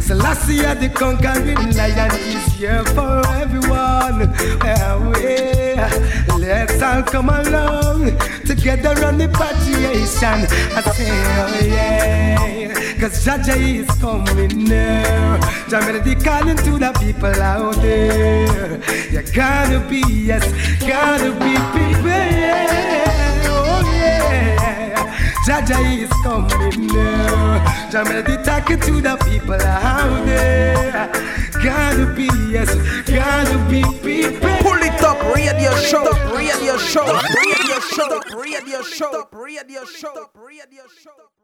Selassie 0.00 0.62
the 0.80 0.88
conquering 0.94 1.74
lion 1.74 2.12
is 2.14 2.52
here 2.56 2.84
for 2.94 3.20
everyone. 3.42 4.32
Let's 6.38 6.82
all 6.82 7.02
come 7.02 7.28
along 7.28 8.18
together 8.44 9.04
on 9.04 9.18
the 9.18 9.28
patriation. 9.28 10.46
I 10.76 10.80
say, 10.92 11.08
oh 11.10 11.60
yeah. 11.64 12.98
Cause 13.00 13.24
Jah 13.24 13.38
Jah 13.42 13.56
is 13.56 13.90
coming 14.00 14.64
now. 14.64 15.40
Jah 15.68 15.80
melody 15.80 16.14
calling 16.14 16.56
to 16.56 16.78
the 16.78 16.92
people 17.00 17.42
out 17.42 17.76
there. 17.76 18.80
You 19.10 19.22
gotta 19.32 19.80
be, 19.88 20.02
yes, 20.08 20.46
gotta 20.80 21.32
be 21.32 21.54
prepared. 21.72 23.21
Jah 25.46 25.60
Jah 25.66 25.80
is 25.80 26.08
coming 26.22 26.86
now. 26.86 27.90
Jah 27.90 28.04
melody 28.04 28.36
talking 28.44 28.78
to 28.78 29.00
the 29.00 29.16
people 29.28 29.54
out 29.54 30.24
there. 30.24 31.10
Gotta 31.62 32.06
be, 32.14 32.28
yes, 32.50 32.70
gotta 33.06 33.58
be 33.68 33.82
prepared. 33.82 34.62
Pull 34.62 34.82
it 34.82 35.02
up, 35.02 35.18
radio 35.34 35.74
show, 35.76 36.04
radio 36.34 36.76
show, 36.78 37.06
radio 37.34 37.78
show, 37.80 38.20
radio 38.36 38.82
show, 38.82 39.28
radio 39.32 39.84
show, 39.84 40.30
radio 40.34 40.82
show. 41.02 41.41